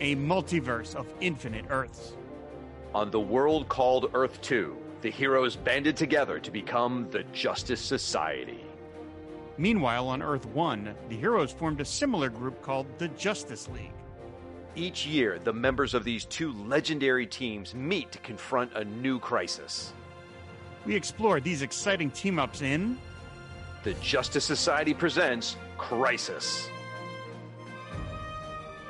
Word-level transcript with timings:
a 0.00 0.16
multiverse 0.16 0.94
of 0.94 1.12
infinite 1.20 1.66
Earths. 1.70 2.14
On 2.94 3.10
the 3.10 3.20
world 3.20 3.68
called 3.68 4.10
Earth 4.14 4.40
2, 4.42 4.76
the 5.02 5.10
heroes 5.10 5.56
banded 5.56 5.96
together 5.96 6.38
to 6.38 6.50
become 6.50 7.08
the 7.10 7.22
Justice 7.32 7.80
Society. 7.80 8.64
Meanwhile, 9.58 10.08
on 10.08 10.22
Earth 10.22 10.46
1, 10.46 10.94
the 11.08 11.16
heroes 11.16 11.52
formed 11.52 11.80
a 11.80 11.84
similar 11.84 12.28
group 12.28 12.60
called 12.62 12.86
the 12.98 13.08
Justice 13.08 13.68
League. 13.68 13.92
Each 14.74 15.06
year, 15.06 15.38
the 15.42 15.52
members 15.52 15.94
of 15.94 16.04
these 16.04 16.26
two 16.26 16.52
legendary 16.52 17.26
teams 17.26 17.74
meet 17.74 18.12
to 18.12 18.18
confront 18.18 18.74
a 18.74 18.84
new 18.84 19.18
crisis. 19.18 19.94
We 20.84 20.94
explore 20.94 21.40
these 21.40 21.62
exciting 21.62 22.10
team 22.10 22.38
ups 22.38 22.60
in 22.60 22.98
The 23.84 23.94
Justice 23.94 24.44
Society 24.44 24.92
presents 24.92 25.56
Crisis. 25.78 26.68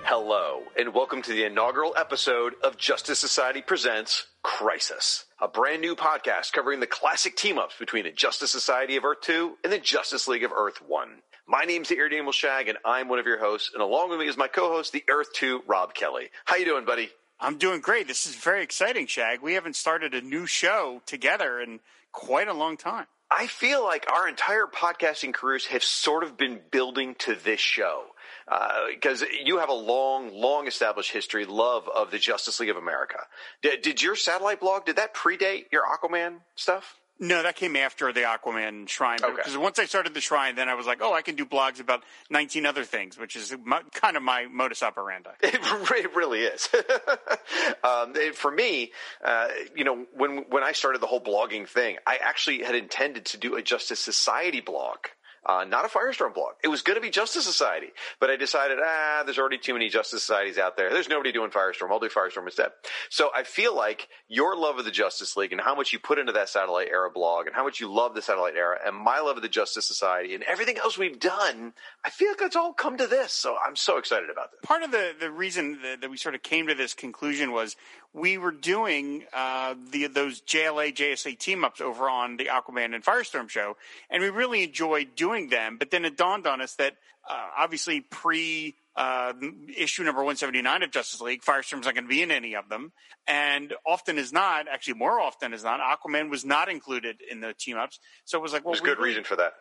Hello, 0.08 0.62
and 0.78 0.94
welcome 0.94 1.20
to 1.20 1.32
the 1.32 1.42
inaugural 1.42 1.92
episode 1.96 2.54
of 2.62 2.78
Justice 2.78 3.18
Society 3.18 3.60
Presents 3.60 4.26
Crisis, 4.40 5.24
a 5.40 5.48
brand 5.48 5.80
new 5.80 5.96
podcast 5.96 6.52
covering 6.52 6.78
the 6.78 6.86
classic 6.86 7.34
team 7.34 7.58
ups 7.58 7.74
between 7.76 8.04
the 8.04 8.12
Justice 8.12 8.52
Society 8.52 8.94
of 8.94 9.04
Earth 9.04 9.22
2 9.22 9.58
and 9.64 9.72
the 9.72 9.80
Justice 9.80 10.28
League 10.28 10.44
of 10.44 10.52
Earth 10.52 10.80
1. 10.86 11.08
My 11.48 11.64
name's 11.64 11.88
the 11.88 11.96
Irredeemable 11.96 12.30
Shag, 12.30 12.68
and 12.68 12.78
I'm 12.84 13.08
one 13.08 13.18
of 13.18 13.26
your 13.26 13.40
hosts, 13.40 13.72
and 13.74 13.82
along 13.82 14.10
with 14.10 14.20
me 14.20 14.28
is 14.28 14.36
my 14.36 14.46
co-host, 14.46 14.92
the 14.92 15.02
Earth 15.10 15.32
2, 15.34 15.64
Rob 15.66 15.92
Kelly. 15.92 16.28
How 16.44 16.54
you 16.54 16.66
doing, 16.66 16.84
buddy? 16.84 17.10
I'm 17.40 17.58
doing 17.58 17.80
great. 17.80 18.06
This 18.06 18.26
is 18.26 18.36
very 18.36 18.62
exciting, 18.62 19.08
Shag. 19.08 19.42
We 19.42 19.54
haven't 19.54 19.74
started 19.74 20.14
a 20.14 20.20
new 20.20 20.46
show 20.46 21.02
together 21.06 21.58
in 21.58 21.80
quite 22.12 22.46
a 22.46 22.54
long 22.54 22.76
time. 22.76 23.06
I 23.28 23.48
feel 23.48 23.82
like 23.82 24.08
our 24.08 24.28
entire 24.28 24.66
podcasting 24.66 25.34
careers 25.34 25.66
have 25.66 25.82
sort 25.82 26.22
of 26.22 26.36
been 26.36 26.60
building 26.70 27.16
to 27.18 27.34
this 27.34 27.58
show. 27.58 28.04
Because 28.46 29.22
uh, 29.22 29.26
you 29.44 29.58
have 29.58 29.68
a 29.68 29.74
long, 29.74 30.32
long 30.32 30.66
established 30.66 31.10
history, 31.10 31.46
love 31.46 31.88
of 31.88 32.10
the 32.10 32.18
Justice 32.18 32.60
League 32.60 32.70
of 32.70 32.76
America. 32.76 33.18
Did, 33.62 33.82
did 33.82 34.02
your 34.02 34.14
satellite 34.14 34.60
blog, 34.60 34.84
did 34.84 34.96
that 34.96 35.14
predate 35.14 35.64
your 35.72 35.82
Aquaman 35.84 36.38
stuff? 36.54 36.96
No, 37.18 37.42
that 37.42 37.56
came 37.56 37.76
after 37.76 38.12
the 38.12 38.20
Aquaman 38.20 38.88
Shrine. 38.90 39.18
Okay. 39.24 39.34
Because 39.36 39.56
once 39.56 39.78
I 39.78 39.86
started 39.86 40.12
the 40.12 40.20
Shrine, 40.20 40.54
then 40.54 40.68
I 40.68 40.74
was 40.74 40.86
like, 40.86 40.98
oh, 41.00 41.14
I 41.14 41.22
can 41.22 41.34
do 41.34 41.46
blogs 41.46 41.80
about 41.80 42.02
19 42.28 42.66
other 42.66 42.84
things, 42.84 43.18
which 43.18 43.36
is 43.36 43.54
my, 43.64 43.80
kind 43.94 44.18
of 44.18 44.22
my 44.22 44.46
modus 44.46 44.82
operandi. 44.82 45.30
It, 45.42 45.54
it 45.62 46.14
really 46.14 46.40
is. 46.42 46.68
um, 47.84 48.12
it- 48.16 48.36
for 48.36 48.50
me, 48.50 48.92
uh, 49.24 49.48
you 49.74 49.84
know, 49.84 50.04
when 50.14 50.44
when 50.50 50.62
I 50.62 50.72
started 50.72 51.00
the 51.00 51.06
whole 51.06 51.20
blogging 51.22 51.66
thing, 51.66 51.96
I 52.06 52.18
actually 52.22 52.62
had 52.62 52.74
intended 52.74 53.24
to 53.26 53.38
do 53.38 53.56
a 53.56 53.62
Justice 53.62 53.98
Society 54.00 54.60
blog. 54.60 54.98
Uh, 55.46 55.64
not 55.64 55.84
a 55.84 55.88
Firestorm 55.88 56.34
blog. 56.34 56.54
It 56.64 56.68
was 56.68 56.82
going 56.82 56.96
to 56.96 57.00
be 57.00 57.08
Justice 57.08 57.44
Society, 57.44 57.88
but 58.18 58.30
I 58.30 58.36
decided, 58.36 58.78
ah, 58.82 59.22
there's 59.24 59.38
already 59.38 59.58
too 59.58 59.74
many 59.74 59.88
Justice 59.88 60.22
Societies 60.22 60.58
out 60.58 60.76
there. 60.76 60.90
There's 60.90 61.08
nobody 61.08 61.30
doing 61.30 61.50
Firestorm. 61.50 61.90
I'll 61.90 62.00
do 62.00 62.08
Firestorm 62.08 62.46
instead. 62.46 62.70
So 63.10 63.30
I 63.34 63.44
feel 63.44 63.74
like 63.74 64.08
your 64.28 64.56
love 64.56 64.78
of 64.78 64.84
the 64.84 64.90
Justice 64.90 65.36
League 65.36 65.52
and 65.52 65.60
how 65.60 65.76
much 65.76 65.92
you 65.92 66.00
put 66.00 66.18
into 66.18 66.32
that 66.32 66.48
Satellite 66.48 66.88
Era 66.90 67.10
blog 67.12 67.46
and 67.46 67.54
how 67.54 67.62
much 67.62 67.78
you 67.78 67.92
love 67.92 68.16
the 68.16 68.22
Satellite 68.22 68.56
Era 68.56 68.78
and 68.84 68.96
my 68.96 69.20
love 69.20 69.36
of 69.36 69.42
the 69.42 69.48
Justice 69.48 69.86
Society 69.86 70.34
and 70.34 70.42
everything 70.42 70.78
else 70.78 70.98
we've 70.98 71.20
done, 71.20 71.72
I 72.04 72.10
feel 72.10 72.30
like 72.30 72.42
it's 72.42 72.56
all 72.56 72.72
come 72.72 72.98
to 72.98 73.06
this. 73.06 73.32
So 73.32 73.56
I'm 73.64 73.76
so 73.76 73.98
excited 73.98 74.30
about 74.30 74.50
this. 74.50 74.60
Part 74.64 74.82
of 74.82 74.90
the, 74.90 75.14
the 75.18 75.30
reason 75.30 75.78
that, 75.82 76.00
that 76.00 76.10
we 76.10 76.16
sort 76.16 76.34
of 76.34 76.42
came 76.42 76.66
to 76.66 76.74
this 76.74 76.92
conclusion 76.92 77.52
was 77.52 77.76
we 78.16 78.38
were 78.38 78.50
doing 78.50 79.24
uh, 79.32 79.74
the 79.92 80.06
those 80.06 80.40
JLA 80.40 80.94
JSA 80.94 81.38
team 81.38 81.64
ups 81.64 81.80
over 81.80 82.08
on 82.08 82.38
the 82.38 82.46
Aquaman 82.46 82.94
and 82.94 83.04
Firestorm 83.04 83.48
show, 83.48 83.76
and 84.10 84.22
we 84.22 84.30
really 84.30 84.64
enjoyed 84.64 85.14
doing 85.14 85.50
them. 85.50 85.76
But 85.76 85.90
then 85.90 86.04
it 86.04 86.16
dawned 86.16 86.46
on 86.46 86.62
us 86.62 86.74
that 86.76 86.96
uh, 87.28 87.48
obviously 87.58 88.00
pre 88.00 88.74
uh, 88.96 89.34
issue 89.76 90.02
number 90.02 90.20
179 90.20 90.82
of 90.82 90.90
Justice 90.90 91.20
League, 91.20 91.42
Firestorm's 91.42 91.84
not 91.84 91.94
going 91.94 92.04
to 92.04 92.08
be 92.08 92.22
in 92.22 92.30
any 92.30 92.56
of 92.56 92.70
them, 92.70 92.92
and 93.28 93.74
often 93.86 94.16
is 94.16 94.32
not, 94.32 94.66
actually 94.68 94.94
more 94.94 95.20
often 95.20 95.52
is 95.52 95.62
not, 95.62 95.80
Aquaman 95.80 96.30
was 96.30 96.46
not 96.46 96.70
included 96.70 97.18
in 97.30 97.40
the 97.40 97.52
team 97.52 97.76
ups. 97.76 98.00
So 98.24 98.38
it 98.38 98.42
was 98.42 98.54
like, 98.54 98.64
well, 98.64 98.72
There's 98.72 98.82
we 98.82 98.88
good 98.88 98.98
reason 98.98 99.24
for 99.24 99.36
that. 99.36 99.52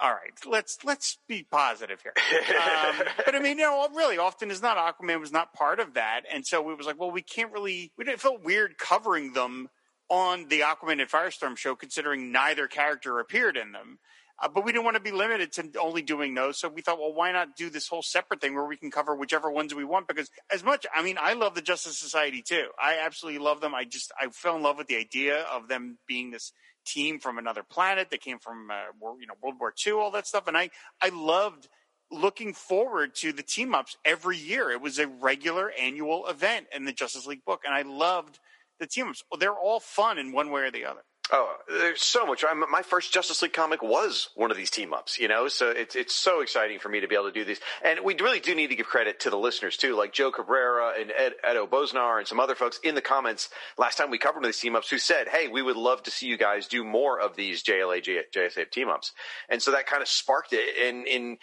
All 0.00 0.10
right, 0.10 0.32
let's 0.46 0.78
let's 0.84 1.18
be 1.28 1.46
positive 1.50 2.00
here. 2.02 2.12
Um, 2.16 3.06
but 3.24 3.34
I 3.34 3.40
mean, 3.40 3.58
you 3.58 3.64
know, 3.64 3.88
really, 3.94 4.18
often 4.18 4.50
is 4.50 4.62
not 4.62 4.76
Aquaman 4.76 5.20
was 5.20 5.32
not 5.32 5.52
part 5.52 5.80
of 5.80 5.94
that, 5.94 6.22
and 6.32 6.46
so 6.46 6.70
it 6.70 6.78
was 6.78 6.86
like, 6.86 6.98
well, 6.98 7.10
we 7.10 7.22
can't 7.22 7.52
really. 7.52 7.92
We 7.96 8.04
didn't 8.04 8.20
felt 8.20 8.44
weird 8.44 8.78
covering 8.78 9.32
them 9.32 9.68
on 10.08 10.48
the 10.48 10.60
Aquaman 10.60 11.00
and 11.00 11.10
Firestorm 11.10 11.56
show, 11.56 11.74
considering 11.74 12.32
neither 12.32 12.66
character 12.66 13.18
appeared 13.20 13.56
in 13.56 13.72
them. 13.72 13.98
Uh, 14.42 14.48
but 14.48 14.64
we 14.64 14.72
didn't 14.72 14.84
want 14.84 14.96
to 14.96 15.02
be 15.02 15.12
limited 15.12 15.52
to 15.52 15.70
only 15.78 16.00
doing 16.00 16.34
those, 16.34 16.58
so 16.58 16.68
we 16.68 16.80
thought, 16.80 16.98
well, 16.98 17.12
why 17.12 17.30
not 17.30 17.56
do 17.56 17.68
this 17.68 17.88
whole 17.88 18.02
separate 18.02 18.40
thing 18.40 18.54
where 18.54 18.64
we 18.64 18.76
can 18.76 18.90
cover 18.90 19.14
whichever 19.14 19.50
ones 19.50 19.74
we 19.74 19.84
want? 19.84 20.08
Because 20.08 20.30
as 20.50 20.64
much, 20.64 20.86
I 20.94 21.02
mean, 21.02 21.18
I 21.20 21.34
love 21.34 21.54
the 21.54 21.60
Justice 21.60 21.98
Society 21.98 22.42
too. 22.42 22.68
I 22.82 22.98
absolutely 23.04 23.38
love 23.38 23.60
them. 23.60 23.74
I 23.74 23.84
just, 23.84 24.12
I 24.18 24.28
fell 24.28 24.56
in 24.56 24.62
love 24.62 24.78
with 24.78 24.86
the 24.86 24.96
idea 24.96 25.42
of 25.42 25.68
them 25.68 25.98
being 26.08 26.30
this 26.30 26.52
team 26.84 27.18
from 27.18 27.38
another 27.38 27.62
planet 27.62 28.10
that 28.10 28.20
came 28.20 28.38
from 28.38 28.70
uh, 28.70 29.14
you 29.18 29.26
know 29.26 29.34
World 29.42 29.56
War 29.58 29.72
II, 29.86 29.94
all 29.94 30.10
that 30.12 30.26
stuff, 30.26 30.46
and 30.46 30.56
I 30.56 30.70
I 31.00 31.10
loved 31.10 31.68
looking 32.10 32.52
forward 32.52 33.14
to 33.14 33.32
the 33.32 33.42
team 33.42 33.74
ups 33.74 33.96
every 34.04 34.36
year. 34.36 34.70
It 34.70 34.80
was 34.80 34.98
a 34.98 35.06
regular 35.06 35.70
annual 35.80 36.26
event 36.26 36.66
in 36.74 36.84
the 36.84 36.92
Justice 36.92 37.26
League 37.26 37.44
book, 37.44 37.62
and 37.64 37.74
I 37.74 37.82
loved 37.82 38.40
the 38.78 38.86
team 38.86 39.08
ups. 39.08 39.22
They're 39.38 39.52
all 39.54 39.80
fun 39.80 40.18
in 40.18 40.32
one 40.32 40.50
way 40.50 40.62
or 40.62 40.70
the 40.70 40.84
other. 40.86 41.02
Oh, 41.32 41.54
there's 41.68 42.02
so 42.02 42.26
much. 42.26 42.44
I'm, 42.48 42.64
my 42.70 42.82
first 42.82 43.12
Justice 43.12 43.40
League 43.42 43.52
comic 43.52 43.82
was 43.82 44.30
one 44.34 44.50
of 44.50 44.56
these 44.56 44.70
team 44.70 44.92
ups, 44.92 45.16
you 45.16 45.28
know, 45.28 45.46
so 45.46 45.70
it's 45.70 45.94
it's 45.94 46.14
so 46.14 46.40
exciting 46.40 46.80
for 46.80 46.88
me 46.88 47.00
to 47.00 47.06
be 47.06 47.14
able 47.14 47.26
to 47.26 47.32
do 47.32 47.44
these. 47.44 47.60
And 47.84 48.00
we 48.04 48.16
really 48.16 48.40
do 48.40 48.54
need 48.54 48.68
to 48.68 48.74
give 48.74 48.86
credit 48.86 49.20
to 49.20 49.30
the 49.30 49.38
listeners 49.38 49.76
too, 49.76 49.94
like 49.94 50.12
Joe 50.12 50.32
Cabrera 50.32 50.94
and 50.98 51.12
Ed, 51.16 51.34
Edo 51.48 51.68
Bosnar 51.68 52.18
and 52.18 52.26
some 52.26 52.40
other 52.40 52.56
folks 52.56 52.80
in 52.82 52.96
the 52.96 53.00
comments 53.00 53.48
last 53.78 53.96
time 53.96 54.10
we 54.10 54.18
covered 54.18 54.44
these 54.44 54.58
team 54.58 54.74
ups 54.74 54.90
who 54.90 54.98
said, 54.98 55.28
"Hey, 55.28 55.46
we 55.46 55.62
would 55.62 55.76
love 55.76 56.02
to 56.04 56.10
see 56.10 56.26
you 56.26 56.36
guys 56.36 56.66
do 56.66 56.82
more 56.82 57.20
of 57.20 57.36
these 57.36 57.62
JLA 57.62 58.02
JSA 58.02 58.68
team 58.70 58.88
ups." 58.88 59.12
And 59.48 59.62
so 59.62 59.70
that 59.70 59.86
kind 59.86 60.02
of 60.02 60.08
sparked 60.08 60.52
it 60.52 60.76
in 60.76 61.06
in 61.06 61.38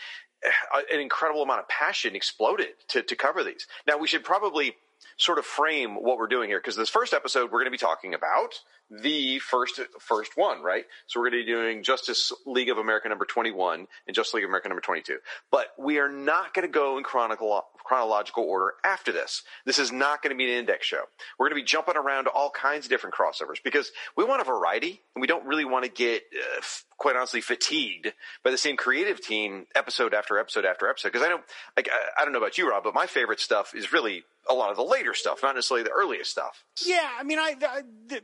uh, 0.45 0.81
an 0.91 0.99
incredible 0.99 1.43
amount 1.43 1.61
of 1.61 1.69
passion 1.69 2.13
exploded 2.13 2.69
to 2.89 3.03
to 3.03 3.15
cover 3.15 3.41
these. 3.41 3.65
Now 3.87 3.97
we 3.97 4.07
should 4.07 4.25
probably 4.25 4.75
sort 5.17 5.39
of 5.39 5.45
frame 5.45 5.95
what 5.95 6.17
we're 6.17 6.27
doing 6.27 6.49
here 6.49 6.59
because 6.59 6.75
this 6.75 6.89
first 6.89 7.13
episode 7.13 7.45
we're 7.45 7.59
going 7.59 7.65
to 7.65 7.71
be 7.71 7.77
talking 7.77 8.13
about 8.13 8.59
the 8.89 9.39
first 9.39 9.79
first 9.99 10.31
one, 10.35 10.61
right? 10.61 10.85
So 11.07 11.19
we're 11.19 11.29
going 11.29 11.41
to 11.41 11.45
be 11.45 11.51
doing 11.51 11.83
Justice 11.83 12.31
League 12.45 12.69
of 12.69 12.77
America 12.77 13.09
number 13.09 13.25
21 13.25 13.87
and 14.07 14.15
Justice 14.15 14.35
League 14.35 14.43
of 14.43 14.49
America 14.49 14.69
number 14.69 14.81
22. 14.81 15.17
But 15.51 15.67
we 15.77 15.99
are 15.99 16.09
not 16.09 16.53
going 16.53 16.67
to 16.67 16.71
go 16.71 16.97
in 16.97 17.03
chronicle, 17.03 17.63
chronological 17.83 18.43
order 18.43 18.73
after 18.83 19.11
this. 19.11 19.43
This 19.65 19.79
is 19.79 19.91
not 19.91 20.21
going 20.21 20.31
to 20.31 20.37
be 20.37 20.51
an 20.51 20.57
index 20.57 20.85
show. 20.85 21.01
We're 21.37 21.49
going 21.49 21.59
to 21.59 21.63
be 21.63 21.67
jumping 21.67 21.97
around 21.97 22.27
all 22.27 22.49
kinds 22.49 22.85
of 22.85 22.89
different 22.89 23.15
crossovers 23.15 23.61
because 23.63 23.91
we 24.15 24.23
want 24.23 24.41
a 24.41 24.45
variety 24.45 25.01
and 25.15 25.21
we 25.21 25.27
don't 25.27 25.45
really 25.45 25.65
want 25.65 25.85
to 25.85 25.91
get 25.91 26.23
uh, 26.33 26.57
f- 26.59 26.85
quite 26.97 27.15
honestly 27.15 27.41
fatigued 27.41 28.13
by 28.43 28.51
the 28.51 28.57
same 28.57 28.77
creative 28.77 29.21
team 29.21 29.65
episode 29.75 30.13
after 30.13 30.39
episode 30.39 30.65
after 30.65 30.89
episode 30.89 31.11
because 31.11 31.25
I 31.25 31.29
know 31.29 31.39
like 31.75 31.89
I, 31.91 32.21
I 32.21 32.23
don't 32.23 32.33
know 32.33 32.39
about 32.39 32.57
you 32.57 32.69
Rob, 32.69 32.83
but 32.83 32.93
my 32.93 33.05
favorite 33.05 33.39
stuff 33.39 33.73
is 33.75 33.91
really 33.91 34.23
a 34.49 34.53
lot 34.53 34.71
of 34.71 34.77
the 34.77 34.83
later 34.83 35.13
stuff, 35.13 35.39
not 35.43 35.55
necessarily 35.55 35.83
the 35.83 35.91
earliest 35.91 36.31
stuff. 36.31 36.63
Yeah, 36.85 37.07
I 37.19 37.23
mean, 37.23 37.39
I, 37.39 37.55
I 37.67 37.81
the, 38.07 38.21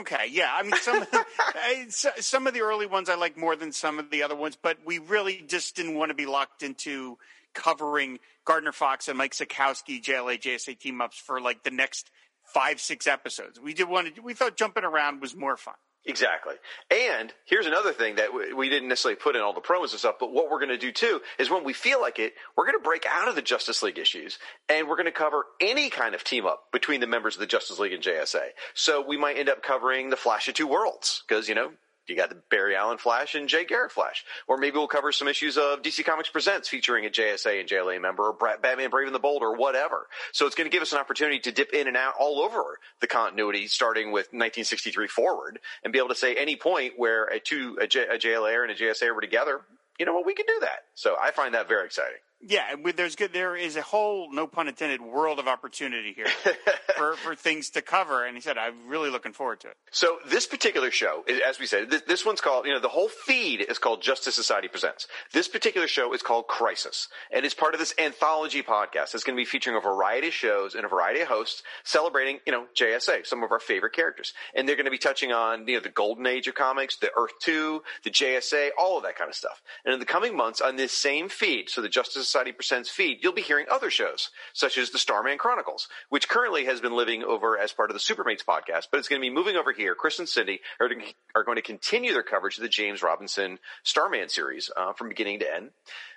okay, 0.00 0.26
yeah, 0.30 0.50
I 0.54 0.62
mean, 0.62 0.76
some 0.80 1.02
of 1.02 1.10
the, 1.10 1.24
some 2.22 2.46
of 2.46 2.54
the 2.54 2.60
early 2.60 2.86
ones 2.86 3.08
I 3.08 3.14
like 3.14 3.36
more 3.36 3.56
than 3.56 3.72
some 3.72 3.98
of 3.98 4.10
the 4.10 4.22
other 4.22 4.36
ones, 4.36 4.56
but 4.60 4.78
we 4.84 4.98
really 4.98 5.44
just 5.46 5.76
didn't 5.76 5.96
want 5.96 6.10
to 6.10 6.14
be 6.14 6.26
locked 6.26 6.62
into 6.62 7.18
covering 7.54 8.18
Gardner 8.44 8.72
Fox 8.72 9.08
and 9.08 9.18
Mike 9.18 9.32
Sekowsky 9.32 10.02
JLA 10.02 10.40
JSA 10.40 10.78
team 10.78 11.00
ups 11.00 11.18
for 11.18 11.40
like 11.40 11.64
the 11.64 11.70
next 11.70 12.10
five 12.44 12.80
six 12.80 13.06
episodes. 13.06 13.60
We 13.60 13.74
did 13.74 13.88
want 13.88 14.14
to. 14.14 14.20
We 14.20 14.34
thought 14.34 14.56
jumping 14.56 14.84
around 14.84 15.20
was 15.20 15.34
more 15.34 15.56
fun. 15.56 15.74
Exactly. 16.08 16.54
And 16.90 17.32
here's 17.46 17.66
another 17.66 17.92
thing 17.92 18.16
that 18.16 18.32
we- 18.32 18.68
didn't 18.68 18.88
necessarily 18.88 19.16
put 19.16 19.36
in 19.36 19.42
all 19.42 19.52
the 19.52 19.60
promos 19.60 19.90
and 19.90 19.98
stuff, 19.98 20.16
but 20.20 20.32
what 20.32 20.50
we're 20.50 20.58
going 20.58 20.68
to 20.70 20.78
do 20.78 20.92
too 20.92 21.20
is 21.38 21.50
when 21.50 21.64
we 21.64 21.72
feel 21.72 22.00
like 22.00 22.18
it, 22.18 22.34
we're 22.56 22.64
going 22.66 22.78
to 22.78 22.82
break 22.82 23.06
out 23.06 23.28
of 23.28 23.34
the 23.34 23.42
Justice 23.42 23.82
League 23.82 23.98
issues 23.98 24.38
and 24.68 24.88
we're 24.88 24.96
going 24.96 25.06
to 25.06 25.12
cover 25.12 25.46
any 25.60 25.88
kind 25.90 26.14
of 26.14 26.24
team 26.24 26.46
up 26.46 26.70
between 26.72 27.00
the 27.00 27.06
members 27.06 27.34
of 27.34 27.40
the 27.40 27.46
Justice 27.46 27.78
League 27.78 27.92
and 27.92 28.02
JSA. 28.02 28.48
So 28.74 29.04
we 29.06 29.16
might 29.16 29.36
end 29.38 29.48
up 29.48 29.62
covering 29.62 30.10
the 30.10 30.16
Flash 30.16 30.48
of 30.48 30.54
Two 30.54 30.66
Worlds 30.66 31.22
because, 31.28 31.48
you 31.48 31.54
know, 31.54 31.72
you 32.08 32.16
got 32.16 32.28
the 32.28 32.42
Barry 32.50 32.76
Allen 32.76 32.98
Flash 32.98 33.34
and 33.34 33.48
Jay 33.48 33.64
Garrick 33.64 33.92
Flash. 33.92 34.24
Or 34.46 34.56
maybe 34.56 34.76
we'll 34.76 34.86
cover 34.86 35.12
some 35.12 35.28
issues 35.28 35.56
of 35.56 35.82
DC 35.82 36.04
Comics 36.04 36.30
Presents 36.30 36.68
featuring 36.68 37.06
a 37.06 37.10
JSA 37.10 37.60
and 37.60 37.68
JLA 37.68 38.00
member 38.00 38.24
or 38.24 38.58
Batman 38.60 38.90
Brave 38.90 39.06
and 39.06 39.14
the 39.14 39.20
Bold 39.20 39.42
or 39.42 39.56
whatever. 39.56 40.06
So 40.32 40.46
it's 40.46 40.54
going 40.54 40.68
to 40.68 40.74
give 40.74 40.82
us 40.82 40.92
an 40.92 40.98
opportunity 40.98 41.38
to 41.40 41.52
dip 41.52 41.72
in 41.72 41.88
and 41.88 41.96
out 41.96 42.14
all 42.18 42.40
over 42.40 42.78
the 43.00 43.06
continuity 43.06 43.66
starting 43.66 44.12
with 44.12 44.26
1963 44.26 45.08
forward 45.08 45.58
and 45.82 45.92
be 45.92 45.98
able 45.98 46.08
to 46.08 46.14
say 46.14 46.34
any 46.34 46.56
point 46.56 46.94
where 46.96 47.24
a 47.24 47.40
two, 47.40 47.78
a, 47.80 47.86
J, 47.86 48.06
a 48.06 48.18
JLA 48.18 48.62
and 48.62 48.72
a 48.72 48.74
JSA 48.74 49.14
were 49.14 49.20
together, 49.20 49.60
you 49.98 50.06
know 50.06 50.14
what, 50.14 50.26
we 50.26 50.34
can 50.34 50.46
do 50.46 50.58
that. 50.60 50.80
So 50.94 51.16
I 51.20 51.30
find 51.30 51.54
that 51.54 51.68
very 51.68 51.86
exciting. 51.86 52.18
Yeah, 52.42 52.74
there's 52.94 53.16
good. 53.16 53.32
There 53.32 53.56
is 53.56 53.76
a 53.76 53.82
whole, 53.82 54.30
no 54.30 54.46
pun 54.46 54.68
intended, 54.68 55.00
world 55.00 55.38
of 55.38 55.48
opportunity 55.48 56.12
here 56.12 56.26
for, 56.96 57.14
for 57.14 57.34
things 57.34 57.70
to 57.70 57.82
cover. 57.82 58.26
And 58.26 58.36
he 58.36 58.42
said, 58.42 58.58
I'm 58.58 58.88
really 58.88 59.08
looking 59.08 59.32
forward 59.32 59.60
to 59.60 59.68
it. 59.68 59.76
So 59.90 60.18
this 60.28 60.46
particular 60.46 60.90
show, 60.90 61.24
as 61.46 61.58
we 61.58 61.66
said, 61.66 61.90
this, 61.90 62.02
this, 62.02 62.26
one's 62.26 62.42
called, 62.42 62.66
you 62.66 62.72
know, 62.72 62.78
the 62.78 62.88
whole 62.88 63.08
feed 63.08 63.62
is 63.62 63.78
called 63.78 64.02
Justice 64.02 64.34
Society 64.34 64.68
Presents. 64.68 65.08
This 65.32 65.48
particular 65.48 65.88
show 65.88 66.12
is 66.12 66.22
called 66.22 66.46
Crisis, 66.46 67.08
and 67.32 67.46
it's 67.46 67.54
part 67.54 67.72
of 67.72 67.80
this 67.80 67.94
anthology 67.98 68.62
podcast. 68.62 69.14
It's 69.14 69.24
going 69.24 69.36
to 69.36 69.40
be 69.40 69.46
featuring 69.46 69.76
a 69.76 69.80
variety 69.80 70.28
of 70.28 70.34
shows 70.34 70.74
and 70.74 70.84
a 70.84 70.88
variety 70.88 71.20
of 71.20 71.28
hosts 71.28 71.62
celebrating, 71.84 72.40
you 72.46 72.52
know, 72.52 72.66
JSA, 72.78 73.26
some 73.26 73.42
of 73.42 73.50
our 73.50 73.60
favorite 73.60 73.94
characters, 73.94 74.34
and 74.54 74.68
they're 74.68 74.76
going 74.76 74.84
to 74.84 74.90
be 74.90 74.98
touching 74.98 75.32
on, 75.32 75.66
you 75.66 75.76
know, 75.76 75.80
the 75.80 75.88
golden 75.88 76.26
age 76.26 76.48
of 76.48 76.54
comics, 76.54 76.96
the 76.98 77.10
Earth 77.16 77.32
Two, 77.40 77.82
the 78.04 78.10
JSA, 78.10 78.70
all 78.78 78.98
of 78.98 79.04
that 79.04 79.16
kind 79.16 79.30
of 79.30 79.34
stuff. 79.34 79.62
And 79.84 79.94
in 79.94 80.00
the 80.00 80.06
coming 80.06 80.36
months, 80.36 80.60
on 80.60 80.76
this 80.76 80.92
same 80.92 81.28
feed, 81.28 81.70
so 81.70 81.80
the 81.80 81.88
Justice 81.88 82.25
Society 82.26 82.52
Presents 82.52 82.90
feed, 82.90 83.18
you'll 83.22 83.32
be 83.32 83.42
hearing 83.42 83.66
other 83.70 83.90
shows, 83.90 84.30
such 84.52 84.76
as 84.76 84.90
the 84.90 84.98
Starman 84.98 85.38
Chronicles, 85.38 85.88
which 86.08 86.28
currently 86.28 86.64
has 86.66 86.80
been 86.80 86.94
living 86.94 87.24
over 87.24 87.58
as 87.58 87.72
part 87.72 87.90
of 87.90 87.94
the 87.94 88.00
Supermates 88.00 88.44
podcast, 88.44 88.88
but 88.90 88.98
it's 88.98 89.08
going 89.08 89.20
to 89.20 89.26
be 89.26 89.34
moving 89.34 89.56
over 89.56 89.72
here. 89.72 89.94
Chris 89.94 90.18
and 90.18 90.28
Cindy 90.28 90.60
are, 90.80 90.90
are 91.34 91.44
going 91.44 91.56
to 91.56 91.62
continue 91.62 92.12
their 92.12 92.22
coverage 92.22 92.58
of 92.58 92.62
the 92.62 92.68
James 92.68 93.02
Robinson 93.02 93.58
Starman 93.84 94.28
series 94.28 94.70
uh, 94.76 94.92
from 94.92 95.08
beginning 95.08 95.40
to 95.40 95.54
end. 95.54 95.70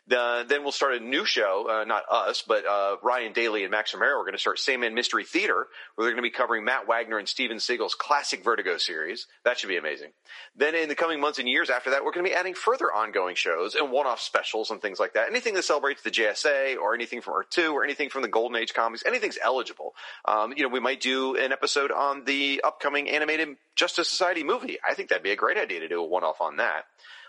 Then 0.10 0.64
we'll 0.64 0.72
start 0.72 0.96
a 0.96 1.00
new 1.00 1.26
show, 1.26 1.68
uh, 1.70 1.84
not 1.86 2.04
us, 2.10 2.44
but 2.48 2.66
uh, 2.66 2.98
Ryan 3.04 3.32
Daly 3.34 3.64
and 3.64 3.72
Max 3.72 3.94
Romero 3.94 4.20
are 4.20 4.24
going 4.24 4.34
to 4.34 4.40
start 4.40 4.60
Sandman 4.60 4.94
Mystery 4.94 5.24
Theater, 5.24 5.68
where 5.96 6.06
they're 6.06 6.14
going 6.14 6.24
to 6.24 6.30
be 6.30 6.32
covering 6.32 6.66
Matt 6.66 6.88
Wagner 6.88 7.18
and 7.18 7.28
Steven 7.28 7.58
Seagle's 7.58 7.96
classic 7.96 8.44
Vertigo 8.44 8.78
series. 8.78 9.28
That 9.46 9.60
should 9.60 9.70
be 9.70 9.78
amazing. 9.78 10.12
Then 10.56 10.76
in 10.76 10.90
the 10.90 10.96
coming 10.96 11.20
months 11.20 11.40
and 11.40 11.48
years 11.48 11.70
after 11.70 11.92
that, 11.92 12.04
we're 12.04 12.12
going 12.12 12.26
to 12.26 12.32
be 12.32 12.36
adding 12.36 12.56
further 12.56 12.92
ongoing 12.92 13.36
shows 13.36 13.76
and 13.76 13.92
one-off 13.92 14.20
specials 14.20 14.72
and 14.72 14.82
things 14.82 15.00
like 15.00 15.14
that. 15.14 15.30
Anything 15.30 15.54
that 15.54 15.64
celebrates 15.64 16.02
the 16.02 16.12
JSA 16.12 16.78
or 16.78 16.94
anything 16.94 17.22
from 17.22 17.36
Earth 17.36 17.50
2 17.52 17.72
or 17.72 17.84
anything 17.84 18.10
from 18.10 18.24
the 18.24 18.28
Golden 18.28 18.58
Age 18.58 18.74
comics, 18.74 19.04
anything's 19.06 19.38
eligible. 19.44 19.94
Um, 20.26 20.54
you 20.56 20.64
know, 20.64 20.70
we 20.70 20.80
might 20.80 21.02
do 21.02 21.36
an 21.36 21.52
episode 21.52 21.92
on 21.92 22.26
the 22.26 22.62
upcoming 22.64 23.10
animated 23.10 23.58
Justice 23.76 24.10
Society 24.10 24.44
movie. 24.44 24.78
I 24.88 24.94
think 24.94 25.10
that'd 25.10 25.24
be 25.24 25.32
a 25.32 25.36
great 25.36 25.58
idea 25.58 25.82
to 25.82 25.88
do 25.88 26.02
a 26.02 26.06
one-off 26.06 26.42
on 26.42 26.58
that. 26.58 26.86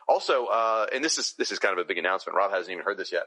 Also, 0.08 0.46
uh, 0.46 0.86
and 0.92 1.04
this 1.04 1.18
is 1.18 1.34
this 1.38 1.52
is 1.52 1.58
kind 1.58 1.72
of 1.72 1.78
a 1.78 1.84
big 1.86 1.98
announcement. 1.98 2.36
Rob 2.36 2.50
hasn't 2.50 2.70
even 2.70 2.84
heard 2.84 2.98
this 2.98 3.12
yet. 3.12 3.26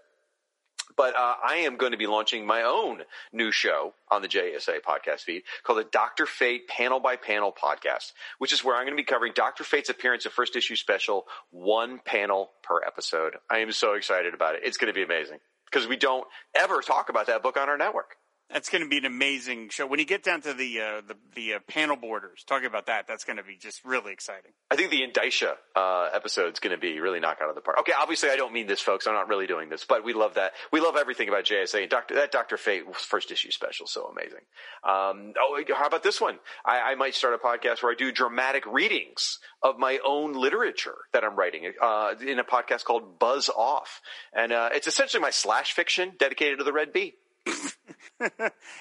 But 0.96 1.16
uh, 1.16 1.34
I 1.44 1.56
am 1.58 1.78
going 1.78 1.94
to 1.94 1.98
be 1.98 2.08
launching 2.08 2.46
my 2.46 2.64
own 2.64 3.04
new 3.31 3.52
show 3.52 3.94
on 4.12 4.22
the 4.22 4.28
JSA 4.28 4.81
podcast 4.81 5.22
feed 5.22 5.44
called 5.64 5.80
the 5.80 5.86
Doctor 5.86 6.25
Fate 6.25 6.68
Panel 6.68 7.00
by 7.00 7.16
Panel 7.16 7.52
podcast, 7.52 8.12
which 8.38 8.54
is 8.54 8.64
where 8.64 8.75
I'm 8.75 8.84
going 8.84 8.96
to 8.96 9.02
be 9.02 9.06
covering 9.06 9.34
Doctor 9.34 9.64
Fate's 9.64 9.90
appearance 9.90 10.25
of 10.25 10.34
first 10.34 10.56
issue 10.56 10.75
special, 10.75 11.25
one 11.52 12.00
panel 12.04 12.52
per 12.64 12.84
episode. 12.84 13.36
I 13.50 13.60
am 13.60 13.72
so 13.72 13.94
excited 13.94 14.34
about 14.34 14.56
it. 14.56 14.62
It's 14.66 14.78
going 14.78 14.94
to 14.94 14.98
be 14.98 15.04
amazing 15.04 15.40
because 15.66 15.88
we 15.88 15.96
don't 15.96 16.28
ever 16.56 16.81
talk 16.81 17.10
about 17.10 17.28
that 17.28 17.42
book 17.42 17.58
on 17.58 17.70
our 17.70 17.78
network. 17.78 18.18
That's 18.50 18.69
going 18.69 18.84
to 18.84 18.90
be 18.90 18.98
an 18.98 19.06
amazing 19.06 19.69
show. 19.69 19.88
When 19.88 20.00
you 20.00 20.06
get 20.06 20.24
down 20.24 20.42
to 20.42 20.54
the 20.54 20.80
uh, 20.80 21.01
the, 21.07 21.16
the 21.34 21.54
uh, 21.56 21.60
panel 21.68 21.95
borders, 21.95 22.44
talking 22.45 22.68
about 22.68 22.86
that, 22.86 23.07
that's 23.07 23.24
going 23.24 23.38
to 23.38 23.44
be 23.44 23.56
just 23.56 23.84
really 23.84 24.13
exciting. 24.13 24.51
I 24.69 24.75
think 24.75 24.92
the 24.92 25.04
Indicia 25.04 25.56
uh, 25.75 26.10
episode 26.13 26.54
is 26.54 26.60
going 26.60 26.75
to 26.75 26.80
be 26.80 27.00
really 27.00 27.19
knock 27.19 27.40
out 27.42 27.50
of 27.50 27.56
the 27.56 27.62
park. 27.62 27.80
Okay, 27.80 27.94
obviously 28.00 28.30
I 28.30 28.36
don't 28.36 28.54
mean 28.54 28.68
this, 28.68 28.80
folks. 28.80 29.07
I'm 29.07 29.13
not 29.13 29.28
really 29.28 29.48
doing 29.48 29.69
this, 29.69 29.86
but 29.86 30.04
we 30.04 30.13
love 30.13 30.36
that. 30.36 30.54
We 30.72 30.81
love 30.81 30.95
everything 30.95 31.30
about 31.30 31.45
JSA. 31.45 31.81
And 31.81 31.90
Doctor 31.90 32.16
that 32.16 32.31
Doctor 32.31 32.57
Fate 32.57 32.84
first 32.95 33.31
issue 33.31 33.51
special, 33.51 33.88
so 33.88 34.06
amazing. 34.06 34.42
Um, 34.84 35.34
oh, 35.39 35.63
how 35.75 35.88
about 35.88 36.04
this 36.04 36.22
one? 36.22 36.38
I, 36.66 36.92
I, 36.92 36.96
might 36.96 37.16
start 37.16 37.34
a 37.34 37.38
podcast 37.38 37.81
where 37.81 37.92
I 37.92 37.96
do 37.96 38.12
dramatic 38.12 38.66
readings 38.66 39.39
of 39.62 39.80
my 39.80 40.00
own 40.06 40.34
literature 40.34 40.96
that 41.13 41.24
I'm 41.24 41.36
writing 41.36 41.72
uh, 41.81 42.13
in 42.25 42.39
a 42.39 42.44
podcast 42.44 42.84
called 42.84 43.18
Buzz 43.18 43.50
Off, 43.50 44.01
and 44.34 44.51
uh, 44.51 44.69
it's 44.74 44.88
essentially 44.88 45.22
my 45.22 45.31
slash 45.31 45.74
fiction 45.74 46.13
dedicated 46.19 46.60
to 46.60 46.63
the 46.63 46.74
Red 46.74 46.94
Bee. 46.94 47.16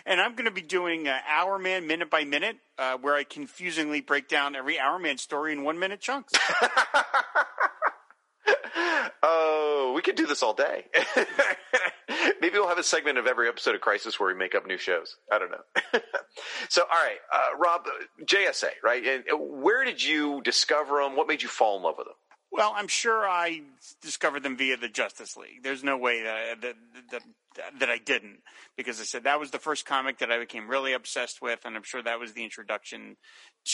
and 0.07 0.21
I'm 0.21 0.35
going 0.35 0.47
to 0.47 0.51
be 0.51 0.63
doing 0.63 1.09
uh, 1.09 1.19
Hourman 1.29 1.87
minute 1.87 2.11
by 2.11 2.25
minute, 2.25 2.57
uh, 2.79 2.97
where 2.99 3.15
I 3.15 3.25
confusingly 3.25 4.01
break 4.01 4.29
down 4.29 4.57
every 4.57 4.79
Hourman 4.79 5.19
story 5.19 5.53
in 5.53 5.65
one 5.65 5.79
minute 5.79 6.01
chunks. 6.01 6.33
oh, 9.23 9.93
we 9.95 10.03
could 10.03 10.17
do 10.17 10.27
this 10.27 10.43
all 10.43 10.55
day. 10.55 10.87
Maybe 12.41 12.59
we'll 12.59 12.69
have 12.69 12.79
a 12.79 12.83
segment 12.83 13.19
of 13.19 13.27
every 13.27 13.49
episode 13.49 13.75
of 13.75 13.81
Crisis 13.81 14.19
where 14.19 14.33
we 14.33 14.39
make 14.39 14.55
up 14.55 14.67
new 14.67 14.79
shows. 14.79 15.17
I 15.31 15.39
don't 15.39 15.51
know. 15.51 16.01
so, 16.69 16.83
all 16.83 16.89
right, 16.89 17.19
uh, 17.33 17.57
Rob, 17.59 17.87
JSA, 18.25 18.71
right? 18.83 19.05
And 19.07 19.25
uh, 19.33 19.37
where 19.37 19.85
did 19.85 20.03
you 20.03 20.43
discover 20.43 21.03
them? 21.03 21.17
What 21.17 21.29
made 21.29 21.43
you 21.43 21.49
fall 21.49 21.77
in 21.77 21.83
love 21.83 21.95
with 21.99 22.07
them? 22.07 22.17
Well, 22.53 22.75
I'm 22.77 22.89
sure 22.89 23.27
I 23.27 23.63
discovered 24.03 24.43
them 24.43 24.59
via 24.59 24.77
the 24.77 24.89
Justice 24.89 25.39
League. 25.39 25.63
There's 25.63 25.83
no 25.83 25.97
way 25.97 26.23
that, 26.23 26.61
that, 26.61 26.75
that 27.11 27.23
that 27.79 27.91
I 27.91 27.99
didn't 27.99 28.41
because 28.77 29.01
I 29.01 29.05
said 29.05 29.25
that 29.25 29.41
was 29.41 29.51
the 29.51 29.59
first 29.59 29.87
comic 29.87 30.19
that 30.19 30.31
I 30.31 30.39
became 30.39 30.69
really 30.69 30.93
obsessed 30.93 31.43
with, 31.43 31.61
and 31.65 31.77
I'm 31.77 31.83
sure 31.83 32.03
that 32.03 32.21
was 32.21 32.33
the 32.33 32.45
introduction 32.45 33.17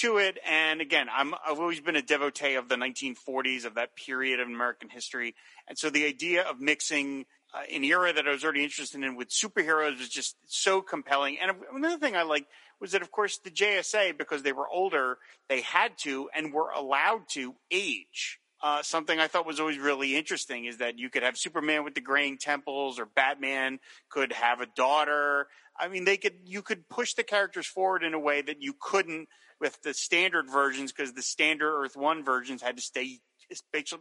to 0.00 0.18
it. 0.18 0.38
And 0.46 0.80
again, 0.80 1.08
I'm 1.12 1.34
I've 1.46 1.58
always 1.58 1.80
been 1.80 1.96
a 1.96 2.02
devotee 2.02 2.54
of 2.54 2.68
the 2.68 2.76
1940s 2.76 3.64
of 3.64 3.74
that 3.74 3.96
period 3.96 4.40
of 4.40 4.48
American 4.48 4.88
history, 4.88 5.34
and 5.66 5.76
so 5.76 5.90
the 5.90 6.06
idea 6.06 6.42
of 6.42 6.60
mixing 6.60 7.26
uh, 7.54 7.62
an 7.72 7.82
era 7.84 8.12
that 8.12 8.28
I 8.28 8.30
was 8.30 8.44
already 8.44 8.62
interested 8.62 9.02
in 9.02 9.16
with 9.16 9.28
superheroes 9.28 9.98
was 9.98 10.08
just 10.08 10.36
so 10.46 10.82
compelling. 10.82 11.38
And 11.40 11.52
another 11.74 11.98
thing 11.98 12.14
I 12.14 12.22
liked 12.22 12.46
was 12.80 12.92
that, 12.92 13.02
of 13.02 13.10
course, 13.10 13.38
the 13.38 13.50
JSA 13.50 14.16
because 14.16 14.42
they 14.42 14.52
were 14.52 14.68
older, 14.68 15.18
they 15.48 15.62
had 15.62 15.98
to 15.98 16.28
and 16.34 16.52
were 16.52 16.70
allowed 16.70 17.28
to 17.30 17.54
age 17.70 18.38
uh, 18.62 18.82
something 18.82 19.18
I 19.18 19.28
thought 19.28 19.46
was 19.46 19.60
always 19.60 19.78
really 19.78 20.16
interesting 20.16 20.64
is 20.64 20.78
that 20.78 20.98
you 20.98 21.10
could 21.10 21.22
have 21.22 21.36
Superman 21.36 21.84
with 21.84 21.94
the 21.94 22.00
graying 22.00 22.38
temples, 22.38 22.98
or 22.98 23.06
Batman 23.06 23.78
could 24.08 24.32
have 24.32 24.60
a 24.60 24.66
daughter. 24.66 25.46
I 25.78 25.88
mean, 25.88 26.04
they 26.04 26.16
could 26.16 26.34
you 26.44 26.62
could 26.62 26.88
push 26.88 27.14
the 27.14 27.22
characters 27.22 27.66
forward 27.66 28.02
in 28.02 28.14
a 28.14 28.18
way 28.18 28.42
that 28.42 28.60
you 28.60 28.74
couldn't 28.80 29.28
with 29.60 29.80
the 29.82 29.94
standard 29.94 30.50
versions 30.50 30.92
because 30.92 31.12
the 31.12 31.22
standard 31.22 31.72
Earth 31.72 31.96
One 31.96 32.24
versions 32.24 32.62
had 32.62 32.76
to 32.76 32.82
stay. 32.82 33.20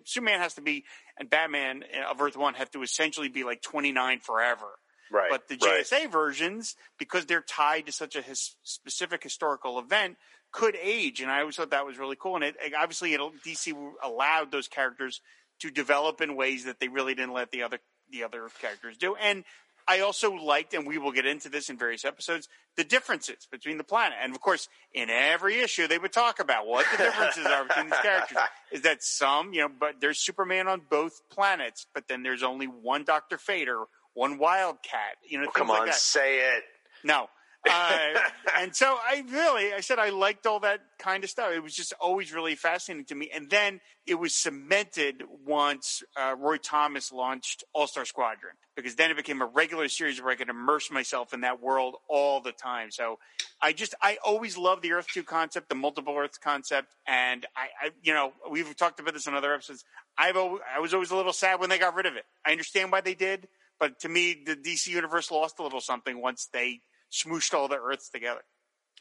Superman 0.06 0.39
has 0.39 0.56
to 0.56 0.62
be, 0.62 0.83
and 1.18 1.30
Batman 1.30 1.83
of 2.09 2.19
Earth 2.21 2.36
One 2.36 2.56
have 2.56 2.71
to 2.71 2.81
essentially 2.81 3.30
be 3.30 3.44
like 3.44 3.62
twenty 3.62 3.92
nine 3.92 4.19
forever. 4.19 4.80
Right. 5.12 5.30
But 5.30 5.48
the 5.48 5.56
JSA 5.56 5.92
right. 5.92 6.12
versions, 6.12 6.75
because 7.00 7.25
they're 7.25 7.42
tied 7.42 7.86
to 7.86 7.94
such 7.94 8.18
a 8.18 8.21
his, 8.21 8.57
specific 8.63 9.24
historical 9.24 9.80
event, 9.80 10.18
could 10.57 10.75
age, 10.81 11.21
and 11.21 11.30
I 11.30 11.42
always 11.42 11.56
thought 11.56 11.69
that 11.69 11.86
was 11.86 12.00
really 12.00 12.15
cool. 12.19 12.36
And 12.36 12.44
it, 12.44 12.56
obviously, 12.75 13.13
it, 13.13 13.21
DC 13.45 13.77
allowed 14.04 14.51
those 14.51 14.68
characters 14.68 15.21
to 15.59 15.69
develop 15.69 16.19
in 16.19 16.36
ways 16.36 16.65
that 16.65 16.80
they 16.80 16.88
really 16.88 17.13
didn't 17.13 17.33
let 17.33 17.51
the 17.51 17.62
other 17.62 17.77
the 18.12 18.24
other 18.24 18.48
characters 18.59 18.98
do. 18.98 19.15
And 19.15 19.44
I 19.88 20.00
also 20.00 20.33
liked, 20.33 20.74
and 20.74 20.88
we 20.88 20.98
will 20.98 21.12
get 21.12 21.27
into 21.27 21.48
this 21.50 21.69
in 21.69 21.77
various 21.77 22.06
episodes, 22.06 22.50
the 22.75 22.83
differences 22.83 23.48
between 23.51 23.77
the 23.77 23.83
planet. 23.83 24.18
And 24.19 24.33
of 24.33 24.42
course, 24.42 24.68
in 24.94 25.12
every 25.12 25.59
issue, 25.59 25.88
they 25.88 26.00
would 26.00 26.12
talk 26.12 26.39
about 26.39 26.65
what 26.65 26.88
the 26.92 27.04
differences 27.04 27.45
are 27.45 27.63
between 27.63 27.86
these 27.92 28.00
characters. 28.00 28.38
Is 28.71 28.81
that 28.81 29.04
some, 29.04 29.54
you 29.54 29.62
know, 29.62 29.69
but 29.69 30.01
there's 30.01 30.18
Superman 30.18 30.68
on 30.68 30.81
both 30.89 31.21
planets, 31.30 31.86
but 31.94 32.07
then 32.07 32.24
there's 32.24 32.42
only 32.42 32.65
one 32.65 33.04
Doctor 33.04 33.38
Fate 33.38 33.69
or 33.69 33.86
one 34.15 34.39
Wildcat. 34.39 35.18
You 35.30 35.38
know, 35.38 35.44
well, 35.44 35.51
come 35.51 35.69
on, 35.69 35.86
like 35.86 35.94
say 35.94 36.39
it. 36.39 36.64
No, 37.04 37.28
uh, 37.69 38.19
and 38.57 38.76
so 38.76 38.97
I 39.00 39.24
really, 39.30 39.74
I 39.74 39.81
said 39.81 40.00
I 40.00 40.09
liked 40.09 40.45
all 40.45 40.59
that 40.62 40.80
kind 41.00 41.24
of 41.24 41.30
stuff. 41.30 41.52
It 41.54 41.62
was 41.62 41.74
just 41.74 41.94
always 42.00 42.33
really 42.33 42.56
fascinating 42.56 43.06
to 43.06 43.16
me. 43.16 43.30
And 43.33 43.50
then 43.50 43.80
it 44.06 44.16
was 44.16 44.33
cemented 44.36 45.24
once 45.45 46.04
uh, 46.19 46.36
Roy 46.38 46.57
Thomas 46.57 47.12
launched 47.12 47.64
All 47.74 47.88
Star 47.88 48.06
Squadron, 48.06 48.54
because 48.76 48.95
then 48.95 49.12
it 49.12 49.18
became 49.18 49.42
a 49.42 49.45
regular 49.45 49.88
series 49.88 50.21
where 50.21 50.31
I 50.31 50.36
could 50.36 50.50
immerse 50.50 50.92
myself 50.92 51.33
in 51.33 51.42
that 51.42 51.62
world 51.62 51.95
all 52.09 52.42
the 52.42 52.52
time. 52.52 52.92
So 52.92 53.19
I 53.62 53.74
just, 53.74 53.95
I 54.02 54.18
always 54.26 54.57
loved 54.57 54.83
the 54.83 54.94
Earth 54.94 55.07
2 55.14 55.24
concept, 55.24 55.69
the 55.69 55.76
multiple 55.76 56.16
Earth 56.18 56.40
concept. 56.42 56.95
And 57.07 57.45
I, 57.56 57.88
I 57.88 57.90
you 58.02 58.14
know, 58.14 58.33
we've 58.50 58.76
talked 58.76 59.00
about 59.00 59.14
this 59.14 59.28
in 59.28 59.33
other 59.33 59.54
episodes. 59.54 59.83
I've, 60.18 60.38
always, 60.38 60.62
I 60.76 60.80
was 60.80 60.94
always 60.94 61.12
a 61.12 61.16
little 61.16 61.33
sad 61.33 61.59
when 61.59 61.69
they 61.69 61.78
got 61.78 61.95
rid 61.95 62.06
of 62.06 62.16
it. 62.16 62.26
I 62.45 62.52
understand 62.52 62.92
why 62.92 63.02
they 63.02 63.16
did. 63.16 63.47
But 63.80 64.00
to 64.00 64.09
me, 64.09 64.42
the 64.45 64.56
DC 64.56 64.88
universe 64.88 65.30
lost 65.30 65.59
a 65.59 65.64
little 65.64 65.81
something 65.81 66.21
once 66.21 66.47
they 66.52 66.81
smooshed 67.11 67.54
all 67.54 67.68
the 67.68 67.78
Earths 67.78 68.09
together. 68.09 68.42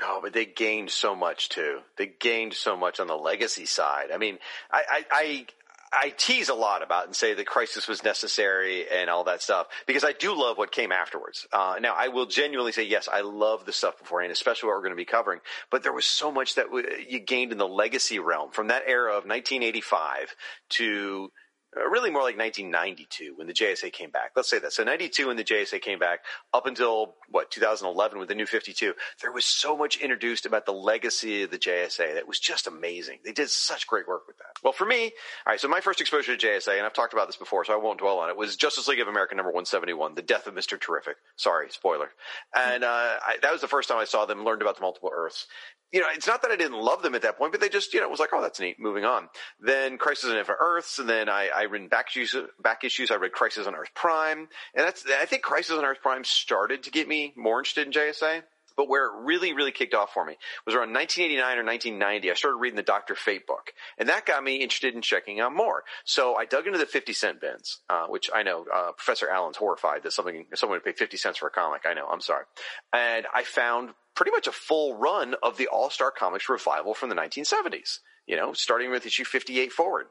Oh, 0.03 0.21
but 0.23 0.35
they 0.35 0.45
gained 0.45 0.91
so 0.91 1.15
much 1.17 1.49
too. 1.49 1.79
They 1.97 2.11
gained 2.21 2.53
so 2.53 2.77
much 2.77 3.01
on 3.01 3.07
the 3.07 3.17
legacy 3.17 3.65
side. 3.65 4.11
I 4.13 4.19
mean, 4.19 4.39
I, 4.71 4.83
I, 4.91 5.05
I, 5.11 5.47
I 5.93 6.09
tease 6.11 6.51
a 6.51 6.55
lot 6.55 6.83
about 6.83 7.07
and 7.07 7.17
say 7.17 7.33
the 7.33 7.45
crisis 7.45 7.89
was 7.89 8.05
necessary 8.05 8.87
and 8.89 9.09
all 9.09 9.25
that 9.25 9.41
stuff 9.41 9.69
because 9.87 10.05
I 10.05 10.13
do 10.13 10.39
love 10.39 10.59
what 10.59 10.71
came 10.71 10.93
afterwards. 10.93 11.47
Uh, 11.51 11.77
now, 11.81 11.95
I 11.97 12.09
will 12.09 12.27
genuinely 12.27 12.73
say 12.73 12.83
yes, 12.83 13.09
I 13.11 13.23
love 13.23 13.65
the 13.65 13.73
stuff 13.73 13.99
beforehand, 13.99 14.33
especially 14.33 14.67
what 14.67 14.77
we're 14.77 14.83
going 14.83 14.91
to 14.93 14.97
be 14.97 15.07
covering. 15.07 15.41
But 15.71 15.83
there 15.83 15.93
was 15.95 16.07
so 16.07 16.31
much 16.31 16.57
that 16.57 16.67
you 17.09 17.21
gained 17.21 17.53
in 17.53 17.59
the 17.59 17.69
legacy 17.69 18.19
realm 18.19 18.51
from 18.51 18.69
that 18.69 18.83
era 18.87 19.11
of 19.11 19.25
1985 19.25 20.35
to 20.71 21.31
uh, 21.77 21.89
really 21.89 22.11
more 22.11 22.23
like 22.23 22.39
1992 22.39 23.35
when 23.37 23.47
the 23.47 23.53
JSA 23.53 23.93
came 23.93 24.11
back. 24.11 24.31
Let's 24.35 24.51
say 24.51 24.59
that. 24.59 24.73
So 24.73 24.85
92 24.85 25.27
when 25.27 25.37
the 25.37 25.45
JSA 25.45 25.81
came 25.81 25.99
back 25.99 26.21
up 26.55 26.67
until 26.67 27.15
what 27.31 27.51
2011 27.51 28.19
with 28.19 28.29
the 28.29 28.35
new 28.35 28.47
52. 28.47 28.95
There 29.23 29.33
was 29.33 29.45
so 29.45 29.77
much 29.77 29.99
introduced 29.99 30.47
about 30.47 30.67
the 30.67 30.73
legacy 30.73 31.43
of 31.43 31.51
the 31.51 31.59
JSA 31.59 32.15
that 32.15 32.29
was 32.29 32.39
just 32.39 32.67
amazing. 32.67 33.19
They 33.25 33.33
did 33.33 33.51
such 33.51 33.87
great 33.87 34.09
work 34.09 34.27
with 34.27 34.39
that. 34.39 34.57
Well, 34.63 34.73
for 34.73 34.87
me, 34.87 35.05
all 35.47 35.53
right. 35.53 35.61
So 35.61 35.69
my 35.69 35.81
first 35.81 36.01
exposure 36.01 36.37
to 36.37 36.47
JSA, 36.47 36.77
and 36.77 36.87
I've 36.87 36.95
talked 36.95 37.13
about 37.13 37.27
this 37.27 37.37
before, 37.37 37.65
so 37.65 37.73
I 37.73 37.77
won't 37.77 37.99
dwell 37.99 38.19
on 38.19 38.31
it, 38.31 38.37
was 38.37 38.57
Justice 38.57 38.89
League 38.89 39.01
of 39.01 39.09
America 39.09 39.35
number 39.35 39.51
171, 39.51 40.15
The 40.15 40.23
Death 40.23 40.47
of 40.47 40.55
Mr. 40.55 40.81
Terrific. 40.81 41.17
Sorry, 41.37 41.71
spoiler. 41.71 42.11
And 42.55 42.85
uh, 42.85 42.87
I, 43.27 43.37
that 43.43 43.53
was 43.53 43.61
the 43.61 43.69
first 43.69 43.89
time 43.89 43.99
I 43.99 44.05
saw 44.05 44.27
them, 44.27 44.45
learned 44.45 44.63
about 44.63 44.77
the 44.77 44.83
multiple 44.83 45.11
Earths 45.15 45.47
you 45.93 46.01
know, 46.01 46.09
it's 46.13 46.27
not 46.27 46.43
that 46.43 46.51
I 46.51 46.57
didn't 46.57 46.79
love 46.79 47.03
them 47.03 47.15
at 47.15 47.23
that 47.23 47.39
point, 47.39 47.53
but 47.53 47.61
they 47.61 47.69
just, 47.69 47.95
you 47.95 48.01
know, 48.01 48.07
it 48.07 48.11
was 48.11 48.19
like, 48.19 48.31
oh, 48.33 48.43
that's 48.43 48.59
neat. 48.59 48.79
Moving 48.81 49.05
on. 49.05 49.29
Then 49.61 49.99
Crisis 49.99 50.31
on 50.31 50.37
Infinite 50.37 50.59
Earths, 50.61 50.99
and 50.99 51.09
then 51.09 51.29
I, 51.29 51.49
I 51.55 51.63
read 51.67 51.91
back 51.91 52.09
issues, 52.09 52.35
back 52.63 52.85
issues. 52.85 53.11
I 53.11 53.17
read 53.17 53.33
Crisis 53.33 53.67
on 53.67 53.75
Earth 53.75 53.91
Prime, 53.95 54.49
and 54.75 54.87
that's. 54.87 55.05
I 55.07 55.27
think 55.27 55.43
Crisis 55.43 55.77
on 55.77 55.85
Earth 55.85 56.01
Prime 56.03 56.25
started 56.25 56.85
to 56.85 56.91
get 56.91 57.09
me 57.09 57.33
more 57.37 57.59
interested 57.59 57.87
in 57.87 57.93
JSA. 57.93 58.43
But 58.77 58.91
where 58.91 59.07
it 59.07 59.25
really, 59.25 59.55
really 59.55 59.73
kicked 59.73 59.95
off 59.95 60.13
for 60.13 60.23
me 60.23 60.37
was 60.67 60.75
around 60.75 60.93
1989 60.93 61.59
or 61.59 61.65
1990. 61.65 62.31
I 62.31 62.35
started 62.35 62.59
reading 62.59 62.77
the 62.77 62.83
Doctor 62.83 63.15
Fate 63.15 63.47
book, 63.47 63.73
and 63.97 64.11
that 64.11 64.27
got 64.27 64.45
me 64.45 64.57
interested 64.57 64.95
in 64.95 65.01
checking 65.01 65.41
out 65.41 65.55
more. 65.55 65.85
So 66.05 66.35
I 66.35 66.45
dug 66.45 66.67
into 66.67 66.79
the 66.79 66.85
50 66.85 67.15
cent 67.15 67.41
bins, 67.41 67.81
uh, 67.89 68.07
which 68.09 68.29
I 68.35 68.43
know 68.43 68.67
uh, 68.73 68.93
Professor 68.93 69.31
Allen's 69.31 69.57
horrified 69.57 70.03
that 70.03 70.13
something 70.13 70.45
someone 70.55 70.77
would 70.77 70.85
pay 70.85 70.93
50 70.93 71.17
cents 71.17 71.39
for 71.39 71.47
a 71.47 71.51
comic. 71.51 71.87
I 71.87 71.95
know. 71.95 72.07
I'm 72.07 72.21
sorry. 72.21 72.45
And 72.93 73.27
I 73.35 73.45
found 73.45 73.95
pretty 74.15 74.33
much 74.33 74.47
a 74.47 74.53
full 74.53 74.97
run 74.97 75.37
of 75.43 75.57
the 75.57 75.69
All 75.69 75.89
Star 75.89 76.11
Comics 76.11 76.49
revival 76.49 76.93
from 76.93 77.09
the 77.09 77.15
1970s, 77.15 78.01
you 78.27 78.37
know, 78.37 78.53
starting 78.53 78.91
with 78.91 79.07
issue 79.07 79.25
58 79.25 79.73
forward. 79.73 80.07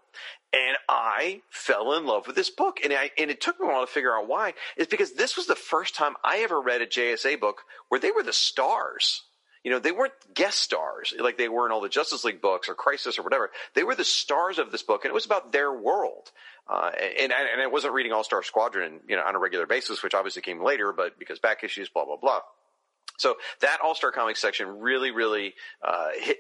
And 0.54 0.78
I 0.88 1.42
fell 1.50 1.94
in 1.94 2.06
love 2.06 2.28
with 2.28 2.36
this 2.36 2.50
book. 2.50 2.80
And, 2.84 2.94
I, 2.94 3.12
and 3.18 3.30
it 3.30 3.42
took 3.42 3.60
me 3.60 3.68
a 3.68 3.70
while 3.70 3.86
to 3.86 3.92
figure 3.92 4.16
out 4.18 4.28
why. 4.28 4.54
It's 4.78 4.90
because 4.90 5.14
this 5.14 5.36
was 5.36 5.48
the 5.48 5.56
first 5.56 5.96
time 5.96 6.14
I 6.24 6.40
ever 6.40 6.60
read 6.62 6.82
a 6.82 6.88
JSA 6.88 7.40
book 7.40 7.64
where 7.90 8.00
they 8.00 8.12
were 8.12 8.24
the 8.24 8.34
stars. 8.34 9.24
You 9.66 9.72
know, 9.72 9.80
they 9.80 9.92
weren't 9.92 10.14
guest 10.34 10.60
stars 10.60 11.14
like 11.20 11.38
they 11.38 11.50
were 11.50 11.66
in 11.66 11.72
all 11.72 11.82
the 11.82 11.90
Justice 11.90 12.24
League 12.24 12.40
books 12.40 12.70
or 12.70 12.76
Crisis 12.76 13.18
or 13.18 13.24
whatever. 13.24 13.50
They 13.74 13.84
were 13.84 13.96
the 13.96 14.04
stars 14.04 14.60
of 14.60 14.72
this 14.72 14.84
book, 14.84 15.04
and 15.04 15.10
it 15.10 15.14
was 15.14 15.26
about 15.26 15.52
their 15.52 15.74
world. 15.74 16.32
Uh, 16.70 16.92
and, 17.20 17.34
and 17.34 17.62
I 17.62 17.68
wasn't 17.68 17.94
reading 17.94 18.12
All 18.12 18.24
Star 18.24 18.44
Squadron, 18.44 19.00
you 19.10 19.16
know, 19.16 19.24
on 19.24 19.36
a 19.36 19.40
regular 19.40 19.66
basis, 19.66 20.04
which 20.04 20.14
obviously 20.14 20.44
came 20.44 20.64
later, 20.64 20.94
but 20.94 21.18
because 21.18 21.40
back 21.40 21.64
issues, 21.64 21.90
blah 21.90 22.06
blah 22.06 22.18
blah. 22.18 22.42
So 23.18 23.38
that 23.62 23.80
All 23.84 23.96
Star 23.96 24.12
Comics 24.12 24.40
section 24.40 24.80
really, 24.80 25.10
really 25.10 25.56
uh, 25.82 26.10
hit 26.16 26.38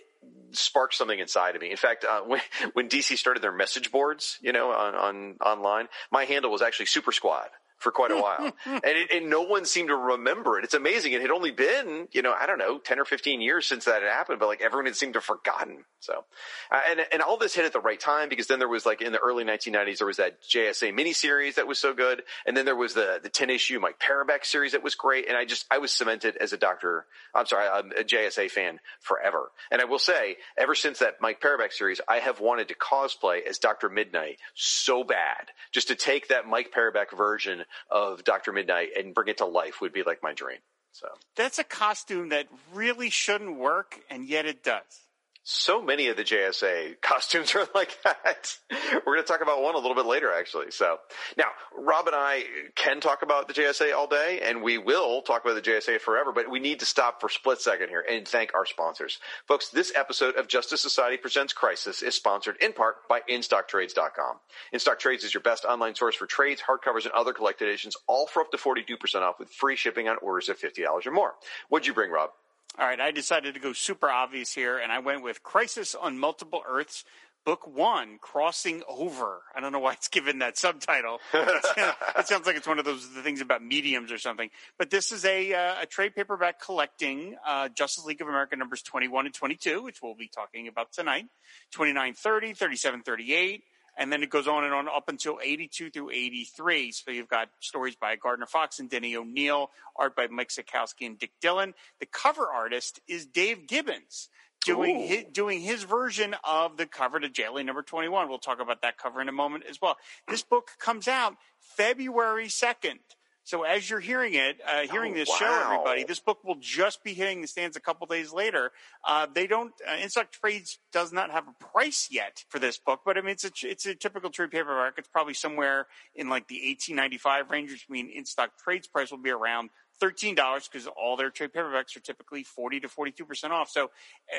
sparked 0.51 0.93
something 0.93 1.19
inside 1.19 1.55
of 1.55 1.61
me. 1.61 1.71
In 1.71 1.77
fact, 1.77 2.05
uh, 2.05 2.21
when 2.25 2.41
when 2.73 2.89
DC 2.89 3.17
started 3.17 3.43
their 3.43 3.51
message 3.51 3.91
boards, 3.91 4.37
you 4.41 4.51
know, 4.51 4.71
on, 4.71 4.95
on 4.95 5.37
online, 5.45 5.87
my 6.11 6.25
handle 6.25 6.51
was 6.51 6.61
actually 6.61 6.87
Super 6.87 7.11
Squad 7.11 7.47
for 7.85 7.91
quite 7.91 8.09
a 8.09 8.17
while, 8.17 8.51
and, 8.65 8.81
it, 8.83 9.11
and 9.13 9.29
no 9.29 9.43
one 9.43 9.63
seemed 9.63 9.89
to 9.89 9.95
remember 9.95 10.57
it. 10.57 10.63
It's 10.63 10.73
amazing. 10.73 11.13
It 11.13 11.21
had 11.21 11.29
only 11.29 11.51
been, 11.51 12.07
you 12.11 12.23
know, 12.23 12.33
I 12.33 12.47
don't 12.47 12.57
know, 12.57 12.79
ten 12.79 12.99
or 12.99 13.05
fifteen 13.05 13.41
years 13.41 13.67
since 13.67 13.85
that 13.85 14.01
had 14.01 14.11
happened, 14.11 14.39
but 14.39 14.47
like 14.47 14.59
everyone 14.59 14.87
had 14.87 14.95
seemed 14.95 15.13
to 15.13 15.19
have 15.19 15.23
forgotten. 15.23 15.85
So, 15.99 16.25
uh, 16.71 16.79
and 16.89 17.01
and 17.13 17.21
all 17.21 17.37
this 17.37 17.53
hit 17.53 17.63
at 17.63 17.73
the 17.73 17.79
right 17.79 17.99
time 17.99 18.27
because 18.27 18.47
then 18.47 18.57
there 18.57 18.67
was 18.67 18.87
like 18.87 19.03
in 19.03 19.11
the 19.11 19.19
early 19.19 19.43
1990s 19.43 19.99
there 19.99 20.07
was 20.07 20.17
that 20.17 20.41
JSA 20.41 20.97
miniseries 20.97 21.55
that 21.55 21.67
was 21.67 21.77
so 21.77 21.93
good, 21.93 22.23
and 22.47 22.57
then 22.57 22.65
there 22.65 22.75
was 22.75 22.95
the 22.95 23.19
the 23.21 23.29
ten 23.29 23.51
issue 23.51 23.79
Mike 23.79 23.99
Parobeck 23.99 24.45
series 24.45 24.71
that 24.71 24.81
was 24.81 24.95
great, 24.95 25.27
and 25.27 25.37
I 25.37 25.45
just 25.45 25.67
I 25.69 25.77
was 25.77 25.91
cemented 25.91 26.37
as 26.37 26.53
a 26.53 26.57
Doctor. 26.57 27.05
I'm 27.35 27.45
sorry, 27.45 27.67
I'm 27.67 27.91
a 27.91 28.03
JSA 28.03 28.49
fan 28.49 28.79
forever. 28.99 29.51
And 29.69 29.79
I 29.79 29.85
will 29.85 29.99
say, 29.99 30.37
ever 30.57 30.73
since 30.73 30.99
that 30.99 31.21
Mike 31.21 31.39
Parobeck 31.39 31.71
series, 31.71 32.01
I 32.07 32.17
have 32.17 32.39
wanted 32.39 32.69
to 32.69 32.75
cosplay 32.75 33.45
as 33.47 33.59
Doctor 33.59 33.89
Midnight 33.89 34.39
so 34.55 35.03
bad, 35.03 35.51
just 35.71 35.89
to 35.89 35.95
take 35.95 36.29
that 36.29 36.47
Mike 36.47 36.71
Parobeck 36.75 37.15
version 37.15 37.63
of 37.89 38.23
Doctor 38.23 38.51
Midnight 38.51 38.89
and 38.97 39.13
bring 39.13 39.29
it 39.29 39.37
to 39.37 39.45
life 39.45 39.81
would 39.81 39.93
be 39.93 40.03
like 40.03 40.21
my 40.23 40.33
dream. 40.33 40.59
So 40.91 41.07
that's 41.35 41.59
a 41.59 41.63
costume 41.63 42.29
that 42.29 42.47
really 42.73 43.09
shouldn't 43.09 43.57
work, 43.57 43.99
and 44.09 44.25
yet 44.25 44.45
it 44.45 44.63
does 44.63 45.04
so 45.47 45.79
many 45.79 46.07
of 46.07 46.17
the 46.17 46.23
JSA 46.23 46.99
costumes 47.01 47.53
are 47.53 47.67
like 47.75 47.95
that. 48.03 48.57
We're 49.05 49.13
going 49.13 49.23
to 49.23 49.31
talk 49.31 49.41
about 49.41 49.61
one 49.61 49.75
a 49.75 49.77
little 49.77 49.93
bit 49.93 50.07
later, 50.07 50.33
actually. 50.33 50.71
So 50.71 50.97
now, 51.37 51.45
Rob 51.77 52.07
and 52.07 52.15
I 52.15 52.43
can 52.75 52.99
talk 52.99 53.21
about 53.21 53.47
the 53.47 53.53
JSA 53.53 53.95
all 53.95 54.07
day, 54.07 54.41
and 54.43 54.63
we 54.63 54.79
will 54.79 55.21
talk 55.21 55.45
about 55.45 55.53
the 55.53 55.61
JSA 55.61 56.01
forever, 56.01 56.31
but 56.33 56.49
we 56.49 56.59
need 56.59 56.79
to 56.79 56.85
stop 56.85 57.21
for 57.21 57.27
a 57.27 57.29
split 57.29 57.61
second 57.61 57.89
here 57.89 58.03
and 58.09 58.27
thank 58.27 58.55
our 58.55 58.65
sponsors. 58.65 59.19
Folks, 59.47 59.69
this 59.69 59.93
episode 59.95 60.35
of 60.35 60.47
Justice 60.47 60.81
Society 60.81 61.17
Presents 61.17 61.53
Crisis 61.53 62.01
is 62.01 62.15
sponsored 62.15 62.57
in 62.59 62.73
part 62.73 63.07
by 63.07 63.21
InStockTrades.com. 63.29 64.37
InStockTrades 64.73 65.23
is 65.23 65.33
your 65.35 65.41
best 65.41 65.63
online 65.63 65.93
source 65.93 66.15
for 66.15 66.25
trades, 66.25 66.63
hardcovers, 66.67 67.03
and 67.03 67.11
other 67.11 67.33
collected 67.33 67.67
editions, 67.67 67.95
all 68.07 68.25
for 68.25 68.41
up 68.41 68.49
to 68.49 68.57
42% 68.57 68.97
off 69.21 69.37
with 69.37 69.49
free 69.49 69.75
shipping 69.75 70.09
on 70.09 70.17
orders 70.23 70.49
of 70.49 70.59
$50 70.59 71.05
or 71.05 71.11
more. 71.11 71.35
What'd 71.69 71.85
you 71.85 71.93
bring, 71.93 72.09
Rob? 72.09 72.31
All 72.77 72.85
right, 72.85 72.99
I 72.99 73.11
decided 73.11 73.53
to 73.53 73.59
go 73.59 73.71
super 73.71 74.09
obvious 74.09 74.53
here, 74.53 74.77
and 74.77 74.91
I 74.91 74.99
went 74.99 75.23
with 75.23 75.43
Crisis 75.43 75.95
on 75.95 76.17
Multiple 76.17 76.61
Earths, 76.67 77.05
Book 77.45 77.67
One, 77.67 78.17
Crossing 78.19 78.81
Over. 78.89 79.43
I 79.55 79.61
don't 79.61 79.71
know 79.71 79.79
why 79.79 79.93
it's 79.93 80.09
given 80.09 80.39
that 80.39 80.57
subtitle. 80.57 81.19
it 81.33 82.27
sounds 82.27 82.45
like 82.45 82.57
it's 82.57 82.67
one 82.67 82.79
of 82.79 82.85
those 82.85 83.05
things 83.05 83.39
about 83.39 83.63
mediums 83.63 84.11
or 84.11 84.17
something. 84.17 84.49
But 84.77 84.89
this 84.89 85.11
is 85.11 85.23
a, 85.23 85.53
uh, 85.53 85.83
a 85.83 85.85
trade 85.85 86.15
paperback 86.15 86.59
collecting 86.59 87.35
uh, 87.47 87.69
Justice 87.69 88.03
League 88.03 88.21
of 88.21 88.27
America 88.27 88.55
numbers 88.57 88.81
21 88.81 89.27
and 89.27 89.33
22, 89.33 89.83
which 89.83 90.01
we'll 90.01 90.15
be 90.15 90.27
talking 90.27 90.67
about 90.67 90.91
tonight, 90.91 91.25
29, 91.71 92.13
30, 92.13 92.53
37, 92.55 93.03
38 93.03 93.63
and 93.97 94.11
then 94.11 94.23
it 94.23 94.29
goes 94.29 94.47
on 94.47 94.63
and 94.63 94.73
on 94.73 94.87
up 94.87 95.09
until 95.09 95.39
82 95.43 95.89
through 95.89 96.09
83. 96.11 96.91
So 96.91 97.11
you've 97.11 97.29
got 97.29 97.49
stories 97.59 97.95
by 97.95 98.15
Gardner 98.15 98.45
Fox 98.45 98.79
and 98.79 98.89
Denny 98.89 99.15
O'Neil, 99.15 99.71
art 99.95 100.15
by 100.15 100.27
Mike 100.27 100.49
Sekowsky 100.49 101.05
and 101.05 101.17
Dick 101.17 101.31
Dillon. 101.41 101.73
The 101.99 102.05
cover 102.05 102.47
artist 102.53 102.99
is 103.07 103.25
Dave 103.25 103.67
Gibbons. 103.67 104.29
Doing 104.65 104.99
his, 104.99 105.25
doing 105.31 105.61
his 105.61 105.83
version 105.83 106.35
of 106.43 106.77
the 106.77 106.87
cover 106.87 107.19
to 107.19 107.29
JLA 107.29 107.63
number 107.63 107.83
21. 107.83 108.27
We'll 108.27 108.39
talk 108.39 108.59
about 108.59 108.81
that 108.81 108.97
cover 108.97 109.21
in 109.21 109.29
a 109.29 109.31
moment 109.31 109.63
as 109.69 109.79
well. 109.79 109.97
This 110.27 110.41
book 110.41 110.71
comes 110.79 111.07
out 111.07 111.35
February 111.59 112.47
2nd. 112.47 112.97
So 113.45 113.61
as 113.61 113.87
you're 113.87 113.99
hearing 113.99 114.33
it, 114.33 114.57
uh, 114.67 114.87
hearing 114.91 115.13
oh, 115.13 115.17
this 115.17 115.29
wow. 115.29 115.35
show, 115.37 115.61
everybody, 115.65 116.03
this 116.03 116.19
book 116.19 116.43
will 116.43 116.57
just 116.59 117.03
be 117.03 117.13
hitting 117.13 117.41
the 117.41 117.47
stands 117.47 117.77
a 117.77 117.79
couple 117.79 118.07
days 118.07 118.33
later. 118.33 118.71
Uh, 119.07 119.27
they 119.31 119.45
don't, 119.45 119.71
uh, 119.87 119.91
InStock 119.97 120.31
Trades 120.31 120.79
does 120.91 121.13
not 121.13 121.29
have 121.29 121.45
a 121.47 121.63
price 121.63 122.07
yet 122.09 122.43
for 122.49 122.57
this 122.57 122.79
book, 122.79 123.01
but 123.05 123.19
I 123.19 123.21
mean, 123.21 123.31
it's 123.31 123.45
a, 123.45 123.51
it's 123.69 123.85
a 123.85 123.93
typical 123.93 124.31
trade 124.31 124.49
paperback. 124.49 124.95
It's 124.97 125.07
probably 125.07 125.35
somewhere 125.35 125.85
in 126.15 126.27
like 126.27 126.47
the 126.47 126.55
1895 126.55 127.51
range, 127.51 127.69
which 127.69 127.85
means 127.87 128.09
InStock 128.17 128.49
Trades 128.63 128.87
price 128.87 129.11
will 129.11 129.19
be 129.19 129.29
around 129.29 129.69
$13 130.01 130.35
because 130.71 130.87
all 130.87 131.15
their 131.15 131.29
trade 131.29 131.51
paperbacks 131.53 131.95
are 131.95 132.01
typically 132.01 132.41
40 132.41 132.79
to 132.79 132.87
42% 132.87 133.51
off. 133.51 133.69
So, 133.69 133.91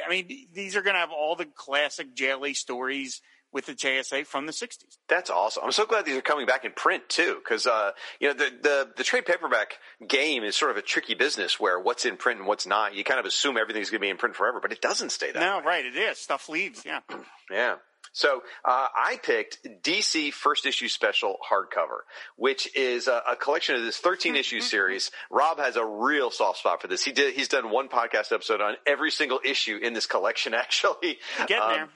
I 0.04 0.10
mean, 0.10 0.48
these 0.52 0.74
are 0.74 0.82
going 0.82 0.94
to 0.94 1.00
have 1.00 1.12
all 1.12 1.36
the 1.36 1.46
classic 1.46 2.16
JLA 2.16 2.56
stories 2.56 3.22
with 3.56 3.64
the 3.64 3.72
JSA 3.72 4.26
from 4.26 4.44
the 4.44 4.52
60s. 4.52 4.98
That's 5.08 5.30
awesome. 5.30 5.62
I'm 5.64 5.72
so 5.72 5.86
glad 5.86 6.04
these 6.04 6.14
are 6.14 6.20
coming 6.20 6.44
back 6.44 6.66
in 6.66 6.72
print 6.72 7.08
too, 7.08 7.38
because 7.42 7.66
uh, 7.66 7.92
you 8.20 8.28
know 8.28 8.34
the, 8.34 8.50
the 8.62 8.88
the 8.98 9.02
trade 9.02 9.24
paperback 9.24 9.78
game 10.06 10.44
is 10.44 10.54
sort 10.54 10.70
of 10.70 10.76
a 10.76 10.82
tricky 10.82 11.14
business 11.14 11.58
where 11.58 11.80
what's 11.80 12.04
in 12.04 12.18
print 12.18 12.38
and 12.38 12.46
what's 12.46 12.66
not. 12.66 12.94
You 12.94 13.02
kind 13.02 13.18
of 13.18 13.24
assume 13.24 13.56
everything's 13.56 13.88
going 13.88 14.00
to 14.00 14.04
be 14.04 14.10
in 14.10 14.18
print 14.18 14.36
forever, 14.36 14.60
but 14.60 14.72
it 14.72 14.82
doesn't 14.82 15.10
stay 15.10 15.32
that. 15.32 15.40
No, 15.40 15.58
way. 15.60 15.64
right? 15.64 15.86
It 15.86 15.96
is 15.96 16.18
stuff 16.18 16.50
leaves. 16.50 16.82
Yeah, 16.84 17.00
yeah. 17.50 17.76
So 18.12 18.42
uh, 18.64 18.88
I 18.94 19.18
picked 19.22 19.66
DC 19.82 20.34
First 20.34 20.66
Issue 20.66 20.88
Special 20.88 21.38
hardcover, 21.50 22.00
which 22.36 22.74
is 22.76 23.08
a, 23.08 23.22
a 23.30 23.36
collection 23.36 23.74
of 23.74 23.82
this 23.82 23.96
13 23.96 24.36
issue 24.36 24.60
series. 24.60 25.10
Rob 25.30 25.58
has 25.58 25.76
a 25.76 25.84
real 25.84 26.30
soft 26.30 26.58
spot 26.58 26.82
for 26.82 26.88
this. 26.88 27.04
He 27.04 27.12
did. 27.12 27.34
He's 27.34 27.48
done 27.48 27.70
one 27.70 27.88
podcast 27.88 28.32
episode 28.32 28.60
on 28.60 28.74
every 28.86 29.10
single 29.10 29.40
issue 29.42 29.78
in 29.82 29.94
this 29.94 30.06
collection. 30.06 30.52
Actually, 30.66 31.18
getting 31.46 31.62
um, 31.62 31.72
there. 31.72 31.88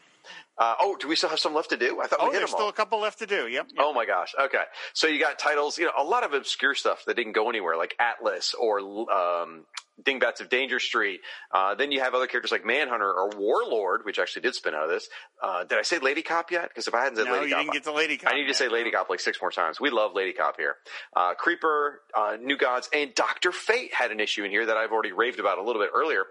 Uh, 0.61 0.75
oh, 0.79 0.95
do 1.01 1.09
we 1.09 1.17
still 1.17 1.31
have 1.31 1.39
some 1.39 1.55
left 1.55 1.71
to 1.71 1.77
do? 1.79 2.03
I 2.03 2.07
thought 2.07 2.19
oh, 2.21 2.27
we 2.27 2.33
hit. 2.33 2.37
Oh, 2.37 2.41
there's 2.41 2.51
them 2.51 2.59
still 2.59 2.69
a 2.69 2.73
couple 2.73 3.01
left 3.01 3.21
to 3.21 3.27
do. 3.27 3.49
Yep, 3.49 3.69
yep, 3.75 3.79
Oh 3.79 3.95
my 3.95 4.05
gosh. 4.05 4.35
Okay. 4.39 4.63
So 4.93 5.07
you 5.07 5.19
got 5.19 5.39
titles, 5.39 5.79
you 5.79 5.87
know, 5.87 5.93
a 5.97 6.05
lot 6.05 6.23
of 6.23 6.35
obscure 6.35 6.75
stuff 6.75 7.03
that 7.07 7.17
didn't 7.17 7.33
go 7.33 7.49
anywhere, 7.49 7.79
like 7.79 7.97
Atlas 7.99 8.55
or 8.55 8.79
um, 9.11 9.65
Dingbats 10.05 10.41
of 10.41 10.49
Danger 10.49 10.79
Street. 10.79 11.21
Uh, 11.53 11.75
then 11.75 11.93
you 11.93 12.01
have 12.01 12.15
other 12.15 12.27
characters 12.27 12.53
like 12.53 12.65
Manhunter 12.65 13.11
or 13.13 13.31
Warlord, 13.37 14.05
which 14.05 14.19
actually 14.19 14.43
did 14.43 14.55
spin 14.55 14.75
out 14.75 14.85
of 14.85 14.91
this. 14.91 15.09
Uh, 15.43 15.65
did 15.65 15.79
I 15.79 15.83
say 15.83 15.99
Lady 15.99 16.23
Cop 16.23 16.51
yet? 16.51 16.69
Because 16.69 16.89
if 16.89 16.95
I 16.95 17.05
hadn't 17.05 17.17
said 17.17 17.27
no, 17.27 17.33
Lady 17.33 17.49
you 17.49 17.55
Cop, 17.55 17.63
didn't 17.63 17.73
get 17.75 17.85
to 17.85 17.93
Lady 17.93 18.17
Cop. 18.17 18.33
I 18.33 18.37
need 18.37 18.43
yet. 18.43 18.49
to 18.49 18.55
say 18.55 18.69
Lady 18.69 18.91
Cop 18.91 19.11
like 19.11 19.21
six 19.21 19.41
more 19.41 19.51
times. 19.51 19.81
We 19.81 19.91
love 19.91 20.13
Lady 20.15 20.33
Cop 20.33 20.57
here. 20.57 20.77
Uh, 21.15 21.35
Creeper, 21.35 22.01
uh, 22.17 22.37
New 22.41 22.57
Gods, 22.57 22.89
and 22.95 23.15
Doctor 23.15 23.53
Fate 23.53 23.93
had 23.95 24.11
an 24.11 24.21
issue 24.21 24.45
in 24.45 24.51
here 24.51 24.67
that 24.67 24.77
I've 24.77 24.93
already 24.93 25.13
raved 25.13 25.41
about 25.41 25.59
a 25.59 25.63
little 25.63 25.83
bit 25.83 25.91
earlier. 25.95 26.25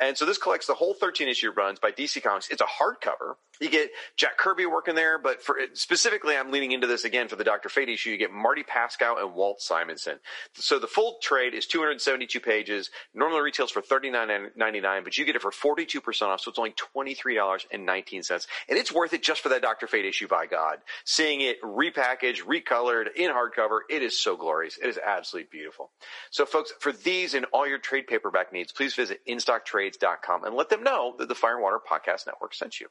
And 0.00 0.16
so 0.16 0.24
this 0.24 0.38
collects 0.38 0.66
the 0.66 0.74
whole 0.74 0.94
13 0.94 1.28
issue 1.28 1.50
runs 1.50 1.78
by 1.78 1.92
DC 1.92 2.22
Comics. 2.22 2.48
It's 2.48 2.62
a 2.62 2.64
hardcover. 2.64 3.34
You 3.60 3.70
get 3.70 3.90
Jack 4.16 4.36
Kirby 4.36 4.66
working 4.66 4.94
there, 4.94 5.18
but 5.18 5.42
for 5.42 5.56
specifically, 5.72 6.36
I'm 6.36 6.50
leaning 6.50 6.72
into 6.72 6.86
this 6.86 7.04
again 7.04 7.28
for 7.28 7.36
the 7.36 7.44
Doctor 7.44 7.68
Fate 7.68 7.88
issue. 7.88 8.10
You 8.10 8.18
get 8.18 8.30
Marty 8.30 8.62
Pasko 8.62 9.18
and 9.22 9.34
Walt 9.34 9.60
Simonson. 9.60 10.18
So 10.54 10.78
the 10.78 10.86
full 10.86 11.16
trade 11.22 11.54
is 11.54 11.66
272 11.66 12.38
pages, 12.40 12.90
Normally 13.16 13.40
retails 13.40 13.70
for 13.70 13.80
$39.99, 13.80 15.02
but 15.02 15.16
you 15.16 15.24
get 15.24 15.36
it 15.36 15.42
for 15.42 15.50
42% 15.50 16.22
off, 16.22 16.42
so 16.42 16.50
it's 16.50 16.58
only 16.58 16.74
$23.19. 16.94 18.46
And 18.68 18.78
it's 18.78 18.92
worth 18.92 19.14
it 19.14 19.22
just 19.22 19.40
for 19.40 19.48
that 19.48 19.62
Dr. 19.62 19.86
Fate 19.86 20.04
issue, 20.04 20.28
by 20.28 20.44
God. 20.44 20.78
Seeing 21.04 21.40
it 21.40 21.60
repackaged, 21.62 22.42
recolored, 22.42 23.06
in 23.16 23.30
hardcover, 23.30 23.80
it 23.88 24.02
is 24.02 24.18
so 24.18 24.36
glorious. 24.36 24.76
It 24.76 24.88
is 24.88 24.98
absolutely 25.04 25.48
beautiful. 25.50 25.90
So, 26.30 26.44
folks, 26.44 26.74
for 26.78 26.92
these 26.92 27.32
and 27.32 27.46
all 27.52 27.66
your 27.66 27.78
trade 27.78 28.06
paperback 28.06 28.52
needs, 28.52 28.70
please 28.70 28.94
visit 28.94 29.20
InStockTrades.com 29.26 30.44
and 30.44 30.54
let 30.54 30.68
them 30.68 30.82
know 30.82 31.14
that 31.18 31.28
the 31.28 31.34
Fire 31.34 31.54
and 31.54 31.62
Water 31.62 31.80
Podcast 31.90 32.26
Network 32.26 32.54
sent 32.54 32.80
you. 32.80 32.88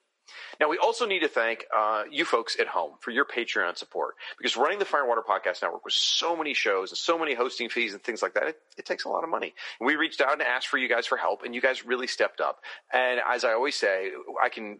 Now, 0.59 0.69
we 0.69 0.77
also 0.77 1.05
need 1.05 1.19
to 1.19 1.27
thank 1.27 1.65
uh, 1.75 2.03
you 2.09 2.25
folks 2.25 2.57
at 2.59 2.67
home 2.67 2.93
for 2.99 3.11
your 3.11 3.25
Patreon 3.25 3.77
support 3.77 4.15
because 4.37 4.57
running 4.57 4.79
the 4.79 4.85
Fire 4.85 5.01
and 5.01 5.09
Water 5.09 5.23
Podcast 5.27 5.61
Network 5.61 5.85
with 5.85 5.93
so 5.93 6.35
many 6.35 6.53
shows 6.53 6.91
and 6.91 6.97
so 6.97 7.17
many 7.17 7.33
hosting 7.33 7.69
fees 7.69 7.93
and 7.93 8.03
things 8.03 8.21
like 8.21 8.33
that, 8.33 8.47
it, 8.47 8.57
it 8.77 8.85
takes 8.85 9.05
a 9.05 9.09
lot 9.09 9.23
of 9.23 9.29
money. 9.29 9.53
We 9.79 9.95
reached 9.95 10.21
out 10.21 10.33
and 10.33 10.41
asked 10.41 10.67
for 10.67 10.77
you 10.77 10.89
guys 10.89 11.05
for 11.05 11.17
help, 11.17 11.43
and 11.43 11.53
you 11.53 11.61
guys 11.61 11.85
really 11.85 12.07
stepped 12.07 12.41
up. 12.41 12.59
And 12.93 13.19
as 13.25 13.43
I 13.43 13.53
always 13.53 13.75
say, 13.75 14.11
I 14.41 14.49
can 14.49 14.79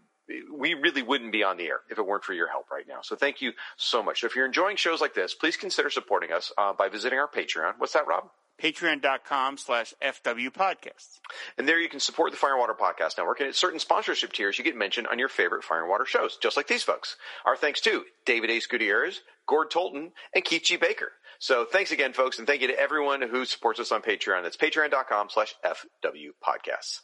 we 0.51 0.73
really 0.73 1.03
wouldn't 1.03 1.31
be 1.31 1.43
on 1.43 1.57
the 1.57 1.65
air 1.65 1.81
if 1.89 1.99
it 1.99 2.05
weren't 2.05 2.23
for 2.23 2.33
your 2.33 2.49
help 2.49 2.71
right 2.71 2.85
now. 2.87 2.99
So 3.03 3.15
thank 3.15 3.41
you 3.41 3.53
so 3.77 4.01
much. 4.01 4.21
So 4.21 4.27
if 4.27 4.35
you're 4.35 4.45
enjoying 4.45 4.75
shows 4.75 4.99
like 4.99 5.13
this, 5.13 5.35
please 5.35 5.55
consider 5.55 5.89
supporting 5.89 6.31
us 6.31 6.51
uh, 6.57 6.73
by 6.73 6.89
visiting 6.89 7.19
our 7.19 7.29
Patreon. 7.29 7.73
What's 7.77 7.93
that, 7.93 8.07
Rob? 8.07 8.29
patreon.com 8.61 9.57
slash 9.57 9.93
FW 10.01 10.49
podcasts. 10.49 11.19
And 11.57 11.67
there 11.67 11.79
you 11.79 11.89
can 11.89 11.99
support 11.99 12.31
the 12.31 12.37
Fire 12.37 12.51
and 12.51 12.59
Water 12.59 12.75
Podcast 12.79 13.17
Network. 13.17 13.39
And 13.39 13.49
at 13.49 13.55
certain 13.55 13.79
sponsorship 13.79 14.33
tiers, 14.33 14.57
you 14.57 14.63
get 14.63 14.75
mentioned 14.75 15.07
on 15.07 15.19
your 15.19 15.29
favorite 15.29 15.63
Fire 15.63 15.81
and 15.81 15.89
Water 15.89 16.05
shows, 16.05 16.37
just 16.41 16.57
like 16.57 16.67
these 16.67 16.83
folks. 16.83 17.15
Our 17.45 17.55
thanks 17.55 17.81
to 17.81 18.03
David 18.25 18.49
Ace 18.49 18.67
Gutierrez, 18.67 19.21
Gord 19.47 19.71
Tolton, 19.71 20.11
and 20.33 20.43
Keith 20.43 20.63
G. 20.63 20.77
Baker. 20.77 21.11
So 21.39 21.65
thanks 21.65 21.91
again, 21.91 22.13
folks, 22.13 22.39
and 22.39 22.47
thank 22.47 22.61
you 22.61 22.69
to 22.69 22.79
everyone 22.79 23.21
who 23.21 23.45
supports 23.45 23.79
us 23.79 23.91
on 23.91 24.01
Patreon. 24.01 24.43
That's 24.43 24.57
patreon.com 24.57 25.29
slash 25.29 25.53
FW 25.65 26.29
podcasts. 26.43 27.01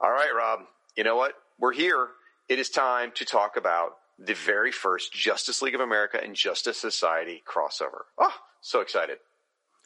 All 0.00 0.10
right, 0.10 0.34
Rob, 0.34 0.60
you 0.96 1.04
know 1.04 1.16
what? 1.16 1.34
We're 1.58 1.72
here. 1.72 2.08
It 2.48 2.58
is 2.58 2.70
time 2.70 3.12
to 3.16 3.24
talk 3.24 3.56
about 3.56 3.92
the 4.18 4.34
very 4.34 4.72
first 4.72 5.12
Justice 5.12 5.60
League 5.60 5.74
of 5.74 5.80
America 5.80 6.18
and 6.22 6.34
Justice 6.34 6.78
Society 6.78 7.42
crossover. 7.46 8.04
Oh, 8.18 8.32
so 8.60 8.80
excited. 8.80 9.18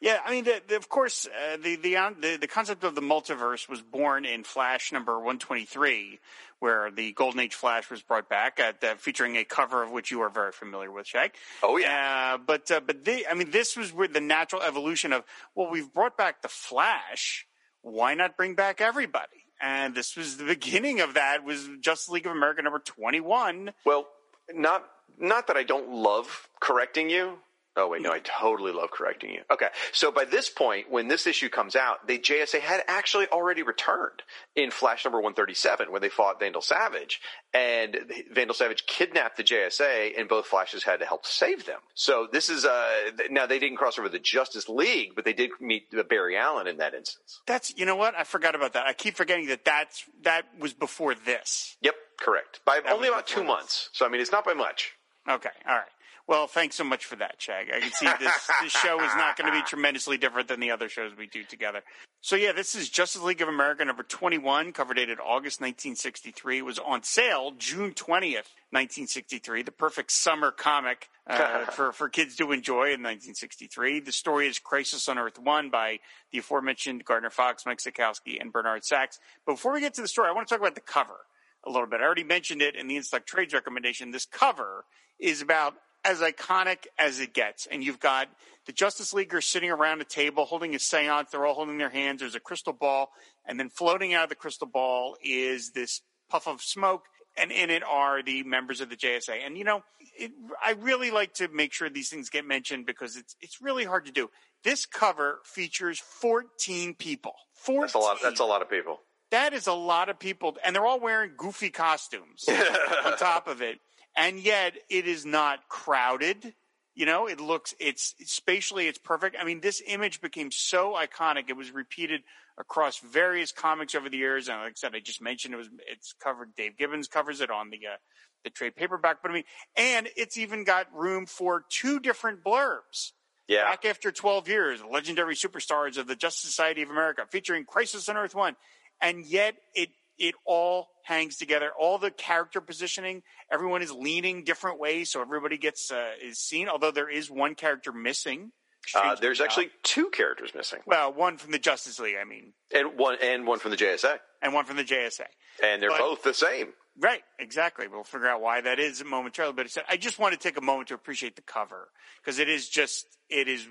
Yeah, 0.00 0.19
I 0.25 0.30
mean, 0.30 0.45
the, 0.45 0.62
the, 0.66 0.76
of 0.76 0.88
course, 0.88 1.26
uh, 1.26 1.59
the, 1.59 1.76
the, 1.76 1.95
the 2.21 2.38
the 2.40 2.47
concept 2.47 2.85
of 2.85 2.95
the 2.95 3.02
multiverse 3.02 3.69
was 3.69 3.83
born 3.83 4.25
in 4.25 4.45
Flash 4.45 4.92
number 4.92 5.21
one 5.21 5.38
twenty 5.38 5.66
three, 5.66 6.21
where 6.59 6.90
the 6.90 7.12
Golden 7.12 7.40
Age 7.40 7.54
Flash 7.54 7.90
was 7.90 8.00
brought 8.00 8.26
back, 8.26 8.59
at, 8.59 8.83
uh, 8.83 8.95
featuring 8.97 9.37
a 9.37 9.45
cover 9.45 9.83
of 9.83 9.90
which 9.90 10.11
you 10.11 10.23
are 10.23 10.30
very 10.30 10.52
familiar 10.52 10.90
with, 10.90 11.07
Shag. 11.07 11.35
Oh 11.62 11.76
yeah. 11.76 12.33
Uh, 12.35 12.38
but 12.38 12.71
uh, 12.71 12.80
but 12.80 13.04
the, 13.04 13.26
I 13.30 13.35
mean, 13.35 13.50
this 13.50 13.76
was 13.76 13.92
where 13.92 14.09
the 14.09 14.23
natural 14.23 14.62
evolution 14.62 15.12
of 15.12 15.25
well, 15.54 15.71
we've 15.71 15.92
brought 15.92 16.16
back 16.16 16.40
the 16.40 16.49
Flash. 16.49 17.47
Why 17.83 18.14
not 18.14 18.38
bring 18.38 18.54
back 18.54 18.80
everybody? 18.80 19.45
And 19.61 19.95
this 19.95 20.16
was 20.16 20.38
the 20.38 20.45
beginning 20.47 21.00
of 21.00 21.14
that. 21.14 21.45
Was 21.45 21.69
Justice 21.78 22.09
League 22.09 22.25
of 22.25 22.33
America 22.33 22.62
number 22.62 22.78
twenty 22.78 23.21
one? 23.21 23.73
Well, 23.85 24.07
not 24.50 24.87
not 25.19 25.49
that 25.49 25.59
I 25.59 25.62
don't 25.62 25.90
love 25.90 26.49
correcting 26.59 27.11
you 27.11 27.38
Oh 27.76 27.88
wait, 27.88 28.02
no, 28.02 28.12
I 28.12 28.18
totally 28.18 28.72
love 28.72 28.90
correcting 28.90 29.30
you. 29.30 29.42
Okay, 29.50 29.68
so 29.92 30.10
by 30.10 30.24
this 30.24 30.48
point, 30.48 30.90
when 30.90 31.06
this 31.06 31.26
issue 31.26 31.48
comes 31.48 31.76
out, 31.76 32.06
the 32.08 32.18
JSA 32.18 32.58
had 32.58 32.82
actually 32.88 33.28
already 33.28 33.62
returned 33.62 34.22
in 34.56 34.72
Flash 34.72 35.04
number 35.04 35.20
one 35.20 35.34
thirty 35.34 35.54
seven, 35.54 35.92
when 35.92 36.02
they 36.02 36.08
fought 36.08 36.40
Vandal 36.40 36.62
Savage, 36.62 37.20
and 37.54 37.96
Vandal 38.32 38.54
Savage 38.54 38.86
kidnapped 38.86 39.36
the 39.36 39.44
JSA, 39.44 40.18
and 40.18 40.28
both 40.28 40.46
Flashes 40.46 40.82
had 40.82 40.98
to 40.98 41.06
help 41.06 41.24
save 41.24 41.64
them. 41.64 41.78
So 41.94 42.26
this 42.30 42.48
is 42.48 42.64
uh 42.64 43.10
now 43.30 43.46
they 43.46 43.60
didn't 43.60 43.76
cross 43.76 44.00
over 44.00 44.08
the 44.08 44.18
Justice 44.18 44.68
League, 44.68 45.12
but 45.14 45.24
they 45.24 45.32
did 45.32 45.50
meet 45.60 45.84
Barry 46.08 46.36
Allen 46.36 46.66
in 46.66 46.78
that 46.78 46.94
instance. 46.94 47.40
That's 47.46 47.72
you 47.76 47.86
know 47.86 47.96
what 47.96 48.16
I 48.16 48.24
forgot 48.24 48.56
about 48.56 48.72
that. 48.72 48.86
I 48.86 48.94
keep 48.94 49.14
forgetting 49.14 49.46
that 49.46 49.64
that's 49.64 50.04
that 50.22 50.46
was 50.58 50.72
before 50.72 51.14
this. 51.14 51.76
Yep, 51.82 51.94
correct. 52.18 52.60
By 52.64 52.80
that 52.80 52.92
only 52.92 53.06
about 53.06 53.28
two 53.28 53.44
months. 53.44 53.90
So 53.92 54.04
I 54.04 54.08
mean, 54.08 54.20
it's 54.20 54.32
not 54.32 54.44
by 54.44 54.54
much. 54.54 54.94
Okay, 55.28 55.50
all 55.68 55.76
right. 55.76 55.86
Well, 56.30 56.46
thanks 56.46 56.76
so 56.76 56.84
much 56.84 57.06
for 57.06 57.16
that, 57.16 57.42
Shag. 57.42 57.72
I 57.75 57.80
can 57.80 57.90
see 57.90 58.06
this, 58.20 58.32
this 58.62 58.70
show 58.70 59.02
is 59.02 59.12
not 59.16 59.37
going 59.37 59.52
to 59.52 59.58
be 59.58 59.64
tremendously 59.66 60.16
different 60.16 60.46
than 60.46 60.60
the 60.60 60.70
other 60.70 60.88
shows 60.88 61.10
we 61.18 61.26
do 61.26 61.42
together. 61.42 61.82
So, 62.20 62.37
yeah, 62.37 62.52
this 62.52 62.76
is 62.76 62.88
Justice 62.88 63.20
League 63.20 63.42
of 63.42 63.49
America 63.49 63.84
number 63.84 64.04
21, 64.04 64.72
cover 64.72 64.94
dated 64.94 65.18
August 65.18 65.60
1963. 65.60 66.58
It 66.58 66.64
was 66.64 66.78
on 66.78 67.02
sale 67.02 67.50
June 67.58 67.94
20th, 67.94 68.46
1963. 68.70 69.62
The 69.64 69.72
perfect 69.72 70.12
summer 70.12 70.52
comic 70.52 71.08
uh, 71.26 71.64
for, 71.72 71.90
for 71.90 72.08
kids 72.08 72.37
to 72.37 72.52
enjoy 72.52 72.92
in 72.92 73.02
1963. 73.02 73.99
The 73.99 74.12
story 74.12 74.46
is 74.46 74.60
Crisis 74.60 75.08
on 75.08 75.18
Earth 75.18 75.37
1 75.37 75.70
by 75.70 75.99
the 76.30 76.38
aforementioned 76.38 77.04
Gardner 77.04 77.30
Fox, 77.30 77.66
Mike 77.66 77.78
Sekowsky, 77.78 78.40
and 78.40 78.52
Bernard 78.52 78.84
Sachs. 78.84 79.18
But 79.44 79.54
before 79.54 79.72
we 79.72 79.80
get 79.80 79.94
to 79.94 80.00
the 80.00 80.06
story, 80.06 80.28
I 80.28 80.32
want 80.32 80.46
to 80.46 80.54
talk 80.54 80.60
about 80.60 80.76
the 80.76 80.80
cover 80.80 81.26
a 81.66 81.70
little 81.70 81.88
bit. 81.88 82.00
I 82.00 82.04
already 82.04 82.22
mentioned 82.22 82.62
it 82.62 82.76
in 82.76 82.87
the 82.87 82.94
In-Stock 82.94 83.26
Trades 83.26 83.52
recommendation. 83.52 84.12
This 84.12 84.26
cover 84.26 84.84
is 85.18 85.42
about 85.42 85.75
as 86.04 86.21
iconic 86.21 86.87
as 86.99 87.21
it 87.21 87.35
gets. 87.35 87.66
And 87.66 87.83
you've 87.85 88.00
got 88.00 88.28
the 88.66 88.73
Justice 88.73 89.12
Leaguers 89.12 89.47
sitting 89.47 89.71
around 89.71 90.00
a 90.00 90.04
table 90.04 90.45
holding 90.45 90.75
a 90.75 90.78
seance. 90.78 91.30
They're 91.30 91.47
all 91.47 91.54
holding 91.54 91.78
their 91.78 91.90
hands. 91.90 92.21
There's 92.21 92.35
a 92.35 92.40
crystal 92.40 92.73
ball. 92.73 93.11
And 93.47 93.59
then 93.59 93.69
floating 93.69 94.14
out 94.14 94.25
of 94.25 94.28
the 94.28 94.35
crystal 94.35 94.66
ball 94.66 95.17
is 95.23 95.71
this 95.73 96.02
puff 96.30 96.47
of 96.47 96.63
smoke. 96.63 97.04
And 97.36 97.52
in 97.52 97.71
it 97.71 97.82
are 97.84 98.23
the 98.23 98.43
members 98.43 98.80
of 98.80 98.91
the 98.91 98.97
JSA. 98.97 99.47
And, 99.47 99.56
you 99.56 99.65
know, 99.65 99.82
it, 100.19 100.32
I 100.65 100.73
really 100.73 101.10
like 101.10 101.34
to 101.34 101.49
make 101.49 101.73
sure 101.73 101.89
these 101.89 102.08
things 102.08 102.28
get 102.28 102.45
mentioned 102.45 102.86
because 102.86 103.17
it's, 103.17 103.36
it's 103.41 103.63
really 103.63 103.84
hard 103.84 104.06
to 104.06 104.13
do. 104.13 104.30
This 104.65 104.84
cover 104.84 105.39
features 105.45 106.00
14 106.00 106.95
people. 106.95 107.34
14. 107.54 107.80
That's 107.82 107.95
a 107.95 107.99
lot. 107.99 108.19
That's 108.23 108.41
a 108.41 108.45
lot 108.45 108.63
of 108.63 108.71
people. 108.71 108.99
That 109.30 109.52
is 109.52 109.69
a 109.69 109.73
lot 109.73 110.08
of 110.08 110.19
people. 110.19 110.56
And 110.65 110.75
they're 110.75 110.84
all 110.84 111.00
wearing 111.00 111.32
goofy 111.36 111.71
costumes 111.71 112.47
on 113.04 113.17
top 113.17 113.47
of 113.47 113.63
it 113.63 113.78
and 114.16 114.38
yet 114.38 114.75
it 114.88 115.06
is 115.06 115.25
not 115.25 115.68
crowded. 115.68 116.54
You 116.94 117.06
know, 117.06 117.26
it 117.26 117.40
looks 117.40 117.75
it's 117.78 118.14
spatially 118.26 118.86
it's 118.88 118.99
perfect. 118.99 119.36
I 119.40 119.44
mean, 119.44 119.60
this 119.60 119.82
image 119.86 120.20
became 120.20 120.50
so 120.50 120.94
iconic. 120.94 121.44
It 121.49 121.56
was 121.56 121.70
repeated 121.70 122.23
across 122.58 122.99
various 122.99 123.52
comics 123.52 123.94
over 123.94 124.08
the 124.08 124.18
years, 124.18 124.49
and 124.49 124.58
like 124.58 124.73
I 124.73 124.75
said, 124.75 124.94
I 124.94 125.00
just 125.00 125.23
mentioned 125.23 125.54
it 125.54 125.58
was 125.58 125.70
it's 125.90 126.12
covered. 126.12 126.54
Dave 126.56 126.76
Gibbons 126.76 127.08
covers 127.08 127.40
it 127.40 127.50
on 127.50 127.70
the 127.70 127.78
uh, 127.86 127.96
the 128.44 128.50
trade 128.50 128.76
paperback, 128.76 129.18
but 129.23 129.30
I 129.30 129.34
mean, 129.34 129.44
and 129.76 130.08
it's 130.16 130.36
even 130.36 130.64
got 130.64 130.86
room 130.94 131.26
for 131.26 131.64
two 131.68 132.00
different 132.00 132.42
blurbs. 132.44 133.12
Yeah. 133.49 133.64
Back 133.64 133.84
after 133.84 134.12
12 134.12 134.46
years, 134.46 134.80
legendary 134.88 135.34
superstars 135.34 135.99
of 135.99 136.06
the 136.06 136.14
Justice 136.14 136.49
Society 136.49 136.82
of 136.82 136.90
America, 136.90 137.26
featuring 137.28 137.64
Crisis 137.64 138.08
on 138.08 138.16
Earth 138.16 138.34
One, 138.34 138.54
and 139.00 139.26
yet 139.26 139.56
it 139.75 139.90
it 140.21 140.35
all 140.45 140.89
hangs 141.04 141.37
together. 141.37 141.73
All 141.76 141.99
the 141.99 142.11
character 142.11 142.61
positioning, 142.61 143.23
everyone 143.50 143.83
is 143.83 143.91
leaning 143.91 144.45
different 144.45 144.78
ways, 144.78 145.11
so 145.11 145.21
everybody 145.21 145.59
gets 145.59 145.91
uh, 145.91 146.11
is 146.23 146.39
seen. 146.39 146.69
Although 146.69 146.93
there 146.93 147.09
is 147.09 147.30
one 147.30 147.56
character 147.56 147.91
missing. 147.91 148.52
Uh, 148.95 149.15
there's 149.17 149.41
actually 149.41 149.71
two 149.83 150.09
characters 150.11 150.52
missing. 150.54 150.80
Well, 150.87 151.13
one 151.13 151.37
from 151.37 151.52
the 151.52 151.59
Justice 151.59 151.99
League, 151.99 152.17
I 152.21 152.25
mean, 152.25 152.52
and 152.73 152.99
one 152.99 153.17
and 153.23 153.47
one 153.47 153.59
from 153.59 153.73
the 153.73 153.76
JSA, 153.76 154.19
and 154.41 154.54
one 154.54 154.65
from 154.65 154.76
the 154.76 154.85
JSA, 154.85 155.26
and 155.63 155.83
they're 155.83 155.91
but, 155.91 155.99
both 155.99 156.23
the 156.23 156.35
same. 156.35 156.69
Right, 156.99 157.23
exactly. 157.39 157.89
We'll 157.89 158.04
figure 158.04 158.28
out 158.28 158.43
why 158.43 158.61
that 158.61 158.78
is 158.78 159.02
momentarily. 159.04 159.54
But 159.54 159.75
I 159.89 159.97
just 159.97 160.19
want 160.19 160.33
to 160.33 160.39
take 160.39 160.59
a 160.59 160.63
moment 160.63 160.89
to 160.89 160.95
appreciate 160.95 161.37
the 161.37 161.43
cover 161.43 161.89
because 162.23 162.39
it 162.39 162.49
is 162.49 162.69
just 162.69 163.06
it 163.28 163.49
is 163.49 163.67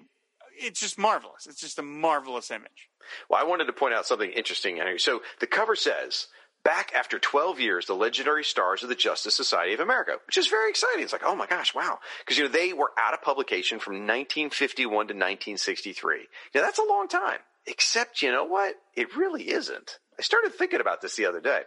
it's 0.59 0.79
just 0.79 0.97
marvelous. 0.97 1.47
It's 1.47 1.61
just 1.61 1.79
a 1.79 1.83
marvelous 1.83 2.51
image. 2.51 2.89
Well, 3.29 3.41
I 3.41 3.47
wanted 3.47 3.65
to 3.65 3.73
point 3.73 3.93
out 3.93 4.05
something 4.05 4.31
interesting. 4.31 4.79
So 4.97 5.21
the 5.39 5.47
cover 5.47 5.75
says 5.75 6.27
back 6.69 6.93
after 6.93 7.17
12 7.17 7.59
years, 7.59 7.87
the 7.87 7.95
legendary 7.95 8.43
stars 8.43 8.83
of 8.83 8.89
the 8.89 8.95
Justice 8.95 9.33
Society 9.33 9.73
of 9.73 9.79
America, 9.79 10.17
which 10.27 10.37
is 10.37 10.45
very 10.45 10.69
exciting. 10.69 11.01
It's 11.01 11.11
like, 11.11 11.25
oh 11.25 11.35
my 11.35 11.47
gosh, 11.47 11.73
wow. 11.73 11.97
Because, 12.19 12.37
you 12.37 12.43
know, 12.43 12.49
they 12.51 12.73
were 12.73 12.91
out 12.95 13.15
of 13.15 13.23
publication 13.23 13.79
from 13.79 13.93
1951 13.93 14.87
to 14.87 14.95
1963. 15.15 16.27
Now, 16.53 16.61
that's 16.61 16.77
a 16.77 16.83
long 16.83 17.07
time. 17.07 17.39
Except, 17.65 18.21
you 18.21 18.31
know 18.31 18.43
what? 18.43 18.75
It 18.95 19.17
really 19.17 19.49
isn't. 19.49 19.97
I 20.19 20.21
started 20.21 20.53
thinking 20.53 20.79
about 20.79 21.01
this 21.01 21.15
the 21.15 21.25
other 21.25 21.41
day. 21.41 21.61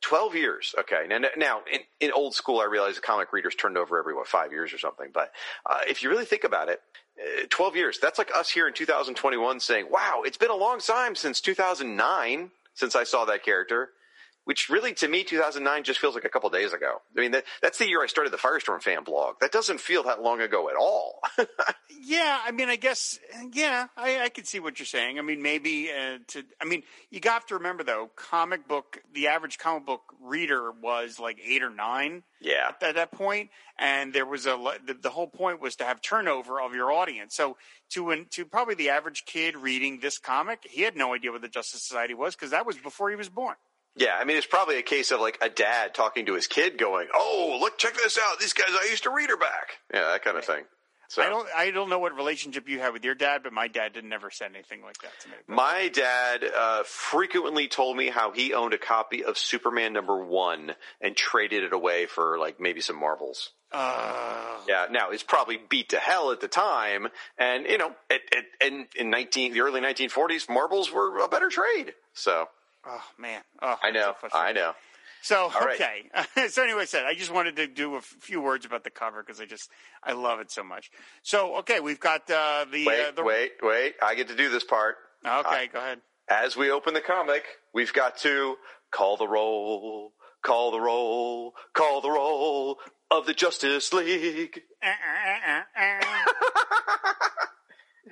12 0.00 0.34
years. 0.36 0.74
Okay. 0.78 1.04
Now, 1.06 1.18
now 1.36 1.60
in, 1.70 1.80
in 2.00 2.12
old 2.12 2.34
school, 2.34 2.58
I 2.58 2.64
realized 2.64 2.96
the 2.96 3.02
comic 3.02 3.34
readers 3.34 3.54
turned 3.54 3.76
over 3.76 3.98
every, 3.98 4.14
what, 4.14 4.26
five 4.26 4.52
years 4.52 4.72
or 4.72 4.78
something. 4.78 5.08
But 5.12 5.32
uh, 5.66 5.80
if 5.86 6.02
you 6.02 6.08
really 6.08 6.24
think 6.24 6.44
about 6.44 6.70
it, 6.70 6.80
uh, 7.20 7.44
12 7.50 7.76
years, 7.76 7.98
that's 8.00 8.16
like 8.16 8.30
us 8.34 8.48
here 8.48 8.66
in 8.66 8.72
2021 8.72 9.60
saying, 9.60 9.88
wow, 9.90 10.22
it's 10.24 10.38
been 10.38 10.50
a 10.50 10.56
long 10.56 10.78
time 10.78 11.14
since 11.14 11.42
2009 11.42 12.52
since 12.72 12.96
I 12.96 13.04
saw 13.04 13.26
that 13.26 13.44
character. 13.44 13.90
Which 14.46 14.68
really 14.68 14.94
to 14.94 15.08
me 15.08 15.24
2009 15.24 15.82
just 15.82 15.98
feels 15.98 16.14
like 16.14 16.24
a 16.24 16.28
couple 16.28 16.48
days 16.50 16.72
ago. 16.72 17.02
I 17.16 17.20
mean, 17.20 17.32
that, 17.32 17.44
that's 17.60 17.78
the 17.78 17.88
year 17.88 18.00
I 18.00 18.06
started 18.06 18.32
the 18.32 18.36
Firestorm 18.36 18.80
fan 18.80 19.02
blog. 19.02 19.40
That 19.40 19.50
doesn't 19.50 19.80
feel 19.80 20.04
that 20.04 20.22
long 20.22 20.40
ago 20.40 20.70
at 20.70 20.76
all. 20.76 21.20
yeah, 22.00 22.38
I 22.44 22.52
mean, 22.52 22.68
I 22.68 22.76
guess, 22.76 23.18
yeah, 23.52 23.88
I, 23.96 24.20
I 24.20 24.28
can 24.28 24.44
see 24.44 24.60
what 24.60 24.78
you're 24.78 24.86
saying. 24.86 25.18
I 25.18 25.22
mean, 25.22 25.42
maybe 25.42 25.90
uh, 25.90 26.18
to, 26.28 26.44
I 26.60 26.64
mean, 26.64 26.84
you 27.10 27.18
got 27.18 27.48
to 27.48 27.54
remember 27.54 27.82
though, 27.82 28.08
comic 28.14 28.68
book, 28.68 29.02
the 29.12 29.26
average 29.26 29.58
comic 29.58 29.84
book 29.84 30.02
reader 30.22 30.70
was 30.70 31.18
like 31.18 31.38
eight 31.44 31.64
or 31.64 31.70
nine. 31.70 32.22
Yeah. 32.40 32.70
At, 32.80 32.94
that 32.94 33.10
point, 33.10 33.50
and 33.80 34.12
there 34.12 34.26
was 34.26 34.46
a 34.46 34.56
the, 34.86 34.94
the 34.94 35.10
whole 35.10 35.26
point 35.26 35.60
was 35.60 35.74
to 35.76 35.84
have 35.84 36.00
turnover 36.00 36.60
of 36.60 36.72
your 36.72 36.92
audience. 36.92 37.34
So 37.34 37.56
to 37.90 38.12
an, 38.12 38.26
to 38.30 38.44
probably 38.44 38.76
the 38.76 38.90
average 38.90 39.24
kid 39.26 39.56
reading 39.56 39.98
this 39.98 40.18
comic, 40.18 40.60
he 40.70 40.82
had 40.82 40.96
no 40.96 41.14
idea 41.14 41.32
what 41.32 41.42
the 41.42 41.48
Justice 41.48 41.82
Society 41.82 42.14
was 42.14 42.36
because 42.36 42.52
that 42.52 42.64
was 42.64 42.76
before 42.76 43.10
he 43.10 43.16
was 43.16 43.28
born. 43.28 43.56
Yeah, 43.96 44.16
I 44.18 44.24
mean, 44.24 44.36
it's 44.36 44.46
probably 44.46 44.78
a 44.78 44.82
case 44.82 45.10
of 45.10 45.20
like 45.20 45.38
a 45.40 45.48
dad 45.48 45.94
talking 45.94 46.26
to 46.26 46.34
his 46.34 46.46
kid, 46.46 46.78
going, 46.78 47.08
"Oh, 47.14 47.58
look, 47.60 47.78
check 47.78 47.94
this 47.94 48.18
out! 48.18 48.38
These 48.38 48.52
guys 48.52 48.68
I 48.70 48.88
used 48.90 49.04
to 49.04 49.10
read 49.10 49.30
her 49.30 49.36
back." 49.36 49.78
Yeah, 49.92 50.08
that 50.12 50.22
kind 50.22 50.36
of 50.36 50.44
thing. 50.44 50.64
So 51.08 51.22
I 51.22 51.28
don't 51.28 51.48
I 51.56 51.70
don't 51.70 51.88
know 51.88 51.98
what 51.98 52.14
relationship 52.14 52.68
you 52.68 52.80
have 52.80 52.92
with 52.92 53.04
your 53.04 53.14
dad, 53.14 53.42
but 53.42 53.52
my 53.52 53.68
dad 53.68 53.92
didn't 53.92 54.12
ever 54.12 54.30
say 54.30 54.46
anything 54.46 54.82
like 54.82 54.98
that 54.98 55.12
to 55.20 55.28
me. 55.28 55.34
My 55.46 55.88
dad 55.88 56.44
uh, 56.44 56.82
frequently 56.84 57.68
told 57.68 57.96
me 57.96 58.08
how 58.08 58.32
he 58.32 58.54
owned 58.54 58.74
a 58.74 58.78
copy 58.78 59.24
of 59.24 59.38
Superman 59.38 59.92
number 59.92 60.24
one 60.24 60.74
and 61.00 61.16
traded 61.16 61.62
it 61.62 61.72
away 61.72 62.06
for 62.06 62.38
like 62.38 62.60
maybe 62.60 62.80
some 62.80 62.96
Marvels. 62.98 63.50
Uh, 63.72 64.58
yeah, 64.68 64.86
now 64.90 65.10
it's 65.10 65.22
probably 65.22 65.58
beat 65.68 65.90
to 65.90 65.98
hell 65.98 66.32
at 66.32 66.40
the 66.40 66.48
time, 66.48 67.08
and 67.38 67.66
you 67.66 67.78
know, 67.78 67.92
it, 68.10 68.22
it, 68.32 68.44
in 68.60 68.86
in 68.96 69.10
nineteen 69.10 69.52
the 69.52 69.60
early 69.60 69.80
nineteen 69.80 70.08
forties, 70.08 70.48
marbles 70.48 70.92
were 70.92 71.18
a 71.18 71.28
better 71.28 71.48
trade. 71.48 71.94
So, 72.14 72.48
oh 72.86 73.02
man, 73.18 73.42
oh, 73.62 73.76
I 73.82 73.90
know, 73.90 74.14
so 74.20 74.38
I 74.38 74.52
know. 74.52 74.72
So 75.22 75.50
okay, 75.62 76.04
so 76.48 76.62
anyway, 76.62 76.82
I 76.82 76.84
said 76.84 77.04
I 77.04 77.14
just 77.14 77.32
wanted 77.32 77.56
to 77.56 77.66
do 77.66 77.96
a 77.96 78.00
few 78.00 78.40
words 78.40 78.64
about 78.64 78.84
the 78.84 78.90
cover 78.90 79.22
because 79.22 79.40
I 79.40 79.46
just 79.46 79.70
I 80.04 80.12
love 80.12 80.40
it 80.40 80.50
so 80.50 80.62
much. 80.62 80.90
So 81.22 81.56
okay, 81.58 81.80
we've 81.80 82.00
got 82.00 82.30
uh, 82.30 82.66
the 82.70 82.86
wait, 82.86 83.08
uh, 83.08 83.10
the... 83.12 83.24
wait, 83.24 83.52
wait. 83.62 83.94
I 84.02 84.14
get 84.14 84.28
to 84.28 84.36
do 84.36 84.50
this 84.50 84.64
part. 84.64 84.96
Okay, 85.26 85.48
I, 85.48 85.66
go 85.66 85.78
ahead. 85.78 86.00
As 86.28 86.56
we 86.56 86.70
open 86.70 86.94
the 86.94 87.00
comic, 87.00 87.44
we've 87.74 87.92
got 87.92 88.18
to 88.18 88.56
call 88.92 89.16
the 89.16 89.26
roll, 89.26 90.12
call 90.42 90.70
the 90.70 90.80
roll, 90.80 91.54
call 91.72 92.00
the 92.00 92.10
roll 92.10 92.78
of 93.10 93.26
the 93.26 93.34
Justice 93.34 93.92
League. 93.92 94.60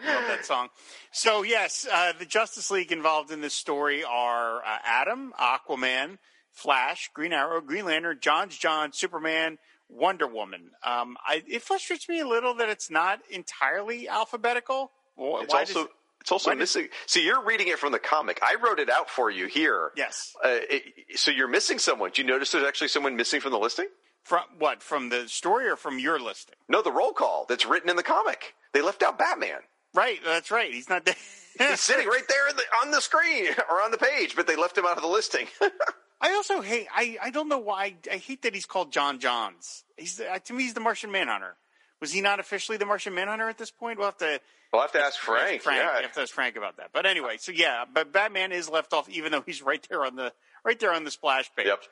Love 0.06 0.24
that 0.28 0.44
song. 0.44 0.68
So 1.12 1.42
yes, 1.42 1.86
uh, 1.90 2.12
the 2.18 2.26
Justice 2.26 2.70
League 2.70 2.92
involved 2.92 3.30
in 3.30 3.40
this 3.40 3.54
story 3.54 4.04
are 4.04 4.58
uh, 4.64 4.78
Atom, 4.84 5.32
Aquaman, 5.38 6.18
Flash, 6.50 7.10
Green 7.14 7.32
Arrow, 7.32 7.60
Green 7.60 7.84
Lantern, 7.84 8.18
John's 8.20 8.56
John, 8.56 8.92
Superman, 8.92 9.58
Wonder 9.88 10.26
Woman. 10.26 10.70
Um, 10.82 11.16
I, 11.26 11.42
it 11.46 11.62
frustrates 11.62 12.08
me 12.08 12.20
a 12.20 12.26
little 12.26 12.54
that 12.54 12.68
it's 12.68 12.90
not 12.90 13.20
entirely 13.30 14.08
alphabetical. 14.08 14.90
It's 15.16 15.52
Why 15.52 15.60
also 15.60 15.84
does, 15.84 15.92
it's 16.20 16.32
also 16.32 16.54
missing. 16.54 16.84
Does, 16.84 16.90
see, 17.06 17.24
you're 17.24 17.44
reading 17.44 17.68
it 17.68 17.78
from 17.78 17.92
the 17.92 17.98
comic. 17.98 18.40
I 18.42 18.56
wrote 18.62 18.78
it 18.78 18.90
out 18.90 19.10
for 19.10 19.30
you 19.30 19.46
here. 19.46 19.90
Yes. 19.96 20.34
Uh, 20.44 20.58
it, 20.70 20.82
so 21.16 21.30
you're 21.30 21.48
missing 21.48 21.78
someone. 21.78 22.10
Do 22.12 22.22
you 22.22 22.28
notice 22.28 22.50
there's 22.50 22.66
actually 22.66 22.88
someone 22.88 23.16
missing 23.16 23.40
from 23.40 23.52
the 23.52 23.58
listing? 23.58 23.88
From 24.22 24.44
what? 24.58 24.82
From 24.82 25.10
the 25.10 25.28
story 25.28 25.68
or 25.68 25.76
from 25.76 25.98
your 25.98 26.18
listing? 26.18 26.54
No, 26.68 26.80
the 26.82 26.90
roll 26.90 27.12
call 27.12 27.44
that's 27.48 27.66
written 27.66 27.90
in 27.90 27.96
the 27.96 28.02
comic. 28.02 28.54
They 28.72 28.80
left 28.80 29.02
out 29.02 29.18
Batman. 29.18 29.60
Right, 29.94 30.18
that's 30.24 30.50
right. 30.50 30.72
He's 30.72 30.88
not 30.88 31.04
there. 31.04 31.14
He's 31.58 31.80
sitting 31.80 32.06
right 32.08 32.26
there 32.28 32.52
the, 32.52 32.62
on 32.82 32.90
the 32.90 33.00
screen 33.00 33.46
or 33.70 33.80
on 33.82 33.90
the 33.90 33.98
page, 33.98 34.34
but 34.34 34.46
they 34.46 34.56
left 34.56 34.76
him 34.76 34.84
out 34.86 34.96
of 34.96 35.02
the 35.02 35.08
listing. 35.08 35.46
I 36.20 36.32
also 36.34 36.60
hate. 36.60 36.86
I, 36.94 37.18
I 37.22 37.30
don't 37.30 37.48
know 37.48 37.58
why. 37.58 37.94
I 38.10 38.16
hate 38.16 38.42
that 38.42 38.54
he's 38.54 38.66
called 38.66 38.92
John 38.92 39.18
Johns. 39.18 39.84
He's 39.96 40.20
uh, 40.20 40.38
to 40.44 40.52
me 40.52 40.64
he's 40.64 40.74
the 40.74 40.80
Martian 40.80 41.10
Manhunter. 41.10 41.56
Was 42.00 42.12
he 42.12 42.20
not 42.20 42.40
officially 42.40 42.76
the 42.76 42.86
Martian 42.86 43.14
Manhunter 43.14 43.48
at 43.48 43.58
this 43.58 43.70
point? 43.70 43.98
We'll 43.98 44.08
have 44.08 44.18
to. 44.18 44.40
We'll 44.72 44.82
have 44.82 44.92
to 44.92 45.00
ask 45.00 45.18
Frank. 45.18 45.62
Frank. 45.62 45.82
Yeah. 45.82 46.02
have 46.02 46.12
to 46.14 46.22
ask 46.22 46.34
Frank 46.34 46.56
about 46.56 46.78
that. 46.78 46.90
But 46.92 47.06
anyway, 47.06 47.36
so 47.38 47.52
yeah, 47.52 47.84
but 47.92 48.12
Batman 48.12 48.50
is 48.50 48.68
left 48.68 48.92
off, 48.92 49.08
even 49.08 49.30
though 49.30 49.42
he's 49.44 49.62
right 49.62 49.86
there 49.88 50.04
on 50.04 50.16
the 50.16 50.32
right 50.64 50.78
there 50.78 50.92
on 50.92 51.04
the 51.04 51.10
splash 51.10 51.54
page. 51.54 51.66
Yep. 51.66 51.82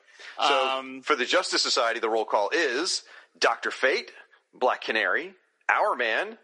So 0.45 0.67
um, 0.67 1.01
for 1.01 1.15
the 1.15 1.25
Justice 1.25 1.61
Society, 1.61 1.99
the 1.99 2.09
roll 2.09 2.25
call 2.25 2.49
is 2.51 3.03
Doctor 3.39 3.71
Fate, 3.71 4.11
Black 4.53 4.81
Canary, 4.81 5.33
Hourman, 5.69 6.37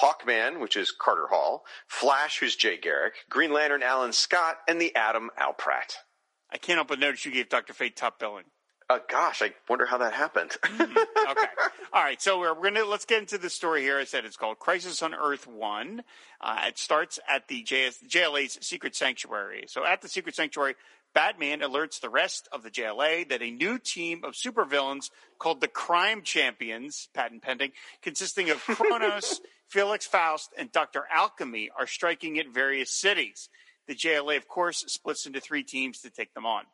Hawkman, 0.00 0.60
which 0.60 0.76
is 0.76 0.90
Carter 0.90 1.26
Hall, 1.28 1.64
Flash, 1.88 2.38
who's 2.38 2.56
Jay 2.56 2.76
Garrick, 2.76 3.14
Green 3.30 3.52
Lantern, 3.52 3.82
Alan 3.82 4.12
Scott, 4.12 4.58
and 4.68 4.80
the 4.80 4.94
Atom, 4.94 5.30
Al 5.36 5.52
Pratt. 5.52 5.96
I 6.50 6.58
can't 6.58 6.76
help 6.76 6.88
but 6.88 6.98
notice 6.98 7.24
you 7.24 7.32
gave 7.32 7.48
Doctor 7.48 7.72
Fate 7.72 7.96
top 7.96 8.18
billing. 8.18 8.44
Uh, 8.88 9.00
gosh, 9.08 9.42
I 9.42 9.52
wonder 9.68 9.84
how 9.84 9.98
that 9.98 10.12
happened. 10.12 10.50
mm, 10.62 10.80
okay, 10.80 11.46
all 11.92 12.04
right. 12.04 12.22
So 12.22 12.38
we're, 12.38 12.54
we're, 12.54 12.70
gonna 12.70 12.84
let's 12.84 13.04
get 13.04 13.20
into 13.20 13.36
the 13.36 13.50
story 13.50 13.82
here. 13.82 13.98
I 13.98 14.04
said 14.04 14.24
it's 14.24 14.36
called 14.36 14.60
Crisis 14.60 15.02
on 15.02 15.12
Earth 15.12 15.48
One. 15.48 16.04
Uh, 16.40 16.66
it 16.68 16.78
starts 16.78 17.18
at 17.28 17.48
the 17.48 17.64
JS, 17.64 18.06
JLA's 18.06 18.58
secret 18.64 18.94
sanctuary. 18.94 19.64
So 19.66 19.84
at 19.84 20.02
the 20.02 20.08
secret 20.08 20.36
sanctuary, 20.36 20.76
Batman 21.14 21.60
alerts 21.60 21.98
the 22.00 22.10
rest 22.10 22.48
of 22.52 22.62
the 22.62 22.70
JLA 22.70 23.28
that 23.28 23.42
a 23.42 23.50
new 23.50 23.78
team 23.78 24.22
of 24.22 24.34
supervillains 24.34 25.10
called 25.40 25.60
the 25.60 25.68
Crime 25.68 26.22
Champions, 26.22 27.08
patent 27.12 27.42
pending, 27.42 27.72
consisting 28.02 28.50
of 28.50 28.58
Kronos, 28.66 29.40
Felix 29.68 30.06
Faust, 30.06 30.52
and 30.56 30.70
Dr. 30.72 31.04
Alchemy, 31.12 31.70
are 31.78 31.86
striking 31.86 32.38
at 32.38 32.48
various 32.48 32.90
cities. 32.90 33.48
The 33.88 33.94
JLA, 33.94 34.36
of 34.36 34.48
course, 34.48 34.84
splits 34.88 35.26
into 35.26 35.40
three 35.40 35.62
teams 35.62 36.00
to 36.00 36.10
take 36.10 36.34
them 36.34 36.46
on. 36.46 36.64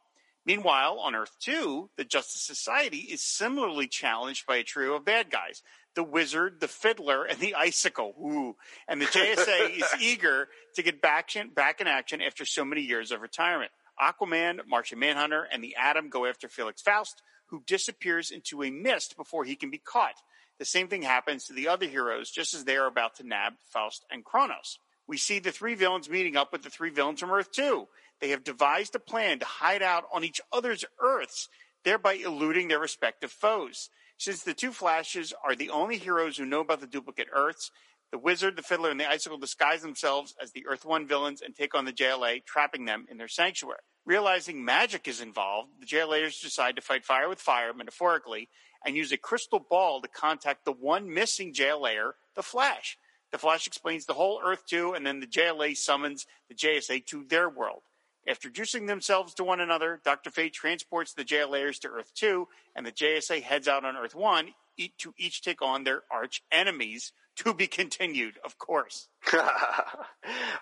Meanwhile, 0.44 0.98
on 0.98 1.14
Earth 1.14 1.37
2, 1.40 1.90
the 1.96 2.05
Justice 2.05 2.42
Society 2.42 2.98
is 2.98 3.22
similarly 3.22 3.87
challenged 3.87 4.46
by 4.46 4.57
a 4.57 4.64
trio 4.64 4.94
of 4.94 5.05
bad 5.05 5.31
guys 5.31 5.62
the 5.94 6.02
Wizard, 6.02 6.59
the 6.61 6.68
Fiddler, 6.68 7.24
and 7.24 7.38
the 7.38 7.55
Icicle. 7.55 8.14
Ooh. 8.18 8.57
And 8.88 9.00
the 9.00 9.07
JSA 9.07 9.76
is 9.76 10.00
eager 10.00 10.48
to 10.74 10.83
get 10.83 11.02
back 11.02 11.37
in, 11.37 11.50
back 11.50 11.83
in 11.83 11.87
action 11.87 12.22
after 12.22 12.46
so 12.46 12.64
many 12.64 12.81
years 12.81 13.12
of 13.12 13.20
retirement. 13.20 13.70
Aquaman, 14.00 14.61
Martian 14.66 14.98
Manhunter, 14.98 15.46
and 15.52 15.62
the 15.62 15.76
Atom 15.76 16.09
go 16.09 16.24
after 16.24 16.48
Felix 16.48 16.81
Faust, 16.81 17.22
who 17.46 17.62
disappears 17.66 18.31
into 18.31 18.62
a 18.62 18.70
mist 18.70 19.16
before 19.18 19.44
he 19.44 19.55
can 19.55 19.70
be 19.70 19.78
caught. 19.78 20.14
The 20.59 20.65
same 20.65 20.88
thing 20.88 21.03
happens 21.03 21.45
to 21.45 21.53
the 21.53 21.69
other 21.69 21.87
heroes 21.87 22.31
just 22.31 22.55
as 22.55 22.65
they 22.65 22.77
are 22.77 22.87
about 22.87 23.17
to 23.17 23.27
nab 23.27 23.55
Faust 23.73 24.05
and 24.11 24.25
Kronos 24.25 24.79
we 25.07 25.19
see 25.19 25.38
the 25.38 25.53
three 25.53 25.75
villains 25.75 26.09
meeting 26.09 26.37
up 26.37 26.53
with 26.53 26.62
the 26.62 26.71
three 26.71 26.91
villains 26.91 27.21
from 27.21 27.33
Earth 27.33 27.51
2. 27.53 27.87
They 28.21 28.31
have 28.31 28.45
devised 28.45 28.95
a 28.95 29.01
plan 29.01 29.41
to 29.41 29.45
hide 29.45 29.83
out 29.83 30.05
on 30.12 30.25
each 30.25 30.41
other's 30.53 30.85
Earths, 31.01 31.49
thereby 31.85 32.15
eluding 32.15 32.69
their 32.69 32.79
respective 32.79 33.33
foes. 33.33 33.91
Since 34.17 34.43
the 34.43 34.55
two 34.55 34.73
Flashes 34.73 35.35
are 35.45 35.57
the 35.57 35.71
only 35.71 35.99
heroes 35.99 36.37
who 36.37 36.47
know 36.47 36.61
about 36.61 36.81
the 36.81 36.87
duplicate 36.87 37.29
Earths, 37.33 37.71
the 38.12 38.19
Wizard, 38.19 38.57
the 38.57 38.62
Fiddler, 38.62 38.91
and 38.91 39.01
the 39.01 39.11
Icicle 39.11 39.38
disguise 39.38 39.83
themselves 39.83 40.35
as 40.41 40.53
the 40.53 40.67
Earth 40.67 40.85
1 40.85 41.07
villains 41.07 41.43
and 41.43 41.55
take 41.55 41.75
on 41.75 41.85
the 41.85 41.93
JLA, 41.93 42.45
trapping 42.45 42.85
them 42.85 43.07
in 43.11 43.17
their 43.17 43.29
sanctuary. 43.29 43.81
Realizing 44.05 44.65
magic 44.65 45.09
is 45.09 45.21
involved, 45.21 45.71
the 45.81 45.87
JLAers 45.87 46.41
decide 46.41 46.77
to 46.77 46.83
fight 46.83 47.05
fire 47.05 47.29
with 47.29 47.41
fire, 47.41 47.73
metaphorically, 47.73 48.49
and 48.85 48.97
use 48.97 49.12
a 49.12 49.16
crystal 49.16 49.61
ball 49.61 50.01
to 50.01 50.09
contact 50.09 50.64
the 50.64 50.73
one 50.73 51.12
missing 51.12 51.53
JLAer, 51.53 52.12
the 52.35 52.42
Flash. 52.42 52.99
The 53.31 53.38
Flash 53.38 53.66
explains 53.66 54.05
the 54.05 54.14
whole 54.14 54.40
Earth 54.45 54.66
to, 54.66 54.92
and 54.92 55.07
then 55.07 55.21
the 55.21 55.27
JLA 55.27 55.77
summons 55.77 56.27
the 56.49 56.55
JSA 56.55 57.07
to 57.07 57.25
their 57.25 57.49
world. 57.49 57.83
After 58.29 58.49
introducing 58.49 58.87
themselves 58.87 59.35
to 59.35 59.45
one 59.45 59.61
another, 59.61 60.01
Dr. 60.05 60.31
Fate 60.31 60.53
transports 60.53 61.12
the 61.12 61.25
JLAers 61.25 61.81
to 61.81 61.88
Earth 61.88 62.12
2, 62.14 62.47
and 62.77 62.87
the 62.87 62.92
JSA 62.92 63.42
heads 63.42 63.66
out 63.66 63.85
on 63.85 63.97
Earth 63.97 64.14
1 64.14 64.55
to 64.99 65.14
each 65.18 65.42
take 65.42 65.61
on 65.61 65.85
their 65.85 66.03
arch 66.11 66.42
enemies, 66.53 67.12
to 67.37 67.55
be 67.55 67.66
continued, 67.66 68.35
of 68.45 68.59
course. 68.59 69.09
All 69.33 69.40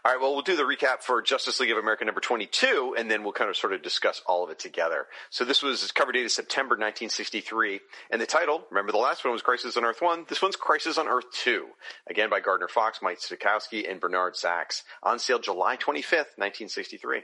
right, 0.04 0.20
well, 0.20 0.32
we'll 0.32 0.42
do 0.42 0.56
the 0.56 0.62
recap 0.62 1.02
for 1.02 1.20
Justice 1.22 1.60
League 1.60 1.70
of 1.70 1.78
America 1.78 2.04
number 2.04 2.20
22, 2.20 2.94
and 2.96 3.10
then 3.10 3.22
we'll 3.22 3.32
kind 3.32 3.50
of 3.50 3.56
sort 3.56 3.72
of 3.72 3.82
discuss 3.82 4.22
all 4.26 4.44
of 4.44 4.50
it 4.50 4.58
together. 4.58 5.06
So 5.30 5.44
this 5.44 5.62
was 5.62 5.90
cover 5.92 6.12
date 6.12 6.24
of 6.24 6.30
September 6.30 6.74
1963, 6.74 7.80
and 8.10 8.20
the 8.20 8.26
title, 8.26 8.64
remember 8.70 8.92
the 8.92 8.98
last 8.98 9.24
one 9.24 9.32
was 9.32 9.42
Crisis 9.42 9.76
on 9.76 9.84
Earth 9.84 10.00
1, 10.00 10.26
this 10.28 10.42
one's 10.42 10.56
Crisis 10.56 10.98
on 10.98 11.08
Earth 11.08 11.24
2, 11.42 11.66
again 12.08 12.30
by 12.30 12.40
Gardner 12.40 12.68
Fox, 12.68 13.00
Mike 13.02 13.20
Sekowsky, 13.20 13.90
and 13.90 14.00
Bernard 14.00 14.36
Sachs, 14.36 14.84
on 15.02 15.18
sale 15.18 15.38
July 15.38 15.76
25th, 15.76 16.36
1963. 16.36 17.22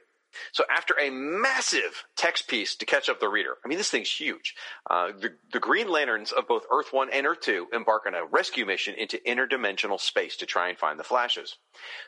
So 0.53 0.65
after 0.71 0.95
a 1.01 1.11
massive 1.11 2.05
text 2.17 2.49
piece 2.49 2.77
to 2.77 2.87
catch 2.87 3.09
up 3.09 3.21
the 3.21 3.29
reader, 3.29 3.57
I 3.65 3.69
mean, 3.69 3.79
this 3.79 3.91
thing's 3.91 4.11
huge. 4.11 4.55
Uh, 4.89 5.09
the, 5.19 5.35
the 5.53 5.61
Green 5.61 5.89
Lanterns 5.89 6.33
of 6.33 6.49
both 6.49 6.65
Earth 6.71 6.93
1 6.93 7.11
and 7.13 7.27
Earth 7.27 7.41
2 7.41 7.69
embark 7.73 8.05
on 8.07 8.15
a 8.15 8.25
rescue 8.25 8.67
mission 8.67 8.95
into 8.95 9.19
interdimensional 9.27 10.01
space 10.01 10.37
to 10.37 10.47
try 10.47 10.69
and 10.69 10.79
find 10.79 10.99
the 10.99 11.05
Flashes. 11.05 11.57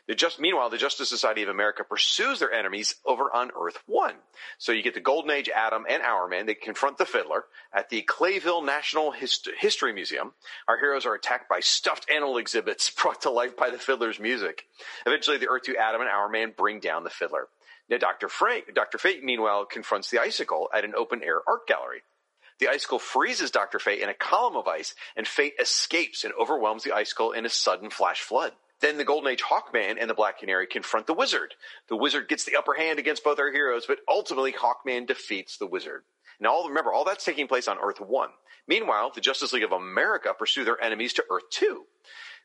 The 0.06 0.14
just, 0.14 0.40
meanwhile, 0.40 0.70
the 0.70 0.78
Justice 0.78 1.08
Society 1.08 1.42
of 1.42 1.48
America 1.48 1.84
pursues 1.84 2.38
their 2.38 2.52
enemies 2.52 2.94
over 3.04 3.24
on 3.34 3.50
Earth 3.58 3.78
1. 3.86 4.14
So 4.58 4.72
you 4.72 4.82
get 4.82 4.94
the 4.94 5.00
Golden 5.00 5.30
Age 5.30 5.48
Atom 5.48 5.84
and 5.88 6.02
Hourman. 6.02 6.46
They 6.46 6.54
confront 6.54 6.98
the 6.98 7.06
Fiddler 7.06 7.44
at 7.74 7.90
the 7.90 8.02
Clayville 8.02 8.64
National 8.64 9.10
Hist- 9.12 9.48
History 9.58 9.92
Museum. 9.92 10.32
Our 10.68 10.78
heroes 10.78 11.06
are 11.06 11.14
attacked 11.14 11.48
by 11.48 11.60
stuffed 11.60 12.06
animal 12.10 12.38
exhibits 12.38 12.90
brought 13.02 13.22
to 13.22 13.30
life 13.30 13.56
by 13.56 13.70
the 13.70 13.78
Fiddler's 13.78 14.18
music. 14.20 14.64
Eventually, 15.06 15.38
the 15.38 15.48
Earth 15.48 15.62
2 15.64 15.76
Atom 15.76 16.00
and 16.00 16.10
Hourman 16.10 16.54
bring 16.56 16.80
down 16.80 17.04
the 17.04 17.10
Fiddler. 17.10 17.48
Now, 17.88 17.98
Dr. 17.98 18.28
Frank, 18.28 18.74
Dr. 18.74 18.98
Fate, 18.98 19.24
meanwhile, 19.24 19.64
confronts 19.64 20.10
the 20.10 20.20
icicle 20.20 20.68
at 20.74 20.84
an 20.84 20.94
open 20.94 21.22
air 21.22 21.40
art 21.46 21.66
gallery. 21.66 22.02
The 22.58 22.68
icicle 22.68 22.98
freezes 22.98 23.50
Dr. 23.50 23.78
Fate 23.78 24.02
in 24.02 24.08
a 24.08 24.14
column 24.14 24.56
of 24.56 24.66
ice, 24.66 24.94
and 25.16 25.26
Fate 25.26 25.54
escapes 25.60 26.24
and 26.24 26.34
overwhelms 26.34 26.82
the 26.82 26.92
icicle 26.92 27.32
in 27.32 27.46
a 27.46 27.50
sudden 27.50 27.88
flash 27.90 28.20
flood. 28.20 28.52
Then 28.80 28.96
the 28.96 29.04
Golden 29.04 29.30
Age 29.30 29.42
Hawkman 29.42 29.96
and 30.00 30.08
the 30.08 30.14
Black 30.14 30.38
Canary 30.38 30.66
confront 30.66 31.06
the 31.06 31.14
Wizard. 31.14 31.54
The 31.88 31.96
Wizard 31.96 32.28
gets 32.28 32.44
the 32.44 32.56
upper 32.56 32.74
hand 32.74 32.98
against 32.98 33.24
both 33.24 33.38
our 33.38 33.50
heroes, 33.50 33.86
but 33.86 33.98
ultimately 34.08 34.52
Hawkman 34.52 35.06
defeats 35.06 35.56
the 35.56 35.66
Wizard. 35.66 36.02
Now, 36.40 36.52
all, 36.52 36.68
remember, 36.68 36.92
all 36.92 37.04
that's 37.04 37.24
taking 37.24 37.48
place 37.48 37.66
on 37.66 37.78
Earth 37.82 38.00
1. 38.00 38.28
Meanwhile, 38.68 39.12
the 39.14 39.20
Justice 39.20 39.52
League 39.52 39.64
of 39.64 39.72
America 39.72 40.34
pursue 40.38 40.64
their 40.64 40.80
enemies 40.80 41.14
to 41.14 41.24
Earth 41.30 41.50
2. 41.50 41.84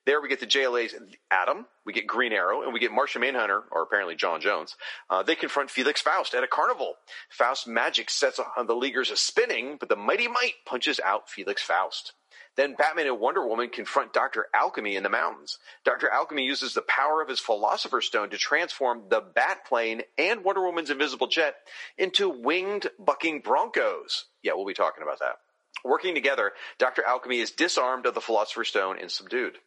There 0.06 0.22
we 0.22 0.28
get 0.28 0.42
the 0.42 0.48
JLA's 0.48 0.94
Atom, 1.32 1.66
we 1.86 1.94
get 1.94 2.08
Green 2.08 2.34
Arrow, 2.34 2.64
and 2.64 2.74
we 2.74 2.82
get 2.82 2.92
Martian 2.92 3.22
Manhunter, 3.22 3.64
or 3.72 3.84
apparently 3.84 4.16
John 4.16 4.42
Jones. 4.42 4.76
Uh, 5.10 5.24
they 5.24 5.36
confront 5.36 5.72
Felix 5.72 6.02
Faust 6.02 6.34
at 6.34 6.44
a 6.44 6.48
carnival. 6.48 6.96
Faust's 7.30 7.68
magic 7.68 8.10
sets 8.10 8.40
the 8.68 8.76
Leaguers 8.76 9.12
a 9.12 9.16
spinning, 9.16 9.78
but 9.80 9.88
the 9.88 9.96
Mighty 9.96 10.28
Mite 10.28 10.56
punches 10.66 11.00
out 11.00 11.30
Felix 11.30 11.62
Faust. 11.62 12.14
Then 12.56 12.76
Batman 12.76 13.08
and 13.08 13.20
Wonder 13.20 13.48
Woman 13.48 13.70
confront 13.70 14.14
Dr. 14.14 14.48
Alchemy 14.54 14.96
in 14.96 15.04
the 15.04 15.10
mountains. 15.10 15.58
Dr. 15.86 16.10
Alchemy 16.10 16.44
uses 16.44 16.74
the 16.74 16.84
power 16.84 17.22
of 17.22 17.30
his 17.30 17.40
Philosopher's 17.40 18.06
Stone 18.06 18.30
to 18.30 18.38
transform 18.38 19.04
the 19.10 19.22
Batplane 19.22 20.04
and 20.18 20.44
Wonder 20.44 20.64
Woman's 20.64 20.92
invisible 20.92 21.28
jet 21.28 21.56
into 21.98 22.30
winged 22.30 22.90
bucking 23.00 23.40
Broncos. 23.40 24.26
Yeah, 24.44 24.54
we'll 24.54 24.66
be 24.66 24.74
talking 24.74 25.02
about 25.02 25.20
that. 25.20 25.38
Working 25.84 26.14
together, 26.14 26.52
Dr. 26.78 27.04
Alchemy 27.04 27.40
is 27.40 27.52
disarmed 27.52 28.06
of 28.06 28.14
the 28.14 28.22
Philosopher's 28.22 28.70
Stone 28.70 28.98
and 29.00 29.10
subdued. 29.10 29.58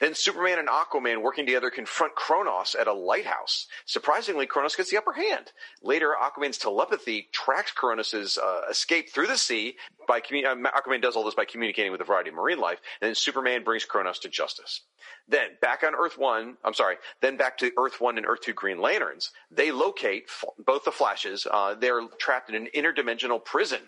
Then 0.00 0.14
Superman 0.14 0.58
and 0.58 0.68
Aquaman 0.68 1.22
working 1.22 1.46
together 1.46 1.70
confront 1.70 2.14
Kronos 2.14 2.74
at 2.74 2.88
a 2.88 2.92
lighthouse. 2.92 3.68
Surprisingly, 3.86 4.46
Kronos 4.46 4.74
gets 4.74 4.90
the 4.90 4.96
upper 4.96 5.12
hand. 5.12 5.52
Later, 5.82 6.14
Aquaman's 6.20 6.58
telepathy 6.58 7.28
tracks 7.32 7.70
Kronos' 7.72 8.36
uh, 8.38 8.62
escape 8.70 9.10
through 9.10 9.28
the 9.28 9.38
sea. 9.38 9.76
By 10.08 10.20
commu- 10.20 10.44
uh, 10.44 10.70
Aquaman 10.70 11.00
does 11.00 11.14
all 11.14 11.24
this 11.24 11.34
by 11.34 11.44
communicating 11.44 11.92
with 11.92 12.00
a 12.00 12.04
variety 12.04 12.30
of 12.30 12.36
marine 12.36 12.58
life, 12.58 12.80
and 13.00 13.08
then 13.08 13.14
Superman 13.14 13.62
brings 13.62 13.84
Kronos 13.84 14.18
to 14.20 14.28
justice. 14.28 14.80
Then 15.28 15.50
back 15.60 15.84
on 15.84 15.94
Earth 15.94 16.18
One, 16.18 16.56
I'm 16.64 16.74
sorry. 16.74 16.96
Then 17.20 17.36
back 17.36 17.58
to 17.58 17.70
Earth 17.78 18.00
One 18.00 18.16
and 18.18 18.26
Earth 18.26 18.40
Two 18.40 18.54
Green 18.54 18.80
Lanterns. 18.80 19.30
They 19.50 19.70
locate 19.70 20.24
f- 20.26 20.44
both 20.58 20.84
the 20.84 20.90
Flashes. 20.90 21.46
Uh, 21.48 21.74
they're 21.74 22.02
trapped 22.18 22.50
in 22.50 22.56
an 22.56 22.68
interdimensional 22.74 23.44
prison. 23.44 23.80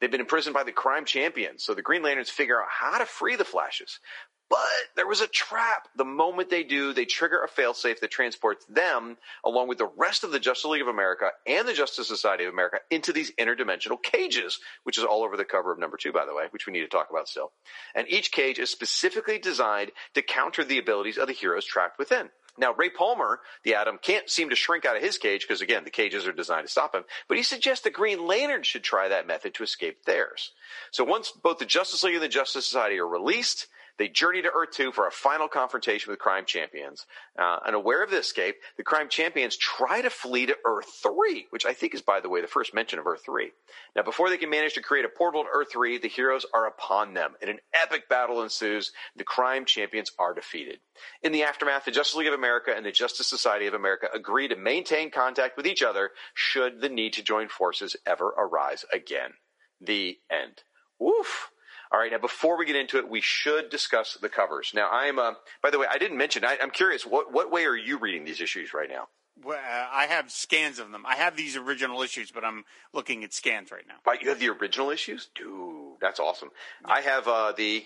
They've 0.00 0.10
been 0.10 0.20
imprisoned 0.20 0.54
by 0.54 0.64
the 0.64 0.72
crime 0.72 1.04
champions, 1.04 1.62
so 1.62 1.74
the 1.74 1.82
Green 1.82 2.02
Lanterns 2.02 2.30
figure 2.30 2.60
out 2.60 2.68
how 2.70 2.98
to 2.98 3.04
free 3.04 3.36
the 3.36 3.44
Flashes. 3.44 4.00
But 4.50 4.58
there 4.96 5.06
was 5.06 5.20
a 5.20 5.26
trap. 5.26 5.88
The 5.96 6.04
moment 6.04 6.48
they 6.48 6.64
do, 6.64 6.92
they 6.92 7.04
trigger 7.04 7.42
a 7.42 7.48
failsafe 7.48 8.00
that 8.00 8.10
transports 8.10 8.64
them, 8.66 9.18
along 9.44 9.68
with 9.68 9.78
the 9.78 9.90
rest 9.96 10.24
of 10.24 10.30
the 10.30 10.40
Justice 10.40 10.70
League 10.70 10.82
of 10.82 10.88
America 10.88 11.30
and 11.46 11.68
the 11.68 11.74
Justice 11.74 12.08
Society 12.08 12.44
of 12.44 12.52
America, 12.52 12.78
into 12.90 13.12
these 13.12 13.32
interdimensional 13.32 14.02
cages, 14.02 14.58
which 14.84 14.96
is 14.96 15.04
all 15.04 15.22
over 15.22 15.36
the 15.36 15.44
cover 15.44 15.70
of 15.70 15.78
number 15.78 15.98
two, 15.98 16.12
by 16.12 16.24
the 16.24 16.34
way, 16.34 16.46
which 16.50 16.66
we 16.66 16.72
need 16.72 16.80
to 16.80 16.88
talk 16.88 17.08
about 17.10 17.28
still. 17.28 17.52
And 17.94 18.08
each 18.08 18.32
cage 18.32 18.58
is 18.58 18.70
specifically 18.70 19.38
designed 19.38 19.92
to 20.14 20.22
counter 20.22 20.64
the 20.64 20.78
abilities 20.78 21.18
of 21.18 21.26
the 21.26 21.34
heroes 21.34 21.66
trapped 21.66 21.98
within. 21.98 22.30
Now, 22.58 22.74
Ray 22.74 22.90
Palmer, 22.90 23.40
the 23.62 23.74
Atom, 23.74 23.98
can't 24.02 24.28
seem 24.28 24.50
to 24.50 24.56
shrink 24.56 24.84
out 24.84 24.96
of 24.96 25.02
his 25.02 25.16
cage 25.16 25.42
because, 25.46 25.60
again, 25.60 25.84
the 25.84 25.90
cages 25.90 26.26
are 26.26 26.32
designed 26.32 26.66
to 26.66 26.70
stop 26.70 26.94
him. 26.94 27.04
But 27.28 27.36
he 27.36 27.44
suggests 27.44 27.84
the 27.84 27.90
Green 27.90 28.26
Lantern 28.26 28.64
should 28.64 28.82
try 28.82 29.08
that 29.08 29.28
method 29.28 29.54
to 29.54 29.62
escape 29.62 30.04
theirs. 30.04 30.52
So 30.90 31.04
once 31.04 31.30
both 31.30 31.58
the 31.58 31.64
Justice 31.64 32.02
League 32.02 32.14
and 32.14 32.22
the 32.22 32.28
Justice 32.28 32.66
Society 32.66 32.98
are 32.98 33.06
released, 33.06 33.68
they 33.98 34.08
journey 34.08 34.42
to 34.42 34.50
Earth 34.54 34.70
2 34.72 34.92
for 34.92 35.06
a 35.06 35.10
final 35.10 35.48
confrontation 35.48 36.10
with 36.10 36.20
crime 36.20 36.44
champions. 36.46 37.04
Uh, 37.38 37.58
unaware 37.66 38.02
of 38.02 38.10
the 38.10 38.18
escape, 38.18 38.56
the 38.76 38.82
crime 38.84 39.08
champions 39.08 39.56
try 39.56 40.00
to 40.00 40.10
flee 40.10 40.46
to 40.46 40.56
Earth 40.64 41.00
3, 41.02 41.46
which 41.50 41.66
I 41.66 41.72
think 41.72 41.94
is, 41.94 42.02
by 42.02 42.20
the 42.20 42.28
way, 42.28 42.40
the 42.40 42.46
first 42.46 42.74
mention 42.74 42.98
of 42.98 43.06
Earth 43.06 43.22
3. 43.24 43.50
Now, 43.96 44.02
before 44.02 44.30
they 44.30 44.36
can 44.36 44.50
manage 44.50 44.74
to 44.74 44.82
create 44.82 45.04
a 45.04 45.08
portal 45.08 45.42
to 45.42 45.50
Earth 45.52 45.72
3, 45.72 45.98
the 45.98 46.08
heroes 46.08 46.46
are 46.54 46.66
upon 46.66 47.14
them, 47.14 47.32
and 47.40 47.50
an 47.50 47.58
epic 47.74 48.08
battle 48.08 48.42
ensues. 48.42 48.92
The 49.16 49.24
crime 49.24 49.64
champions 49.64 50.12
are 50.18 50.34
defeated. 50.34 50.78
In 51.22 51.32
the 51.32 51.42
aftermath, 51.42 51.84
the 51.84 51.90
Justice 51.90 52.16
League 52.16 52.28
of 52.28 52.34
America 52.34 52.72
and 52.74 52.86
the 52.86 52.92
Justice 52.92 53.26
Society 53.26 53.66
of 53.66 53.74
America 53.74 54.08
agree 54.14 54.48
to 54.48 54.56
maintain 54.56 55.10
contact 55.10 55.56
with 55.56 55.66
each 55.66 55.82
other 55.82 56.10
should 56.34 56.80
the 56.80 56.88
need 56.88 57.12
to 57.14 57.22
join 57.22 57.48
forces 57.48 57.96
ever 58.06 58.28
arise 58.28 58.84
again. 58.92 59.32
The 59.80 60.18
end. 60.30 60.62
Woof. 60.98 61.50
All 61.92 61.98
right. 61.98 62.12
Now, 62.12 62.18
before 62.18 62.58
we 62.58 62.66
get 62.66 62.76
into 62.76 62.98
it, 62.98 63.08
we 63.08 63.20
should 63.20 63.70
discuss 63.70 64.18
the 64.20 64.28
covers. 64.28 64.72
Now, 64.74 64.88
I 64.90 65.06
am. 65.06 65.18
Uh, 65.18 65.32
by 65.62 65.70
the 65.70 65.78
way, 65.78 65.86
I 65.90 65.98
didn't 65.98 66.18
mention. 66.18 66.44
I, 66.44 66.56
am 66.60 66.70
curious. 66.70 67.06
What 67.06 67.32
what 67.32 67.50
way 67.50 67.64
are 67.64 67.76
you 67.76 67.98
reading 67.98 68.24
these 68.24 68.40
issues 68.40 68.74
right 68.74 68.88
now? 68.88 69.08
Well, 69.44 69.58
uh, 69.58 69.86
I 69.92 70.06
have 70.06 70.30
scans 70.30 70.78
of 70.78 70.90
them. 70.90 71.04
I 71.06 71.14
have 71.16 71.36
these 71.36 71.56
original 71.56 72.02
issues, 72.02 72.30
but 72.30 72.44
I'm 72.44 72.64
looking 72.92 73.22
at 73.24 73.32
scans 73.32 73.70
right 73.70 73.84
now. 73.86 73.94
But 74.04 74.22
you 74.22 74.30
have 74.30 74.40
the 74.40 74.48
original 74.48 74.90
issues, 74.90 75.28
dude. 75.34 75.96
That's 76.00 76.18
awesome. 76.18 76.50
Yeah. 76.84 76.92
I 76.92 77.00
have 77.02 77.28
uh, 77.28 77.52
the 77.56 77.84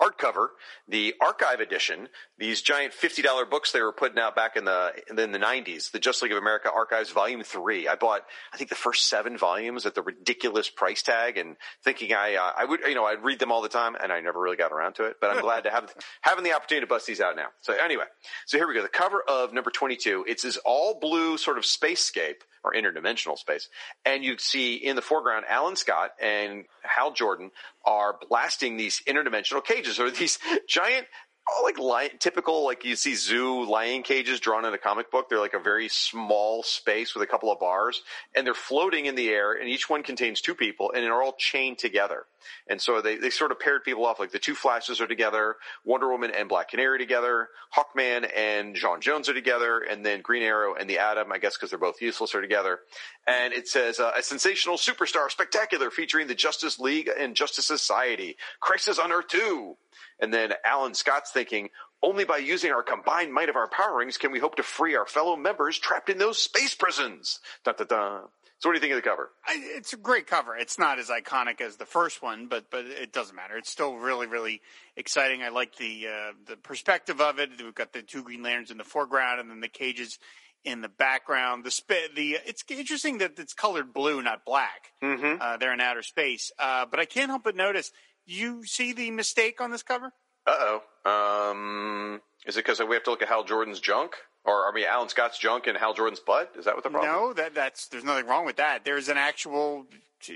hardcover, 0.00 0.48
the 0.88 1.14
archive 1.20 1.60
edition, 1.60 2.08
these 2.38 2.62
giant 2.62 2.92
fifty 2.92 3.22
dollar 3.22 3.44
books 3.46 3.72
they 3.72 3.80
were 3.80 3.92
putting 3.92 4.18
out 4.18 4.36
back 4.36 4.56
in 4.56 4.64
the 4.64 4.92
in 5.08 5.32
the 5.32 5.38
nineties, 5.38 5.90
the 5.90 5.98
Justice 5.98 6.22
League 6.22 6.32
of 6.32 6.38
America 6.38 6.70
Archives 6.74 7.10
Volume 7.10 7.42
Three. 7.42 7.88
I 7.88 7.94
bought, 7.94 8.24
I 8.52 8.56
think, 8.56 8.70
the 8.70 8.76
first 8.76 9.08
seven 9.08 9.36
volumes 9.38 9.86
at 9.86 9.94
the 9.94 10.02
ridiculous 10.02 10.68
price 10.68 11.02
tag, 11.02 11.38
and 11.38 11.56
thinking 11.82 12.12
I 12.12 12.34
uh, 12.34 12.52
I 12.56 12.64
would 12.64 12.80
you 12.80 12.94
know 12.94 13.04
I'd 13.04 13.22
read 13.24 13.38
them 13.38 13.52
all 13.52 13.62
the 13.62 13.68
time, 13.68 13.96
and 14.00 14.12
I 14.12 14.20
never 14.20 14.40
really 14.40 14.56
got 14.56 14.72
around 14.72 14.94
to 14.94 15.04
it. 15.04 15.16
But 15.20 15.30
I'm 15.30 15.40
glad 15.40 15.64
to 15.64 15.70
have 15.70 15.94
having 16.20 16.44
the 16.44 16.54
opportunity 16.54 16.86
to 16.86 16.88
bust 16.88 17.06
these 17.06 17.20
out 17.20 17.36
now. 17.36 17.48
So 17.60 17.74
anyway, 17.74 18.04
so 18.46 18.58
here 18.58 18.68
we 18.68 18.74
go. 18.74 18.82
The 18.82 18.88
cover 18.88 19.22
of 19.28 19.52
number 19.52 19.70
twenty 19.70 19.96
two. 19.96 20.24
It's 20.28 20.42
this 20.42 20.58
all 20.64 20.98
blue 21.00 21.38
sort 21.38 21.58
of 21.58 21.64
spacescape 21.64 22.42
or 22.66 22.74
interdimensional 22.74 23.38
space. 23.38 23.68
And 24.04 24.24
you 24.24 24.36
see 24.38 24.74
in 24.74 24.96
the 24.96 25.02
foreground, 25.02 25.44
Alan 25.48 25.76
Scott 25.76 26.10
and 26.20 26.64
Hal 26.82 27.12
Jordan 27.12 27.52
are 27.84 28.16
blasting 28.28 28.76
these 28.76 29.00
interdimensional 29.06 29.64
cages 29.64 30.00
or 30.00 30.10
these 30.10 30.38
giant 30.68 31.06
all 31.48 31.62
like 31.62 31.78
lion, 31.78 32.10
typical 32.18 32.64
like 32.64 32.84
you 32.84 32.96
see 32.96 33.14
zoo 33.14 33.64
lion 33.64 34.02
cages 34.02 34.40
drawn 34.40 34.64
in 34.64 34.74
a 34.74 34.78
comic 34.78 35.10
book. 35.10 35.28
They're 35.28 35.38
like 35.38 35.54
a 35.54 35.60
very 35.60 35.88
small 35.88 36.62
space 36.62 37.14
with 37.14 37.22
a 37.22 37.26
couple 37.26 37.52
of 37.52 37.60
bars, 37.60 38.02
and 38.34 38.46
they're 38.46 38.54
floating 38.54 39.06
in 39.06 39.14
the 39.14 39.28
air, 39.28 39.52
and 39.52 39.68
each 39.68 39.88
one 39.88 40.02
contains 40.02 40.40
two 40.40 40.54
people, 40.54 40.92
and 40.92 41.04
they're 41.04 41.22
all 41.22 41.36
chained 41.38 41.78
together. 41.78 42.26
And 42.68 42.80
so 42.80 43.00
they, 43.00 43.16
they 43.16 43.30
sort 43.30 43.52
of 43.52 43.60
paired 43.60 43.84
people 43.84 44.04
off. 44.06 44.18
Like 44.18 44.32
the 44.32 44.38
two 44.38 44.54
Flashes 44.54 45.00
are 45.00 45.06
together, 45.06 45.56
Wonder 45.84 46.10
Woman 46.10 46.32
and 46.36 46.48
Black 46.48 46.70
Canary 46.70 46.98
together, 46.98 47.48
Hawkman 47.76 48.28
and 48.36 48.74
J'onn 48.74 49.00
Jones 49.00 49.28
are 49.28 49.34
together, 49.34 49.80
and 49.80 50.04
then 50.04 50.22
Green 50.22 50.42
Arrow 50.42 50.74
and 50.74 50.90
the 50.90 50.98
Atom, 50.98 51.30
I 51.30 51.38
guess 51.38 51.56
because 51.56 51.70
they're 51.70 51.78
both 51.78 52.00
useless, 52.00 52.34
are 52.34 52.42
together. 52.42 52.80
And 53.26 53.52
it 53.52 53.68
says 53.68 54.00
uh, 54.00 54.12
a 54.16 54.22
sensational 54.22 54.76
superstar 54.76 55.30
spectacular 55.30 55.90
featuring 55.90 56.26
the 56.26 56.34
Justice 56.34 56.78
League 56.80 57.08
and 57.16 57.36
Justice 57.36 57.66
Society. 57.66 58.36
Crisis 58.60 58.98
on 58.98 59.12
Earth 59.12 59.28
2. 59.28 59.76
And 60.20 60.32
then 60.32 60.52
Alan 60.64 60.94
Scott's 60.94 61.30
thinking, 61.30 61.68
only 62.02 62.24
by 62.24 62.38
using 62.38 62.72
our 62.72 62.82
combined 62.82 63.32
might 63.32 63.48
of 63.48 63.56
our 63.56 63.68
power 63.68 63.98
rings 63.98 64.18
can 64.18 64.32
we 64.32 64.38
hope 64.38 64.56
to 64.56 64.62
free 64.62 64.96
our 64.96 65.06
fellow 65.06 65.36
members 65.36 65.78
trapped 65.78 66.08
in 66.08 66.18
those 66.18 66.38
space 66.38 66.74
prisons. 66.74 67.40
Dun, 67.64 67.74
dun, 67.76 67.86
dun. 67.86 68.22
So, 68.58 68.70
what 68.70 68.72
do 68.72 68.76
you 68.78 68.80
think 68.80 68.92
of 68.92 69.02
the 69.04 69.08
cover? 69.08 69.30
I, 69.46 69.56
it's 69.76 69.92
a 69.92 69.98
great 69.98 70.26
cover. 70.26 70.56
It's 70.56 70.78
not 70.78 70.98
as 70.98 71.10
iconic 71.10 71.60
as 71.60 71.76
the 71.76 71.84
first 71.84 72.22
one, 72.22 72.46
but 72.46 72.70
but 72.70 72.86
it 72.86 73.12
doesn't 73.12 73.36
matter. 73.36 73.58
It's 73.58 73.70
still 73.70 73.96
really 73.96 74.26
really 74.26 74.62
exciting. 74.96 75.42
I 75.42 75.50
like 75.50 75.76
the 75.76 76.06
uh, 76.06 76.32
the 76.46 76.56
perspective 76.56 77.20
of 77.20 77.38
it. 77.38 77.50
We've 77.62 77.74
got 77.74 77.92
the 77.92 78.00
two 78.00 78.22
Green 78.22 78.42
Lanterns 78.42 78.70
in 78.70 78.78
the 78.78 78.84
foreground, 78.84 79.40
and 79.40 79.50
then 79.50 79.60
the 79.60 79.68
cages 79.68 80.18
in 80.64 80.80
the 80.80 80.88
background. 80.88 81.64
The 81.64 81.70
sp- 81.70 82.16
the 82.16 82.38
it's 82.46 82.64
interesting 82.70 83.18
that 83.18 83.38
it's 83.38 83.52
colored 83.52 83.92
blue, 83.92 84.22
not 84.22 84.46
black. 84.46 84.92
Mm-hmm. 85.04 85.36
Uh, 85.40 85.58
they're 85.58 85.74
in 85.74 85.80
outer 85.80 86.02
space, 86.02 86.50
uh, 86.58 86.86
but 86.90 86.98
I 86.98 87.04
can't 87.04 87.28
help 87.28 87.44
but 87.44 87.56
notice 87.56 87.92
you 88.26 88.64
see 88.64 88.92
the 88.92 89.10
mistake 89.10 89.60
on 89.60 89.70
this 89.70 89.82
cover? 89.82 90.12
Uh 90.46 90.78
oh. 91.04 91.50
Um, 91.50 92.20
is 92.46 92.56
it 92.56 92.64
because 92.64 92.80
we 92.80 92.94
have 92.94 93.04
to 93.04 93.10
look 93.10 93.22
at 93.22 93.28
Hal 93.28 93.44
Jordan's 93.44 93.80
junk? 93.80 94.12
Or 94.44 94.68
I 94.68 94.72
mean, 94.74 94.84
Alan 94.84 95.08
Scott's 95.08 95.38
junk 95.38 95.66
and 95.66 95.76
Hal 95.76 95.94
Jordan's 95.94 96.20
butt. 96.20 96.52
Is 96.56 96.66
that 96.66 96.74
what 96.74 96.84
the 96.84 96.90
problem? 96.90 97.12
No, 97.12 97.32
that 97.32 97.54
that's 97.54 97.88
there's 97.88 98.04
nothing 98.04 98.26
wrong 98.26 98.46
with 98.46 98.56
that. 98.56 98.84
There's 98.84 99.08
an 99.08 99.16
actual 99.18 99.86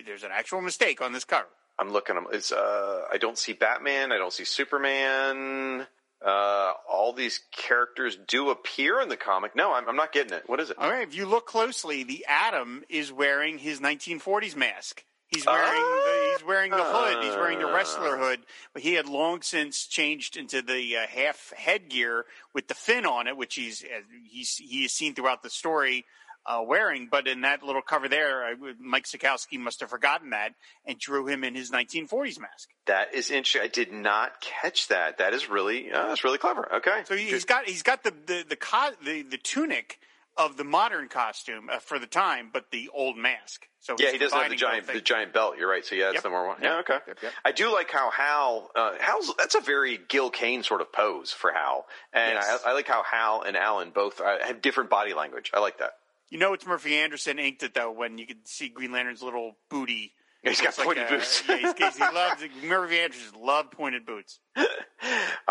there's 0.04 0.24
an 0.24 0.30
actual 0.32 0.60
mistake 0.60 1.00
on 1.00 1.12
this 1.12 1.24
cover. 1.24 1.46
I'm 1.78 1.92
looking. 1.92 2.16
It's 2.32 2.52
uh, 2.52 3.02
I 3.10 3.18
don't 3.18 3.38
see 3.38 3.52
Batman. 3.52 4.12
I 4.12 4.18
don't 4.18 4.32
see 4.32 4.44
Superman. 4.44 5.86
Uh, 6.24 6.72
all 6.90 7.14
these 7.14 7.40
characters 7.50 8.18
do 8.28 8.50
appear 8.50 9.00
in 9.00 9.08
the 9.08 9.16
comic. 9.16 9.56
No, 9.56 9.72
I'm, 9.72 9.88
I'm 9.88 9.96
not 9.96 10.12
getting 10.12 10.34
it. 10.34 10.42
What 10.46 10.60
is 10.60 10.68
it? 10.68 10.78
All 10.78 10.90
right. 10.90 11.06
If 11.08 11.14
you 11.14 11.24
look 11.24 11.46
closely, 11.46 12.02
the 12.02 12.26
Atom 12.28 12.84
is 12.90 13.10
wearing 13.10 13.56
his 13.56 13.80
1940s 13.80 14.54
mask. 14.54 15.04
He's 15.30 15.46
wearing 15.46 15.80
the 15.80 16.32
he's 16.32 16.46
wearing 16.46 16.70
the 16.72 16.82
hood. 16.82 17.22
He's 17.22 17.34
wearing 17.34 17.60
the 17.60 17.72
wrestler 17.72 18.16
hood, 18.16 18.40
but 18.72 18.82
he 18.82 18.94
had 18.94 19.08
long 19.08 19.42
since 19.42 19.86
changed 19.86 20.36
into 20.36 20.60
the 20.60 20.96
uh, 20.96 21.06
half 21.06 21.52
headgear 21.56 22.24
with 22.52 22.66
the 22.66 22.74
fin 22.74 23.06
on 23.06 23.28
it, 23.28 23.36
which 23.36 23.54
he's 23.54 23.84
uh, 23.84 24.00
he's 24.28 24.56
he 24.56 24.84
is 24.84 24.92
seen 24.92 25.14
throughout 25.14 25.44
the 25.44 25.50
story 25.50 26.04
uh, 26.46 26.62
wearing. 26.66 27.06
But 27.08 27.28
in 27.28 27.42
that 27.42 27.62
little 27.62 27.82
cover 27.82 28.08
there, 28.08 28.56
Mike 28.80 29.04
Sekowsky 29.04 29.58
must 29.58 29.78
have 29.80 29.90
forgotten 29.90 30.30
that 30.30 30.54
and 30.84 30.98
drew 30.98 31.28
him 31.28 31.44
in 31.44 31.54
his 31.54 31.70
1940s 31.70 32.40
mask. 32.40 32.68
That 32.86 33.14
is 33.14 33.30
interesting. 33.30 33.62
I 33.62 33.68
did 33.68 33.92
not 33.92 34.40
catch 34.40 34.88
that. 34.88 35.18
That 35.18 35.32
is 35.32 35.48
really 35.48 35.92
uh, 35.92 36.08
that's 36.08 36.24
really 36.24 36.38
clever. 36.38 36.74
Okay, 36.76 37.02
so 37.04 37.16
he's 37.16 37.44
got 37.44 37.66
he's 37.66 37.82
got 37.82 38.02
the 38.02 38.10
the 38.26 38.44
the, 38.48 38.94
the, 39.04 39.22
the 39.22 39.38
tunic 39.38 40.00
of 40.36 40.56
the 40.56 40.64
modern 40.64 41.08
costume 41.08 41.68
uh, 41.70 41.78
for 41.78 41.98
the 41.98 42.06
time, 42.06 42.50
but 42.52 42.70
the 42.70 42.88
old 42.94 43.16
mask. 43.16 43.66
So 43.80 43.96
yeah, 43.98 44.10
he 44.12 44.18
doesn't 44.18 44.38
have 44.38 44.50
the 44.50 44.56
giant 44.56 44.86
the 44.86 45.00
giant 45.00 45.32
belt. 45.32 45.56
You're 45.58 45.68
right. 45.68 45.84
So 45.84 45.94
yeah, 45.94 46.04
that's 46.06 46.16
Yep. 46.16 46.22
the 46.24 46.30
more 46.30 46.46
one. 46.48 46.56
Yeah, 46.62 46.78
okay. 46.80 46.98
Yep, 47.06 47.18
yep. 47.22 47.32
I 47.44 47.52
do 47.52 47.72
like 47.72 47.90
how 47.90 48.10
Hal. 48.10 48.70
Uh, 48.74 48.92
Hal's 49.00 49.32
that's 49.38 49.54
a 49.54 49.60
very 49.60 49.98
Gil 50.08 50.30
Kane 50.30 50.62
sort 50.62 50.80
of 50.80 50.92
pose 50.92 51.32
for 51.32 51.52
Hal, 51.52 51.86
and 52.12 52.34
Yes. 52.34 52.60
I, 52.64 52.70
I 52.70 52.72
like 52.74 52.86
how 52.86 53.02
Hal 53.02 53.42
and 53.42 53.56
Alan 53.56 53.90
both 53.90 54.20
uh, 54.20 54.38
have 54.44 54.60
different 54.62 54.90
body 54.90 55.14
language. 55.14 55.50
I 55.54 55.60
like 55.60 55.78
that. 55.78 55.92
You 56.28 56.38
know, 56.38 56.52
it's 56.52 56.64
Murphy 56.66 56.94
Anderson 56.96 57.38
inked 57.38 57.62
it 57.62 57.74
though 57.74 57.90
when 57.90 58.18
you 58.18 58.26
could 58.26 58.46
see 58.46 58.68
Green 58.68 58.92
Lantern's 58.92 59.22
little 59.22 59.56
booty. 59.68 60.12
He's 60.44 60.60
got 60.60 60.76
like 60.78 60.86
pointed 60.86 61.06
a- 61.06 61.10
boots. 61.10 61.42
yeah, 61.48 61.56
he's, 61.58 61.72
he's, 61.78 61.96
he 61.98 62.02
loves 62.14 62.42
Murphy 62.64 62.98
Anderson. 62.98 63.40
loved 63.42 63.72
pointed 63.72 64.06
boots. 64.06 64.38
All 64.56 64.64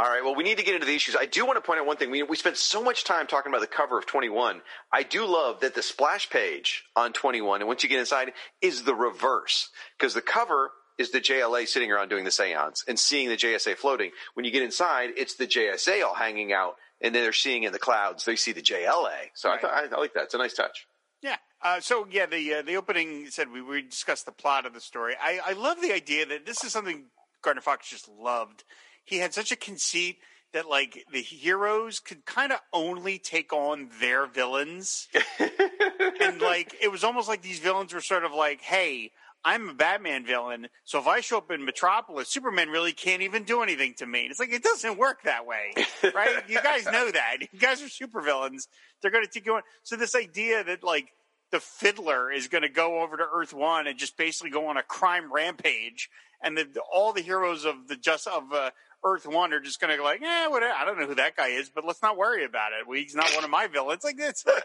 right. 0.05 0.21
Well, 0.23 0.35
we 0.35 0.43
need 0.43 0.57
to 0.57 0.63
get 0.63 0.73
into 0.75 0.87
the 0.87 0.95
issues. 0.95 1.15
I 1.19 1.25
do 1.25 1.45
want 1.45 1.57
to 1.57 1.61
point 1.61 1.79
out 1.79 1.85
one 1.85 1.97
thing. 1.97 2.09
We, 2.11 2.23
we 2.23 2.35
spent 2.35 2.57
so 2.57 2.83
much 2.83 3.03
time 3.03 3.27
talking 3.27 3.51
about 3.51 3.61
the 3.61 3.67
cover 3.67 3.97
of 3.97 4.05
21. 4.05 4.61
I 4.91 5.03
do 5.03 5.25
love 5.25 5.59
that 5.61 5.75
the 5.75 5.81
splash 5.83 6.29
page 6.29 6.83
on 6.95 7.13
21, 7.13 7.61
and 7.61 7.67
once 7.67 7.83
you 7.83 7.89
get 7.89 7.99
inside, 7.99 8.33
is 8.61 8.83
the 8.83 8.95
reverse. 8.95 9.69
Because 9.97 10.13
the 10.13 10.21
cover 10.21 10.71
is 10.97 11.11
the 11.11 11.21
JLA 11.21 11.67
sitting 11.67 11.91
around 11.91 12.09
doing 12.09 12.25
the 12.25 12.31
seance 12.31 12.83
and 12.87 12.97
seeing 12.99 13.29
the 13.29 13.37
JSA 13.37 13.75
floating. 13.75 14.11
When 14.33 14.45
you 14.45 14.51
get 14.51 14.63
inside, 14.63 15.11
it's 15.17 15.35
the 15.35 15.47
JSA 15.47 16.03
all 16.03 16.15
hanging 16.15 16.51
out, 16.51 16.75
and 17.01 17.13
then 17.15 17.23
they're 17.23 17.31
seeing 17.33 17.63
in 17.63 17.71
the 17.73 17.79
clouds, 17.79 18.25
they 18.25 18.35
see 18.35 18.51
the 18.53 18.61
JLA. 18.61 19.29
So 19.33 19.49
I, 19.49 19.53
Right. 19.55 19.65
I, 19.91 19.95
I 19.95 19.99
like 19.99 20.13
that. 20.15 20.23
It's 20.23 20.33
a 20.33 20.37
nice 20.39 20.53
touch. 20.53 20.87
Yeah. 21.21 21.37
Uh, 21.61 21.79
so 21.81 22.07
yeah, 22.09 22.25
the 22.25 22.55
uh, 22.55 22.61
the 22.61 22.75
opening 22.75 23.27
said 23.29 23.51
we, 23.51 23.61
we 23.61 23.81
discussed 23.81 24.25
the 24.25 24.31
plot 24.31 24.65
of 24.65 24.73
the 24.73 24.79
story. 24.79 25.15
I, 25.21 25.39
I 25.45 25.53
love 25.53 25.81
the 25.81 25.93
idea 25.93 26.25
that 26.25 26.45
this 26.45 26.63
is 26.63 26.71
something 26.71 27.05
Gardner 27.41 27.61
Fox 27.61 27.89
just 27.89 28.07
loved. 28.07 28.63
He 29.03 29.17
had 29.17 29.33
such 29.33 29.51
a 29.51 29.55
conceit 29.55 30.17
that 30.53 30.69
like 30.69 31.03
the 31.11 31.21
heroes 31.21 31.99
could 31.99 32.25
kind 32.25 32.51
of 32.51 32.59
only 32.71 33.19
take 33.19 33.51
on 33.51 33.89
their 33.99 34.25
villains, 34.25 35.07
and 35.39 36.41
like 36.41 36.75
it 36.81 36.91
was 36.91 37.03
almost 37.03 37.27
like 37.27 37.41
these 37.41 37.59
villains 37.59 37.93
were 37.93 38.01
sort 38.01 38.23
of 38.23 38.31
like, 38.33 38.61
hey. 38.61 39.11
I'm 39.43 39.69
a 39.69 39.73
Batman 39.73 40.25
villain, 40.25 40.67
so 40.83 40.99
if 40.99 41.07
I 41.07 41.21
show 41.21 41.37
up 41.37 41.49
in 41.49 41.63
Metropolis, 41.63 42.27
Superman 42.27 42.69
really 42.69 42.91
can't 42.91 43.21
even 43.21 43.43
do 43.43 43.61
anything 43.61 43.93
to 43.99 44.05
me. 44.05 44.23
And 44.23 44.31
it's 44.31 44.39
like 44.39 44.51
it 44.51 44.63
doesn't 44.63 44.97
work 44.97 45.23
that 45.23 45.45
way, 45.45 45.73
right? 46.13 46.43
you 46.49 46.61
guys 46.61 46.85
know 46.85 47.09
that. 47.09 47.37
You 47.51 47.59
guys 47.59 47.81
are 47.81 47.85
supervillains. 47.85 48.67
They're 49.01 49.11
going 49.11 49.23
to 49.23 49.31
take 49.31 49.45
you 49.45 49.55
on. 49.55 49.61
So 49.83 49.95
this 49.95 50.13
idea 50.13 50.63
that 50.65 50.83
like 50.83 51.13
the 51.51 51.59
fiddler 51.59 52.31
is 52.31 52.47
going 52.47 52.63
to 52.63 52.69
go 52.69 53.01
over 53.01 53.15
to 53.15 53.25
Earth 53.33 53.53
One 53.53 53.87
and 53.87 53.97
just 53.97 54.17
basically 54.17 54.51
go 54.51 54.67
on 54.67 54.77
a 54.77 54.83
crime 54.83 55.31
rampage, 55.31 56.09
and 56.43 56.57
the, 56.57 56.67
all 56.93 57.13
the 57.13 57.21
heroes 57.21 57.65
of 57.65 57.87
the 57.87 57.95
just 57.95 58.27
of 58.27 58.51
uh, 58.51 58.71
Earth 59.05 59.25
One 59.25 59.53
are 59.53 59.61
just 59.61 59.79
going 59.79 59.91
to 59.91 59.97
go 59.97 60.03
like, 60.03 60.21
eh, 60.21 60.47
whatever. 60.47 60.73
I 60.73 60.83
don't 60.83 60.99
know 60.99 61.07
who 61.07 61.15
that 61.15 61.37
guy 61.37 61.47
is, 61.47 61.69
but 61.69 61.85
let's 61.85 62.01
not 62.01 62.17
worry 62.17 62.43
about 62.43 62.71
it. 62.79 62.87
Well, 62.87 62.97
he's 62.97 63.15
not 63.15 63.33
one 63.35 63.43
of 63.45 63.49
my 63.49 63.67
villains. 63.67 64.03
Like 64.03 64.17
it's 64.19 64.45
like 64.45 64.63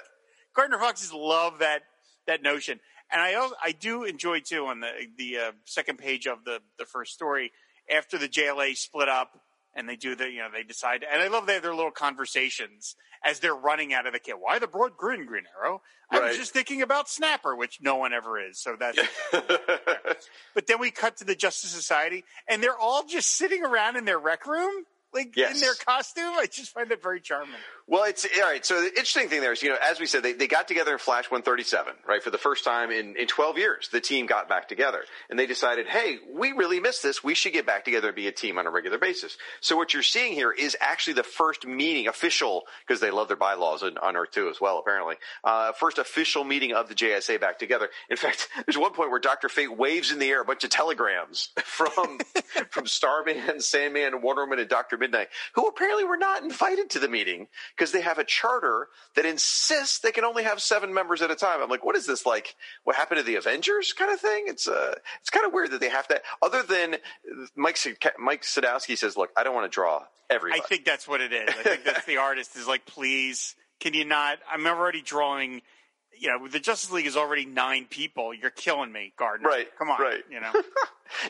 Gardner 0.54 0.78
Foxes 0.78 1.12
love 1.12 1.60
that 1.60 1.82
that 2.26 2.42
notion, 2.42 2.80
and 3.10 3.20
I 3.20 3.34
also 3.34 3.54
I 3.62 3.72
do 3.72 4.04
enjoy 4.04 4.40
too 4.40 4.66
on 4.66 4.80
the 4.80 4.90
the 5.16 5.36
uh, 5.38 5.52
second 5.64 5.98
page 5.98 6.26
of 6.26 6.44
the 6.44 6.60
the 6.78 6.84
first 6.84 7.12
story 7.12 7.52
after 7.94 8.18
the 8.18 8.28
JLA 8.28 8.76
split 8.76 9.08
up 9.08 9.40
and 9.74 9.88
they 9.88 9.96
do 9.96 10.14
the 10.14 10.30
you 10.30 10.38
know 10.38 10.48
they 10.52 10.62
decide 10.62 11.04
and 11.10 11.22
I 11.22 11.28
love 11.28 11.46
they 11.46 11.54
have 11.54 11.62
their 11.62 11.74
little 11.74 11.90
conversations 11.90 12.96
as 13.24 13.40
they're 13.40 13.54
running 13.54 13.94
out 13.94 14.06
of 14.06 14.12
the 14.12 14.18
kit. 14.18 14.36
Why 14.38 14.58
the 14.58 14.66
broad 14.66 14.96
grin, 14.98 15.24
Green 15.24 15.44
Arrow? 15.58 15.80
I 16.10 16.18
Right. 16.18 16.28
was 16.28 16.36
just 16.36 16.52
thinking 16.52 16.82
about 16.82 17.08
Snapper, 17.08 17.56
which 17.56 17.78
no 17.80 17.96
one 17.96 18.12
ever 18.12 18.38
is. 18.38 18.60
So 18.60 18.76
that's. 18.78 18.98
but 20.54 20.66
then 20.66 20.78
we 20.78 20.90
cut 20.90 21.16
to 21.18 21.24
the 21.24 21.34
Justice 21.34 21.70
Society, 21.70 22.24
and 22.48 22.62
they're 22.62 22.78
all 22.78 23.04
just 23.04 23.28
sitting 23.32 23.64
around 23.64 23.96
in 23.96 24.04
their 24.04 24.18
rec 24.18 24.46
room, 24.46 24.84
like 25.14 25.36
Yes. 25.36 25.54
in 25.54 25.60
their 25.60 25.74
costume. 25.74 26.34
I 26.36 26.46
just 26.46 26.72
find 26.72 26.90
it 26.90 27.02
very 27.02 27.20
charming. 27.20 27.54
Well, 27.86 28.04
it's 28.04 28.26
all 28.36 28.42
right. 28.48 28.64
So 28.64 28.80
the 28.80 28.88
interesting 28.88 29.28
thing 29.28 29.40
there 29.42 29.52
is, 29.52 29.62
you 29.62 29.68
know, 29.68 29.76
as 29.82 30.00
we 30.00 30.06
said, 30.06 30.22
they, 30.22 30.32
they 30.32 30.46
got 30.46 30.66
together 30.68 30.92
in 30.92 30.98
Flash 30.98 31.30
137, 31.30 31.92
right? 32.08 32.22
For 32.22 32.30
the 32.30 32.38
first 32.38 32.64
time 32.64 32.90
in, 32.90 33.14
in 33.16 33.26
12 33.26 33.58
years, 33.58 33.88
the 33.92 34.00
team 34.00 34.24
got 34.26 34.48
back 34.48 34.68
together 34.68 35.02
and 35.28 35.38
they 35.38 35.46
decided, 35.46 35.86
hey, 35.86 36.16
we 36.34 36.52
really 36.52 36.80
missed 36.80 37.02
this. 37.02 37.22
We 37.22 37.34
should 37.34 37.52
get 37.52 37.66
back 37.66 37.84
together 37.84 38.08
and 38.08 38.16
be 38.16 38.26
a 38.26 38.32
team 38.32 38.56
on 38.58 38.66
a 38.66 38.70
regular 38.70 38.96
basis. 38.98 39.36
So 39.60 39.76
what 39.76 39.92
you're 39.92 40.02
seeing 40.02 40.32
here 40.32 40.50
is 40.50 40.76
actually 40.80 41.14
the 41.14 41.22
first 41.24 41.66
meeting, 41.66 42.08
official, 42.08 42.62
because 42.86 43.00
they 43.00 43.10
love 43.10 43.28
their 43.28 43.36
bylaws 43.36 43.82
on, 43.82 43.98
on 43.98 44.16
Earth 44.16 44.30
Two 44.32 44.48
as 44.48 44.60
well, 44.60 44.78
apparently. 44.78 45.16
Uh, 45.44 45.72
first 45.72 45.98
official 45.98 46.42
meeting 46.42 46.72
of 46.72 46.88
the 46.88 46.94
JSA 46.94 47.38
back 47.40 47.58
together. 47.58 47.90
In 48.08 48.16
fact, 48.16 48.48
there's 48.66 48.78
one 48.78 48.92
point 48.94 49.10
where 49.10 49.20
Dr. 49.20 49.50
Fate 49.50 49.76
waves 49.76 50.10
in 50.10 50.18
the 50.18 50.28
air 50.30 50.40
a 50.40 50.44
bunch 50.46 50.64
of 50.64 50.70
telegrams 50.70 51.50
from, 51.64 52.18
from 52.70 52.86
Starman, 52.86 53.60
Sandman, 53.60 54.22
Wonder 54.22 54.42
Woman, 54.44 54.58
and 54.58 54.68
Dr. 54.70 54.96
Midnight, 55.04 55.28
who 55.54 55.66
apparently 55.66 56.04
were 56.04 56.16
not 56.16 56.42
invited 56.42 56.90
to 56.90 56.98
the 56.98 57.08
meeting 57.08 57.48
because 57.76 57.92
they 57.92 58.00
have 58.00 58.18
a 58.18 58.24
charter 58.24 58.88
that 59.14 59.26
insists 59.26 59.98
they 59.98 60.12
can 60.12 60.24
only 60.24 60.42
have 60.44 60.60
seven 60.60 60.94
members 60.94 61.22
at 61.22 61.30
a 61.30 61.34
time. 61.34 61.62
I'm 61.62 61.68
like, 61.68 61.84
what 61.84 61.96
is 61.96 62.06
this 62.06 62.24
like? 62.26 62.56
What 62.84 62.96
happened 62.96 63.18
to 63.18 63.24
the 63.24 63.36
Avengers 63.36 63.92
kind 63.92 64.12
of 64.12 64.20
thing? 64.20 64.44
It's 64.46 64.66
uh, 64.66 64.94
it's 65.20 65.30
kind 65.30 65.46
of 65.46 65.52
weird 65.52 65.70
that 65.72 65.80
they 65.80 65.90
have 65.90 66.08
to. 66.08 66.20
Other 66.42 66.62
than 66.62 66.96
Mike 67.54 67.76
Sid- 67.76 67.98
Mike 68.18 68.42
Sadowski 68.42 68.96
says, 68.96 69.16
look, 69.16 69.30
I 69.36 69.42
don't 69.42 69.54
want 69.54 69.70
to 69.70 69.74
draw 69.74 70.04
everybody. 70.30 70.62
I 70.62 70.64
think 70.64 70.84
that's 70.84 71.06
what 71.06 71.20
it 71.20 71.32
is. 71.32 71.48
I 71.48 71.62
think 71.62 71.84
that's 71.84 72.06
the 72.06 72.16
artist 72.16 72.56
is 72.56 72.66
like, 72.66 72.86
please, 72.86 73.54
can 73.80 73.94
you 73.94 74.04
not? 74.04 74.38
I'm 74.50 74.66
already 74.66 75.02
drawing. 75.02 75.62
You 76.18 76.28
know, 76.28 76.48
the 76.48 76.60
Justice 76.60 76.90
League 76.90 77.06
is 77.06 77.16
already 77.16 77.44
nine 77.44 77.86
people. 77.88 78.32
You're 78.34 78.50
killing 78.50 78.92
me, 78.92 79.12
Gardner. 79.18 79.48
Right, 79.48 79.68
Come 79.78 79.90
on. 79.90 80.00
right. 80.00 80.22
You 80.30 80.40
know. 80.40 80.52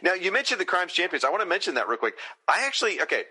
Now 0.02 0.14
you 0.14 0.32
mentioned 0.32 0.60
the 0.60 0.64
crimes 0.64 0.92
champions. 0.92 1.24
I 1.24 1.30
want 1.30 1.42
to 1.42 1.46
mention 1.48 1.74
that 1.74 1.88
real 1.88 1.98
quick. 1.98 2.14
I 2.48 2.64
actually 2.66 3.02
okay. 3.02 3.24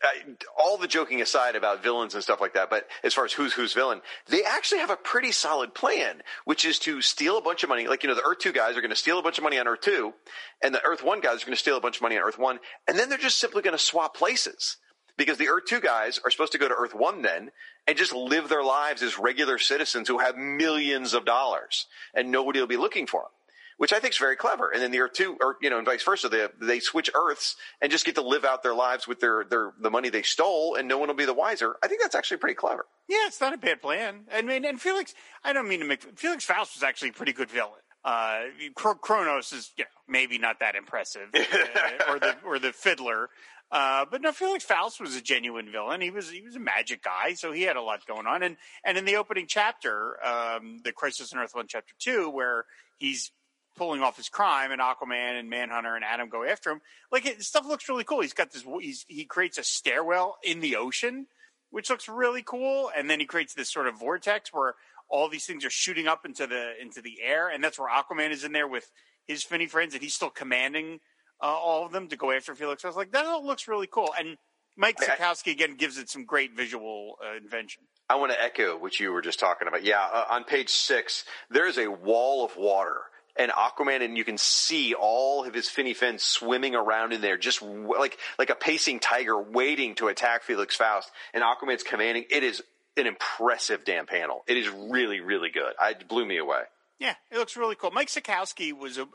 I, 0.00 0.22
all 0.56 0.76
the 0.76 0.86
joking 0.86 1.20
aside 1.20 1.56
about 1.56 1.82
villains 1.82 2.14
and 2.14 2.22
stuff 2.22 2.40
like 2.40 2.54
that, 2.54 2.70
but 2.70 2.86
as 3.02 3.14
far 3.14 3.24
as 3.24 3.32
who's 3.32 3.52
who's 3.52 3.72
villain, 3.72 4.00
they 4.28 4.44
actually 4.44 4.78
have 4.78 4.90
a 4.90 4.96
pretty 4.96 5.32
solid 5.32 5.74
plan, 5.74 6.22
which 6.44 6.64
is 6.64 6.78
to 6.80 7.00
steal 7.02 7.36
a 7.36 7.42
bunch 7.42 7.64
of 7.64 7.68
money. 7.68 7.88
Like 7.88 8.04
you 8.04 8.08
know, 8.08 8.14
the 8.14 8.22
Earth 8.22 8.38
Two 8.38 8.52
guys 8.52 8.76
are 8.76 8.80
going 8.80 8.90
to 8.90 8.96
steal 8.96 9.18
a 9.18 9.22
bunch 9.22 9.38
of 9.38 9.44
money 9.44 9.58
on 9.58 9.66
Earth 9.66 9.80
Two, 9.80 10.14
and 10.62 10.72
the 10.72 10.84
Earth 10.84 11.02
One 11.02 11.20
guys 11.20 11.42
are 11.42 11.46
going 11.46 11.56
to 11.56 11.60
steal 11.60 11.76
a 11.76 11.80
bunch 11.80 11.96
of 11.96 12.02
money 12.02 12.16
on 12.16 12.22
Earth 12.22 12.38
One, 12.38 12.60
and 12.86 12.96
then 12.96 13.08
they're 13.08 13.18
just 13.18 13.38
simply 13.40 13.62
going 13.62 13.76
to 13.76 13.82
swap 13.82 14.14
places 14.14 14.76
because 15.18 15.36
the 15.36 15.48
Earth 15.48 15.64
2 15.66 15.80
guys 15.80 16.18
are 16.24 16.30
supposed 16.30 16.52
to 16.52 16.58
go 16.58 16.68
to 16.68 16.74
Earth 16.74 16.94
1 16.94 17.20
then 17.20 17.50
and 17.86 17.98
just 17.98 18.14
live 18.14 18.48
their 18.48 18.64
lives 18.64 19.02
as 19.02 19.18
regular 19.18 19.58
citizens 19.58 20.08
who 20.08 20.18
have 20.18 20.36
millions 20.36 21.12
of 21.12 21.26
dollars 21.26 21.86
and 22.14 22.30
nobody 22.30 22.60
will 22.60 22.66
be 22.66 22.78
looking 22.78 23.06
for 23.06 23.22
them. 23.22 23.30
Which 23.76 23.92
I 23.92 24.00
think 24.00 24.12
is 24.14 24.18
very 24.18 24.34
clever. 24.34 24.70
And 24.70 24.82
then 24.82 24.90
the 24.90 24.98
Earth 24.98 25.12
2, 25.12 25.36
or, 25.40 25.56
you 25.62 25.70
know, 25.70 25.78
and 25.78 25.86
vice 25.86 26.02
versa, 26.02 26.28
they, 26.28 26.48
they 26.60 26.80
switch 26.80 27.10
Earths 27.14 27.54
and 27.80 27.92
just 27.92 28.04
get 28.04 28.16
to 28.16 28.22
live 28.22 28.44
out 28.44 28.64
their 28.64 28.74
lives 28.74 29.06
with 29.06 29.20
their, 29.20 29.44
their, 29.44 29.72
the 29.80 29.88
money 29.88 30.08
they 30.08 30.22
stole 30.22 30.74
and 30.74 30.88
no 30.88 30.98
one 30.98 31.06
will 31.06 31.14
be 31.14 31.24
the 31.24 31.32
wiser. 31.32 31.76
I 31.80 31.86
think 31.86 32.00
that's 32.00 32.16
actually 32.16 32.38
pretty 32.38 32.56
clever. 32.56 32.86
Yeah, 33.08 33.26
it's 33.28 33.40
not 33.40 33.54
a 33.54 33.56
bad 33.56 33.80
plan. 33.80 34.22
I 34.32 34.42
mean, 34.42 34.64
and 34.64 34.80
Felix, 34.80 35.14
I 35.44 35.52
don't 35.52 35.68
mean 35.68 35.78
to 35.78 35.86
make 35.86 36.02
Felix 36.18 36.44
Faust 36.44 36.74
was 36.74 36.82
actually 36.82 37.10
a 37.10 37.12
pretty 37.12 37.32
good 37.32 37.50
villain. 37.50 37.80
Uh, 38.04 38.44
Chronos 38.74 39.52
is, 39.52 39.72
you 39.76 39.84
know, 39.84 39.88
maybe 40.08 40.38
not 40.38 40.60
that 40.60 40.74
impressive, 40.74 41.28
uh, 41.34 42.12
or 42.12 42.18
the 42.18 42.36
or 42.44 42.58
the 42.58 42.72
fiddler. 42.72 43.28
Uh, 43.70 44.06
but 44.10 44.22
no, 44.22 44.32
Felix 44.32 44.64
Faust 44.64 45.00
was 45.00 45.14
a 45.14 45.20
genuine 45.20 45.70
villain. 45.70 46.00
He 46.00 46.10
was 46.10 46.30
he 46.30 46.40
was 46.40 46.56
a 46.56 46.60
magic 46.60 47.02
guy, 47.02 47.34
so 47.34 47.52
he 47.52 47.62
had 47.62 47.76
a 47.76 47.82
lot 47.82 48.06
going 48.06 48.26
on. 48.26 48.42
And 48.42 48.56
and 48.84 48.96
in 48.96 49.04
the 49.04 49.16
opening 49.16 49.46
chapter, 49.46 50.16
um, 50.24 50.78
the 50.84 50.92
Crisis 50.92 51.32
on 51.32 51.38
Earth 51.38 51.54
One, 51.54 51.66
Chapter 51.68 51.94
Two, 51.98 52.30
where 52.30 52.64
he's 52.96 53.30
pulling 53.76 54.02
off 54.02 54.16
his 54.16 54.28
crime, 54.28 54.72
and 54.72 54.80
Aquaman 54.80 55.38
and 55.38 55.50
Manhunter 55.50 55.94
and 55.94 56.04
Atom 56.04 56.30
go 56.30 56.44
after 56.44 56.70
him. 56.70 56.80
Like 57.12 57.26
it, 57.26 57.42
stuff 57.42 57.66
looks 57.66 57.88
really 57.88 58.04
cool. 58.04 58.22
He's 58.22 58.32
got 58.32 58.52
this. 58.52 58.64
He's, 58.80 59.04
he 59.06 59.24
creates 59.24 59.58
a 59.58 59.64
stairwell 59.64 60.38
in 60.42 60.60
the 60.60 60.76
ocean, 60.76 61.26
which 61.70 61.90
looks 61.90 62.08
really 62.08 62.42
cool. 62.42 62.90
And 62.96 63.08
then 63.08 63.20
he 63.20 63.26
creates 63.26 63.54
this 63.54 63.70
sort 63.70 63.86
of 63.86 63.98
vortex 63.98 64.50
where 64.52 64.74
all 65.08 65.28
these 65.28 65.46
things 65.46 65.64
are 65.64 65.70
shooting 65.70 66.06
up 66.06 66.24
into 66.24 66.46
the 66.46 66.72
into 66.80 67.02
the 67.02 67.18
air, 67.22 67.48
and 67.48 67.62
that's 67.62 67.78
where 67.78 67.90
Aquaman 67.90 68.30
is 68.30 68.44
in 68.44 68.52
there 68.52 68.68
with 68.68 68.90
his 69.26 69.42
Finny 69.42 69.66
friends, 69.66 69.94
and 69.94 70.02
he's 70.02 70.14
still 70.14 70.30
commanding 70.30 71.00
uh, 71.40 71.46
all 71.46 71.86
of 71.86 71.92
them 71.92 72.08
to 72.08 72.16
go 72.16 72.30
after 72.32 72.54
Felix. 72.54 72.84
I 72.84 72.88
was 72.88 72.96
like, 72.96 73.12
that 73.12 73.26
all 73.26 73.44
looks 73.44 73.68
really 73.68 73.86
cool. 73.86 74.10
And 74.18 74.36
Mike 74.76 74.98
Sikowski 74.98 75.52
again 75.52 75.74
gives 75.76 75.98
it 75.98 76.08
some 76.08 76.24
great 76.24 76.56
visual 76.56 77.18
uh, 77.24 77.36
invention. 77.36 77.82
I 78.08 78.16
want 78.16 78.32
to 78.32 78.42
echo 78.42 78.78
what 78.78 78.98
you 79.00 79.12
were 79.12 79.22
just 79.22 79.38
talking 79.40 79.68
about. 79.68 79.84
Yeah, 79.84 80.00
uh, 80.00 80.24
on 80.30 80.44
page 80.44 80.70
six, 80.70 81.24
there 81.50 81.66
is 81.66 81.78
a 81.78 81.88
wall 81.88 82.44
of 82.44 82.56
water. 82.56 82.96
And 83.40 83.52
Aquaman, 83.52 84.02
and 84.02 84.18
you 84.18 84.24
can 84.24 84.36
see 84.36 84.94
all 84.94 85.44
of 85.44 85.54
his 85.54 85.68
finny 85.68 85.94
fins 85.94 86.24
swimming 86.24 86.74
around 86.74 87.12
in 87.12 87.20
there, 87.20 87.36
just 87.38 87.60
w- 87.60 87.96
like 87.96 88.18
like 88.36 88.50
a 88.50 88.56
pacing 88.56 88.98
tiger 88.98 89.40
waiting 89.40 89.94
to 89.96 90.08
attack 90.08 90.42
Felix 90.42 90.74
Faust. 90.74 91.08
And 91.32 91.44
Aquaman's 91.44 91.84
commanding. 91.84 92.24
It 92.30 92.42
is 92.42 92.60
an 92.96 93.06
impressive 93.06 93.84
damn 93.84 94.06
panel. 94.06 94.42
It 94.48 94.56
is 94.56 94.68
really, 94.68 95.20
really 95.20 95.50
good. 95.50 95.72
I, 95.80 95.90
it 95.90 96.08
blew 96.08 96.26
me 96.26 96.38
away. 96.38 96.62
Yeah, 96.98 97.14
it 97.30 97.38
looks 97.38 97.56
really 97.56 97.76
cool. 97.76 97.92
Mike 97.92 98.08
Sikowski 98.08 98.72
was, 98.72 98.98
a, 98.98 99.06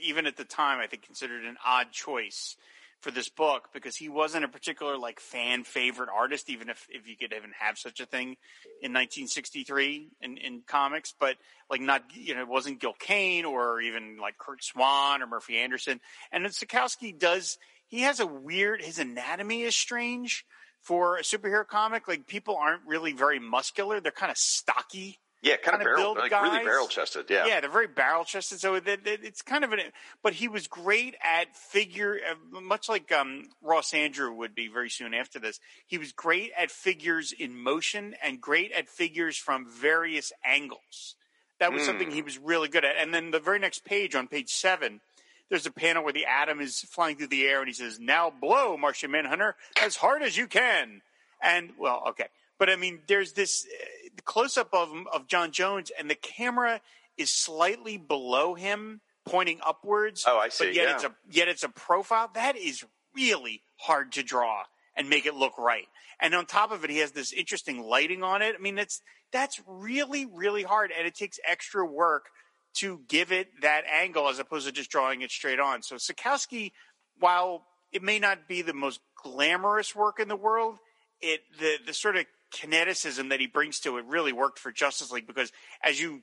even 0.00 0.26
at 0.26 0.36
the 0.36 0.44
time, 0.44 0.78
I 0.78 0.86
think, 0.86 1.02
considered 1.02 1.44
an 1.44 1.56
odd 1.64 1.90
choice 1.90 2.56
for 3.00 3.10
this 3.10 3.28
book 3.28 3.68
because 3.74 3.96
he 3.96 4.08
wasn't 4.08 4.44
a 4.44 4.48
particular 4.48 4.96
like 4.96 5.20
fan 5.20 5.64
favorite 5.64 6.08
artist, 6.14 6.48
even 6.48 6.68
if 6.68 6.86
if 6.90 7.08
you 7.08 7.16
could 7.16 7.32
even 7.32 7.50
have 7.58 7.78
such 7.78 8.00
a 8.00 8.06
thing 8.06 8.36
in 8.80 8.92
1963 8.92 10.08
in, 10.22 10.36
in 10.38 10.62
comics. 10.66 11.14
But 11.18 11.36
like 11.68 11.80
not, 11.80 12.04
you 12.14 12.34
know, 12.34 12.40
it 12.40 12.48
wasn't 12.48 12.80
Gil 12.80 12.94
Kane 12.98 13.44
or 13.44 13.80
even 13.80 14.18
like 14.20 14.38
Curt 14.38 14.64
Swan 14.64 15.22
or 15.22 15.26
Murphy 15.26 15.58
Anderson. 15.58 16.00
And 16.32 16.46
Sikowski 16.46 17.16
does. 17.16 17.58
He 17.86 18.00
has 18.00 18.18
a 18.18 18.26
weird. 18.26 18.82
His 18.82 18.98
anatomy 18.98 19.62
is 19.62 19.76
strange 19.76 20.44
for 20.80 21.18
a 21.18 21.22
superhero 21.22 21.66
comic. 21.66 22.08
Like 22.08 22.26
people 22.26 22.56
aren't 22.56 22.86
really 22.86 23.12
very 23.12 23.38
muscular; 23.38 24.00
they're 24.00 24.12
kind 24.12 24.32
of 24.32 24.38
stocky. 24.38 25.18
Yeah, 25.42 25.56
kind, 25.56 25.76
of 25.76 25.84
barrel, 25.84 26.14
like 26.14 26.30
guys. 26.30 26.50
really 26.50 26.64
barrel 26.64 26.88
chested. 26.88 27.26
Yeah, 27.28 27.46
yeah, 27.46 27.60
they're 27.60 27.70
very 27.70 27.86
barrel 27.86 28.24
chested. 28.24 28.58
So 28.58 28.74
it, 28.74 28.88
it, 28.88 29.00
it's 29.04 29.42
kind 29.42 29.64
of 29.64 29.72
an. 29.72 29.80
But 30.22 30.32
he 30.32 30.48
was 30.48 30.66
great 30.66 31.14
at 31.22 31.54
figure, 31.54 32.18
uh, 32.28 32.60
much 32.60 32.88
like 32.88 33.12
um, 33.12 33.44
Ross 33.62 33.92
Andru 33.92 34.34
would 34.34 34.54
be 34.54 34.68
very 34.68 34.90
soon 34.90 35.14
after 35.14 35.38
this. 35.38 35.60
He 35.86 35.98
was 35.98 36.12
great 36.12 36.52
at 36.58 36.70
figures 36.70 37.32
in 37.32 37.56
motion 37.56 38.16
and 38.24 38.40
great 38.40 38.72
at 38.72 38.88
figures 38.88 39.36
from 39.36 39.66
various 39.68 40.32
angles. 40.44 41.16
That 41.60 41.72
was 41.72 41.82
mm. 41.82 41.86
something 41.86 42.10
he 42.10 42.22
was 42.22 42.38
really 42.38 42.68
good 42.68 42.84
at. 42.84 42.96
And 42.96 43.14
then 43.14 43.30
the 43.30 43.40
very 43.40 43.58
next 43.58 43.84
page, 43.84 44.14
on 44.14 44.26
page 44.28 44.50
seven, 44.50 45.00
there's 45.48 45.66
a 45.66 45.70
panel 45.70 46.02
where 46.02 46.12
the 46.12 46.26
atom 46.26 46.60
is 46.60 46.80
flying 46.80 47.16
through 47.16 47.28
the 47.28 47.46
air, 47.46 47.60
and 47.60 47.68
he 47.68 47.74
says, 47.74 48.00
"Now 48.00 48.30
blow, 48.30 48.76
Martian 48.76 49.10
Manhunter, 49.10 49.54
as 49.80 49.96
hard 49.96 50.22
as 50.22 50.36
you 50.36 50.46
can." 50.46 51.02
And 51.42 51.72
well, 51.78 52.02
okay, 52.08 52.26
but 52.58 52.68
I 52.70 52.76
mean, 52.76 53.00
there's 53.06 53.32
this 53.32 53.66
uh, 53.66 53.86
close 54.22 54.56
up 54.56 54.70
of 54.72 54.90
of 55.12 55.26
J'onn 55.26 55.50
J'onzz, 55.50 55.90
and 55.98 56.10
the 56.10 56.14
camera 56.14 56.80
is 57.16 57.30
slightly 57.30 57.96
below 57.96 58.54
him, 58.54 59.00
pointing 59.24 59.60
upwards. 59.64 60.24
Oh, 60.26 60.38
I 60.38 60.48
see. 60.48 60.66
But 60.66 60.74
yet 60.74 60.88
yeah. 60.88 60.94
it's 60.94 61.04
a 61.04 61.14
yet 61.30 61.48
it's 61.48 61.62
a 61.62 61.68
profile 61.68 62.30
that 62.34 62.56
is 62.56 62.84
really 63.14 63.62
hard 63.78 64.12
to 64.12 64.22
draw 64.22 64.64
and 64.96 65.08
make 65.08 65.26
it 65.26 65.34
look 65.34 65.58
right. 65.58 65.86
And 66.20 66.34
on 66.34 66.46
top 66.46 66.72
of 66.72 66.82
it, 66.84 66.90
he 66.90 66.98
has 66.98 67.12
this 67.12 67.32
interesting 67.32 67.82
lighting 67.82 68.22
on 68.22 68.40
it. 68.42 68.54
I 68.58 68.62
mean, 68.62 68.74
that's 68.74 69.02
that's 69.32 69.60
really 69.66 70.26
really 70.26 70.62
hard, 70.62 70.92
and 70.96 71.06
it 71.06 71.14
takes 71.14 71.38
extra 71.46 71.84
work 71.84 72.26
to 72.74 73.00
give 73.08 73.32
it 73.32 73.48
that 73.62 73.84
angle 73.90 74.28
as 74.28 74.38
opposed 74.38 74.66
to 74.66 74.72
just 74.72 74.90
drawing 74.90 75.22
it 75.22 75.30
straight 75.30 75.58
on. 75.58 75.82
So 75.82 75.96
Sekowsky, 75.96 76.72
while 77.18 77.64
it 77.90 78.02
may 78.02 78.18
not 78.18 78.46
be 78.46 78.60
the 78.60 78.74
most 78.74 79.00
glamorous 79.22 79.94
work 79.94 80.20
in 80.20 80.28
the 80.28 80.36
world, 80.36 80.78
it 81.20 81.40
the 81.58 81.76
the 81.86 81.94
sort 81.94 82.16
of 82.16 82.26
kineticism 82.56 83.28
that 83.30 83.40
he 83.40 83.46
brings 83.46 83.80
to 83.80 83.98
it 83.98 84.04
really 84.06 84.32
worked 84.32 84.58
for 84.58 84.72
Justice 84.72 85.10
League 85.10 85.26
because 85.26 85.52
as 85.82 86.00
you 86.00 86.22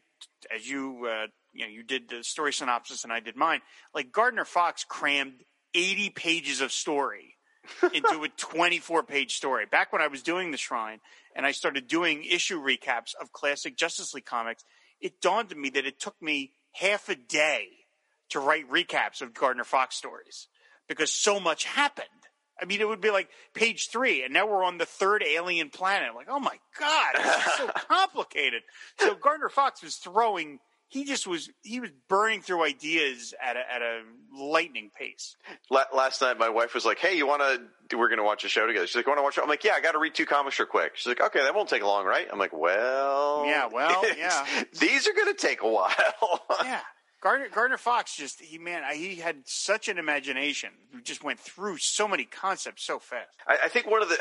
as 0.53 0.67
you 0.67 1.07
uh, 1.07 1.27
you 1.51 1.65
know 1.65 1.71
you 1.71 1.83
did 1.83 2.09
the 2.09 2.23
story 2.23 2.53
synopsis 2.53 3.03
and 3.03 3.13
I 3.13 3.19
did 3.19 3.35
mine 3.35 3.61
like 3.93 4.11
Gardner 4.11 4.45
Fox 4.45 4.83
crammed 4.83 5.43
80 5.73 6.09
pages 6.11 6.61
of 6.61 6.71
story 6.71 7.35
into 7.93 8.23
a 8.23 8.29
24 8.29 9.03
page 9.03 9.35
story. 9.35 9.65
Back 9.65 9.93
when 9.93 10.01
I 10.01 10.07
was 10.07 10.23
doing 10.23 10.51
the 10.51 10.57
Shrine 10.57 10.99
and 11.35 11.45
I 11.45 11.51
started 11.51 11.87
doing 11.87 12.23
issue 12.23 12.59
recaps 12.59 13.13
of 13.21 13.31
classic 13.31 13.77
Justice 13.77 14.13
League 14.13 14.25
comics 14.25 14.63
it 15.03 15.19
dawned 15.19 15.51
on 15.51 15.61
me 15.61 15.69
that 15.71 15.85
it 15.85 15.99
took 15.99 16.19
me 16.21 16.53
half 16.71 17.09
a 17.09 17.15
day 17.15 17.67
to 18.29 18.39
write 18.39 18.69
recaps 18.71 19.21
of 19.21 19.33
Gardner 19.33 19.65
Fox 19.65 19.95
stories 19.95 20.47
because 20.87 21.11
so 21.11 21.39
much 21.39 21.65
happened 21.65 22.07
I 22.61 22.65
mean, 22.65 22.81
it 22.81 22.87
would 22.87 23.01
be 23.01 23.09
like 23.11 23.29
page 23.53 23.89
three, 23.89 24.23
and 24.23 24.33
now 24.33 24.47
we're 24.47 24.63
on 24.63 24.77
the 24.77 24.85
third 24.85 25.23
alien 25.23 25.69
planet. 25.69 26.07
I'm 26.09 26.15
like, 26.15 26.27
oh 26.29 26.39
my 26.39 26.57
god, 26.79 27.15
it's 27.15 27.57
so 27.57 27.67
complicated. 27.87 28.63
So 28.99 29.15
Gardner 29.15 29.49
Fox 29.49 29.83
was 29.83 29.95
throwing. 29.95 30.59
He 30.87 31.05
just 31.05 31.25
was. 31.25 31.49
He 31.63 31.79
was 31.79 31.89
burning 32.07 32.41
through 32.43 32.63
ideas 32.63 33.33
at 33.43 33.57
a, 33.57 33.73
at 33.73 33.81
a 33.81 34.01
lightning 34.37 34.91
pace. 34.95 35.35
Last 35.71 36.21
night, 36.21 36.37
my 36.37 36.49
wife 36.49 36.75
was 36.75 36.85
like, 36.85 36.99
"Hey, 36.99 37.17
you 37.17 37.25
want 37.25 37.41
to? 37.41 37.97
We're 37.97 38.09
going 38.09 38.19
to 38.19 38.23
watch 38.23 38.43
a 38.45 38.49
show 38.49 38.67
together." 38.67 38.85
She's 38.85 38.95
like, 38.95 39.07
"Want 39.07 39.17
to 39.17 39.23
watch?" 39.23 39.39
I'm 39.41 39.49
like, 39.49 39.63
"Yeah, 39.63 39.73
I 39.73 39.81
got 39.81 39.93
to 39.93 39.99
read 39.99 40.13
two 40.13 40.27
comics 40.27 40.59
real 40.59 40.67
quick." 40.67 40.91
She's 40.95 41.07
like, 41.07 41.21
"Okay, 41.21 41.39
that 41.41 41.55
won't 41.55 41.69
take 41.69 41.83
long, 41.83 42.05
right?" 42.05 42.27
I'm 42.31 42.37
like, 42.37 42.53
"Well, 42.53 43.45
yeah, 43.47 43.67
well, 43.71 44.03
yeah. 44.17 44.45
These 44.79 45.07
are 45.07 45.13
going 45.13 45.33
to 45.33 45.33
take 45.33 45.63
a 45.63 45.67
while." 45.67 45.89
yeah. 46.63 46.81
Gardner, 47.23 47.47
Gardner 47.47 47.77
Fox 47.77 48.15
just 48.17 48.41
he 48.41 48.57
man 48.57 48.83
he 48.93 49.15
had 49.15 49.37
such 49.45 49.87
an 49.87 49.97
imagination. 49.97 50.71
He 50.93 51.01
just 51.01 51.23
went 51.23 51.39
through 51.39 51.77
so 51.77 52.07
many 52.07 52.25
concepts 52.25 52.83
so 52.83 52.99
fast. 52.99 53.29
I, 53.47 53.57
I 53.63 53.67
think 53.69 53.89
one 53.89 54.03
of 54.03 54.09
the 54.09 54.17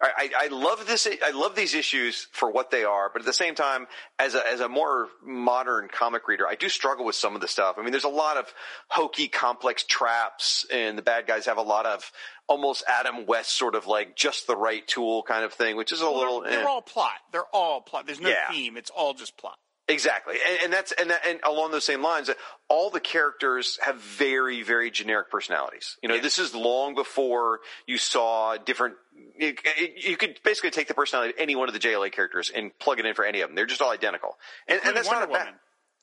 I, 0.00 0.30
I, 0.44 0.46
love 0.46 0.86
this. 0.86 1.08
I 1.24 1.30
love 1.30 1.56
these 1.56 1.74
issues 1.74 2.28
for 2.30 2.48
what 2.52 2.70
they 2.70 2.84
are, 2.84 3.10
but 3.12 3.20
at 3.20 3.26
the 3.26 3.32
same 3.32 3.56
time, 3.56 3.88
as 4.16 4.36
a, 4.36 4.48
as 4.48 4.60
a 4.60 4.68
more 4.68 5.08
modern 5.24 5.88
comic 5.88 6.28
reader, 6.28 6.46
I 6.46 6.54
do 6.54 6.68
struggle 6.68 7.04
with 7.04 7.16
some 7.16 7.34
of 7.34 7.40
the 7.40 7.48
stuff. 7.48 7.76
I 7.78 7.82
mean, 7.82 7.90
there's 7.90 8.04
a 8.04 8.08
lot 8.08 8.36
of 8.36 8.52
hokey, 8.86 9.26
complex 9.26 9.82
traps, 9.82 10.64
and 10.72 10.96
the 10.96 11.02
bad 11.02 11.26
guys 11.26 11.46
have 11.46 11.58
a 11.58 11.62
lot 11.62 11.84
of 11.84 12.12
almost 12.46 12.84
Adam 12.86 13.26
West 13.26 13.58
sort 13.58 13.74
of 13.74 13.88
like 13.88 14.14
just 14.14 14.46
the 14.46 14.56
right 14.56 14.86
tool 14.86 15.24
kind 15.24 15.44
of 15.44 15.52
thing, 15.52 15.76
which 15.76 15.90
is 15.90 16.00
a 16.00 16.04
well, 16.04 16.16
little. 16.16 16.40
They're, 16.42 16.52
they're 16.52 16.62
eh. 16.62 16.68
all 16.68 16.82
plot. 16.82 17.18
They're 17.32 17.52
all 17.52 17.80
plot. 17.80 18.06
There's 18.06 18.20
no 18.20 18.28
Yeah. 18.28 18.52
theme. 18.52 18.76
It's 18.76 18.90
all 18.90 19.14
just 19.14 19.36
plot. 19.36 19.58
Exactly, 19.88 20.36
and, 20.46 20.64
and 20.64 20.72
that's 20.72 20.92
and, 20.92 21.10
that, 21.10 21.22
and 21.26 21.40
along 21.44 21.70
those 21.70 21.84
same 21.84 22.02
lines, 22.02 22.28
all 22.68 22.90
the 22.90 23.00
characters 23.00 23.78
have 23.82 23.96
very 23.96 24.62
very 24.62 24.90
generic 24.90 25.30
personalities. 25.30 25.96
You 26.02 26.10
know, 26.10 26.16
Yeah. 26.16 26.20
this 26.20 26.38
is 26.38 26.54
long 26.54 26.94
before 26.94 27.60
you 27.86 27.96
saw 27.96 28.56
different. 28.58 28.96
You, 29.38 29.54
you 29.96 30.16
could 30.18 30.38
basically 30.44 30.70
take 30.70 30.88
the 30.88 30.94
personality 30.94 31.32
of 31.32 31.40
any 31.40 31.56
one 31.56 31.68
of 31.68 31.72
the 31.74 31.80
JLA 31.80 32.12
characters 32.12 32.50
and 32.54 32.76
plug 32.78 33.00
it 33.00 33.06
in 33.06 33.14
for 33.14 33.24
any 33.24 33.40
of 33.40 33.48
them. 33.48 33.56
They're 33.56 33.66
just 33.66 33.80
all 33.80 33.90
identical, 33.90 34.36
and, 34.68 34.78
and 34.84 34.94
that's 34.94 35.08
Wonder 35.08 35.26
not 35.26 35.30
a 35.30 35.44
bad. 35.46 35.54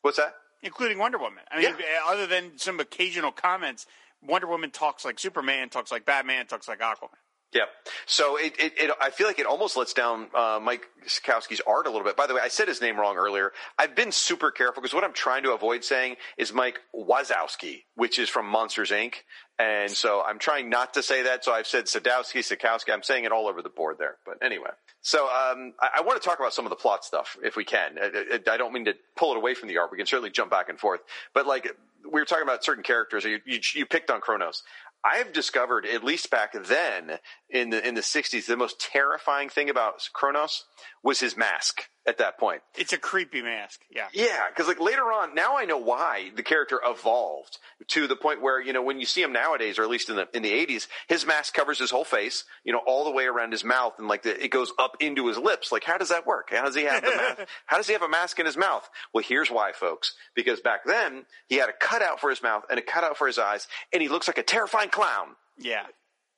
What's 0.01 0.17
that? 0.17 0.33
including 0.63 0.97
Wonder 0.97 1.19
Woman. 1.19 1.43
I 1.51 1.61
mean, 1.61 1.75
other 2.07 2.25
than 2.25 2.57
some 2.57 2.79
occasional 2.79 3.31
comments, 3.31 3.85
Wonder 4.23 4.47
Woman 4.47 4.71
talks 4.71 5.05
like 5.05 5.19
Superman, 5.19 5.69
talks 5.69 5.91
like 5.91 6.05
Batman, 6.05 6.47
talks 6.47 6.67
like 6.67 6.79
Aquaman. 6.79 7.09
Yeah. 7.55 7.63
So 8.05 8.35
it, 8.37 8.53
it, 8.59 8.73
it, 8.77 8.91
I 9.01 9.11
feel 9.11 9.27
like 9.27 9.39
it 9.39 9.45
almost 9.45 9.77
lets 9.77 9.93
down 9.93 10.27
uh, 10.35 10.59
Mike 10.61 10.83
Sikowski's 11.07 11.61
art 11.65 11.87
a 11.87 11.89
little 11.89 12.05
bit. 12.05 12.17
By 12.17 12.27
the 12.27 12.35
way, 12.35 12.41
I 12.43 12.49
said 12.49 12.67
his 12.67 12.81
name 12.81 12.99
wrong 12.99 13.15
earlier. 13.15 13.53
I've 13.79 13.95
been 13.95 14.11
super 14.11 14.51
careful 14.51 14.81
because 14.81 14.93
what 14.93 15.05
I'm 15.05 15.13
trying 15.13 15.43
to 15.43 15.53
avoid 15.53 15.85
saying 15.85 16.17
is 16.37 16.51
Mike 16.51 16.79
Wazowski, 16.93 17.83
which 17.95 18.19
is 18.19 18.27
from 18.27 18.45
Monsters 18.47 18.91
Inc. 18.91 19.13
And 19.57 19.89
so 19.89 20.21
I'm 20.21 20.37
trying 20.37 20.69
not 20.69 20.95
to 20.95 21.01
say 21.01 21.23
that. 21.23 21.45
So 21.45 21.53
I've 21.53 21.65
said 21.65 21.85
Sadowski, 21.85 22.39
Sikowski. 22.39 22.91
I'm 22.91 23.03
saying 23.03 23.23
it 23.23 23.31
all 23.31 23.47
over 23.47 23.61
the 23.61 23.69
board 23.69 23.95
there. 23.99 24.17
But 24.25 24.43
anyway. 24.43 24.71
So 25.01 25.23
um, 25.23 25.75
I, 25.79 25.99
I 25.99 26.01
want 26.01 26.21
to 26.21 26.27
talk 26.27 26.39
about 26.39 26.53
some 26.53 26.65
of 26.65 26.71
the 26.71 26.75
plot 26.75 27.05
stuff 27.05 27.37
if 27.41 27.55
we 27.55 27.63
can. 27.63 27.97
I, 27.97 28.39
I, 28.49 28.53
I 28.53 28.57
don't 28.57 28.73
mean 28.73 28.83
to 28.85 28.95
pull 29.15 29.31
it 29.31 29.37
away 29.37 29.53
from 29.53 29.69
the 29.69 29.77
art. 29.77 29.91
We 29.93 29.97
can 29.97 30.07
certainly 30.07 30.29
jump 30.29 30.51
back 30.51 30.67
and 30.67 30.77
forth. 30.77 30.99
But 31.33 31.47
like 31.47 31.73
we 32.03 32.19
were 32.19 32.25
talking 32.25 32.43
about 32.43 32.65
certain 32.65 32.83
characters. 32.83 33.23
You, 33.23 33.39
you, 33.45 33.59
you 33.73 33.85
picked 33.85 34.11
on 34.11 34.19
Chronos. 34.19 34.63
I've 35.05 35.33
discovered, 35.33 35.85
at 35.85 36.03
least 36.03 36.31
back 36.31 36.53
then 36.53 37.19
in 37.49 37.69
the 37.69 37.87
in 37.87 37.95
the 37.95 38.01
'60s, 38.01 38.47
the 38.47 38.57
most 38.57 38.79
terrifying 38.79 39.49
thing 39.49 39.69
about 39.69 40.01
Chronos 40.13 40.65
was 41.03 41.19
his 41.19 41.37
mask. 41.37 41.89
At 42.07 42.19
that 42.19 42.37
point, 42.37 42.61
It's 42.77 42.93
a 42.93 42.99
creepy 42.99 43.41
mask. 43.41 43.81
Yeah. 43.89 44.07
yeah, 44.13 44.43
because 44.49 44.67
like 44.67 44.79
later 44.79 45.01
on, 45.11 45.33
now 45.33 45.57
I 45.57 45.65
know 45.65 45.79
why 45.79 46.29
the 46.35 46.43
character 46.43 46.79
evolved 46.85 47.57
to 47.87 48.05
the 48.05 48.15
point 48.15 48.43
where 48.43 48.61
you 48.61 48.73
know 48.73 48.83
when 48.83 48.99
you 48.99 49.07
see 49.07 49.23
him 49.23 49.33
nowadays, 49.33 49.79
or 49.79 49.83
at 49.83 49.89
least 49.89 50.09
in 50.11 50.15
the 50.17 50.27
in 50.33 50.43
the 50.43 50.51
'80s, 50.51 50.87
his 51.07 51.25
mask 51.25 51.55
covers 51.55 51.79
his 51.79 51.89
whole 51.89 52.03
face, 52.03 52.43
you 52.63 52.71
know, 52.73 52.81
all 52.85 53.05
the 53.05 53.11
way 53.11 53.25
around 53.25 53.51
his 53.53 53.63
mouth, 53.63 53.93
and 53.97 54.07
like 54.07 54.21
the, 54.21 54.43
it 54.43 54.49
goes 54.49 54.71
up 54.77 54.97
into 54.99 55.25
his 55.27 55.39
lips. 55.39 55.71
Like, 55.71 55.83
how 55.83 55.97
does 55.97 56.09
that 56.09 56.27
work? 56.27 56.49
How 56.51 56.63
does 56.65 56.75
he 56.75 56.83
have 56.83 57.03
the 57.03 57.09
mask? 57.15 57.39
How 57.65 57.77
does 57.77 57.87
he 57.87 57.93
have 57.93 58.03
a 58.03 58.09
mask 58.09 58.39
in 58.39 58.45
his 58.45 58.55
mouth? 58.57 58.87
Well, 59.11 59.23
here's 59.27 59.49
why, 59.49 59.71
folks. 59.71 60.13
Because 60.35 60.59
back 60.61 60.81
then 60.85 61.25
he 61.47 61.55
had 61.55 61.69
a 61.69 61.73
cutout 61.73 62.19
for 62.19 62.29
his 62.29 62.43
mouth 62.43 62.65
and 62.69 62.77
a 62.77 62.83
cutout 62.83 63.17
for 63.17 63.25
his 63.25 63.39
eyes, 63.39 63.67
and 63.91 64.01
he 64.03 64.09
looks 64.09 64.27
like 64.27 64.37
a 64.37 64.43
terrifying 64.43 64.89
clown. 64.89 65.29
Yeah. 65.57 65.85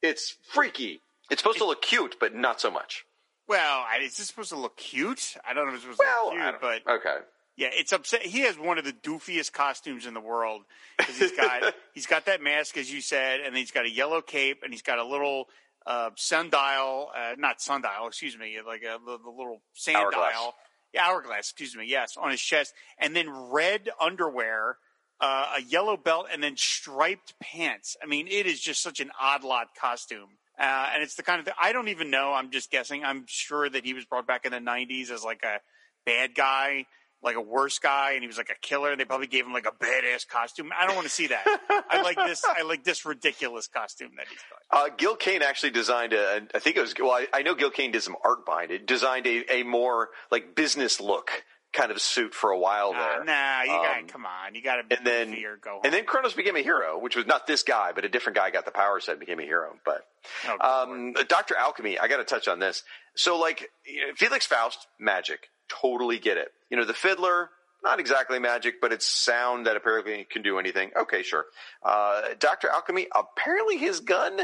It's 0.02 0.36
freaky. 0.54 1.02
It's 1.30 1.42
supposed 1.42 1.58
to 1.58 1.66
look 1.66 1.82
cute, 1.82 2.16
but 2.22 2.34
not 2.34 2.62
so 2.62 2.72
much. 2.72 3.04
Well, 3.48 3.86
I- 3.88 4.00
is 4.00 4.18
this 4.18 4.28
supposed 4.28 4.50
to 4.50 4.58
look 4.58 4.78
cute? 4.78 5.36
I 5.48 5.54
don't 5.54 5.66
know 5.68 5.70
if 5.74 5.76
it's 5.76 5.84
supposed 5.84 6.00
Well, 6.00 6.32
to 6.32 6.36
look 6.38 6.60
cute, 6.62 6.84
but 6.86 6.92
okay. 6.96 7.18
yeah, 7.56 7.70
it's 7.72 7.94
upset. 7.94 8.22
He 8.24 8.42
has 8.42 8.58
one 8.58 8.78
of 8.78 8.86
the 8.86 8.94
doofiest 8.94 9.54
costumes 9.54 10.06
in 10.06 10.14
the 10.14 10.20
world 10.22 10.64
because 10.98 11.18
he's 11.18 11.32
got 11.32 11.74
he's 11.94 12.06
got 12.06 12.26
that 12.26 12.42
mask, 12.42 12.78
as 12.78 12.92
you 12.92 13.02
said, 13.02 13.40
and 13.42 13.56
he's 13.56 13.72
got 13.72 13.86
a 13.86 13.90
yellow 13.90 14.22
cape, 14.22 14.64
and 14.64 14.74
he's 14.74 14.82
got 14.82 15.00
a 15.00 15.06
little 15.06 15.46
uh, 15.86 16.10
sundial, 16.18 17.10
uh, 17.16 17.36
not 17.38 17.62
sundial, 17.62 18.08
excuse 18.08 18.38
me, 18.38 18.58
like 18.66 18.82
a 18.84 18.98
the, 19.06 19.18
the 19.24 19.30
little 19.30 19.62
sand 19.74 19.98
Hourglass. 19.98 20.34
dial, 20.34 20.54
yeah, 20.94 21.06
hourglass, 21.08 21.40
excuse 21.52 21.76
me, 21.76 21.86
yes, 21.88 22.18
on 22.18 22.32
his 22.32 22.42
chest, 22.42 22.74
and 23.00 23.16
then 23.16 23.30
red 23.30 23.90
underwear. 24.00 24.78
Uh, 25.20 25.54
a 25.58 25.62
yellow 25.64 25.98
belt 25.98 26.28
and 26.32 26.44
then 26.44 26.56
striped 26.56 27.34
pants. 27.40 27.98
I 28.04 28.06
mean, 28.06 28.28
it 28.28 28.46
is 28.46 28.60
just 28.62 28.84
such 28.84 29.00
an 29.00 29.10
odd 29.20 29.44
lot 29.44 29.70
costume. 29.76 30.38
Uh, 30.60 30.90
and 30.94 31.04
it's 31.04 31.16
the 31.16 31.24
kind 31.24 31.40
of 31.40 31.46
thing 31.46 31.54
I 31.62 31.72
don't 31.72 31.88
even 31.90 32.10
know. 32.10 32.34
I'm 32.34 32.50
just 32.50 32.72
guessing. 32.72 33.04
I'm 33.04 33.26
sure 33.28 33.70
that 33.70 33.86
he 33.86 33.94
was 33.94 34.06
brought 34.06 34.26
back 34.28 34.46
in 34.46 34.52
the 34.52 34.60
90s 34.60 35.12
as 35.12 35.24
like 35.24 35.44
a 35.44 35.60
bad 36.06 36.34
guy, 36.34 36.86
like 37.22 37.36
a 37.36 37.42
worse 37.42 37.78
guy, 37.80 38.14
and 38.14 38.22
he 38.22 38.28
was 38.28 38.38
like 38.38 38.50
a 38.50 38.60
killer. 38.60 38.92
And 38.92 39.00
they 39.00 39.06
probably 39.06 39.28
gave 39.28 39.46
him 39.46 39.54
like 39.54 39.68
a 39.68 39.72
badass 39.72 40.28
costume. 40.28 40.72
I 40.78 40.88
don't 40.88 40.96
want 40.96 41.08
to 41.08 41.14
see 41.14 41.28
that. 41.28 41.46
I 41.90 42.02
like 42.02 42.18
this. 42.18 42.44
I 42.46 42.64
like 42.64 42.84
this 42.84 43.06
ridiculous 43.06 43.68
costume 43.68 44.12
that 44.18 44.26
he's 44.30 44.40
got. 44.50 44.80
Uh, 44.80 44.90
Gil 44.98 45.16
Kane 45.16 45.44
actually 45.44 45.72
designed 45.72 46.14
a, 46.14 46.42
I 46.56 46.60
think 46.60 46.76
it 46.76 46.82
was, 46.82 46.94
well, 47.00 47.12
I, 47.12 47.28
I 47.34 47.42
know 47.44 47.54
Gil 47.54 47.72
Kane 47.72 47.92
did 47.92 48.02
some 48.02 48.16
art 48.24 48.46
behind 48.46 48.72
it, 48.72 48.86
designed 48.88 49.28
a, 49.28 49.60
a 49.60 49.64
more 49.64 50.10
like 50.32 50.56
business 50.56 51.00
look 51.00 51.44
kind 51.78 51.92
of 51.92 52.02
suit 52.02 52.34
for 52.34 52.50
a 52.52 52.58
while 52.58 52.92
Nah, 52.94 53.00
there. 53.00 53.24
nah, 53.24 53.62
you 53.64 53.72
Um, 53.72 53.84
got 53.84 54.08
come 54.08 54.26
on. 54.26 54.56
You 54.56 54.62
got 54.64 54.90
to 54.90 54.98
and 54.98 55.06
then, 55.06 55.34
or 55.46 55.58
go 55.58 55.72
home. 55.72 55.82
and 55.86 55.94
then 55.94 56.06
Chronos 56.06 56.34
became 56.34 56.56
a 56.56 56.62
hero, 56.64 56.98
which 56.98 57.16
was 57.16 57.26
not 57.28 57.46
this 57.48 57.64
guy, 57.64 57.92
but 57.94 58.04
a 58.06 58.10
different 58.10 58.36
guy 58.36 58.50
got 58.50 58.66
the 58.66 58.72
power 58.72 59.00
set 59.00 59.12
and 59.12 59.20
became 59.20 59.40
a 59.40 59.44
hero. 59.44 59.76
But 59.86 60.06
Oh, 60.48 60.84
um, 60.84 61.14
Doctor 61.28 61.56
Alchemy, 61.56 62.00
I 62.00 62.08
got 62.08 62.18
to 62.18 62.24
touch 62.26 62.48
on 62.48 62.60
this. 62.60 62.84
So, 63.16 63.38
like 63.40 63.70
you 63.86 64.08
know, 64.08 64.14
Felix 64.16 64.46
Faust, 64.46 64.88
magic, 65.00 65.50
totally 65.70 66.20
get 66.20 66.38
it. 66.38 66.52
You 66.70 66.78
know, 66.78 66.84
the 66.86 66.94
fiddler, 66.94 67.50
not 67.84 68.00
exactly 68.00 68.40
magic, 68.40 68.82
but 68.82 68.92
it's 68.92 69.06
sound 69.06 69.68
that 69.68 69.76
apparently 69.78 70.26
can 70.30 70.42
do 70.42 70.58
anything. 70.60 70.92
Okay, 71.00 71.22
sure. 71.24 71.46
Uh, 71.84 72.22
Doctor 72.40 72.70
Alchemy, 72.70 73.08
apparently 73.16 73.78
his 73.78 74.00
gun 74.02 74.40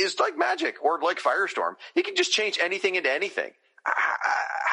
is 0.00 0.18
like 0.20 0.36
magic 0.36 0.76
or 0.82 1.00
like 1.00 1.18
Firestorm. 1.20 1.74
He 1.94 2.02
can 2.02 2.16
just 2.16 2.32
change 2.32 2.58
anything 2.62 2.96
into 2.96 3.10
anything. 3.10 3.52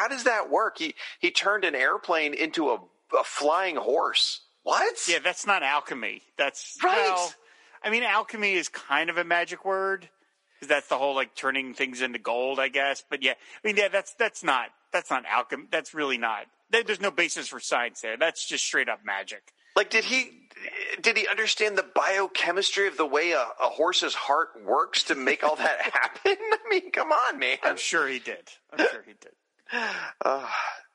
How 0.02 0.08
does 0.08 0.24
that 0.24 0.49
work? 0.49 0.80
He 0.80 0.95
he 1.20 1.30
turned 1.30 1.64
an 1.64 1.76
airplane 1.76 2.34
into 2.34 2.70
a, 2.70 2.80
a 3.20 3.24
flying 3.24 3.76
horse. 3.76 4.41
What? 4.64 5.08
Yeah, 5.08 5.20
that's 5.24 5.45
not 5.45 5.62
alchemy. 5.62 6.24
That's 6.39 6.76
right. 6.84 6.95
Well, 6.95 7.32
I 7.84 7.91
mean, 7.91 8.02
alchemy 8.02 8.54
is 8.54 8.68
kind 8.68 9.12
of 9.12 9.18
a 9.18 9.24
magic 9.24 9.64
word 9.64 10.10
because 10.56 10.70
that's 10.70 10.88
the 10.88 10.97
whole 10.97 11.14
like 11.14 11.36
turning 11.36 11.76
things 11.76 12.02
into 12.02 12.18
gold, 12.18 12.60
I 12.60 12.70
guess. 12.70 13.04
But 13.08 13.22
yeah, 13.22 13.34
I 13.34 13.68
mean, 13.68 13.78
yeah, 13.78 13.89
that's 13.89 14.16
that's 14.16 14.43
not 14.43 14.70
that's 14.91 15.12
not 15.12 15.24
alchemy. 15.28 15.66
That's 15.70 15.93
really 15.93 16.18
not. 16.18 16.45
There's 16.72 17.02
no 17.02 17.12
basis 17.12 17.49
for 17.49 17.60
science 17.60 18.02
there. 18.02 18.18
That's 18.18 18.47
just 18.47 18.64
straight 18.64 18.89
up 18.89 19.02
magic. 19.06 19.54
Like, 19.76 19.91
did 19.91 20.06
he 20.06 20.32
did 20.99 21.16
he 21.16 21.28
understand 21.28 21.78
the 21.78 21.86
biochemistry 21.93 22.88
of 22.88 22.97
the 22.97 23.06
way 23.06 23.34
a, 23.34 23.41
a 23.41 23.70
horse's 23.70 24.16
heart 24.16 24.49
works 24.66 25.04
to 25.04 25.16
make 25.16 25.43
all 25.43 25.58
that 25.58 25.82
happen? 25.93 26.38
I 26.39 26.58
mean, 26.72 26.91
come 26.91 27.12
on, 27.12 27.38
man. 27.38 27.58
I'm 27.62 27.78
sure 27.78 28.08
he 28.08 28.18
did. 28.18 28.49
I'm 28.74 28.80
sure 28.80 29.04
he 29.06 29.14
did. 29.14 29.34
Uh, 30.24 30.47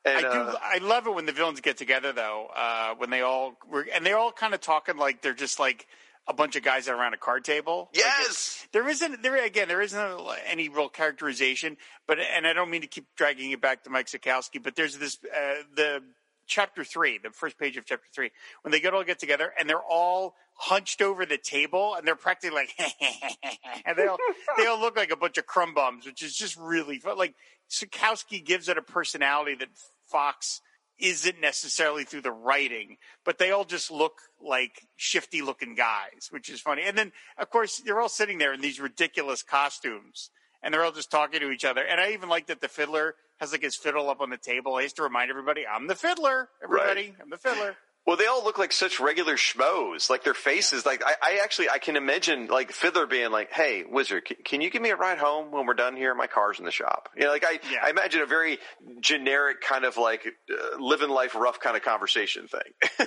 and, 0.05 0.19
I 0.19 0.21
do. 0.21 0.39
uh, 0.39 0.55
I 0.63 0.79
love 0.79 1.09
it 1.09 1.15
when 1.15 1.27
the 1.27 1.33
villains 1.33 1.61
get 1.61 1.77
together, 1.77 2.13
though. 2.13 2.49
Uh, 2.55 2.95
when 2.97 3.11
they 3.11 3.23
all 3.23 3.57
were, 3.69 3.85
and 3.93 4.07
they're 4.07 4.19
all 4.19 4.31
kind 4.31 4.55
of 4.55 4.61
talking 4.61 4.97
like 4.97 5.21
they're 5.21 5.35
just 5.35 5.59
like 5.59 5.89
a 6.29 6.35
bunch 6.35 6.55
of 6.55 6.63
guys 6.63 6.89
around 6.89 7.15
a 7.15 7.17
card 7.17 7.45
table. 7.45 7.89
Like, 7.93 8.05
yes. 8.05 8.67
there 8.73 8.89
isn't 8.89 9.23
there 9.23 9.45
again. 9.45 9.67
There 9.67 9.81
isn't 9.81 10.21
any 10.47 10.69
real 10.69 10.89
characterization, 10.89 11.77
but 12.07 12.19
and 12.21 12.47
I 12.47 12.53
don't 12.53 12.71
mean 12.71 12.83
to 12.83 12.87
keep 12.87 13.07
dragging 13.17 13.51
it 13.51 13.61
back 13.61 13.85
to 13.85 13.91
Mike 13.91 14.07
Sikowski, 14.07 14.63
but 14.63 14.77
there's 14.77 14.97
this 14.99 15.19
uh, 15.25 15.63
the 15.75 16.03
chapter 16.47 16.85
three, 16.85 17.19
the 17.19 17.31
first 17.31 17.59
page 17.59 17.77
of 17.77 17.85
chapter 17.85 18.07
three, 18.15 18.31
when 18.63 18.73
they 18.73 18.81
get 18.81 18.95
all 18.95 19.05
get 19.05 19.19
together 19.19 19.53
and 19.59 19.69
they're 19.69 19.83
all 19.83 20.37
hunched 20.57 21.03
over 21.03 21.27
the 21.27 21.39
table 21.39 21.95
and 21.95 22.07
they're 22.07 22.17
practically 22.17 22.57
like, 22.57 22.75
and 23.87 23.97
they 23.97 24.07
all 24.07 24.19
they 24.57 24.67
all 24.67 24.81
look 24.81 24.97
like 24.97 25.11
a 25.11 25.17
bunch 25.17 25.39
of 25.39 25.47
crumb 25.47 25.75
bums, 25.75 26.07
which 26.07 26.23
is 26.23 26.35
just 26.35 26.57
really 26.57 26.99
fun. 26.99 27.17
Like 27.19 27.35
Sikowski 27.71 28.45
gives 28.45 28.69
it 28.69 28.79
a 28.79 28.83
personality 28.83 29.55
that 29.57 29.69
Fox 30.07 30.61
isn't 30.99 31.41
necessarily 31.41 32.05
through 32.05 32.23
the 32.23 32.31
writing, 32.31 32.97
but 33.25 33.39
they 33.39 33.51
all 33.51 33.65
just 33.65 33.91
look 33.91 34.15
like 34.43 34.87
shifty 34.97 35.43
looking 35.43 35.75
guys, 35.75 36.29
which 36.31 36.49
is 36.49 36.61
funny. 36.61 36.83
And 36.87 36.97
then, 36.97 37.13
of 37.39 37.51
course, 37.51 37.83
they're 37.85 38.01
all 38.01 38.09
sitting 38.09 38.39
there 38.39 38.55
in 38.55 38.61
these 38.61 38.81
ridiculous 38.81 39.43
costumes 39.43 40.31
and 40.63 40.73
they're 40.73 40.83
all 40.83 40.93
just 40.93 41.11
talking 41.11 41.41
to 41.41 41.51
each 41.51 41.65
other. 41.65 41.83
And 41.83 42.01
I 42.01 42.13
even 42.13 42.29
like 42.29 42.47
that 42.47 42.61
the 42.61 42.69
fiddler 42.69 43.15
has 43.39 43.53
like 43.53 43.63
his 43.63 43.77
fiddle 43.77 44.09
up 44.09 44.21
on 44.21 44.31
the 44.31 44.39
table. 44.39 44.79
He 44.79 44.85
has 44.85 44.95
to 44.95 45.03
remind 45.03 45.31
everybody, 45.31 45.67
I'm 45.67 45.87
the 45.87 45.95
fiddler, 45.95 46.49
everybody. 46.63 47.15
I'm 47.21 47.31
the 47.31 47.37
fiddler. 47.37 47.77
Well, 48.07 48.17
they 48.17 48.27
all 48.27 48.45
look 48.45 48.57
like 48.57 48.71
such 48.73 49.01
regular 49.01 49.35
schmoes. 49.37 50.09
Like 50.09 50.23
their 50.23 50.33
faces, 50.35 50.87
like 50.87 51.03
I, 51.05 51.15
I 51.21 51.41
actually 51.43 51.69
I 51.69 51.79
can 51.79 51.97
imagine 51.97 52.47
like 52.47 52.71
Fiddler 52.71 53.07
being 53.07 53.33
like, 53.33 53.53
"Hey, 53.53 53.83
Wizard, 53.89 54.25
can, 54.27 54.37
can 54.45 54.61
you 54.61 54.71
give 54.71 54.81
me 54.81 54.91
a 54.91 54.97
ride 54.97 55.19
home 55.19 55.51
when 55.51 55.67
we're 55.67 55.75
done 55.75 55.97
here? 55.97 56.15
My 56.15 56.29
car's 56.29 56.61
in 56.61 56.65
the 56.65 56.71
shop." 56.71 57.09
You 57.17 57.25
know, 57.25 57.31
like 57.33 57.45
I, 57.45 57.59
Yeah. 57.71 57.79
I 57.85 57.91
imagine 57.91 58.21
a 58.23 58.27
very 58.27 58.59
generic 59.01 59.61
kind 59.61 59.85
of 59.85 59.97
like 59.97 60.25
uh, 60.51 60.79
living 60.79 61.09
life 61.11 61.35
rough 61.35 61.59
kind 61.59 61.77
of 61.77 61.83
conversation 61.83 62.47
thing. 62.47 63.07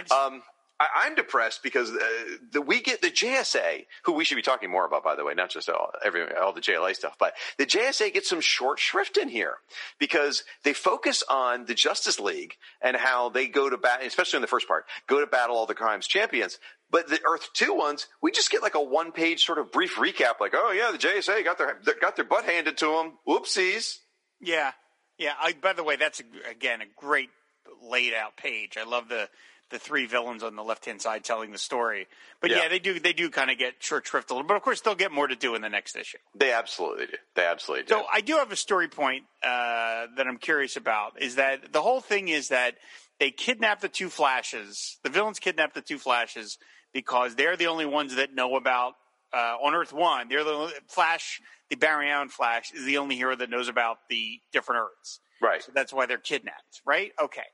Just- 0.00 0.12
um, 0.12 0.42
I, 0.80 0.86
I'm 1.04 1.14
depressed 1.14 1.62
because 1.62 1.90
uh, 1.90 1.98
the, 2.52 2.62
we 2.62 2.80
get 2.80 3.02
the 3.02 3.10
JSA, 3.10 3.84
who 4.04 4.12
we 4.12 4.24
should 4.24 4.36
be 4.36 4.42
talking 4.42 4.70
more 4.70 4.86
about, 4.86 5.04
by 5.04 5.14
the 5.14 5.24
way, 5.24 5.34
not 5.34 5.50
just 5.50 5.68
all, 5.68 5.92
every, 6.04 6.34
all 6.34 6.52
the 6.52 6.62
JLA 6.62 6.96
stuff, 6.96 7.16
but 7.18 7.34
the 7.58 7.66
JSA 7.66 8.12
gets 8.14 8.28
some 8.28 8.40
short 8.40 8.78
shrift 8.78 9.18
in 9.18 9.28
here 9.28 9.56
because 9.98 10.42
they 10.64 10.72
focus 10.72 11.22
on 11.28 11.66
the 11.66 11.74
Justice 11.74 12.18
League 12.18 12.56
and 12.80 12.96
how 12.96 13.28
they 13.28 13.46
go 13.46 13.68
to 13.68 13.76
battle, 13.76 14.06
especially 14.06 14.38
in 14.38 14.42
the 14.42 14.48
first 14.48 14.66
part, 14.66 14.86
go 15.06 15.20
to 15.20 15.26
battle 15.26 15.56
all 15.56 15.66
the 15.66 15.74
crimes 15.74 16.06
champions. 16.06 16.58
But 16.90 17.08
the 17.08 17.20
Earth 17.24 17.50
Two 17.52 17.74
ones, 17.74 18.08
we 18.20 18.32
just 18.32 18.50
get 18.50 18.62
like 18.62 18.74
a 18.74 18.82
one 18.82 19.12
page 19.12 19.44
sort 19.44 19.58
of 19.58 19.70
brief 19.70 19.94
recap, 19.94 20.40
like, 20.40 20.54
oh 20.56 20.72
yeah, 20.72 20.90
the 20.90 20.98
JSA 20.98 21.44
got 21.44 21.56
their 21.56 21.78
got 22.00 22.16
their 22.16 22.24
butt 22.24 22.44
handed 22.44 22.78
to 22.78 22.86
them. 22.86 23.12
Whoopsies. 23.28 23.98
Yeah, 24.40 24.72
yeah. 25.16 25.34
I, 25.40 25.52
by 25.52 25.72
the 25.72 25.84
way, 25.84 25.94
that's 25.94 26.20
a, 26.20 26.50
again 26.50 26.80
a 26.80 26.86
great 26.96 27.30
laid 27.80 28.12
out 28.12 28.36
page. 28.36 28.76
I 28.76 28.82
love 28.82 29.08
the 29.08 29.28
the 29.70 29.78
three 29.78 30.06
villains 30.06 30.42
on 30.42 30.56
the 30.56 30.62
left 30.64 30.84
hand 30.84 31.00
side 31.00 31.24
telling 31.24 31.52
the 31.52 31.58
story. 31.58 32.06
But 32.40 32.50
yeah, 32.50 32.62
Yeah. 32.64 32.68
they 32.68 32.78
do 32.78 32.98
they 33.00 33.12
do 33.12 33.30
kind 33.30 33.50
of 33.50 33.58
get 33.58 33.74
short 33.82 34.06
shrift 34.06 34.30
a 34.30 34.34
little. 34.34 34.46
But 34.46 34.56
of 34.56 34.62
course, 34.62 34.80
they'll 34.80 34.94
get 34.94 35.12
more 35.12 35.26
to 35.28 35.36
do 35.36 35.54
in 35.54 35.62
the 35.62 35.68
next 35.68 35.96
issue. 35.96 36.18
They 36.34 36.52
absolutely 36.52 37.06
do. 37.06 37.16
They 37.34 37.44
absolutely 37.46 37.84
do. 37.86 37.94
So 37.94 38.04
I 38.12 38.20
do 38.20 38.36
have 38.36 38.50
a 38.52 38.56
story 38.56 38.88
point 38.88 39.24
uh, 39.42 40.06
that 40.16 40.26
I'm 40.26 40.38
curious 40.38 40.76
about. 40.76 41.20
Is 41.22 41.36
that 41.36 41.72
the 41.72 41.82
whole 41.82 42.00
thing 42.00 42.28
is 42.28 42.48
that 42.48 42.74
they 43.18 43.30
kidnap 43.30 43.80
the 43.80 43.88
two 43.88 44.08
flashes. 44.08 44.98
The 45.04 45.10
villains 45.10 45.38
kidnap 45.38 45.74
the 45.74 45.82
two 45.82 45.98
flashes 45.98 46.58
because 46.92 47.34
they're 47.36 47.56
the 47.56 47.66
only 47.68 47.86
ones 47.86 48.16
that 48.16 48.34
know 48.34 48.56
about 48.56 48.94
uh, 49.32 49.56
on 49.62 49.74
Earth 49.74 49.92
One. 49.92 50.28
They're 50.28 50.42
the 50.44 50.50
only- 50.52 50.72
Flash. 50.88 51.40
The 51.68 51.76
Barry 51.76 52.10
Allen 52.10 52.30
Flash 52.30 52.72
is 52.72 52.84
the 52.84 52.98
only 52.98 53.14
hero 53.14 53.36
that 53.36 53.48
knows 53.48 53.68
about 53.68 53.98
the 54.08 54.40
different 54.52 54.82
Earths. 54.90 55.20
right. 55.40 55.62
So 55.62 55.70
that's 55.72 55.92
why 55.92 56.06
they're 56.06 56.18
kidnapped, 56.18 56.80
right? 56.84 57.12
Okay. 57.22 57.44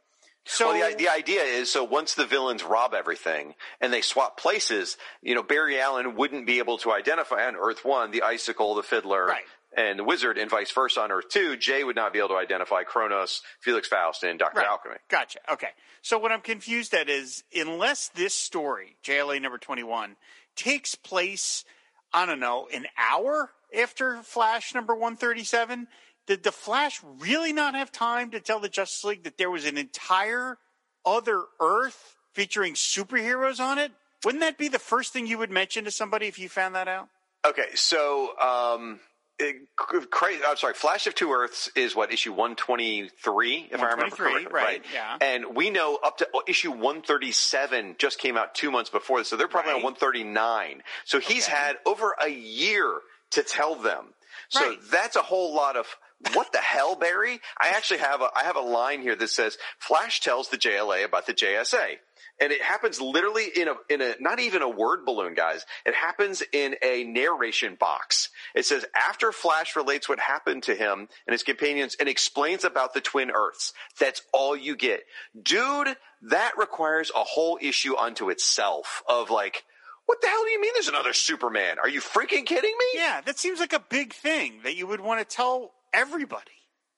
So 0.48 0.68
well, 0.68 0.90
the, 0.90 0.96
the 0.96 1.08
idea 1.08 1.42
is 1.42 1.70
so 1.72 1.82
once 1.84 2.14
the 2.14 2.24
villains 2.24 2.62
rob 2.62 2.94
everything 2.94 3.54
and 3.80 3.92
they 3.92 4.00
swap 4.00 4.38
places, 4.38 4.96
you 5.20 5.34
know, 5.34 5.42
Barry 5.42 5.80
Allen 5.80 6.14
wouldn't 6.16 6.46
be 6.46 6.58
able 6.58 6.78
to 6.78 6.92
identify 6.92 7.46
on 7.46 7.56
Earth 7.56 7.84
One 7.84 8.12
the 8.12 8.22
icicle, 8.22 8.74
the 8.76 8.84
fiddler, 8.84 9.26
Right. 9.26 9.42
and 9.76 9.98
the 9.98 10.04
wizard, 10.04 10.38
and 10.38 10.48
vice 10.48 10.70
versa 10.70 11.00
on 11.00 11.10
Earth 11.10 11.28
Two. 11.30 11.56
Jay 11.56 11.82
would 11.82 11.96
not 11.96 12.12
be 12.12 12.20
able 12.20 12.28
to 12.28 12.36
identify 12.36 12.84
Chronos, 12.84 13.42
Felix 13.60 13.88
Faust, 13.88 14.22
and 14.22 14.38
Doctor 14.38 14.60
Right. 14.60 14.68
Alchemy. 14.68 14.96
Gotcha. 15.08 15.40
Okay. 15.50 15.70
So 16.02 16.16
what 16.18 16.30
I'm 16.30 16.40
confused 16.42 16.94
at 16.94 17.08
is 17.08 17.42
unless 17.54 18.08
this 18.08 18.32
story, 18.32 18.96
JLA 19.04 19.42
number 19.42 19.58
21, 19.58 20.14
takes 20.54 20.94
place, 20.94 21.64
I 22.12 22.24
don't 22.24 22.38
know, 22.38 22.68
an 22.72 22.86
hour 22.96 23.50
after 23.76 24.18
Flash 24.22 24.72
number 24.76 24.94
137, 24.94 25.88
did 26.26 26.42
the 26.42 26.52
Flash 26.52 27.00
really 27.18 27.52
not 27.52 27.74
have 27.74 27.92
time 27.92 28.30
to 28.32 28.40
tell 28.40 28.60
the 28.60 28.68
Justice 28.68 29.04
League 29.04 29.24
that 29.24 29.38
there 29.38 29.50
was 29.50 29.64
an 29.64 29.78
entire 29.78 30.58
other 31.04 31.44
Earth 31.60 32.16
featuring 32.32 32.74
superheroes 32.74 33.60
on 33.60 33.78
it? 33.78 33.92
Wouldn't 34.24 34.40
that 34.42 34.58
be 34.58 34.68
the 34.68 34.78
first 34.78 35.12
thing 35.12 35.26
you 35.26 35.38
would 35.38 35.50
mention 35.50 35.84
to 35.84 35.90
somebody 35.90 36.26
if 36.26 36.38
you 36.38 36.48
found 36.48 36.74
that 36.74 36.88
out? 36.88 37.08
Okay, 37.46 37.68
so 37.74 38.36
um, 38.40 38.98
it, 39.38 39.54
cra- 39.76 40.30
I'm 40.48 40.56
sorry. 40.56 40.74
Flash 40.74 41.06
of 41.06 41.14
Two 41.14 41.30
Earths 41.30 41.70
is 41.76 41.94
what 41.94 42.12
issue 42.12 42.32
123, 42.32 43.68
if 43.70 43.80
I 43.80 43.90
remember 43.90 44.16
correctly. 44.16 44.46
right, 44.52 44.82
yeah. 44.92 45.16
And 45.20 45.54
we 45.54 45.70
know 45.70 45.96
up 46.02 46.18
to 46.18 46.28
issue 46.48 46.70
137 46.72 47.96
just 47.98 48.18
came 48.18 48.36
out 48.36 48.54
two 48.54 48.70
months 48.70 48.90
before 48.90 49.18
this, 49.18 49.28
so 49.28 49.36
they're 49.36 49.48
probably 49.48 49.72
Right. 49.72 49.76
on 49.78 49.82
139. 49.84 50.82
So 51.04 51.20
he's 51.20 51.46
Okay. 51.46 51.56
had 51.56 51.78
over 51.86 52.16
a 52.20 52.28
year 52.28 53.00
to 53.30 53.42
tell 53.42 53.76
them. 53.76 54.14
So 54.48 54.68
Right. 54.68 54.78
that's 54.90 55.16
a 55.16 55.22
whole 55.22 55.54
lot 55.54 55.76
of 55.76 55.86
what 56.32 56.52
the 56.52 56.58
hell, 56.58 56.96
Barry? 56.96 57.40
I 57.60 57.68
actually 57.68 57.98
have 58.00 58.22
a 58.22 58.28
I 58.34 58.44
have 58.44 58.56
a 58.56 58.60
line 58.60 59.02
here 59.02 59.16
that 59.16 59.30
says 59.30 59.58
Flash 59.78 60.20
tells 60.20 60.48
the 60.48 60.58
JLA 60.58 61.04
about 61.04 61.26
the 61.26 61.34
JSA. 61.34 61.96
And 62.38 62.52
it 62.52 62.60
happens 62.60 63.00
literally 63.00 63.46
in 63.54 63.68
a 63.68 63.74
in 63.88 64.02
a 64.02 64.14
not 64.20 64.40
even 64.40 64.62
a 64.62 64.68
word 64.68 65.04
balloon, 65.04 65.34
guys. 65.34 65.64
It 65.84 65.94
happens 65.94 66.42
in 66.52 66.76
a 66.82 67.04
narration 67.04 67.76
box. 67.78 68.30
It 68.54 68.66
says 68.66 68.84
after 68.94 69.32
Flash 69.32 69.76
relates 69.76 70.08
what 70.08 70.18
happened 70.18 70.64
to 70.64 70.74
him 70.74 71.08
and 71.26 71.32
his 71.32 71.42
companions 71.42 71.96
and 71.98 72.08
explains 72.08 72.64
about 72.64 72.94
the 72.94 73.00
twin 73.00 73.30
Earths. 73.30 73.72
That's 73.98 74.22
all 74.32 74.56
you 74.56 74.76
get. 74.76 75.02
Dude, 75.40 75.96
that 76.22 76.52
requires 76.58 77.10
a 77.14 77.24
whole 77.24 77.58
issue 77.60 77.96
unto 77.96 78.30
itself 78.30 79.02
of 79.08 79.30
like 79.30 79.64
what 80.06 80.20
the 80.20 80.28
hell 80.28 80.44
do 80.44 80.50
you 80.50 80.60
mean 80.60 80.70
there's 80.74 80.88
another 80.88 81.12
Superman? 81.12 81.78
Are 81.82 81.88
you 81.88 82.00
freaking 82.00 82.46
kidding 82.46 82.74
me? 82.78 82.86
Yeah, 82.94 83.20
that 83.22 83.38
seems 83.38 83.60
like 83.60 83.72
a 83.72 83.80
big 83.80 84.14
thing 84.14 84.60
that 84.62 84.76
you 84.76 84.86
would 84.86 85.00
want 85.00 85.20
to 85.20 85.36
tell 85.36 85.72
everybody. 85.96 86.52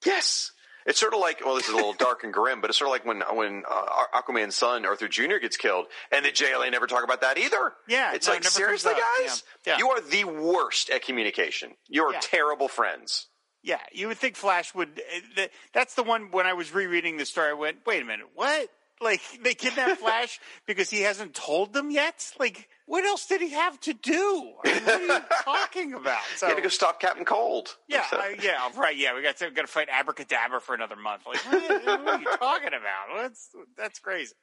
Yes. 0.04 0.52
It's 0.86 0.98
sort 0.98 1.12
of 1.12 1.20
like, 1.20 1.44
well, 1.44 1.54
this 1.54 1.66
is 1.68 1.72
a 1.74 1.76
little 1.76 1.92
dark 1.92 2.24
and 2.24 2.32
grim, 2.32 2.60
but 2.62 2.70
it's 2.70 2.78
sort 2.78 2.88
of 2.88 2.92
like 2.92 3.04
when 3.04 3.20
when 3.36 3.62
uh, 3.70 4.04
Aquaman's 4.14 4.54
son 4.54 4.86
Arthur 4.86 5.06
Jr. 5.06 5.36
gets 5.40 5.56
killed, 5.58 5.86
and 6.10 6.24
the 6.24 6.30
JLA 6.30 6.70
never 6.70 6.86
talk 6.86 7.04
about 7.04 7.20
that 7.20 7.36
either. 7.36 7.74
Yeah, 7.88 8.14
it's 8.14 8.26
no, 8.26 8.32
like 8.34 8.44
it 8.44 8.48
seriously, 8.48 8.92
guys, 8.94 9.42
Yeah, 9.66 9.72
yeah. 9.74 9.78
you 9.78 9.90
are 9.90 10.00
the 10.00 10.24
worst 10.24 10.88
at 10.88 11.02
communication. 11.04 11.72
You 11.88 12.04
are 12.04 12.12
Yeah. 12.14 12.20
terrible 12.22 12.68
friends. 12.68 13.26
Yeah, 13.62 13.80
you 13.92 14.08
would 14.08 14.16
think 14.18 14.36
Flash 14.36 14.74
would. 14.74 15.02
eh, 15.12 15.20
th- 15.34 15.50
That's 15.74 15.94
the 15.94 16.04
one 16.04 16.30
when 16.30 16.46
I 16.46 16.54
was 16.54 16.72
rereading 16.72 17.18
the 17.18 17.26
story, 17.26 17.50
I 17.50 17.54
went, 17.54 17.78
wait 17.84 18.00
a 18.00 18.06
minute, 18.06 18.28
what? 18.34 18.68
Like, 19.00 19.20
they 19.42 19.54
kidnapped 19.54 20.00
Flash 20.00 20.40
because 20.66 20.90
he 20.90 21.02
hasn't 21.02 21.34
told 21.34 21.72
them 21.72 21.90
yet? 21.90 22.32
Like, 22.38 22.68
what 22.86 23.04
else 23.04 23.26
did 23.26 23.40
he 23.40 23.50
have 23.50 23.78
to 23.80 23.92
do? 23.94 24.52
I 24.64 24.72
mean, 24.72 24.84
what 24.84 25.00
are 25.00 25.20
you 25.20 25.20
talking 25.44 25.92
about? 25.94 26.20
So, 26.36 26.46
You 26.46 26.50
had 26.50 26.56
to 26.56 26.62
go 26.62 26.68
stop 26.68 27.00
Captain 27.00 27.24
Cold. 27.24 27.76
yeah, 27.88 28.04
So- 28.10 28.16
I- 28.18 28.36
yeah, 28.42 28.68
right, 28.76 28.96
yeah, 28.96 29.14
we 29.14 29.22
got 29.22 29.36
to, 29.38 29.50
got 29.50 29.62
to 29.62 29.66
fight 29.68 29.88
Abracadabra 29.90 30.60
for 30.60 30.74
another 30.74 30.96
month. 30.96 31.22
Like, 31.26 31.38
what, 31.52 31.84
what 31.84 32.08
are 32.08 32.20
you 32.20 32.36
talking 32.36 32.68
about? 32.68 33.14
What's, 33.22 33.48
that's 33.76 33.98
crazy. 33.98 34.34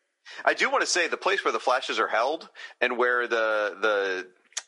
I 0.44 0.54
do 0.56 0.70
want 0.72 0.82
to 0.82 0.88
say 0.88 1.08
the 1.08 1.18
place 1.18 1.46
where 1.46 1.52
the 1.52 1.60
flashes 1.60 2.00
are 2.00 2.08
held 2.08 2.50
and 2.82 2.98
where 2.98 3.28
the 3.28 3.78
the 3.80 4.28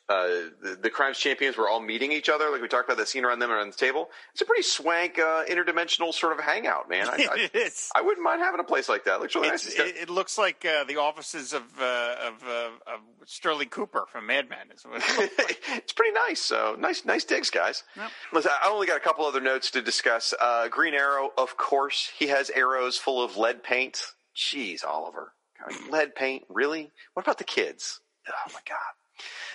uh, 0.09 0.27
the, 0.61 0.77
the 0.83 0.89
crimes 0.89 1.17
champions 1.17 1.57
were 1.57 1.67
all 1.67 1.81
meeting 1.81 2.13
each 2.13 2.29
other. 2.29 2.49
Like 2.49 2.61
we 2.61 2.69
talked 2.69 2.87
about 2.87 2.97
that 2.97 3.09
scene 3.09 3.25
around 3.25 3.39
them 3.39 3.51
around 3.51 3.73
the 3.73 3.77
table. 3.77 4.09
It's 4.31 4.41
a 4.41 4.45
pretty 4.45 4.63
swank, 4.63 5.19
uh, 5.19 5.43
interdimensional 5.45 6.13
sort 6.13 6.31
of 6.37 6.43
hangout, 6.43 6.89
man. 6.89 7.07
I, 7.09 7.11
I, 7.31 7.49
it 7.53 7.55
is. 7.55 7.89
I 7.93 8.01
wouldn't 8.01 8.23
mind 8.23 8.41
having 8.41 8.61
a 8.61 8.63
place 8.63 8.87
like 8.87 9.03
that. 9.03 9.15
It 9.15 9.21
looks 9.21 9.35
really 9.35 9.49
It's, 9.49 9.77
nice. 9.77 9.89
It, 9.89 9.97
it 9.97 10.09
looks 10.09 10.37
like 10.37 10.65
uh, 10.65 10.85
the 10.85 10.97
offices 10.97 11.51
of 11.51 11.63
uh, 11.79 12.15
of, 12.25 12.43
uh, 12.47 12.69
of 12.87 12.99
Sterling 13.25 13.67
Cooper 13.67 14.05
from 14.09 14.27
Mad 14.27 14.49
Men. 14.49 14.71
Is 14.73 14.85
what 14.85 15.03
it 15.03 15.37
like. 15.37 15.61
it's 15.75 15.93
pretty 15.93 16.13
nice. 16.13 16.39
So 16.39 16.77
nice, 16.79 17.03
nice 17.03 17.25
digs, 17.25 17.49
guys. 17.49 17.83
Yep. 17.97 18.09
Listen, 18.31 18.51
I 18.63 18.69
only 18.69 18.87
got 18.87 18.97
a 18.97 19.01
couple 19.01 19.25
other 19.25 19.41
notes 19.41 19.71
to 19.71 19.81
discuss. 19.81 20.33
Uh, 20.39 20.69
Green 20.69 20.93
Arrow, 20.93 21.31
of 21.37 21.57
course, 21.57 22.09
he 22.17 22.27
has 22.27 22.49
arrows 22.49 22.97
full 22.97 23.21
of 23.21 23.35
lead 23.35 23.61
paint. 23.61 24.01
Jeez, 24.35 24.85
Oliver, 24.85 25.33
lead 25.89 26.15
paint, 26.15 26.43
really? 26.47 26.91
What 27.13 27.25
about 27.25 27.39
the 27.39 27.43
kids? 27.43 27.99
Oh 28.29 28.51
my 28.53 28.59
god. 28.67 28.77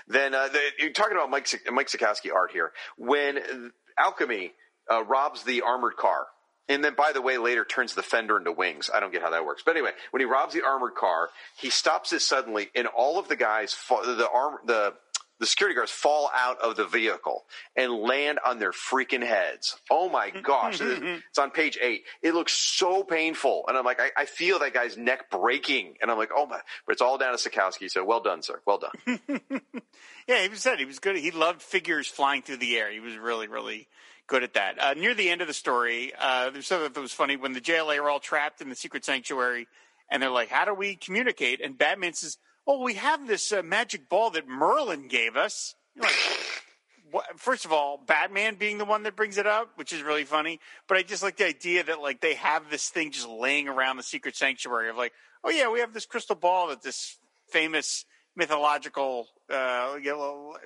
Then 0.09 0.35
uh, 0.35 0.49
the, 0.49 0.61
you're 0.79 0.93
talking 0.93 1.17
about 1.17 1.31
Mike 1.31 1.49
Mike 1.71 1.89
Sikowski 1.89 2.33
art 2.35 2.51
here. 2.53 2.73
When 2.97 3.73
Alchemy 3.99 4.53
uh, 4.91 5.05
robs 5.05 5.45
the 5.45 5.63
armored 5.63 5.97
car. 5.97 6.27
And 6.69 6.83
then, 6.85 6.95
by 6.95 7.13
the 7.13 7.21
way, 7.21 7.39
later 7.39 7.65
turns 7.65 7.95
the 7.95 8.03
fender 8.03 8.39
into 8.39 8.53
wings. 8.53 8.89
I 8.93 9.01
don't 9.01 9.13
get 9.13 9.21
how 9.21 9.31
that 9.31 9.45
works. 9.45 9.63
But 9.65 9.73
anyway, 9.73 9.91
when 10.11 10.21
he 10.21 10.27
robs 10.27 10.55
the 10.55 10.63
armored 10.65 10.95
car, 10.95 11.29
he 11.59 11.71
stops 11.71 12.13
it 12.13 12.21
suddenly, 12.21 12.71
and 12.75 12.87
all 12.87 13.19
of 13.19 13.29
the 13.29 13.37
guys, 13.37 13.73
fall, 13.75 14.03
the 14.03 14.29
arm, 14.33 14.59
the 14.65 14.95
the 15.43 15.47
security 15.47 15.75
guards 15.75 15.91
fall 15.91 16.31
out 16.33 16.61
of 16.61 16.77
the 16.77 16.87
vehicle 16.87 17.45
and 17.77 17.93
land 17.93 18.39
on 18.47 18.59
their 18.61 18.71
freaking 18.71 19.27
heads. 19.27 19.77
Oh 19.91 20.09
my 20.09 20.31
gosh! 20.31 20.81
it's 20.81 21.39
on 21.39 21.51
page 21.51 21.77
eight. 21.83 22.05
It 22.23 22.33
looks 22.33 22.53
so 22.53 23.03
painful, 23.03 23.65
and 23.67 23.77
I'm 23.77 23.85
like, 23.85 24.01
I, 24.01 24.11
I 24.17 24.25
feel 24.25 24.61
that 24.61 24.73
guy's 24.73 24.97
neck 24.97 25.31
breaking, 25.31 25.97
and 26.01 26.11
I'm 26.11 26.17
like, 26.17 26.31
oh 26.35 26.47
my! 26.47 26.61
But 26.87 26.93
it's 26.93 27.03
all 27.03 27.19
down 27.19 27.37
to 27.37 27.51
Sikowski. 27.51 27.91
So 27.91 28.05
well 28.05 28.21
done, 28.21 28.43
sir. 28.43 28.61
Well 28.65 28.79
done. 28.79 29.21
Yeah, 30.29 30.47
he 30.47 30.55
said 30.55 30.79
he 30.79 30.85
was 30.85 30.99
good. 30.99 31.17
He 31.17 31.31
loved 31.31 31.63
figures 31.63 32.07
flying 32.07 32.43
through 32.43 32.59
the 32.59 32.77
air. 32.77 32.93
He 32.93 33.01
was 33.01 33.17
really, 33.17 33.49
really 33.49 33.89
good 34.29 34.45
at 34.45 34.55
that. 34.55 34.81
Uh, 34.81 34.95
near 34.95 35.15
the 35.15 35.29
end 35.29 35.41
of 35.41 35.49
the 35.49 35.55
story, 35.55 36.13
uh, 36.19 36.51
there's 36.51 36.67
something 36.67 36.93
that 36.93 37.01
was 37.01 37.13
funny 37.13 37.37
when 37.37 37.55
the 37.55 37.61
JLA 37.61 37.99
are 37.99 38.09
all 38.09 38.21
trapped 38.21 38.61
in 38.61 38.69
the 38.69 38.77
secret 38.77 39.05
sanctuary, 39.05 39.67
and 40.09 40.23
they're 40.23 40.31
like, 40.31 40.49
"How 40.49 40.65
do 40.65 40.75
we 40.75 40.95
communicate?" 40.95 41.61
And 41.61 41.77
Batman 41.77 42.15
says, 42.15 42.39
"Oh, 42.67 42.83
we 42.83 42.95
have 42.95 43.27
this 43.27 43.53
uh, 43.53 43.63
magic 43.63 44.09
ball 44.09 44.31
that 44.31 44.49
Merlin 44.49 45.09
gave 45.09 45.37
us." 45.37 45.75
Like? 45.97 46.13
First 47.37 47.67
of 47.67 47.73
all, 47.73 48.03
Batman 48.07 48.55
being 48.55 48.79
the 48.79 48.87
one 48.87 49.03
that 49.03 49.17
brings 49.17 49.37
it 49.37 49.47
up, 49.47 49.73
which 49.75 49.93
is 49.93 50.03
really 50.03 50.25
funny. 50.25 50.61
But 50.89 50.97
I 50.97 51.03
just 51.03 51.23
like 51.23 51.37
the 51.37 51.47
idea 51.47 51.85
that 51.85 52.01
like 52.01 52.23
they 52.23 52.35
have 52.35 52.71
this 52.71 52.89
thing 52.89 53.11
just 53.11 53.29
laying 53.29 53.69
around 53.69 53.99
the 53.99 54.03
secret 54.03 54.35
sanctuary 54.35 54.89
of 54.89 54.97
like, 54.97 55.13
oh 55.45 55.51
yeah, 55.51 55.71
we 55.71 55.81
have 55.81 55.93
this 55.93 56.07
crystal 56.07 56.37
ball 56.37 56.69
that 56.69 56.83
this 56.83 57.19
famous 57.51 58.07
mythological, 58.35 59.29
uh, 59.51 59.97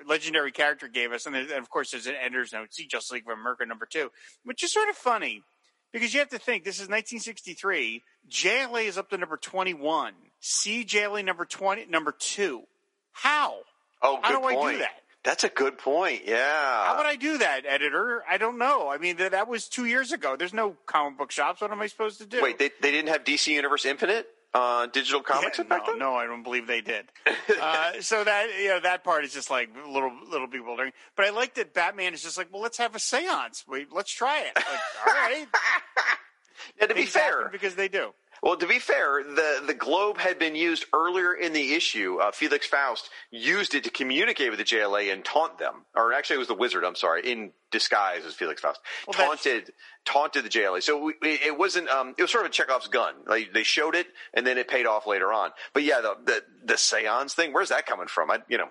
legendary 0.06 0.52
character 0.52 0.86
gave 0.86 1.12
us, 1.12 1.26
and, 1.26 1.34
there, 1.34 1.42
and 1.42 1.52
of 1.52 1.68
course 1.68 1.90
there's 1.90 2.06
an 2.06 2.14
Ender's 2.14 2.52
Note, 2.52 2.72
see 2.72 2.86
Justice 2.86 3.12
League 3.12 3.24
of 3.28 3.36
America 3.36 3.66
number 3.66 3.86
two, 3.86 4.10
which 4.44 4.62
is 4.62 4.72
sort 4.72 4.88
of 4.88 4.94
funny 4.94 5.42
because 5.92 6.14
you 6.14 6.20
have 6.20 6.28
to 6.28 6.38
think 6.38 6.64
this 6.64 6.76
is 6.76 6.88
1963. 6.88 8.02
JLA 8.30 8.84
is 8.86 8.98
up 8.98 9.10
to 9.10 9.18
number 9.18 9.36
21. 9.36 10.14
See 10.48 10.84
JLA 10.84 11.24
number 11.24 11.44
20, 11.44 11.86
number 11.86 12.12
two. 12.12 12.62
How? 13.10 13.56
Oh, 14.00 14.20
How 14.22 14.38
do 14.38 14.46
I 14.46 14.52
do 14.52 14.58
point. 14.60 14.78
that? 14.78 15.00
That's 15.24 15.42
a 15.42 15.48
good 15.48 15.76
point. 15.76 16.22
Yeah. 16.24 16.36
How 16.86 16.96
would 16.98 17.06
I 17.06 17.16
do 17.16 17.38
that, 17.38 17.66
editor? 17.66 18.22
I 18.30 18.38
don't 18.38 18.56
know. 18.56 18.88
I 18.88 18.98
mean, 18.98 19.16
th- 19.16 19.32
that 19.32 19.48
was 19.48 19.66
two 19.66 19.86
years 19.86 20.12
ago. 20.12 20.36
There's 20.36 20.54
no 20.54 20.76
comic 20.86 21.18
book 21.18 21.32
shops. 21.32 21.60
What 21.60 21.72
am 21.72 21.80
I 21.80 21.88
supposed 21.88 22.18
to 22.20 22.26
do? 22.26 22.40
Wait, 22.40 22.60
they, 22.60 22.70
they 22.80 22.92
didn't 22.92 23.08
have 23.08 23.24
DC 23.24 23.48
Universe 23.48 23.84
Infinite 23.84 24.28
uh, 24.54 24.86
digital 24.86 25.20
comics 25.20 25.58
Yeah, 25.58 25.64
back 25.64 25.82
no, 25.84 25.92
then? 25.94 25.98
no, 25.98 26.14
I 26.14 26.26
don't 26.26 26.44
believe 26.44 26.68
they 26.68 26.80
did. 26.80 27.06
uh, 27.60 27.94
so 28.00 28.22
that 28.22 28.46
you 28.62 28.68
know 28.68 28.78
that 28.78 29.02
part 29.02 29.24
is 29.24 29.32
just 29.34 29.50
like 29.50 29.68
a 29.84 29.90
little 29.90 30.12
little 30.30 30.46
bewildering. 30.46 30.92
But 31.16 31.26
I 31.26 31.30
like 31.30 31.54
that 31.56 31.74
Batman 31.74 32.14
is 32.14 32.22
just 32.22 32.38
like, 32.38 32.52
well, 32.52 32.62
let's 32.62 32.78
have 32.78 32.94
a 32.94 32.98
séance. 32.98 33.66
Wait, 33.66 33.88
let's 33.92 34.12
try 34.12 34.42
it. 34.42 34.52
Like, 34.54 34.66
all 35.08 35.12
right, 35.12 35.46
Now, 36.80 36.86
to 36.86 36.94
be 36.94 37.04
fair, 37.06 37.48
because 37.50 37.74
they 37.74 37.88
do. 37.88 38.12
Well, 38.42 38.56
to 38.56 38.66
be 38.66 38.78
fair, 38.78 39.22
the 39.22 39.62
the 39.66 39.74
globe 39.74 40.18
had 40.18 40.38
been 40.38 40.54
used 40.54 40.84
earlier 40.92 41.34
in 41.34 41.52
the 41.52 41.74
issue. 41.74 42.18
Uh, 42.20 42.30
Felix 42.32 42.66
Faust 42.66 43.08
used 43.30 43.74
it 43.74 43.84
to 43.84 43.90
communicate 43.90 44.50
with 44.50 44.58
the 44.58 44.64
JLA 44.64 45.12
and 45.12 45.24
taunt 45.24 45.58
them, 45.58 45.84
or 45.94 46.12
actually, 46.12 46.36
it 46.36 46.40
was 46.40 46.48
the 46.48 46.54
Wizard. 46.54 46.84
I'm 46.84 46.94
sorry, 46.96 47.30
in 47.30 47.52
disguise 47.70 48.24
as 48.24 48.34
Felix 48.34 48.60
Faust, 48.60 48.80
Well, 49.06 49.14
taunted 49.14 49.72
taunted 50.04 50.44
the 50.44 50.48
JLA. 50.48 50.82
So 50.82 51.04
we, 51.04 51.14
it 51.22 51.58
wasn't. 51.58 51.88
Um, 51.88 52.14
it 52.16 52.22
was 52.22 52.30
sort 52.30 52.44
of 52.44 52.50
a 52.50 52.52
Chekhov's 52.54 52.88
gun. 52.88 53.14
Like 53.26 53.52
they 53.52 53.62
showed 53.62 53.94
it, 53.94 54.06
and 54.34 54.46
then 54.46 54.58
it 54.58 54.68
paid 54.68 54.86
off 54.86 55.06
later 55.06 55.32
on. 55.32 55.50
But 55.72 55.82
yeah, 55.82 56.00
the 56.00 56.16
the, 56.24 56.42
the 56.64 56.76
seance 56.78 57.34
thing. 57.34 57.52
Where's 57.52 57.70
that 57.70 57.86
coming 57.86 58.06
from? 58.06 58.30
I, 58.30 58.38
you 58.48 58.58
know, 58.58 58.68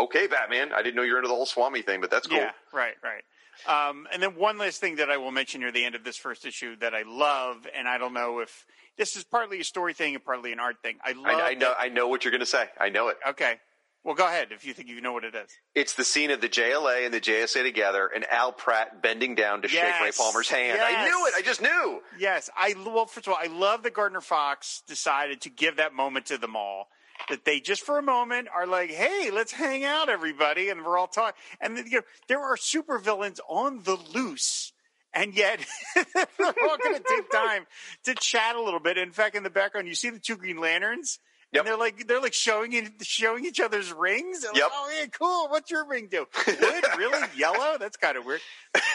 okay, 0.00 0.26
Batman. 0.26 0.72
I 0.72 0.82
didn't 0.82 0.96
know 0.96 1.02
you 1.02 1.12
were 1.12 1.18
into 1.18 1.28
the 1.28 1.34
whole 1.34 1.46
Swami 1.46 1.82
thing, 1.82 2.00
but 2.00 2.10
that's 2.10 2.26
cool. 2.26 2.38
Yeah, 2.38 2.52
right, 2.72 2.94
right. 3.02 3.24
Um, 3.66 4.06
and 4.12 4.22
then 4.22 4.36
one 4.36 4.58
last 4.58 4.80
thing 4.80 4.96
that 4.96 5.10
I 5.10 5.16
will 5.16 5.30
mention 5.30 5.60
near 5.60 5.72
the 5.72 5.84
end 5.84 5.94
of 5.94 6.04
this 6.04 6.16
first 6.16 6.44
issue 6.44 6.76
that 6.76 6.94
I 6.94 7.02
love, 7.06 7.66
and 7.76 7.88
I 7.88 7.98
don't 7.98 8.14
know 8.14 8.40
if 8.40 8.66
this 8.98 9.16
is 9.16 9.24
partly 9.24 9.60
a 9.60 9.64
story 9.64 9.92
thing 9.94 10.14
and 10.14 10.24
partly 10.24 10.52
an 10.52 10.60
art 10.60 10.76
thing. 10.82 10.96
I 11.04 11.12
love. 11.12 11.26
I, 11.40 11.50
I 11.50 11.54
know. 11.54 11.68
that- 11.68 11.76
I 11.80 11.88
know 11.88 12.08
what 12.08 12.24
you're 12.24 12.32
going 12.32 12.40
to 12.40 12.46
say. 12.46 12.66
I 12.80 12.88
know 12.88 13.08
it. 13.08 13.16
okay. 13.28 13.56
Well, 14.04 14.14
go 14.14 14.24
ahead 14.24 14.52
if 14.52 14.64
you 14.64 14.72
think 14.72 14.88
you 14.88 15.00
know 15.00 15.12
what 15.12 15.24
it 15.24 15.34
is. 15.34 15.50
It's 15.74 15.94
the 15.94 16.04
scene 16.04 16.30
of 16.30 16.40
the 16.40 16.48
JLA 16.48 17.04
and 17.06 17.12
the 17.12 17.20
JSA 17.20 17.64
together, 17.64 18.08
and 18.14 18.24
Al 18.30 18.52
Pratt 18.52 19.02
bending 19.02 19.34
down 19.34 19.62
to 19.62 19.68
shake 19.68 19.82
Ray 20.00 20.12
Palmer's 20.16 20.48
hand. 20.48 20.78
I 20.80 21.04
knew 21.08 21.26
it. 21.26 21.34
I 21.36 21.42
just 21.42 21.60
knew. 21.60 22.00
Yes, 22.16 22.48
I 22.56 22.74
well. 22.86 23.06
First 23.06 23.26
of 23.26 23.32
all, 23.32 23.38
I 23.42 23.48
love 23.48 23.82
that 23.82 23.94
Gardner 23.94 24.20
Fox 24.20 24.84
decided 24.86 25.40
to 25.40 25.50
give 25.50 25.78
that 25.78 25.92
moment 25.92 26.26
to 26.26 26.38
them 26.38 26.54
all. 26.54 26.86
That 27.28 27.44
they 27.44 27.60
just 27.60 27.82
for 27.82 27.98
a 27.98 28.02
moment 28.02 28.48
are 28.54 28.66
like, 28.66 28.90
"Hey, 28.90 29.30
let's 29.32 29.52
hang 29.52 29.84
out, 29.84 30.08
everybody," 30.08 30.68
and 30.68 30.84
we're 30.84 30.96
all 30.98 31.08
talking. 31.08 31.34
And 31.60 31.76
then, 31.76 31.86
you 31.86 31.98
know, 31.98 32.02
there 32.28 32.40
are 32.40 32.56
supervillains 32.56 33.38
on 33.48 33.82
the 33.82 33.96
loose, 34.14 34.72
and 35.12 35.34
yet 35.34 35.60
they're 35.94 36.26
all 36.40 36.78
going 36.78 36.94
to 36.96 37.04
take 37.08 37.30
time 37.32 37.66
to 38.04 38.14
chat 38.14 38.54
a 38.56 38.62
little 38.62 38.80
bit. 38.80 38.96
In 38.98 39.12
fact, 39.12 39.34
in 39.34 39.42
the 39.42 39.50
background, 39.50 39.88
you 39.88 39.94
see 39.94 40.10
the 40.10 40.18
two 40.20 40.36
Green 40.36 40.58
Lanterns. 40.58 41.18
Yep. 41.52 41.60
And 41.60 41.68
they're 41.68 41.78
like 41.78 42.06
they're 42.08 42.20
like 42.20 42.34
showing 42.34 42.92
showing 43.02 43.44
each 43.46 43.60
other's 43.60 43.92
rings. 43.92 44.44
Like, 44.44 44.56
Yep. 44.56 44.68
oh 44.72 44.92
yeah, 44.98 45.06
cool. 45.06 45.48
What's 45.48 45.70
your 45.70 45.86
ring 45.86 46.08
do? 46.10 46.26
Wood, 46.46 46.84
really? 46.98 47.20
Yellow? 47.36 47.76
That's 47.78 47.96
kind 47.96 48.16
of 48.16 48.24
weird. 48.24 48.40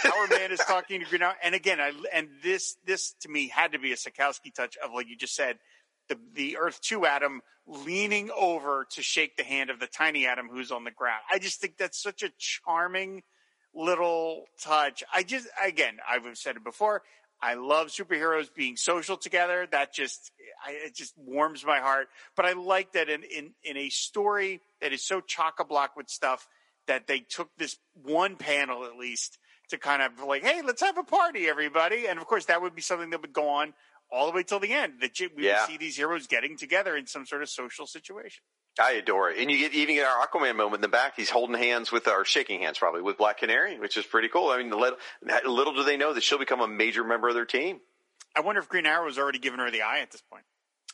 Power 0.03 0.27
Man 0.29 0.51
is 0.51 0.59
talking 0.59 0.99
to 0.99 1.05
Green 1.05 1.23
and 1.43 1.55
again, 1.55 1.79
I 1.79 1.93
and 2.13 2.27
this 2.43 2.75
this 2.85 3.13
to 3.21 3.29
me 3.29 3.47
had 3.47 3.71
to 3.71 3.79
be 3.79 3.93
a 3.93 3.95
Sikowski 3.95 4.53
touch 4.53 4.75
of 4.83 4.91
like 4.93 5.07
you 5.07 5.15
just 5.15 5.33
said, 5.33 5.59
the 6.11 6.19
the 6.33 6.57
Earth 6.57 6.81
Two 6.81 7.05
Atom 7.05 7.41
leaning 7.65 8.29
over 8.37 8.85
to 8.91 9.01
shake 9.01 9.37
the 9.37 9.43
hand 9.43 9.69
of 9.69 9.79
the 9.79 9.87
tiny 9.87 10.27
Atom 10.27 10.49
who's 10.51 10.71
on 10.71 10.83
the 10.83 10.91
ground. 10.91 11.21
I 11.31 11.39
just 11.39 11.61
think 11.61 11.77
that's 11.77 12.01
such 12.01 12.23
a 12.23 12.31
charming 12.37 13.23
little 13.73 14.45
touch. 14.61 15.03
I 15.13 15.23
just 15.23 15.47
again, 15.65 15.97
I've 16.07 16.25
said 16.37 16.57
it 16.57 16.63
before. 16.63 17.01
I 17.43 17.55
love 17.55 17.87
superheroes 17.87 18.53
being 18.53 18.75
social 18.75 19.17
together. 19.17 19.67
That 19.71 19.93
just 19.93 20.31
I, 20.65 20.71
it 20.71 20.95
just 20.95 21.17
warms 21.17 21.65
my 21.65 21.79
heart. 21.79 22.07
But 22.35 22.45
I 22.45 22.53
like 22.53 22.93
that 22.93 23.09
in, 23.09 23.23
in 23.23 23.53
in 23.63 23.77
a 23.77 23.89
story 23.89 24.61
that 24.81 24.93
is 24.93 25.03
so 25.03 25.21
chock 25.21 25.59
a 25.59 25.65
block 25.65 25.95
with 25.95 26.09
stuff 26.09 26.47
that 26.87 27.07
they 27.07 27.19
took 27.19 27.49
this 27.57 27.77
one 28.03 28.35
panel 28.35 28.85
at 28.85 28.97
least 28.97 29.37
to 29.69 29.77
kind 29.77 30.01
of 30.01 30.19
like, 30.27 30.43
hey, 30.43 30.61
let's 30.61 30.81
have 30.81 30.97
a 30.97 31.03
party, 31.03 31.47
everybody. 31.47 32.07
And 32.07 32.19
of 32.19 32.25
course, 32.25 32.45
that 32.45 32.61
would 32.61 32.75
be 32.75 32.81
something 32.81 33.11
that 33.11 33.21
would 33.21 33.33
go 33.33 33.47
on 33.49 33.73
all 34.11 34.25
the 34.27 34.33
way 34.35 34.43
till 34.43 34.59
the 34.59 34.73
end. 34.73 34.99
That 35.01 35.19
we 35.35 35.47
Yeah. 35.47 35.65
see 35.65 35.77
these 35.77 35.95
heroes 35.95 36.27
getting 36.27 36.57
together 36.57 36.95
in 36.95 37.07
some 37.07 37.25
sort 37.25 37.41
of 37.41 37.49
social 37.49 37.87
situation. 37.87 38.43
I 38.79 38.91
adore 38.93 39.29
it. 39.31 39.37
And 39.37 39.51
you 39.51 39.57
get 39.57 39.73
even 39.73 39.95
get 39.95 40.07
our 40.07 40.25
Aquaman 40.25 40.55
moment 40.55 40.75
in 40.75 40.81
the 40.81 40.87
back. 40.87 41.15
He's 41.15 41.29
holding 41.29 41.57
hands 41.57 41.91
with, 41.91 42.07
or 42.07 42.23
shaking 42.23 42.61
hands 42.61 42.79
probably 42.79 43.01
with 43.01 43.17
Black 43.17 43.37
Canary, 43.39 43.77
which 43.79 43.97
is 43.97 44.05
pretty 44.05 44.29
cool. 44.29 44.49
I 44.49 44.57
mean, 44.57 44.69
little, 44.69 44.97
little 45.45 45.73
do 45.73 45.83
they 45.83 45.97
know 45.97 46.13
that 46.13 46.23
she'll 46.23 46.37
become 46.39 46.61
a 46.61 46.67
major 46.67 47.03
member 47.03 47.27
of 47.27 47.33
their 47.33 47.45
team. 47.45 47.81
I 48.35 48.39
wonder 48.39 48.61
if 48.61 48.69
Green 48.69 48.85
Arrow 48.85 49.07
has 49.07 49.17
already 49.17 49.39
given 49.39 49.59
her 49.59 49.69
the 49.69 49.81
eye 49.81 49.99
at 49.99 50.11
this 50.11 50.21
point. 50.21 50.45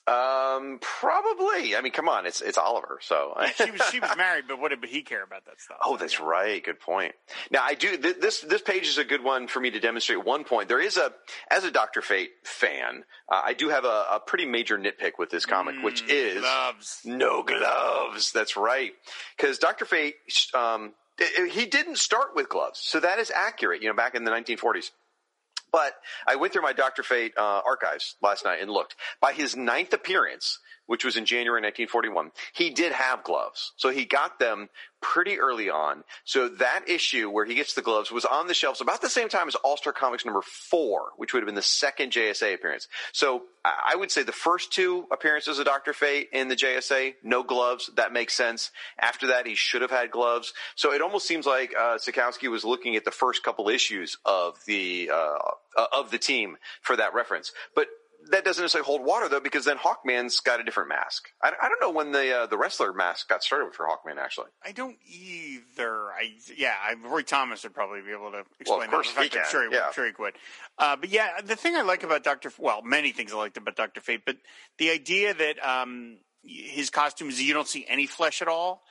Um, 0.07 0.79
probably. 0.81 1.75
I 1.75 1.81
mean, 1.81 1.91
come 1.91 2.07
on, 2.07 2.25
it's 2.25 2.41
it's 2.41 2.57
Oliver. 2.57 2.99
So 3.01 3.33
She 3.55 3.71
was 3.71 3.81
she 3.91 3.99
was 3.99 4.15
married, 4.15 4.45
but 4.47 4.59
what 4.59 4.69
did 4.69 4.83
he 4.89 5.01
care 5.01 5.21
about 5.23 5.45
that 5.45 5.59
stuff? 5.59 5.77
Oh, 5.83 5.97
that's 5.97 6.19
right. 6.21 6.63
Good 6.63 6.79
point. 6.79 7.13
Now, 7.51 7.61
I 7.63 7.73
do 7.73 7.97
th- 7.97 8.17
this. 8.21 8.39
This 8.41 8.61
page 8.61 8.87
is 8.87 8.97
a 8.97 9.03
good 9.03 9.23
one 9.23 9.47
for 9.47 9.59
me 9.59 9.69
to 9.71 9.79
demonstrate 9.79 10.23
one 10.23 10.43
point. 10.45 10.69
There 10.69 10.79
is 10.79 10.95
a, 10.97 11.11
as 11.51 11.65
a 11.65 11.71
Doctor 11.71 12.01
Fate 12.01 12.31
fan, 12.43 13.03
uh, 13.31 13.41
I 13.43 13.53
do 13.53 13.69
have 13.69 13.83
a, 13.83 14.05
a 14.13 14.21
pretty 14.25 14.45
major 14.45 14.77
nitpick 14.77 15.13
with 15.19 15.29
this 15.29 15.45
comic, 15.45 15.75
which 15.83 16.03
is 16.09 16.39
gloves. 16.39 17.01
no 17.03 17.43
gloves. 17.43 18.31
That's 18.31 18.55
right, 18.55 18.91
because 19.35 19.57
Doctor 19.57 19.83
Fate, 19.85 20.15
um, 20.53 20.93
i- 21.19 21.49
he 21.51 21.65
didn't 21.65 21.97
start 21.97 22.33
with 22.33 22.47
gloves, 22.47 22.79
so 22.79 22.99
that 23.01 23.19
is 23.19 23.29
accurate. 23.31 23.81
You 23.81 23.89
know, 23.89 23.95
back 23.95 24.15
in 24.15 24.23
the 24.23 24.31
1940s. 24.31 24.91
But 25.71 25.95
I 26.25 26.35
went 26.35 26.53
through 26.53 26.61
my 26.61 26.73
Doctor 26.73 27.03
Fate 27.03 27.33
uh, 27.37 27.61
archives 27.65 28.15
last 28.21 28.45
night 28.45 28.61
and 28.61 28.71
looked. 28.71 28.95
By 29.19 29.33
his 29.33 29.55
ninth 29.55 29.93
appearance, 29.93 30.59
which 30.87 31.05
was 31.05 31.15
in 31.15 31.25
January 31.25 31.61
1941, 31.61 32.31
he 32.53 32.69
did 32.69 32.91
have 32.91 33.23
gloves. 33.23 33.73
So 33.77 33.89
he 33.89 34.05
got 34.05 34.39
them 34.39 34.69
pretty 35.01 35.39
early 35.39 35.69
on. 35.69 36.03
So 36.25 36.49
that 36.49 36.85
issue 36.87 37.29
where 37.29 37.45
he 37.45 37.55
gets 37.55 37.75
the 37.75 37.81
gloves 37.81 38.11
was 38.11 38.25
on 38.25 38.47
the 38.47 38.53
shelves 38.53 38.81
about 38.81 39.01
the 39.01 39.09
same 39.09 39.29
time 39.29 39.47
as 39.47 39.55
All 39.55 39.77
Star 39.77 39.93
Comics 39.93 40.25
number 40.25 40.41
four, 40.41 41.11
which 41.17 41.33
would 41.33 41.41
have 41.41 41.45
been 41.45 41.55
the 41.55 41.61
second 41.61 42.11
JSA 42.11 42.55
appearance. 42.55 42.87
So 43.11 43.43
I 43.63 43.95
would 43.95 44.11
say 44.11 44.23
the 44.23 44.31
first 44.31 44.71
two 44.71 45.05
appearances 45.11 45.59
of 45.59 45.65
Doctor 45.65 45.93
Fate 45.93 46.29
in 46.31 46.47
the 46.47 46.55
JSA, 46.55 47.15
no 47.23 47.43
gloves. 47.43 47.89
That 47.95 48.13
makes 48.13 48.33
sense. 48.33 48.71
After 48.97 49.27
that, 49.27 49.45
he 49.45 49.55
should 49.55 49.81
have 49.81 49.91
had 49.91 50.09
gloves. 50.09 50.53
So 50.75 50.93
it 50.93 51.01
almost 51.01 51.27
seems 51.27 51.45
like 51.45 51.73
uh, 51.77 51.97
Sekowsky 51.97 52.49
was 52.49 52.63
looking 52.63 52.95
at 52.95 53.05
the 53.05 53.11
first 53.11 53.43
couple 53.43 53.69
issues 53.69 54.17
of 54.25 54.57
the 54.65 55.11
uh, 55.13 55.37
of 55.93 56.11
the 56.11 56.17
team 56.17 56.57
for 56.81 56.95
that 56.95 57.13
reference. 57.13 57.51
But 57.75 57.87
that 58.31 58.45
doesn't 58.45 58.63
necessarily 58.63 58.85
hold 58.85 59.05
water 59.05 59.29
though, 59.29 59.39
because 59.39 59.65
then 59.65 59.77
Hawkman's 59.77 60.39
got 60.39 60.59
a 60.59 60.63
different 60.63 60.89
mask. 60.89 61.29
I, 61.41 61.51
I 61.61 61.69
don't 61.69 61.81
know 61.81 61.91
when 61.91 62.11
the 62.11 62.39
uh, 62.39 62.45
the 62.47 62.57
wrestler 62.57 62.93
mask 62.93 63.29
got 63.29 63.43
started 63.43 63.73
for 63.73 63.87
Hawkman. 63.87 64.17
Actually, 64.17 64.47
I 64.63 64.71
don't 64.71 64.97
either. 65.07 66.11
I 66.11 66.33
yeah, 66.55 66.73
I, 66.81 66.95
Roy 67.07 67.21
Thomas 67.21 67.63
would 67.63 67.73
probably 67.73 68.01
be 68.01 68.11
able 68.11 68.31
to 68.31 68.43
explain 68.59 68.79
well, 68.79 68.85
of 68.85 68.91
course 68.91 69.13
that. 69.13 69.23
He 69.23 69.29
can. 69.29 69.41
I'm 69.41 69.49
sure 69.49 69.69
he, 69.69 69.75
yeah. 69.75 69.85
I'm 69.87 69.93
sure 69.93 70.05
he 70.05 70.13
would. 70.19 70.33
Uh, 70.77 70.95
but 70.95 71.09
yeah, 71.09 71.41
the 71.43 71.55
thing 71.55 71.75
I 71.75 71.81
like 71.81 72.03
about 72.03 72.23
Doctor, 72.23 72.51
well, 72.57 72.81
many 72.83 73.11
things 73.11 73.33
I 73.33 73.37
liked 73.37 73.57
about 73.57 73.75
Doctor 73.75 74.01
Fate, 74.01 74.21
but 74.25 74.37
the 74.77 74.91
idea 74.91 75.33
that 75.33 75.63
um, 75.65 76.17
his 76.43 76.89
costume 76.89 77.29
is 77.29 77.41
you 77.41 77.53
don't 77.53 77.67
see 77.67 77.85
any 77.87 78.05
flesh 78.05 78.41
at 78.41 78.47
all 78.47 78.83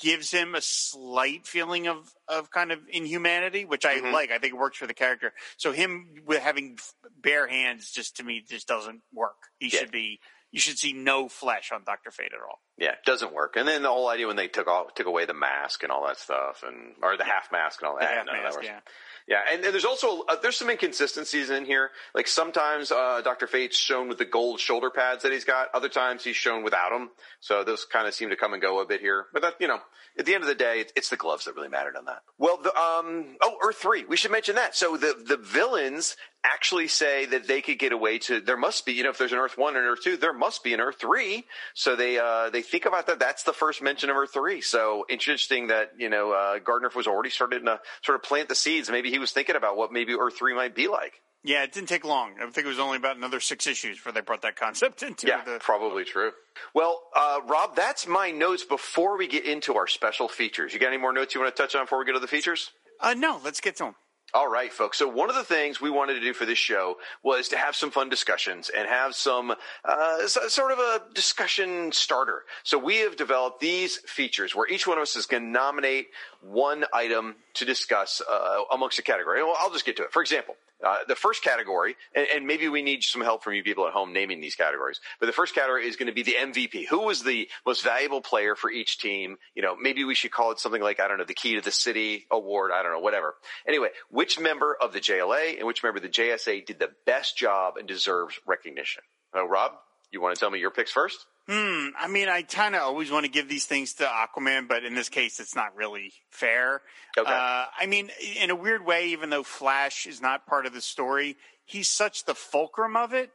gives 0.00 0.30
him 0.30 0.54
a 0.54 0.60
slight 0.60 1.46
feeling 1.46 1.86
of, 1.86 2.12
of 2.28 2.50
kind 2.50 2.72
of 2.72 2.80
inhumanity, 2.88 3.64
which 3.64 3.84
I 3.84 4.00
Mhm. 4.00 4.12
like. 4.12 4.30
I 4.30 4.38
think 4.38 4.54
it 4.54 4.56
works 4.58 4.76
for 4.78 4.86
the 4.86 4.94
character. 4.94 5.32
So 5.56 5.72
him 5.72 6.14
with 6.24 6.42
having 6.42 6.78
bare 7.16 7.46
hands 7.46 7.90
just 7.90 8.16
to 8.16 8.24
me 8.24 8.42
just 8.48 8.66
doesn't 8.68 9.02
work. 9.12 9.36
He 9.58 9.68
Yeah. 9.68 9.80
should 9.80 9.90
be 9.92 10.20
you 10.50 10.60
should 10.60 10.78
see 10.78 10.92
no 10.92 11.28
flesh 11.28 11.72
on 11.72 11.82
Doctor 11.82 12.12
Fate 12.12 12.30
at 12.32 12.38
all. 12.40 12.62
Yeah, 12.76 12.92
it 12.92 13.04
doesn't 13.04 13.32
work. 13.32 13.56
And 13.56 13.66
then 13.66 13.82
the 13.82 13.88
whole 13.88 14.06
idea 14.08 14.28
when 14.28 14.36
they 14.36 14.46
took 14.46 14.68
off, 14.68 14.94
took 14.94 15.08
away 15.08 15.24
the 15.24 15.34
mask 15.34 15.82
and 15.82 15.90
all 15.90 16.06
that 16.06 16.16
stuff, 16.16 16.62
and 16.62 16.94
or 17.02 17.16
the 17.16 17.24
half 17.24 17.50
mask 17.50 17.80
and 17.82 17.88
all 17.88 17.94
The 17.96 18.02
that. 18.02 18.10
half 18.14 18.26
none 18.26 18.36
of 18.36 18.40
that 18.40 18.44
mask, 18.44 18.56
works. 18.58 18.66
yeah. 18.68 18.80
Yeah, 19.26 19.40
and, 19.50 19.64
and 19.64 19.72
there's 19.72 19.86
also 19.86 20.22
uh, 20.28 20.36
there's 20.42 20.58
some 20.58 20.68
inconsistencies 20.68 21.48
in 21.48 21.64
here. 21.64 21.90
Like 22.14 22.28
sometimes 22.28 22.92
uh, 22.92 23.22
Doctor 23.24 23.46
Fate's 23.46 23.76
shown 23.76 24.08
with 24.08 24.18
the 24.18 24.26
gold 24.26 24.60
shoulder 24.60 24.90
pads 24.90 25.22
that 25.22 25.32
he's 25.32 25.44
got. 25.44 25.68
Other 25.72 25.88
times 25.88 26.24
he's 26.24 26.36
shown 26.36 26.62
without 26.62 26.90
them. 26.90 27.10
So 27.40 27.64
those 27.64 27.86
kind 27.86 28.06
of 28.06 28.12
seem 28.12 28.28
to 28.30 28.36
come 28.36 28.52
and 28.52 28.60
go 28.60 28.80
a 28.80 28.86
bit 28.86 29.00
here. 29.00 29.26
But 29.32 29.40
that 29.40 29.54
you 29.60 29.68
know, 29.68 29.78
at 30.18 30.26
the 30.26 30.34
end 30.34 30.42
of 30.42 30.48
the 30.48 30.54
day, 30.54 30.80
it's, 30.80 30.92
it's 30.94 31.08
the 31.08 31.16
gloves 31.16 31.46
that 31.46 31.54
really 31.54 31.70
mattered 31.70 31.96
on 31.96 32.04
that. 32.04 32.20
Well, 32.36 32.58
the 32.62 32.68
um 32.78 33.36
oh 33.42 33.56
Earth 33.62 33.76
three, 33.76 34.04
we 34.04 34.18
should 34.18 34.30
mention 34.30 34.56
that. 34.56 34.76
So 34.76 34.98
the 34.98 35.14
the 35.26 35.38
villains 35.38 36.16
actually 36.44 36.88
say 36.88 37.24
that 37.26 37.46
they 37.48 37.60
could 37.62 37.78
get 37.78 37.92
away 37.92 38.18
to 38.18 38.40
there 38.40 38.56
must 38.56 38.84
be 38.86 38.92
you 38.92 39.02
know 39.02 39.10
if 39.10 39.18
there's 39.18 39.32
an 39.32 39.38
Earth 39.38 39.56
one 39.58 39.76
and 39.76 39.86
Earth 39.86 40.00
two, 40.04 40.16
there 40.16 40.32
must 40.34 40.62
be 40.62 40.74
an 40.74 40.80
Earth 40.80 40.96
three. 41.00 41.44
So 41.74 41.96
they 41.96 42.18
uh 42.18 42.50
they 42.50 42.62
think 42.62 42.84
about 42.84 43.06
that. 43.06 43.18
That's 43.18 43.42
the 43.44 43.52
first 43.52 43.82
mention 43.82 44.10
of 44.10 44.16
Earth 44.16 44.32
three. 44.34 44.60
So 44.60 45.06
interesting 45.08 45.68
that 45.68 45.92
you 45.98 46.08
know 46.10 46.32
uh, 46.32 46.58
Gardner 46.58 46.90
was 46.94 47.06
already 47.06 47.30
starting 47.30 47.64
to 47.64 47.80
sort 48.02 48.16
of 48.16 48.22
plant 48.22 48.48
the 48.48 48.54
seeds. 48.54 48.90
Maybe 48.90 49.10
he 49.10 49.18
was 49.18 49.32
thinking 49.32 49.56
about 49.56 49.76
what 49.76 49.92
maybe 49.92 50.14
Earth 50.14 50.36
three 50.36 50.54
might 50.54 50.74
be 50.74 50.86
like. 50.88 51.14
Yeah, 51.46 51.62
it 51.62 51.72
didn't 51.72 51.90
take 51.90 52.04
long. 52.06 52.36
I 52.40 52.44
think 52.46 52.64
it 52.64 52.68
was 52.68 52.78
only 52.78 52.96
about 52.96 53.18
another 53.18 53.38
six 53.38 53.66
issues 53.66 53.96
before 53.98 54.12
they 54.12 54.22
brought 54.22 54.40
that 54.42 54.56
concept 54.56 55.02
into 55.08 55.26
Yeah, 55.26 55.44
the. 55.44 55.58
probably 55.60 56.04
true. 56.04 56.30
Well, 56.74 57.02
uh, 57.14 57.40
Rob, 57.46 57.76
that's 57.76 58.06
my 58.06 58.30
notes 58.30 58.64
before 58.64 59.18
we 59.18 59.26
get 59.26 59.44
into 59.44 59.74
our 59.74 59.86
special 59.86 60.26
features. 60.28 60.72
You 60.72 60.80
got 60.80 60.88
any 60.88 60.96
more 60.96 61.12
notes 61.12 61.34
you 61.34 61.42
want 61.42 61.54
to 61.54 61.62
touch 61.62 61.74
on 61.74 61.84
before 61.84 61.98
we 61.98 62.06
get 62.06 62.12
to 62.12 62.18
the 62.18 62.26
features? 62.28 62.70
Uh, 62.98 63.12
no, 63.12 63.40
let's 63.44 63.60
get 63.60 63.76
to 63.76 63.84
them. 63.84 63.94
All 64.34 64.48
right, 64.48 64.72
folks. 64.72 64.98
So 64.98 65.06
one 65.06 65.30
of 65.30 65.36
the 65.36 65.44
things 65.44 65.80
we 65.80 65.90
wanted 65.90 66.14
to 66.14 66.20
do 66.20 66.34
for 66.34 66.44
this 66.44 66.58
show 66.58 66.96
was 67.22 67.50
to 67.50 67.56
have 67.56 67.76
some 67.76 67.92
fun 67.92 68.08
discussions 68.08 68.68
and 68.68 68.88
have 68.88 69.14
some 69.14 69.54
uh, 69.84 70.26
sort 70.26 70.72
of 70.72 70.80
a 70.80 71.02
discussion 71.14 71.92
starter. 71.92 72.42
So 72.64 72.76
we 72.76 72.96
have 72.96 73.14
developed 73.14 73.60
these 73.60 73.98
features 73.98 74.52
where 74.52 74.68
each 74.68 74.88
one 74.88 74.98
of 74.98 75.02
us 75.02 75.14
is 75.14 75.26
going 75.26 75.44
to 75.44 75.48
nominate 75.48 76.08
one 76.44 76.84
item 76.92 77.36
to 77.54 77.64
discuss 77.64 78.20
uh, 78.20 78.60
amongst 78.72 78.96
the 78.96 79.02
category. 79.02 79.42
Well, 79.42 79.56
I'll 79.58 79.72
just 79.72 79.84
get 79.84 79.96
to 79.96 80.04
it. 80.04 80.12
For 80.12 80.22
example, 80.22 80.56
uh, 80.84 80.98
the 81.08 81.14
first 81.14 81.42
category, 81.42 81.96
and, 82.14 82.26
and 82.34 82.46
maybe 82.46 82.68
we 82.68 82.82
need 82.82 83.02
some 83.02 83.22
help 83.22 83.42
from 83.42 83.54
you 83.54 83.62
people 83.62 83.86
at 83.86 83.92
home 83.92 84.12
naming 84.12 84.40
these 84.40 84.54
categories. 84.54 85.00
But 85.20 85.26
the 85.26 85.32
first 85.32 85.54
category 85.54 85.86
is 85.86 85.96
going 85.96 86.08
to 86.08 86.12
be 86.12 86.22
the 86.22 86.34
MVP. 86.38 86.86
Who 86.88 87.02
was 87.02 87.22
the 87.22 87.48
most 87.64 87.82
valuable 87.82 88.20
player 88.20 88.54
for 88.54 88.70
each 88.70 88.98
team? 88.98 89.36
You 89.54 89.62
know, 89.62 89.76
maybe 89.76 90.04
we 90.04 90.14
should 90.14 90.32
call 90.32 90.50
it 90.52 90.58
something 90.58 90.82
like 90.82 91.00
I 91.00 91.08
don't 91.08 91.18
know, 91.18 91.24
the 91.24 91.34
Key 91.34 91.54
to 91.54 91.60
the 91.60 91.70
City 91.70 92.26
Award. 92.30 92.70
I 92.74 92.82
don't 92.82 92.92
know, 92.92 93.00
whatever. 93.00 93.34
Anyway, 93.66 93.88
which 94.10 94.38
member 94.38 94.76
of 94.80 94.92
the 94.92 95.00
JLA 95.00 95.56
and 95.58 95.66
which 95.66 95.82
member 95.82 95.98
of 95.98 96.02
the 96.02 96.08
JSA 96.08 96.66
did 96.66 96.78
the 96.78 96.90
best 97.06 97.36
job 97.36 97.76
and 97.78 97.88
deserves 97.88 98.38
recognition? 98.46 99.02
Uh, 99.34 99.46
Rob, 99.46 99.72
you 100.14 100.22
want 100.22 100.34
to 100.34 100.40
tell 100.40 100.50
me 100.50 100.58
your 100.58 100.70
picks 100.70 100.90
first? 100.90 101.26
Hmm. 101.46 101.88
I 101.98 102.08
mean, 102.08 102.28
I 102.28 102.42
kind 102.42 102.74
of 102.74 102.82
always 102.82 103.10
want 103.10 103.26
to 103.26 103.30
give 103.30 103.48
these 103.48 103.66
things 103.66 103.92
to 103.94 104.04
Aquaman, 104.04 104.66
but 104.66 104.84
in 104.84 104.94
this 104.94 105.10
case, 105.10 105.40
it's 105.40 105.54
not 105.54 105.76
really 105.76 106.12
fair. 106.30 106.80
Okay. 107.18 107.30
Uh, 107.30 107.66
I 107.78 107.86
mean, 107.86 108.10
in 108.40 108.50
a 108.50 108.56
weird 108.56 108.86
way, 108.86 109.08
even 109.08 109.28
though 109.28 109.42
Flash 109.42 110.06
is 110.06 110.22
not 110.22 110.46
part 110.46 110.64
of 110.64 110.72
the 110.72 110.80
story, 110.80 111.36
he's 111.66 111.88
such 111.88 112.24
the 112.24 112.34
fulcrum 112.34 112.96
of 112.96 113.12
it 113.12 113.30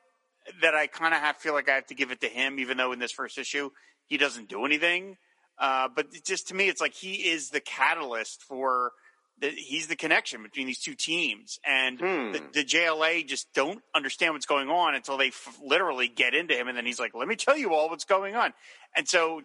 that 0.61 0.73
I 0.73 0.87
kind 0.87 1.13
of 1.13 1.35
feel 1.37 1.53
like 1.53 1.69
I 1.69 1.75
have 1.75 1.87
to 1.87 1.95
give 1.95 2.09
it 2.09 2.21
to 2.21 2.27
him, 2.27 2.57
even 2.57 2.77
though 2.77 2.91
in 2.91 2.99
this 2.99 3.11
first 3.11 3.37
issue 3.37 3.69
he 4.07 4.17
doesn't 4.17 4.49
do 4.49 4.65
anything. 4.65 5.17
Uh, 5.59 5.89
but 5.93 6.07
just 6.25 6.47
to 6.47 6.55
me, 6.55 6.67
it's 6.67 6.81
like 6.81 6.95
he 6.95 7.29
is 7.29 7.49
the 7.49 7.59
catalyst 7.59 8.41
for. 8.41 8.91
The, 9.41 9.49
he's 9.49 9.87
the 9.87 9.95
connection 9.95 10.43
between 10.43 10.67
these 10.67 10.79
two 10.79 10.95
teams, 10.95 11.59
and 11.65 11.99
Hmm. 11.99 12.31
the, 12.33 12.41
the 12.53 12.63
JLA 12.65 13.25
just 13.27 13.53
don't 13.53 13.81
understand 13.95 14.33
what's 14.33 14.45
going 14.45 14.69
on 14.69 14.95
until 14.95 15.17
they 15.17 15.27
f- 15.29 15.57
literally 15.63 16.07
get 16.09 16.33
into 16.33 16.53
him, 16.55 16.67
and 16.67 16.77
then 16.77 16.85
he's 16.85 16.99
like, 16.99 17.15
"Let 17.15 17.27
me 17.27 17.35
tell 17.35 17.57
you 17.57 17.73
all 17.73 17.89
what's 17.89 18.05
going 18.05 18.35
on." 18.35 18.53
And 18.95 19.07
so 19.07 19.41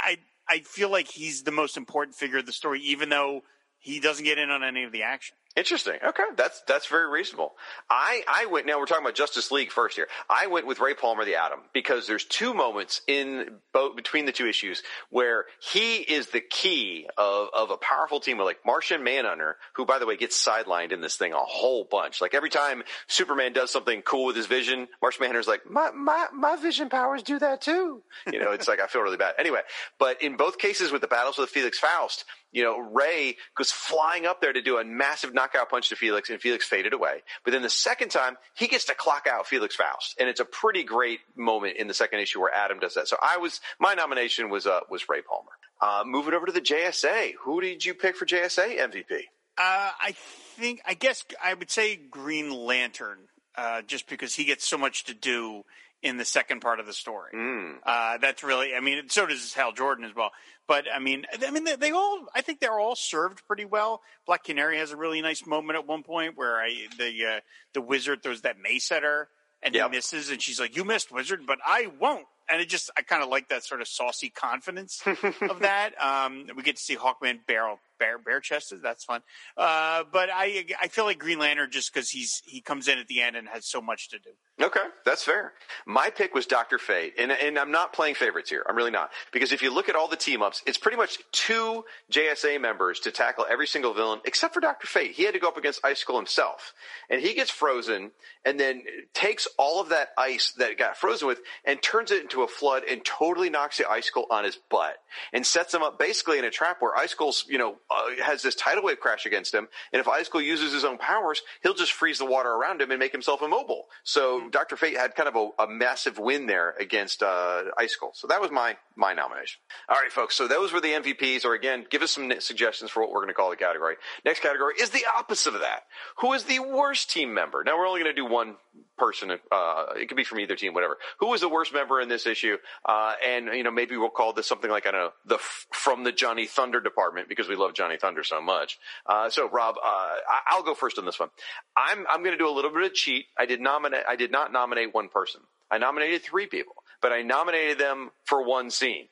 I 0.00 0.18
I 0.48 0.60
feel 0.60 0.90
like 0.90 1.08
he's 1.08 1.42
the 1.44 1.52
most 1.52 1.76
important 1.76 2.16
figure 2.16 2.38
of 2.38 2.46
the 2.46 2.52
story, 2.52 2.80
even 2.82 3.08
though 3.08 3.42
he 3.78 3.98
doesn't 4.00 4.24
get 4.24 4.36
in 4.38 4.50
on 4.50 4.62
any 4.62 4.84
of 4.84 4.92
the 4.92 5.02
action. 5.04 5.36
Interesting. 5.56 5.98
Okay, 6.06 6.22
that's 6.36 6.62
that's 6.68 6.86
very 6.86 7.10
reasonable. 7.10 7.54
I 7.90 8.22
I 8.28 8.46
went 8.46 8.66
now 8.66 8.78
we're 8.78 8.86
talking 8.86 9.04
about 9.04 9.16
Justice 9.16 9.50
League 9.50 9.72
first 9.72 9.96
here. 9.96 10.06
I 10.28 10.46
went 10.46 10.64
with 10.64 10.78
Ray 10.78 10.94
Palmer 10.94 11.24
the 11.24 11.34
Atom 11.34 11.58
because 11.72 12.06
there's 12.06 12.24
two 12.24 12.54
moments 12.54 13.00
in 13.08 13.58
both 13.72 13.96
between 13.96 14.26
the 14.26 14.32
two 14.32 14.46
issues 14.46 14.84
where 15.10 15.46
he 15.60 15.96
is 15.96 16.28
the 16.28 16.40
key 16.40 17.08
of 17.18 17.48
of 17.52 17.70
a 17.70 17.76
powerful 17.76 18.20
team 18.20 18.38
like 18.38 18.64
Martian 18.64 19.02
Manhunter, 19.02 19.56
who 19.74 19.84
by 19.84 19.98
the 19.98 20.06
way 20.06 20.16
gets 20.16 20.40
sidelined 20.42 20.92
in 20.92 21.00
this 21.00 21.16
thing 21.16 21.32
a 21.32 21.38
whole 21.38 21.82
bunch. 21.82 22.20
Like 22.20 22.32
every 22.32 22.50
time 22.50 22.84
Superman 23.08 23.52
does 23.52 23.72
something 23.72 24.02
cool 24.02 24.26
with 24.26 24.36
his 24.36 24.46
vision, 24.46 24.86
Martian 25.02 25.22
Manhunter's 25.22 25.48
like 25.48 25.68
my 25.68 25.90
my 25.90 26.28
my 26.32 26.54
vision 26.54 26.88
powers 26.88 27.24
do 27.24 27.40
that 27.40 27.60
too. 27.60 28.04
You 28.32 28.38
know, 28.38 28.52
it's 28.52 28.68
like 28.68 28.78
I 28.78 28.86
feel 28.86 29.02
really 29.02 29.16
bad. 29.16 29.34
Anyway, 29.36 29.62
but 29.98 30.22
in 30.22 30.36
both 30.36 30.58
cases 30.58 30.92
with 30.92 31.00
the 31.00 31.08
battles 31.08 31.38
with 31.38 31.50
Felix 31.50 31.76
Faust, 31.76 32.24
you 32.52 32.62
know, 32.64 32.78
Ray 32.78 33.36
goes 33.56 33.70
flying 33.70 34.26
up 34.26 34.40
there 34.40 34.52
to 34.52 34.62
do 34.62 34.78
a 34.78 34.84
massive 34.84 35.34
knockout 35.34 35.70
punch 35.70 35.88
to 35.90 35.96
Felix, 35.96 36.30
and 36.30 36.40
Felix 36.40 36.66
faded 36.66 36.92
away. 36.92 37.22
But 37.44 37.52
then 37.52 37.62
the 37.62 37.70
second 37.70 38.10
time, 38.10 38.36
he 38.56 38.66
gets 38.66 38.86
to 38.86 38.94
clock 38.94 39.26
out 39.30 39.46
Felix 39.46 39.76
Faust, 39.76 40.16
and 40.18 40.28
it's 40.28 40.40
a 40.40 40.44
pretty 40.44 40.82
great 40.82 41.20
moment 41.36 41.76
in 41.76 41.86
the 41.86 41.94
second 41.94 42.20
issue 42.20 42.40
where 42.40 42.52
Atom 42.52 42.80
does 42.80 42.94
that. 42.94 43.08
So 43.08 43.16
I 43.22 43.38
was 43.38 43.60
my 43.78 43.94
nomination 43.94 44.50
was 44.50 44.66
uh, 44.66 44.80
was 44.90 45.08
Ray 45.08 45.22
Palmer. 45.22 45.50
Uh, 45.80 46.04
moving 46.04 46.34
over 46.34 46.46
to 46.46 46.52
the 46.52 46.60
JSA, 46.60 47.32
who 47.42 47.60
did 47.60 47.84
you 47.84 47.94
pick 47.94 48.14
for 48.14 48.26
JSA 48.26 48.78
MVP? 48.78 49.20
Uh, 49.56 49.90
I 50.00 50.14
think 50.56 50.80
I 50.86 50.94
guess 50.94 51.24
I 51.42 51.54
would 51.54 51.70
say 51.70 51.96
Green 51.96 52.50
Lantern, 52.50 53.18
uh, 53.56 53.82
just 53.82 54.08
because 54.08 54.34
he 54.34 54.44
gets 54.44 54.66
so 54.66 54.76
much 54.76 55.04
to 55.04 55.14
do 55.14 55.64
in 56.02 56.16
the 56.16 56.24
second 56.24 56.60
part 56.60 56.80
of 56.80 56.86
the 56.86 56.92
story. 56.92 57.30
Mm. 57.34 57.74
Uh, 57.84 58.18
that's 58.18 58.42
really, 58.42 58.74
I 58.74 58.80
mean, 58.80 59.08
so 59.08 59.26
does 59.26 59.52
Hal 59.54 59.72
Jordan 59.72 60.04
as 60.04 60.14
well. 60.14 60.30
But 60.66 60.86
I 60.94 60.98
mean, 60.98 61.26
I 61.46 61.50
mean, 61.50 61.64
they, 61.64 61.76
they 61.76 61.90
all, 61.90 62.26
I 62.34 62.40
think 62.40 62.60
they're 62.60 62.78
all 62.78 62.96
served 62.96 63.46
pretty 63.46 63.64
well. 63.64 64.00
Black 64.26 64.44
Canary 64.44 64.78
has 64.78 64.92
a 64.92 64.96
really 64.96 65.20
nice 65.20 65.44
moment 65.46 65.78
at 65.78 65.86
one 65.86 66.02
point 66.02 66.36
where 66.38 66.56
I, 66.56 66.86
the, 66.96 67.36
uh, 67.36 67.40
the 67.74 67.80
wizard 67.82 68.22
throws 68.22 68.42
that 68.42 68.56
mace 68.58 68.90
at 68.92 69.02
her 69.02 69.28
and 69.62 69.74
Yep. 69.74 69.90
he 69.90 69.96
misses 69.96 70.30
and 70.30 70.40
she's 70.40 70.58
like, 70.58 70.74
you 70.76 70.84
missed 70.84 71.12
wizard, 71.12 71.40
but 71.46 71.58
I 71.66 71.88
won't. 72.00 72.24
And 72.48 72.60
it 72.62 72.68
just, 72.68 72.90
I 72.96 73.02
kind 73.02 73.22
of 73.22 73.28
like 73.28 73.48
that 73.50 73.64
sort 73.64 73.80
of 73.80 73.88
saucy 73.88 74.30
confidence 74.30 75.02
of 75.06 75.60
that. 75.60 75.90
Um, 76.02 76.46
we 76.56 76.62
get 76.62 76.76
to 76.76 76.82
see 76.82 76.96
Hawkman 76.96 77.40
barrel, 77.46 77.78
bare, 78.00 78.18
bare 78.18 78.40
chested. 78.40 78.80
That's 78.82 79.04
fun. 79.04 79.20
Uh, 79.56 80.02
but 80.12 80.28
I, 80.32 80.64
I 80.82 80.88
feel 80.88 81.04
like 81.04 81.20
Green 81.20 81.38
Lantern 81.38 81.70
just 81.70 81.94
because 81.94 82.10
he's, 82.10 82.42
he 82.44 82.60
comes 82.60 82.88
in 82.88 82.98
at 82.98 83.06
the 83.06 83.20
end 83.20 83.36
and 83.36 83.46
has 83.48 83.66
so 83.66 83.80
much 83.80 84.08
to 84.08 84.18
do. 84.18 84.30
Okay, 84.60 84.80
that's 85.06 85.24
fair. 85.24 85.52
My 85.86 86.10
pick 86.10 86.34
was 86.34 86.44
Doctor 86.44 86.76
Fate, 86.76 87.14
and 87.18 87.32
and 87.32 87.58
I'm 87.58 87.70
not 87.70 87.94
playing 87.94 88.14
favorites 88.14 88.50
here. 88.50 88.62
I'm 88.68 88.76
really 88.76 88.90
not 88.90 89.10
because 89.32 89.52
if 89.52 89.62
you 89.62 89.72
look 89.72 89.88
at 89.88 89.96
all 89.96 90.06
the 90.06 90.16
team 90.16 90.42
ups, 90.42 90.62
it's 90.66 90.76
pretty 90.76 90.98
much 90.98 91.18
two 91.32 91.84
JSA 92.12 92.60
members 92.60 93.00
to 93.00 93.10
tackle 93.10 93.46
every 93.50 93.66
single 93.66 93.94
villain 93.94 94.20
except 94.26 94.52
for 94.52 94.60
Doctor 94.60 94.86
Fate. 94.86 95.12
He 95.12 95.24
had 95.24 95.32
to 95.32 95.40
go 95.40 95.48
up 95.48 95.56
against 95.56 95.82
Icicle 95.82 96.16
himself, 96.16 96.74
and 97.08 97.22
he 97.22 97.32
gets 97.32 97.50
frozen, 97.50 98.10
and 98.44 98.60
then 98.60 98.82
takes 99.14 99.48
all 99.58 99.80
of 99.80 99.88
that 99.90 100.10
ice 100.18 100.52
that 100.58 100.76
got 100.76 100.98
frozen 100.98 101.26
with 101.26 101.40
and 101.64 101.80
turns 101.80 102.10
it 102.10 102.20
into 102.22 102.42
a 102.42 102.48
flood 102.48 102.82
and 102.84 103.02
totally 103.02 103.48
knocks 103.48 103.78
the 103.78 103.88
Icicle 103.88 104.26
on 104.30 104.44
his 104.44 104.58
butt 104.70 104.96
and 105.32 105.46
sets 105.46 105.72
him 105.72 105.82
up 105.82 105.98
basically 105.98 106.38
in 106.38 106.44
a 106.44 106.50
trap 106.50 106.82
where 106.82 106.94
Icicle's 106.94 107.46
you 107.48 107.56
know 107.56 107.76
uh, 107.90 108.22
has 108.24 108.42
this 108.42 108.54
tidal 108.54 108.84
wave 108.84 109.00
crash 109.00 109.26
against 109.26 109.54
him, 109.54 109.68
and 109.92 110.00
if 110.00 110.08
Icicle 110.08 110.40
uses 110.40 110.72
his 110.72 110.84
own 110.84 110.98
powers, 110.98 111.42
he'll 111.62 111.74
just 111.74 111.92
freeze 111.92 112.18
the 112.18 112.24
water 112.24 112.50
around 112.50 112.80
him 112.80 112.90
and 112.90 112.98
make 112.98 113.12
himself 113.12 113.42
immobile. 113.42 113.86
So 114.04 114.48
Doctor 114.50 114.76
Fate 114.76 114.96
had 114.96 115.14
kind 115.14 115.28
of 115.28 115.36
a, 115.36 115.64
a 115.64 115.68
massive 115.68 116.18
win 116.18 116.46
there 116.46 116.74
against 116.78 117.22
uh, 117.22 117.64
Icicle. 117.78 118.12
So 118.14 118.26
that 118.28 118.40
was 118.40 118.50
my 118.50 118.76
my 118.96 119.14
nomination. 119.14 119.60
All 119.88 119.96
right, 119.96 120.12
folks. 120.12 120.36
So 120.36 120.46
those 120.46 120.72
were 120.72 120.80
the 120.80 120.88
MVPs. 120.88 121.44
Or 121.44 121.54
again, 121.54 121.86
give 121.90 122.02
us 122.02 122.12
some 122.12 122.32
suggestions 122.40 122.90
for 122.90 123.00
what 123.00 123.10
we're 123.10 123.20
going 123.20 123.28
to 123.28 123.34
call 123.34 123.50
the 123.50 123.56
category. 123.56 123.96
Next 124.24 124.40
category 124.40 124.74
is 124.78 124.90
the 124.90 125.04
opposite 125.16 125.54
of 125.54 125.60
that. 125.60 125.84
Who 126.18 126.32
is 126.34 126.44
the 126.44 126.60
worst 126.60 127.10
team 127.10 127.34
member? 127.34 127.64
Now 127.64 127.78
we're 127.78 127.88
only 127.88 128.02
going 128.02 128.14
to 128.14 128.20
do 128.20 128.26
one 128.26 128.56
person. 128.98 129.30
Uh, 129.50 129.86
it 129.96 130.08
could 130.08 130.16
be 130.16 130.24
from 130.24 130.38
either 130.38 130.54
team, 130.54 130.74
whatever. 130.74 130.98
Who 131.18 131.28
was 131.28 131.40
the 131.40 131.48
worst 131.48 131.72
member 131.72 132.00
in 132.00 132.08
this 132.08 132.26
issue? 132.26 132.58
Uh, 132.84 133.14
and 133.26 133.46
you 133.46 133.64
know, 133.64 133.70
maybe 133.70 133.96
we'll 133.96 134.10
call 134.10 134.32
this 134.32 134.46
something 134.46 134.70
like 134.70 134.86
I 134.86 134.90
don't 134.92 135.00
know 135.00 135.10
the 135.24 135.38
from 135.72 136.04
the 136.04 136.12
Johnny 136.12 136.46
Thunder 136.46 136.80
department 136.80 137.28
because 137.28 137.48
we 137.48 137.56
love 137.56 137.72
Johnny 137.72 137.79
Thunder 137.98 138.24
so 138.24 138.40
much. 138.40 138.78
Uh, 139.06 139.30
so 139.30 139.48
Rob, 139.48 139.76
uh, 139.82 140.14
I'll 140.48 140.62
go 140.62 140.74
first 140.74 140.98
on 140.98 141.04
this 141.04 141.18
one. 141.18 141.30
I'm 141.76 142.06
I'm 142.10 142.22
going 142.22 142.36
to 142.36 142.38
do 142.38 142.48
a 142.48 142.54
little 142.54 142.70
bit 142.72 142.84
of 142.84 142.94
cheat. 142.94 143.26
I 143.38 143.46
did 143.46 143.60
nominate. 143.60 144.04
I 144.08 144.16
did 144.16 144.30
not 144.30 144.52
nominate 144.52 144.94
one 144.94 145.08
person. 145.08 145.40
I 145.70 145.78
nominated 145.78 146.22
three 146.22 146.46
people, 146.46 146.74
but 147.00 147.12
I 147.12 147.22
nominated 147.22 147.78
them 147.78 148.10
for 148.24 148.44
one 148.44 148.70
scene. 148.70 149.06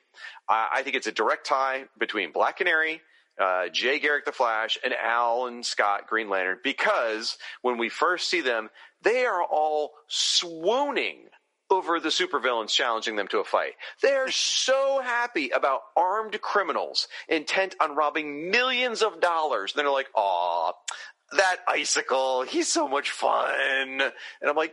I 0.49 0.83
think 0.83 0.97
it's 0.97 1.07
a 1.07 1.12
direct 1.12 1.47
tie 1.47 1.85
between 1.99 2.33
Black 2.33 2.57
Canary, 2.57 3.03
uh, 3.39 3.69
Jay 3.69 3.99
Garrick 3.99 4.25
the 4.25 4.33
Flash, 4.33 4.79
and 4.83 4.95
Alan 4.95 5.62
Scott 5.62 6.07
Green 6.09 6.29
Lantern 6.29 6.59
because 6.64 7.37
when 7.62 7.79
we 7.79 7.89
first 7.89 8.29
see 8.29 8.41
them, 8.41 8.71
they 9.03 9.27
are 9.27 9.43
all 9.43 9.93
swooning 10.09 11.29
over 11.71 12.01
the 12.01 12.09
supervillains 12.09 12.71
challenging 12.71 13.16
them 13.16 13.29
to 13.29 13.39
a 13.39 13.45
fight. 13.45 13.73
They're 14.03 14.31
so 14.31 15.01
happy 15.03 15.51
about 15.51 15.81
armed 15.97 16.41
criminals 16.41 17.09
intent 17.29 17.75
on 17.81 17.95
robbing 17.95 18.51
millions 18.51 19.03
of 19.03 19.21
dollars. 19.21 19.73
And 19.73 19.81
they're 19.81 19.93
like, 19.93 20.09
aw, 20.14 20.73
that 21.37 21.57
icicle, 21.69 22.43
he's 22.43 22.69
so 22.69 22.89
much 22.89 23.11
fun. 23.11 23.51
And 24.01 24.12
I'm 24.51 24.57
like, 24.57 24.73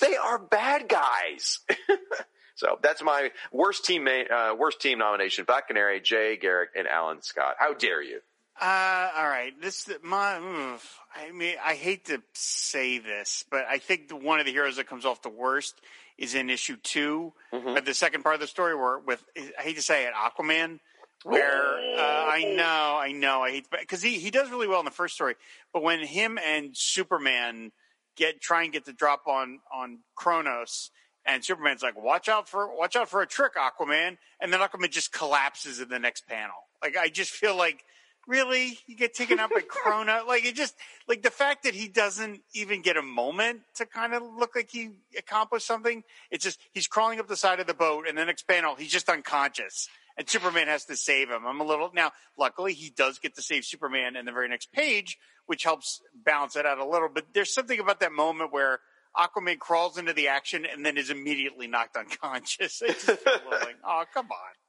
they 0.00 0.16
are 0.16 0.38
bad 0.38 0.88
guys. 0.88 1.60
so 2.56 2.78
that's 2.82 3.02
my 3.02 3.30
worst 3.52 3.84
team, 3.84 4.08
uh, 4.08 4.54
worst 4.58 4.80
team 4.80 4.98
nomination. 4.98 5.44
Black 5.44 5.68
Canary, 5.68 6.00
Jay 6.00 6.36
Garrick, 6.36 6.70
and 6.76 6.88
Alan 6.88 7.22
Scott. 7.22 7.54
How 7.58 7.74
dare 7.74 8.02
you? 8.02 8.20
Uh, 8.60 9.10
all 9.16 9.28
right. 9.28 9.52
This 9.60 9.88
my. 10.02 10.38
I 11.14 11.32
mean, 11.32 11.56
I 11.64 11.74
hate 11.74 12.06
to 12.06 12.22
say 12.34 12.98
this, 12.98 13.44
but 13.50 13.66
I 13.68 13.78
think 13.78 14.08
the, 14.08 14.16
one 14.16 14.40
of 14.40 14.46
the 14.46 14.52
heroes 14.52 14.76
that 14.76 14.86
comes 14.86 15.04
off 15.04 15.22
the 15.22 15.28
worst 15.28 15.74
is 16.18 16.34
in 16.34 16.50
issue 16.50 16.76
2 16.76 17.32
mm-hmm. 17.52 17.74
but 17.74 17.86
the 17.86 17.94
second 17.94 18.22
part 18.22 18.34
of 18.34 18.40
the 18.40 18.46
story, 18.46 18.74
where 18.74 18.98
with 18.98 19.24
I 19.58 19.62
hate 19.62 19.76
to 19.76 19.82
say 19.82 20.06
it, 20.06 20.12
Aquaman, 20.14 20.78
where 21.24 21.76
uh, 21.96 22.26
I 22.28 22.54
know, 22.56 22.98
I 23.00 23.12
know, 23.12 23.42
I 23.42 23.50
hate 23.50 23.66
because 23.70 24.02
he 24.02 24.18
he 24.18 24.30
does 24.30 24.50
really 24.50 24.68
well 24.68 24.80
in 24.80 24.84
the 24.84 24.90
first 24.90 25.14
story, 25.14 25.34
but 25.72 25.82
when 25.82 26.00
him 26.00 26.38
and 26.38 26.76
Superman 26.76 27.72
get 28.16 28.40
try 28.40 28.64
and 28.64 28.72
get 28.72 28.84
the 28.84 28.92
drop 28.92 29.26
on 29.26 29.60
on 29.72 29.98
Chronos. 30.14 30.90
And 31.24 31.44
Superman's 31.44 31.84
like, 31.84 31.96
"Watch 31.96 32.28
out 32.28 32.48
for 32.48 32.76
watch 32.76 32.96
out 32.96 33.08
for 33.08 33.22
a 33.22 33.26
trick, 33.28 33.52
Aquaman!" 33.54 34.16
And 34.40 34.52
then 34.52 34.58
Aquaman 34.58 34.90
just 34.90 35.12
collapses 35.12 35.78
in 35.78 35.88
the 35.88 36.00
next 36.00 36.26
panel. 36.26 36.56
Like 36.82 36.96
I 36.96 37.08
just 37.08 37.30
feel 37.30 37.56
like 37.56 37.84
really? 38.26 38.78
You 38.86 38.96
get 38.96 39.14
taken 39.14 39.38
out 39.38 39.50
by 39.50 39.60
Krona 39.84 40.26
like 40.26 40.44
it 40.44 40.54
just 40.54 40.74
like 41.08 41.22
the 41.22 41.30
fact 41.30 41.64
that 41.64 41.74
he 41.74 41.88
doesn't 41.88 42.42
even 42.54 42.82
get 42.82 42.96
a 42.96 43.02
moment 43.02 43.60
to 43.76 43.86
kind 43.86 44.14
of 44.14 44.22
look 44.22 44.54
like 44.54 44.70
he 44.70 44.90
accomplished 45.18 45.66
something 45.66 46.02
it's 46.30 46.44
just 46.44 46.60
he's 46.72 46.86
crawling 46.86 47.18
up 47.20 47.28
the 47.28 47.36
side 47.36 47.60
of 47.60 47.66
the 47.66 47.74
boat 47.74 48.06
and 48.08 48.16
the 48.16 48.24
next 48.24 48.46
panel 48.46 48.74
he's 48.76 48.92
just 48.92 49.08
unconscious 49.08 49.88
and 50.18 50.28
superman 50.28 50.68
has 50.68 50.84
to 50.84 50.94
save 50.94 51.30
him. 51.30 51.46
I'm 51.46 51.60
a 51.60 51.64
little 51.64 51.90
now 51.94 52.12
luckily 52.38 52.74
he 52.74 52.90
does 52.90 53.18
get 53.18 53.34
to 53.36 53.42
save 53.42 53.64
superman 53.64 54.16
in 54.16 54.24
the 54.24 54.32
very 54.32 54.48
next 54.48 54.72
page 54.72 55.18
which 55.46 55.64
helps 55.64 56.00
balance 56.24 56.56
it 56.56 56.66
out 56.66 56.78
a 56.78 56.86
little 56.86 57.08
but 57.12 57.26
there's 57.34 57.52
something 57.52 57.80
about 57.80 58.00
that 58.00 58.12
moment 58.12 58.52
where 58.52 58.80
aquaman 59.16 59.58
crawls 59.58 59.98
into 59.98 60.12
the 60.12 60.28
action 60.28 60.64
and 60.64 60.86
then 60.86 60.96
is 60.96 61.10
immediately 61.10 61.66
knocked 61.66 61.96
unconscious. 61.98 62.82
It's 62.82 63.06
just 63.06 63.26
like 63.26 63.76
oh 63.84 64.04
come 64.14 64.26
on 64.30 64.61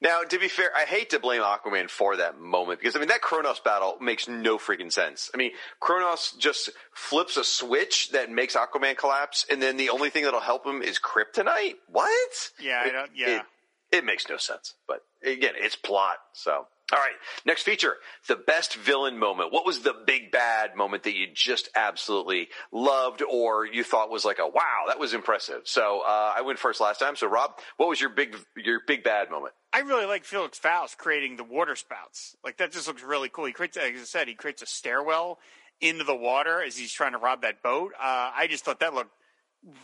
now, 0.00 0.22
to 0.22 0.38
be 0.38 0.48
fair, 0.48 0.70
I 0.76 0.84
hate 0.84 1.10
to 1.10 1.18
blame 1.18 1.42
Aquaman 1.42 1.90
for 1.90 2.16
that 2.16 2.38
moment 2.38 2.80
because 2.80 2.96
I 2.96 2.98
mean 2.98 3.08
that 3.08 3.20
Chronos 3.20 3.60
battle 3.60 3.96
makes 4.00 4.28
no 4.28 4.58
freaking 4.58 4.92
sense. 4.92 5.30
I 5.34 5.36
mean, 5.36 5.52
Chronos 5.80 6.34
just 6.38 6.70
flips 6.92 7.36
a 7.36 7.44
switch 7.44 8.10
that 8.10 8.30
makes 8.30 8.56
Aquaman 8.56 8.96
collapse, 8.96 9.46
and 9.50 9.62
then 9.62 9.76
the 9.76 9.90
only 9.90 10.10
thing 10.10 10.24
that'll 10.24 10.40
help 10.40 10.66
him 10.66 10.82
is 10.82 10.98
kryptonite. 10.98 11.74
What? 11.88 12.50
Yeah, 12.60 12.84
it, 12.84 12.88
I 12.88 12.92
don't. 12.92 13.10
Yeah, 13.14 13.36
it, 13.36 13.98
it 13.98 14.04
makes 14.04 14.28
no 14.28 14.36
sense. 14.36 14.74
But 14.86 15.00
again, 15.24 15.54
it's 15.56 15.76
plot. 15.76 16.16
So 16.32 16.66
all 16.90 16.98
right, 16.98 17.14
next 17.44 17.64
feature, 17.64 17.96
the 18.28 18.36
best 18.36 18.76
villain 18.76 19.18
moment. 19.18 19.52
What 19.52 19.66
was 19.66 19.80
the 19.80 19.94
big 20.06 20.30
bad 20.30 20.74
moment 20.74 21.02
that 21.02 21.14
you 21.14 21.26
just 21.32 21.68
absolutely 21.76 22.48
loved 22.72 23.22
or 23.22 23.66
you 23.66 23.84
thought 23.84 24.10
was 24.10 24.24
like 24.24 24.38
a 24.38 24.46
wow, 24.46 24.84
that 24.86 24.98
was 24.98 25.12
impressive. 25.12 25.62
So 25.64 26.00
uh, 26.06 26.32
I 26.34 26.40
went 26.40 26.58
first 26.58 26.80
last 26.80 26.98
time. 26.98 27.14
So 27.14 27.26
Rob, 27.26 27.52
what 27.76 27.90
was 27.90 28.00
your 28.00 28.10
big 28.10 28.36
your 28.56 28.80
big 28.86 29.04
bad 29.04 29.30
moment? 29.30 29.52
I 29.70 29.80
really 29.80 30.06
like 30.06 30.24
Felix 30.24 30.58
Faust 30.58 30.96
creating 30.96 31.36
the 31.36 31.44
water 31.44 31.76
spouts. 31.76 32.34
Like 32.42 32.56
that 32.56 32.72
just 32.72 32.88
looks 32.88 33.02
really 33.02 33.28
cool. 33.28 33.44
He 33.44 33.52
creates, 33.52 33.76
as 33.76 34.00
I 34.00 34.04
said, 34.04 34.26
he 34.26 34.34
creates 34.34 34.62
a 34.62 34.66
stairwell 34.66 35.38
into 35.82 36.04
the 36.04 36.16
water 36.16 36.62
as 36.62 36.76
he's 36.76 36.92
trying 36.92 37.12
to 37.12 37.18
rob 37.18 37.42
that 37.42 37.62
boat. 37.62 37.92
Uh, 38.00 38.30
I 38.34 38.46
just 38.48 38.64
thought 38.64 38.80
that 38.80 38.94
looked 38.94 39.12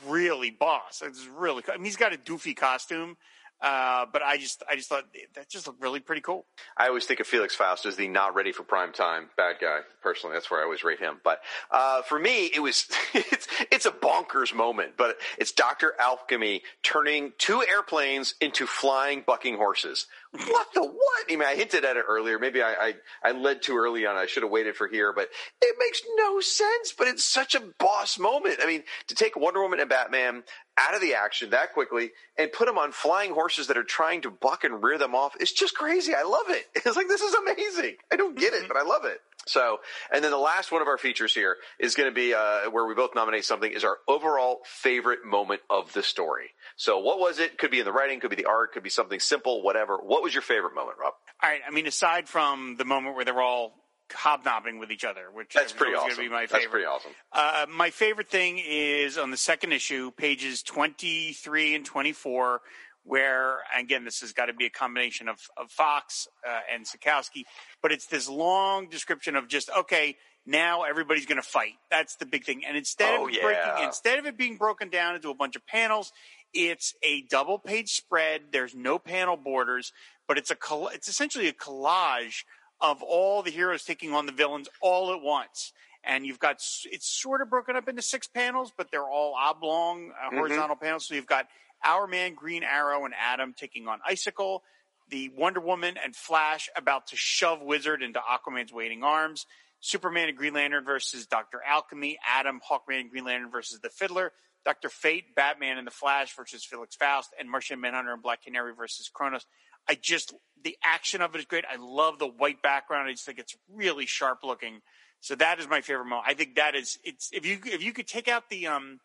really 0.07 0.51
boss. 0.51 1.03
It's 1.05 1.27
really. 1.27 1.63
I 1.69 1.77
mean, 1.77 1.85
he's 1.85 1.97
got 1.97 2.15
a 2.15 2.17
doofy 2.17 2.57
costume 2.57 3.19
uh, 3.65 4.05
but 4.13 4.23
I 4.23 4.37
just, 4.37 4.63
I 4.71 4.77
just 4.77 4.91
thought 4.91 5.05
that 5.35 5.49
just 5.49 5.67
looked 5.67 5.81
really 5.81 6.01
pretty 6.01 6.21
cool. 6.21 6.45
I 6.77 6.89
always 6.89 7.07
think 7.07 7.21
of 7.21 7.27
Felix 7.27 7.55
Faust 7.55 7.87
as 7.87 7.97
the 7.97 8.09
not 8.09 8.35
ready 8.35 8.53
for 8.53 8.63
prime 8.63 8.93
time 8.93 9.31
bad 9.39 9.57
guy. 9.59 9.81
Personally, 10.03 10.37
that's 10.37 10.51
where 10.51 10.61
I 10.61 10.65
always 10.65 10.85
rate 10.85 11.01
him. 11.01 11.19
But 11.25 11.41
uh, 11.71 12.03
for 12.03 12.19
me, 12.19 12.51
it 12.55 12.61
was 12.61 12.87
it's 13.15 13.49
it's 13.73 13.87
a 13.87 13.91
bonkers 13.91 14.55
moment. 14.55 14.99
But 14.99 15.17
it's 15.39 15.53
Doctor 15.53 15.95
Alchemy 15.99 16.63
turning 16.83 17.33
two 17.39 17.63
airplanes 17.63 18.35
into 18.41 18.67
flying 18.67 19.25
bucking 19.27 19.57
horses. 19.57 20.07
What 20.33 20.67
the 20.75 20.83
what? 20.83 21.25
I 21.31 21.37
mean, 21.37 21.43
I 21.43 21.55
hinted 21.55 21.85
at 21.85 21.97
it 21.97 22.05
earlier. 22.09 22.39
Maybe 22.41 22.61
I, 22.61 22.75
I, 22.75 22.95
I 23.23 23.33
led 23.33 23.63
too 23.63 23.77
early 23.77 24.05
on. 24.05 24.17
I 24.17 24.27
should 24.27 24.43
have 24.43 24.51
waited 24.51 24.75
for 24.75 24.89
here, 24.89 25.13
but 25.13 25.29
it 25.63 25.77
makes 25.79 26.03
no 26.17 26.41
sense. 26.41 26.93
But 26.97 27.07
it's 27.07 27.25
such 27.25 27.55
a 27.55 27.63
boss 27.79 28.19
moment. 28.19 28.59
I 28.61 28.67
mean, 28.67 28.83
to 29.07 29.15
take 29.15 29.37
Wonder 29.37 29.63
Woman 29.63 29.79
and 29.79 29.89
Batman 29.89 30.43
out 30.79 30.95
of 30.95 31.01
the 31.01 31.15
action 31.15 31.51
that 31.51 31.73
quickly 31.73 32.11
and 32.37 32.51
put 32.53 32.67
them 32.67 32.79
on 32.79 32.93
flying 32.93 33.33
horses 33.33 33.69
that 33.69 33.79
are 33.79 33.85
trying 33.85 34.23
to 34.23 34.31
buck 34.31 34.65
and 34.65 34.83
rear 34.83 34.99
them 34.99 35.15
off 35.15 35.37
is 35.41 35.53
just 35.53 35.75
crazy. 35.75 36.15
I 36.15 36.23
love 36.23 36.47
it. 36.49 36.67
It's 36.87 36.97
like, 36.97 37.09
this 37.09 37.23
is 37.23 37.35
amazing. 37.35 37.97
I 38.13 38.17
don't 38.17 38.37
get 38.37 38.53
it, 38.53 38.69
but 38.69 38.77
I 38.77 38.83
love 38.83 39.05
it. 39.05 39.21
So, 39.47 39.79
and 40.13 40.23
then 40.23 40.31
the 40.31 40.39
last 40.39 40.71
one 40.73 40.83
of 40.83 40.89
our 40.89 40.99
features 40.99 41.35
here 41.35 41.57
is 41.79 41.95
going 41.95 42.09
to 42.09 42.15
be 42.15 42.35
uh, 42.35 42.71
where 42.71 42.87
we 42.87 42.95
both 42.95 43.15
nominate 43.15 43.45
something 43.45 43.71
is 43.71 43.85
our 43.85 43.99
overall 44.09 44.61
favorite 44.65 45.25
moment 45.25 45.61
of 45.69 45.93
the 45.93 46.03
story. 46.03 46.51
So, 46.77 46.99
what 46.99 47.19
was 47.19 47.39
it? 47.39 47.59
Could 47.59 47.71
be 47.71 47.79
in 47.79 47.85
the 47.85 47.93
writing, 47.93 48.21
could 48.21 48.31
be 48.31 48.37
the 48.37 48.47
art, 48.47 48.73
could 48.73 48.83
be 48.83 48.91
something 48.91 49.21
simple, 49.21 49.63
whatever. 49.63 49.97
What 49.99 50.23
was 50.23 50.35
your 50.35 50.43
favorite 50.43 50.75
moment, 50.75 50.99
Rob? 50.99 51.15
All 51.43 51.51
right. 51.51 51.61
I 51.67 51.71
mean, 51.71 51.87
aside 51.87 52.29
from 52.29 52.77
the 52.77 52.85
moment 52.85 53.17
where 53.17 53.25
they're 53.25 53.41
all 53.41 53.75
hobnobbing 54.15 54.79
with 54.79 54.91
each 54.91 55.05
other, 55.05 55.27
which 55.33 55.53
that's 55.55 55.73
pretty 55.73 55.95
awesome. 55.95 56.09
Going 56.09 56.17
to 56.17 56.23
be 56.23 56.29
my 56.29 56.47
favorite. 56.47 56.61
That's 56.61 56.71
pretty 56.71 56.87
awesome. 56.87 57.13
Uh, 57.33 57.67
my 57.71 57.91
favorite 57.91 58.29
thing 58.29 58.61
is 58.65 59.19
on 59.19 59.31
the 59.31 59.37
second 59.37 59.73
issue, 59.73 60.11
pages 60.13 60.63
twenty 60.63 61.33
three 61.33 61.75
and 61.75 61.85
twenty 61.85 62.13
four, 62.13 62.61
where 63.03 63.59
again 63.77 64.05
this 64.05 64.21
has 64.21 64.33
got 64.33 64.47
to 64.47 64.55
be 64.55 64.67
a 64.67 64.71
combination 64.71 65.29
of, 65.29 65.39
of 65.57 65.71
Fox 65.71 66.29
uh, 66.49 66.61
and 66.73 66.87
Sekowsky, 66.87 67.45
but 67.83 67.93
it's 67.93 68.07
this 68.07 68.29
long 68.29 68.89
description 68.89 69.37
of 69.37 69.49
just 69.49 69.71
okay. 69.77 70.17
Now 70.47 70.83
everybody's 70.83 71.25
going 71.25 71.41
to 71.41 71.49
fight. 71.49 71.73
That's 71.91 72.17
the 72.17 72.27
big 72.27 72.45
thing. 72.45 72.67
And 72.69 72.77
instead 72.77 73.19
oh, 73.19 73.29
of 73.29 73.33
yeah. 73.33 73.41
breaking, 73.43 73.85
instead 73.85 74.19
of 74.19 74.27
it 74.27 74.37
being 74.37 74.59
broken 74.59 74.91
down 74.91 75.15
into 75.15 75.31
a 75.31 75.35
bunch 75.35 75.57
of 75.57 75.67
panels, 75.67 76.13
it's 76.53 76.95
a 77.03 77.23
double 77.31 77.59
page 77.59 77.93
spread. 77.93 78.43
There's 78.53 78.75
no 78.75 78.99
panel 78.99 79.39
borders, 79.39 79.91
but 80.29 80.37
it's 80.37 80.51
a 80.51 80.57
it's 80.93 81.09
essentially 81.09 81.49
a 81.49 81.55
collage 81.55 82.45
of 82.91 83.03
all 83.03 83.43
the 83.43 83.51
heroes 83.51 83.85
taking 83.85 84.13
on 84.13 84.27
the 84.27 84.33
villains 84.33 84.69
all 84.81 85.13
at 85.13 85.23
once. 85.23 85.73
And 86.05 86.27
you've 86.27 86.39
got 86.39 86.57
it's 86.85 87.09
sort 87.09 87.41
of 87.41 87.49
broken 87.49 87.77
up 87.77 87.89
into 87.89 88.03
six 88.03 88.27
panels, 88.29 88.73
but 88.77 88.91
they're 88.91 89.03
all 89.03 89.35
oblong 89.35 90.11
uh, 90.11 90.27
mm-hmm. 90.27 90.37
horizontal 90.37 90.77
panels. 90.77 91.07
So 91.07 91.15
you've 91.15 91.27
got 91.27 91.47
Hourman, 91.83 92.35
Green 92.35 92.63
Arrow, 92.63 93.05
and 93.05 93.15
Atom 93.15 93.55
taking 93.55 93.89
on 93.89 94.01
Icicle. 94.07 94.63
The 95.11 95.31
Wonder 95.37 95.61
Woman 95.61 95.97
and 96.03 96.15
Flash 96.15 96.69
about 96.77 97.09
to 97.09 97.17
shove 97.17 97.63
Wizard 97.63 98.03
into 98.03 98.21
Aquaman's 98.21 98.73
waiting 98.73 99.03
arms. 99.03 99.47
Superman 99.81 100.29
and 100.29 100.37
Green 100.37 100.55
Lantern 100.55 100.85
versus 100.85 101.27
Doctor 101.27 101.61
Alchemy. 101.67 102.19
Atom, 102.39 102.61
Hawkman, 102.69 103.01
and 103.01 103.11
Green 103.11 103.25
Lantern 103.25 103.51
versus 103.51 103.81
the 103.81 103.91
Fiddler. 103.91 104.33
Doctor 104.65 104.89
Fate, 104.89 105.35
Batman, 105.35 105.77
and 105.77 105.87
the 105.87 105.91
Flash 105.91 106.35
versus 106.35 106.65
Felix 106.65 106.97
Faust, 106.97 107.35
and 107.39 107.51
Martian 107.51 107.81
Manhunter 107.81 108.15
and 108.15 108.23
Black 108.23 108.43
Canary 108.43 108.75
versus 108.75 109.11
Chronos. 109.13 109.45
I 109.89 109.97
just 110.01 110.35
the 110.63 110.77
action 110.83 111.21
of 111.21 111.35
it 111.35 111.39
is 111.39 111.45
great. 111.45 111.65
I 111.71 111.77
love 111.79 112.19
the 112.19 112.27
white 112.27 112.63
background. 112.63 113.09
I 113.09 113.13
just 113.13 113.27
think 113.27 113.39
it's 113.39 113.57
really 113.73 114.07
sharp 114.07 114.39
looking. 114.43 114.81
So 115.21 115.35
that 115.37 115.59
is 115.59 115.69
my 115.69 115.81
favorite 115.81 116.07
moment. 116.07 116.27
I 116.27 116.35
think 116.35 116.57
that 116.57 116.75
is 116.75 116.99
it's 117.05 117.31
if 117.33 117.47
you 117.47 117.59
if 117.65 117.83
you 117.83 117.93
could 117.93 118.07
take 118.07 118.29
out 118.29 118.51
the 118.51 118.67
um 118.67 118.99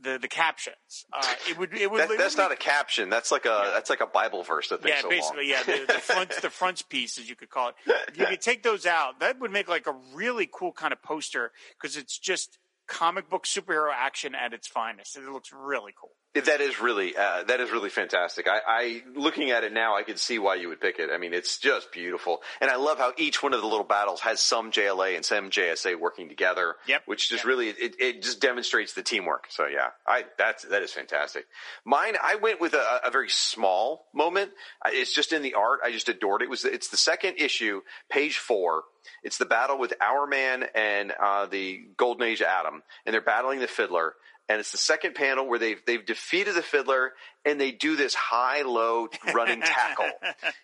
the 0.00 0.18
the 0.18 0.28
captions, 0.28 1.06
uh, 1.12 1.22
it 1.48 1.58
would 1.58 1.74
it 1.74 1.90
would. 1.90 2.00
That, 2.00 2.18
that's 2.18 2.36
not 2.36 2.52
a 2.52 2.56
caption. 2.56 3.08
That's 3.08 3.32
like 3.32 3.46
a 3.46 3.62
yeah. 3.64 3.70
that's 3.72 3.88
like 3.88 4.00
a 4.00 4.06
Bible 4.06 4.42
verse 4.42 4.68
that 4.68 4.86
yeah 4.86 5.00
so 5.00 5.08
basically 5.08 5.48
yeah 5.48 5.62
the, 5.62 5.84
the 5.86 5.94
front 5.94 6.30
the 6.42 6.50
front 6.50 6.86
piece 6.88 7.18
as 7.18 7.28
you 7.28 7.36
could 7.36 7.50
call 7.50 7.70
it. 7.70 7.74
If 8.08 8.18
you 8.18 8.26
could 8.26 8.40
take 8.40 8.62
those 8.62 8.84
out, 8.84 9.20
that 9.20 9.40
would 9.40 9.50
make 9.50 9.68
like 9.68 9.86
a 9.86 9.94
really 10.14 10.48
cool 10.52 10.72
kind 10.72 10.92
of 10.92 11.02
poster 11.02 11.52
because 11.80 11.96
it's 11.96 12.18
just 12.18 12.58
comic 12.86 13.30
book 13.30 13.44
superhero 13.44 13.90
action 13.94 14.34
at 14.34 14.52
its 14.52 14.68
finest. 14.68 15.16
It 15.16 15.24
looks 15.24 15.52
really 15.52 15.92
cool. 15.98 16.12
That 16.34 16.62
is 16.62 16.80
really 16.80 17.14
uh, 17.14 17.42
that 17.44 17.60
is 17.60 17.70
really 17.70 17.90
fantastic. 17.90 18.48
I, 18.48 18.60
I 18.66 19.02
looking 19.14 19.50
at 19.50 19.64
it 19.64 19.72
now, 19.72 19.96
I 19.96 20.02
can 20.02 20.16
see 20.16 20.38
why 20.38 20.54
you 20.54 20.68
would 20.68 20.80
pick 20.80 20.98
it. 20.98 21.10
I 21.12 21.18
mean, 21.18 21.34
it's 21.34 21.58
just 21.58 21.92
beautiful, 21.92 22.40
and 22.60 22.70
I 22.70 22.76
love 22.76 22.96
how 22.96 23.12
each 23.18 23.42
one 23.42 23.52
of 23.52 23.60
the 23.60 23.66
little 23.66 23.84
battles 23.84 24.20
has 24.20 24.40
some 24.40 24.70
JLA 24.70 25.14
and 25.14 25.24
some 25.26 25.50
JSA 25.50 26.00
working 26.00 26.30
together. 26.30 26.76
Yep. 26.88 27.02
Which 27.04 27.28
just 27.28 27.44
Yep. 27.44 27.48
really 27.48 27.68
it, 27.68 27.96
it 27.98 28.22
just 28.22 28.40
demonstrates 28.40 28.94
the 28.94 29.02
teamwork. 29.02 29.46
So 29.50 29.66
yeah, 29.66 29.88
I 30.06 30.24
that's 30.38 30.64
that 30.64 30.82
is 30.82 30.90
fantastic. 30.90 31.44
Mine, 31.84 32.14
I 32.22 32.36
went 32.36 32.62
with 32.62 32.72
a, 32.72 33.00
a 33.04 33.10
very 33.10 33.28
small 33.28 34.06
moment. 34.14 34.52
It's 34.86 35.14
just 35.14 35.34
in 35.34 35.42
the 35.42 35.52
art. 35.54 35.80
I 35.84 35.92
just 35.92 36.08
adored 36.08 36.40
it. 36.40 36.46
it 36.46 36.50
was 36.50 36.64
it's 36.64 36.88
the 36.88 36.96
second 36.96 37.34
issue, 37.40 37.82
page 38.10 38.38
four. 38.38 38.84
It's 39.22 39.36
the 39.36 39.44
battle 39.44 39.78
with 39.78 39.92
Hourman 40.00 40.64
and 40.74 41.12
uh, 41.20 41.46
the 41.46 41.80
Golden 41.96 42.26
Age 42.26 42.40
Atom, 42.40 42.82
and 43.04 43.12
they're 43.12 43.20
battling 43.20 43.58
the 43.60 43.66
Fiddler. 43.66 44.14
And 44.48 44.58
it's 44.58 44.72
the 44.72 44.78
second 44.78 45.14
panel 45.14 45.48
where 45.48 45.58
they've 45.58 45.80
they've 45.86 46.04
defeated 46.04 46.54
the 46.54 46.62
Fiddler, 46.62 47.12
and 47.44 47.60
they 47.60 47.70
do 47.70 47.96
this 47.96 48.12
high 48.12 48.62
low 48.62 49.08
running 49.32 49.60
tackle. 49.62 50.10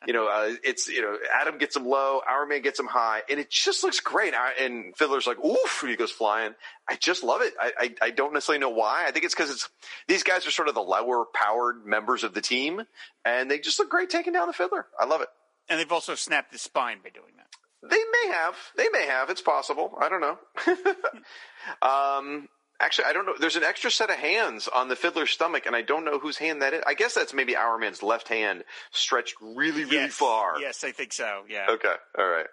You 0.07 0.13
know, 0.13 0.27
uh, 0.27 0.55
it's 0.65 0.89
you 0.89 1.01
know 1.01 1.17
Atom 1.41 1.59
gets 1.59 1.77
him 1.77 1.87
low, 1.87 2.21
Hourman 2.29 2.63
gets 2.63 2.79
him 2.79 2.87
high, 2.87 3.23
and 3.31 3.39
it 3.39 3.51
just 3.51 3.85
looks 3.85 4.01
great. 4.01 4.35
I, 4.35 4.65
and 4.65 4.97
Fiddler's 4.97 5.27
like, 5.27 5.43
oof, 5.43 5.85
he 5.87 5.97
goes 5.97 6.11
flying. 6.11 6.55
I 6.89 6.97
just 6.97 7.23
love 7.23 7.41
it. 7.41 7.55
I, 7.59 7.73
I, 7.79 7.95
I 8.03 8.11
don't 8.11 8.33
necessarily 8.33 8.61
know 8.61 8.71
why. 8.71 9.05
I 9.07 9.13
think 9.13 9.25
it's 9.25 9.35
because 9.35 9.51
it's 9.51 9.69
these 10.09 10.23
guys 10.23 10.47
are 10.47 10.51
sort 10.51 10.69
of 10.69 10.75
the 10.75 10.83
lower 10.83 11.25
powered 11.33 11.87
members 11.87 12.25
of 12.25 12.35
the 12.35 12.41
team, 12.41 12.83
and 13.25 13.51
they 13.51 13.59
just 13.59 13.79
look 13.79 13.89
great 13.89 14.11
taking 14.11 14.33
down 14.33 14.49
the 14.49 14.53
Fiddler. 14.53 14.87
I 14.99 15.05
love 15.05 15.21
it. 15.21 15.29
And 15.69 15.79
they've 15.79 15.93
also 15.93 16.15
snapped 16.15 16.53
his 16.53 16.63
spine 16.63 16.99
by 17.03 17.11
doing 17.11 17.33
that. 17.37 17.47
They 17.83 17.97
may 17.97 18.33
have. 18.33 18.57
They 18.77 18.89
may 18.93 19.07
have. 19.07 19.31
It's 19.31 19.43
possible. 19.43 19.97
I 20.01 20.09
don't 20.09 20.21
know. 20.21 20.39
um, 21.89 22.49
actually, 22.81 23.07
I 23.07 23.13
don't 23.13 23.27
know. 23.27 23.35
There's 23.39 23.57
an 23.57 23.65
extra 23.65 23.91
set 23.91 24.11
of 24.11 24.17
hands 24.17 24.69
on 24.69 24.89
the 24.89 24.97
fiddler's 24.97 25.31
stomach, 25.31 25.67
and 25.67 25.75
I 25.75 25.83
don't 25.83 26.05
know 26.05 26.19
whose 26.19 26.39
hand 26.39 26.63
that 26.63 26.75
is. 26.75 26.83
I 26.87 26.95
guess 26.95 27.15
that's 27.15 27.35
maybe 27.35 27.55
Hourman's 27.55 28.03
left 28.03 28.29
hand 28.29 28.65
stretched 28.93 29.35
really, 29.41 29.85
really 29.85 29.97
yes. 29.97 30.15
far. 30.15 30.61
Yes, 30.61 30.85
I 30.85 30.93
think 30.93 31.13
so. 31.13 31.43
Yeah. 31.49 31.67
Okay. 31.71 31.95
All 32.19 32.29
right. 32.29 32.47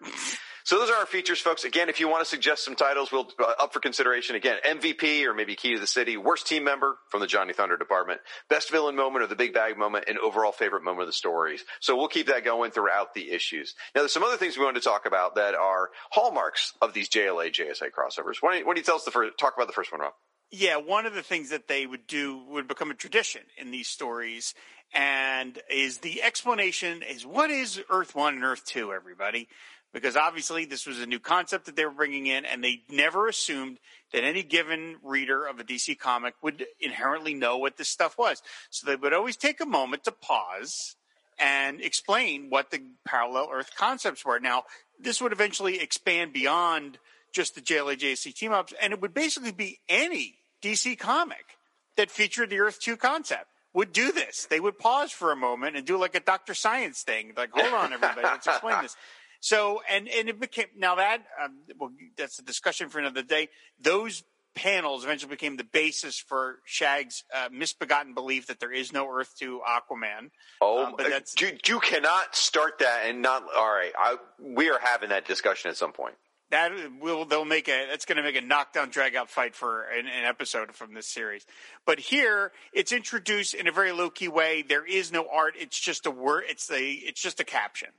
So 0.65 0.79
those 0.79 0.89
are 0.89 0.95
our 0.95 1.05
features, 1.05 1.39
folks. 1.39 1.63
Again, 1.63 1.89
if 1.89 1.99
you 1.99 2.09
want 2.09 2.23
to 2.23 2.29
suggest 2.29 2.65
some 2.65 2.75
titles, 2.75 3.11
we'll 3.11 3.29
uh, 3.39 3.53
up 3.61 3.71
for 3.71 3.79
consideration. 3.79 4.35
Again, 4.35 4.57
MVP 4.67 5.23
or 5.25 5.35
maybe 5.35 5.55
Key 5.55 5.75
to 5.75 5.79
the 5.79 5.85
City, 5.85 6.17
worst 6.17 6.47
team 6.47 6.63
member 6.63 6.97
from 7.09 7.21
the 7.21 7.27
Johnny 7.27 7.53
Thunder 7.53 7.77
department, 7.77 8.19
best 8.49 8.71
villain 8.71 8.95
moment 8.95 9.23
or 9.23 9.27
the 9.27 9.35
big 9.35 9.53
bag 9.53 9.77
moment, 9.77 10.05
and 10.07 10.17
overall 10.17 10.51
favorite 10.51 10.83
moment 10.83 11.01
of 11.01 11.07
the 11.07 11.13
stories. 11.13 11.63
So 11.81 11.95
we'll 11.95 12.07
keep 12.07 12.25
that 12.27 12.43
going 12.43 12.71
throughout 12.71 13.13
the 13.13 13.29
issues. 13.29 13.75
Now, 13.93 14.01
there's 14.01 14.11
some 14.11 14.23
other 14.23 14.37
things 14.37 14.57
we 14.57 14.65
wanted 14.65 14.81
to 14.81 14.89
talk 14.89 15.05
about 15.05 15.35
that 15.35 15.53
are 15.53 15.91
hallmarks 16.09 16.73
of 16.81 16.95
these 16.95 17.09
JLA 17.09 17.51
JSA 17.51 17.91
crossovers. 17.91 18.37
Why 18.41 18.53
don't 18.53 18.59
you, 18.61 18.65
why 18.65 18.71
don't 18.71 18.77
you 18.77 18.83
tell 18.83 18.95
us 18.95 19.05
the 19.05 19.11
first? 19.11 19.37
Talk 19.37 19.53
about 19.55 19.67
the 19.67 19.73
first 19.73 19.91
one, 19.91 20.01
Rob. 20.01 20.13
Yeah, 20.51 20.77
one 20.77 21.05
of 21.05 21.13
the 21.13 21.23
things 21.23 21.49
that 21.49 21.67
they 21.67 21.85
would 21.85 22.07
do 22.07 22.41
would 22.49 22.67
become 22.67 22.91
a 22.91 22.95
tradition 22.95 23.41
in 23.57 23.71
these 23.71 23.87
stories, 23.87 24.53
and 24.93 25.59
is 25.69 25.97
the 25.99 26.21
explanation 26.23 27.01
is 27.01 27.25
what 27.25 27.49
is 27.49 27.81
Earth 27.89 28.15
One 28.15 28.35
and 28.35 28.43
Earth 28.43 28.63
Two, 28.65 28.93
everybody? 28.93 29.47
Because 29.91 30.15
obviously 30.15 30.65
this 30.65 30.85
was 30.85 30.99
a 30.99 31.05
new 31.05 31.19
concept 31.19 31.65
that 31.65 31.75
they 31.75 31.85
were 31.85 31.91
bringing 31.91 32.27
in, 32.27 32.45
and 32.45 32.63
they 32.63 32.83
never 32.89 33.27
assumed 33.27 33.79
that 34.13 34.23
any 34.23 34.43
given 34.43 34.97
reader 35.03 35.45
of 35.45 35.59
a 35.59 35.63
DC 35.63 35.97
comic 35.97 36.35
would 36.41 36.65
inherently 36.79 37.33
know 37.33 37.57
what 37.57 37.77
this 37.77 37.89
stuff 37.89 38.17
was. 38.17 38.41
So 38.69 38.85
they 38.85 38.95
would 38.95 39.13
always 39.13 39.37
take 39.37 39.61
a 39.61 39.65
moment 39.65 40.03
to 40.03 40.11
pause 40.11 40.95
and 41.39 41.81
explain 41.81 42.49
what 42.49 42.71
the 42.71 42.81
parallel 43.05 43.49
Earth 43.51 43.71
concepts 43.75 44.23
were. 44.23 44.39
Now, 44.39 44.63
this 44.99 45.21
would 45.21 45.31
eventually 45.31 45.79
expand 45.79 46.33
beyond 46.33 46.99
just 47.35 47.53
the 47.53 47.61
JLA 47.61 47.97
team 48.33 48.53
ups, 48.53 48.73
and 48.81 48.93
it 48.93 49.01
would 49.01 49.13
basically 49.13 49.51
be 49.51 49.79
any 49.89 50.35
DC 50.63 50.97
comic 50.97 51.57
that 51.97 52.09
featured 52.09 52.49
the 52.49 52.59
Earth 52.59 52.79
2 52.79 52.95
concept 52.97 53.45
would 53.73 53.91
do 53.91 54.11
this. 54.13 54.45
They 54.49 54.61
would 54.61 54.79
pause 54.79 55.11
for 55.11 55.33
a 55.33 55.35
moment 55.35 55.75
and 55.75 55.85
do 55.85 55.97
like 55.97 56.15
a 56.15 56.21
Dr. 56.21 56.53
Science 56.53 57.03
thing. 57.03 57.33
Like, 57.35 57.49
hold 57.53 57.73
on, 57.73 57.91
everybody, 57.91 58.23
let's 58.23 58.47
explain 58.47 58.81
this. 58.81 58.95
So, 59.41 59.83
and, 59.87 60.07
and 60.07 60.27
it 60.27 60.39
became, 60.39 60.65
now 60.75 60.95
that, 60.95 61.19
um, 61.43 61.57
well, 61.77 61.91
that's 62.17 62.39
a 62.39 62.41
discussion 62.41 62.89
for 62.89 62.97
another 62.97 63.21
day. 63.21 63.49
Those 63.79 64.23
panels 64.55 65.03
eventually 65.03 65.29
became 65.29 65.55
the 65.55 65.63
basis 65.63 66.17
for 66.17 66.59
Shag's 66.65 67.23
uh, 67.31 67.49
misbegotten 67.51 68.15
belief 68.15 68.47
that 68.47 68.59
there 68.59 68.71
is 68.71 68.91
no 68.91 69.07
Earth 69.07 69.35
2 69.37 69.61
Aquaman. 69.67 70.31
Oh, 70.61 70.85
Um, 70.85 70.93
but 70.97 71.03
that's- 71.09 71.35
you, 71.39 71.55
you 71.67 71.79
cannot 71.79 72.35
start 72.35 72.79
that 72.79 73.03
and 73.05 73.21
not. 73.21 73.43
All 73.55 73.69
right, 73.71 73.91
I, 73.95 74.15
we 74.39 74.71
are 74.71 74.79
having 74.81 75.09
that 75.09 75.27
discussion 75.27 75.69
at 75.69 75.77
some 75.77 75.91
point. 75.91 76.15
That 76.51 76.71
will 77.01 77.25
they'll 77.25 77.43
make 77.43 77.67
a 77.67 77.87
that's 77.89 78.05
going 78.05 78.17
to 78.17 78.23
make 78.23 78.35
a 78.35 78.41
knockdown 78.41 78.89
drag 78.89 79.15
out 79.15 79.31
fight 79.31 79.55
for 79.55 79.83
an, 79.83 80.05
an 80.05 80.25
episode 80.25 80.73
from 80.73 80.93
this 80.93 81.07
series. 81.07 81.45
But 81.85 81.99
here 81.99 82.51
it's 82.71 82.91
introduced 82.91 83.55
in 83.55 83.67
a 83.67 83.71
very 83.71 83.91
low 83.91 84.09
key 84.09 84.27
way. 84.27 84.61
There 84.61 84.85
is 84.85 85.11
no 85.11 85.27
art. 85.31 85.55
It's 85.57 85.79
just 85.79 86.05
a 86.05 86.11
word. 86.11 86.43
It's 86.47 86.69
a 86.69 86.91
it's 86.91 87.21
just 87.21 87.39
a 87.39 87.43
caption. 87.43 87.89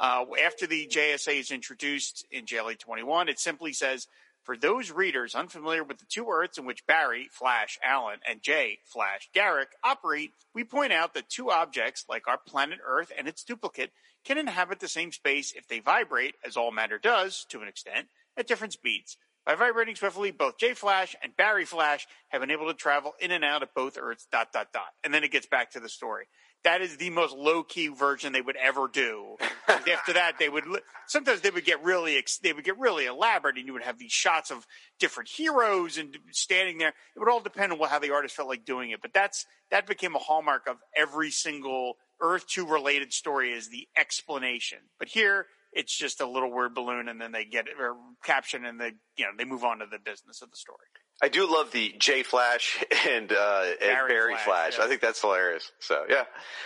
Uh, 0.00 0.24
after 0.44 0.66
the 0.66 0.86
JSA 0.86 1.38
is 1.38 1.50
introduced 1.50 2.26
in 2.30 2.46
JLA 2.46 2.78
21, 2.78 3.28
it 3.28 3.38
simply 3.38 3.74
says, 3.74 4.08
for 4.50 4.56
those 4.56 4.90
readers 4.90 5.36
unfamiliar 5.36 5.84
with 5.84 5.98
the 5.98 6.04
two 6.06 6.26
Earths 6.28 6.58
in 6.58 6.64
which 6.64 6.84
Barry, 6.84 7.28
Flash, 7.30 7.78
Allen, 7.84 8.18
and 8.28 8.42
Jay, 8.42 8.80
Flash, 8.84 9.30
Garrick 9.32 9.68
operate, 9.84 10.32
we 10.52 10.64
point 10.64 10.92
out 10.92 11.14
that 11.14 11.28
two 11.28 11.52
objects, 11.52 12.04
like 12.08 12.26
our 12.26 12.36
planet 12.36 12.80
Earth 12.84 13.12
and 13.16 13.28
its 13.28 13.44
duplicate, 13.44 13.92
can 14.24 14.38
inhabit 14.38 14.80
the 14.80 14.88
same 14.88 15.12
space 15.12 15.52
if 15.52 15.68
they 15.68 15.78
vibrate, 15.78 16.34
as 16.44 16.56
all 16.56 16.72
matter 16.72 16.98
does, 16.98 17.46
to 17.50 17.62
an 17.62 17.68
extent, 17.68 18.08
at 18.36 18.48
different 18.48 18.72
speeds. 18.72 19.16
By 19.46 19.54
vibrating 19.54 19.94
swiftly, 19.94 20.32
both 20.32 20.58
Jay 20.58 20.74
Flash 20.74 21.14
and 21.22 21.36
Barry 21.36 21.64
Flash 21.64 22.08
have 22.30 22.40
been 22.40 22.50
able 22.50 22.66
to 22.66 22.74
travel 22.74 23.14
in 23.20 23.30
and 23.30 23.44
out 23.44 23.62
of 23.62 23.72
both 23.72 23.96
Earths, 23.96 24.26
dot, 24.32 24.48
dot, 24.52 24.72
dot. 24.72 24.94
And 25.04 25.14
then 25.14 25.22
it 25.22 25.30
gets 25.30 25.46
back 25.46 25.70
to 25.70 25.80
the 25.80 25.88
story. 25.88 26.26
That 26.62 26.82
is 26.82 26.98
the 26.98 27.10
most 27.10 27.34
low 27.34 27.62
key 27.62 27.88
version 27.88 28.32
they 28.32 28.42
would 28.42 28.56
ever 28.56 28.86
do. 28.86 29.36
After 29.68 30.12
that, 30.12 30.38
they 30.38 30.48
would 30.48 30.64
sometimes 31.06 31.40
they 31.40 31.50
would 31.50 31.64
get 31.64 31.82
really 31.82 32.22
they 32.42 32.52
would 32.52 32.64
get 32.64 32.78
really 32.78 33.06
elaborate, 33.06 33.56
and 33.56 33.66
you 33.66 33.72
would 33.72 33.82
have 33.82 33.98
these 33.98 34.12
shots 34.12 34.50
of 34.50 34.66
different 34.98 35.30
heroes 35.30 35.96
and 35.96 36.16
standing 36.32 36.78
there. 36.78 36.88
It 36.88 37.18
would 37.18 37.30
all 37.30 37.40
depend 37.40 37.72
on 37.72 37.78
what, 37.78 37.90
how 37.90 37.98
the 37.98 38.12
artist 38.12 38.36
felt 38.36 38.48
like 38.48 38.64
doing 38.66 38.90
it. 38.90 39.00
But 39.00 39.14
that's 39.14 39.46
that 39.70 39.86
became 39.86 40.14
a 40.14 40.18
hallmark 40.18 40.66
of 40.68 40.76
every 40.94 41.30
single 41.30 41.94
Earth 42.20 42.46
Two 42.46 42.66
related 42.66 43.14
story 43.14 43.52
is 43.52 43.68
the 43.68 43.88
explanation. 43.96 44.78
But 44.98 45.08
here, 45.08 45.46
it's 45.72 45.96
just 45.96 46.20
a 46.20 46.28
little 46.28 46.50
word 46.50 46.74
balloon, 46.74 47.08
and 47.08 47.20
then 47.20 47.32
they 47.32 47.46
get 47.46 47.68
it 47.68 47.80
or 47.80 47.96
caption, 48.22 48.66
and 48.66 48.78
they 48.78 48.92
you 49.16 49.24
know 49.24 49.30
they 49.38 49.44
move 49.44 49.64
on 49.64 49.78
to 49.78 49.86
the 49.90 49.98
business 49.98 50.42
of 50.42 50.50
the 50.50 50.56
story. 50.56 50.78
I 51.22 51.28
do 51.28 51.50
love 51.50 51.70
the 51.72 51.94
Jay 51.98 52.22
Flash 52.22 52.82
and, 53.08 53.30
uh, 53.30 53.62
and 53.64 53.78
Barry 53.80 54.08
Barry, 54.08 54.32
Flash, 54.36 54.44
Flash. 54.44 54.78
yeah. 54.78 54.84
I 54.84 54.88
think 54.88 55.00
that's 55.00 55.20
hilarious. 55.20 55.70
So 55.78 56.04
yeah, 56.08 56.24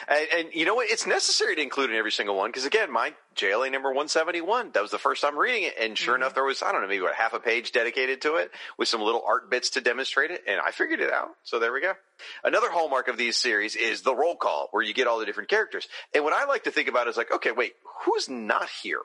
and, 0.09 0.27
and 0.37 0.49
you 0.55 0.65
know 0.65 0.75
what? 0.77 0.89
It's 0.91 1.07
necessary 1.07 1.57
to 1.57 1.63
include 1.63 1.91
in 1.91 1.97
every 1.97 2.13
single 2.13 2.37
one 2.37 2.51
because 2.51 2.65
again, 2.65 2.93
my 2.93 3.15
JLA 3.35 3.73
number 3.73 3.93
one 3.93 4.07
seventy 4.09 4.41
one. 4.41 4.71
That 4.73 4.83
was 4.83 4.91
the 4.93 4.99
first 4.99 5.23
time 5.23 5.37
reading 5.37 5.65
it, 5.65 5.75
and 5.81 5.99
sure 5.99 6.15
Mm-hmm. 6.15 6.23
enough, 6.23 6.35
there 6.35 6.45
was 6.45 6.63
I 6.63 6.71
don't 6.73 6.83
know 6.83 6.89
maybe 6.89 7.03
what 7.03 7.15
half 7.15 7.33
a 7.33 7.41
page 7.41 7.73
dedicated 7.73 8.23
to 8.23 8.37
it 8.37 8.51
with 8.79 8.87
some 8.89 9.01
little 9.01 9.25
art 9.27 9.51
bits 9.51 9.71
to 9.71 9.81
demonstrate 9.81 10.31
it, 10.31 10.43
and 10.47 10.61
I 10.61 10.71
figured 10.71 11.01
it 11.01 11.13
out. 11.13 11.31
So 11.43 11.59
there 11.59 11.73
we 11.73 11.81
go. 11.81 11.95
Another 12.45 12.71
hallmark 12.71 13.09
of 13.09 13.17
these 13.17 13.37
series 13.37 13.75
is 13.75 14.03
the 14.03 14.15
roll 14.15 14.37
call, 14.37 14.69
where 14.71 14.83
you 14.85 14.95
get 14.95 15.09
all 15.09 15.19
the 15.19 15.27
different 15.27 15.49
characters. 15.51 15.89
And 16.15 16.23
what 16.23 16.33
I 16.33 16.45
like 16.45 16.65
to 16.65 16.71
think 16.71 16.89
about 16.89 17.09
is 17.09 17.17
like, 17.17 17.33
okay, 17.33 17.51
wait, 17.51 17.73
who's 18.05 18.29
not 18.29 18.69
here? 18.83 19.03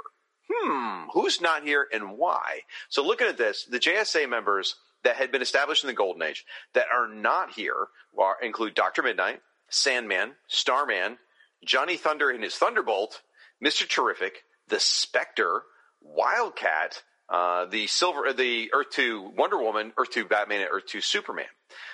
Hmm, 0.62 1.10
who's 1.14 1.41
not 1.41 1.64
here 1.64 1.88
and 1.91 2.18
why? 2.18 2.62
So 2.89 3.05
looking 3.05 3.28
at 3.28 3.38
this, 3.38 3.66
the 3.66 3.80
JSA 3.80 4.30
members 4.30 4.76
that 5.03 5.16
had 5.16 5.32
been 5.32 5.41
established 5.41 5.84
in 5.84 5.88
the 5.88 5.93
Golden 5.93 6.22
Age 6.22 6.45
that 6.74 6.88
are 6.93 7.07
not 7.07 7.51
here 7.51 7.88
are, 8.18 8.36
include 8.41 8.76
Dr. 8.76 9.01
Midnight, 9.01 9.41
Sandman, 9.70 10.34
Starman, 10.47 11.18
Johnny 11.66 11.97
Thunder 11.97 12.30
and 12.30 12.43
his 12.43 12.55
Thunderbolt, 12.55 13.22
Mr. 13.64 13.88
Terrific, 13.88 14.43
the 14.68 14.80
Spectre, 14.80 15.64
Wildcat, 16.01 17.03
uh, 17.30 17.66
the 17.66 17.88
Silver, 17.88 18.34
the 18.34 18.72
Earth 18.74 18.89
2 18.91 19.34
Wonder 19.38 19.57
Woman, 19.57 19.93
Earth 19.97 20.12
2 20.12 20.26
Batman, 20.26 20.62
and 20.62 20.70
Earth 20.72 20.88
2 20.88 21.01
Superman. 21.01 21.45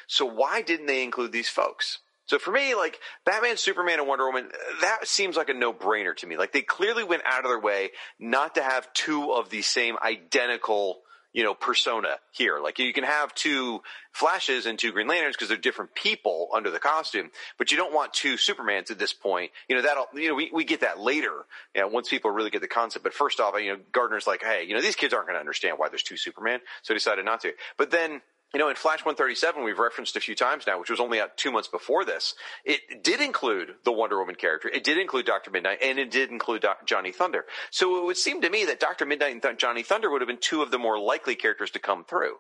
So 0.08 0.26
why 0.26 0.62
didn't 0.62 0.86
they 0.86 1.04
include 1.04 1.32
these 1.32 1.50
folks? 1.50 2.00
So 2.28 2.40
for 2.40 2.52
me, 2.52 2.74
like 2.76 3.00
Batman, 3.26 3.58
Superman, 3.58 4.00
and 4.00 4.08
Wonder 4.08 4.26
Woman, 4.26 4.50
that 4.82 5.08
seems 5.08 5.38
like 5.38 5.50
a 5.50 5.54
no-brainer 5.54 6.16
to 6.18 6.28
me. 6.28 6.38
Like 6.38 6.54
they 6.54 6.62
clearly 6.62 7.04
went 7.04 7.24
out 7.26 7.46
of 7.46 7.50
their 7.50 7.60
way 7.60 7.92
not 8.20 8.56
to 8.56 8.64
have 8.64 8.92
two 8.94 9.32
of 9.32 9.50
the 9.50 9.62
same 9.62 9.96
identical, 10.04 11.02
you 11.34 11.44
know, 11.44 11.54
persona 11.54 12.18
here. 12.32 12.60
Like 12.60 12.80
you 12.80 12.94
can 12.94 13.04
have 13.04 13.36
two 13.36 13.82
Flashes 14.12 14.66
and 14.66 14.80
two 14.80 14.92
Green 14.92 15.08
Lanterns 15.08 15.36
because 15.36 15.50
they're 15.50 15.58
different 15.58 15.94
people 15.94 16.48
under 16.54 16.72
the 16.72 16.80
costume, 16.80 17.30
but 17.58 17.70
you 17.70 17.78
don't 17.78 17.94
want 17.94 18.14
two 18.14 18.36
Supermans 18.36 18.90
at 18.90 18.98
this 18.98 19.14
point. 19.14 19.52
You 19.68 19.76
know, 19.76 19.82
that'll, 19.84 20.08
you 20.16 20.30
know, 20.30 20.36
we, 20.36 20.50
we 20.54 20.64
get 20.64 20.80
that 20.82 21.00
later, 21.00 21.46
you 21.76 21.82
know, 21.82 21.90
once 21.90 22.10
people 22.10 22.32
really 22.32 22.50
get 22.50 22.62
the 22.62 22.68
concept. 22.68 23.04
But 23.04 23.14
first 23.14 23.40
off, 23.40 23.54
you 23.60 23.74
know, 23.74 23.80
Gardner's 23.92 24.26
like, 24.26 24.42
hey, 24.42 24.64
you 24.68 24.74
know, 24.74 24.82
these 24.82 24.96
kids 24.96 25.14
aren't 25.14 25.28
going 25.28 25.36
to 25.36 25.42
understand 25.42 25.78
why 25.78 25.90
there's 25.90 26.02
two 26.02 26.18
Superman, 26.18 26.62
so 26.82 26.94
he 26.94 26.98
decided 26.98 27.26
not 27.26 27.42
to. 27.42 27.52
But 27.78 27.92
then, 27.92 28.22
you 28.56 28.60
know, 28.60 28.70
in 28.70 28.78
Flash 28.78 29.00
137, 29.00 29.66
we've 29.66 29.80
referenced 29.80 30.16
a 30.16 30.22
few 30.22 30.34
times 30.34 30.64
now, 30.66 30.80
which 30.80 30.90
was 30.90 31.02
only 31.02 31.20
out 31.20 31.36
two 31.36 31.52
months 31.52 31.68
before 31.68 32.06
this. 32.06 32.36
It 32.64 33.04
did 33.04 33.20
include 33.20 33.76
the 33.84 33.92
Wonder 33.92 34.18
Woman 34.18 34.36
character. 34.36 34.70
It 34.70 34.86
did 34.86 34.98
include 34.98 35.26
Dr. 35.26 35.52
Midnight, 35.52 35.80
and 35.84 36.00
it 36.00 36.10
did 36.10 36.32
include 36.32 36.62
Doc- 36.62 36.86
Johnny 36.86 37.12
Thunder. 37.12 37.44
So 37.70 38.00
it 38.00 38.06
would 38.06 38.16
seem 38.16 38.42
to 38.44 38.50
me 38.50 38.64
that 38.64 38.80
Dr. 38.80 39.06
Midnight 39.06 39.34
and 39.34 39.42
Th- 39.42 39.58
Johnny 39.58 39.84
Thunder 39.84 40.10
would 40.10 40.22
have 40.22 40.30
been 40.30 40.38
two 40.40 40.62
of 40.62 40.72
the 40.72 40.80
more 40.80 40.98
likely 40.98 41.36
characters 41.36 41.70
to 41.72 41.80
come 41.80 42.06
through. 42.06 42.36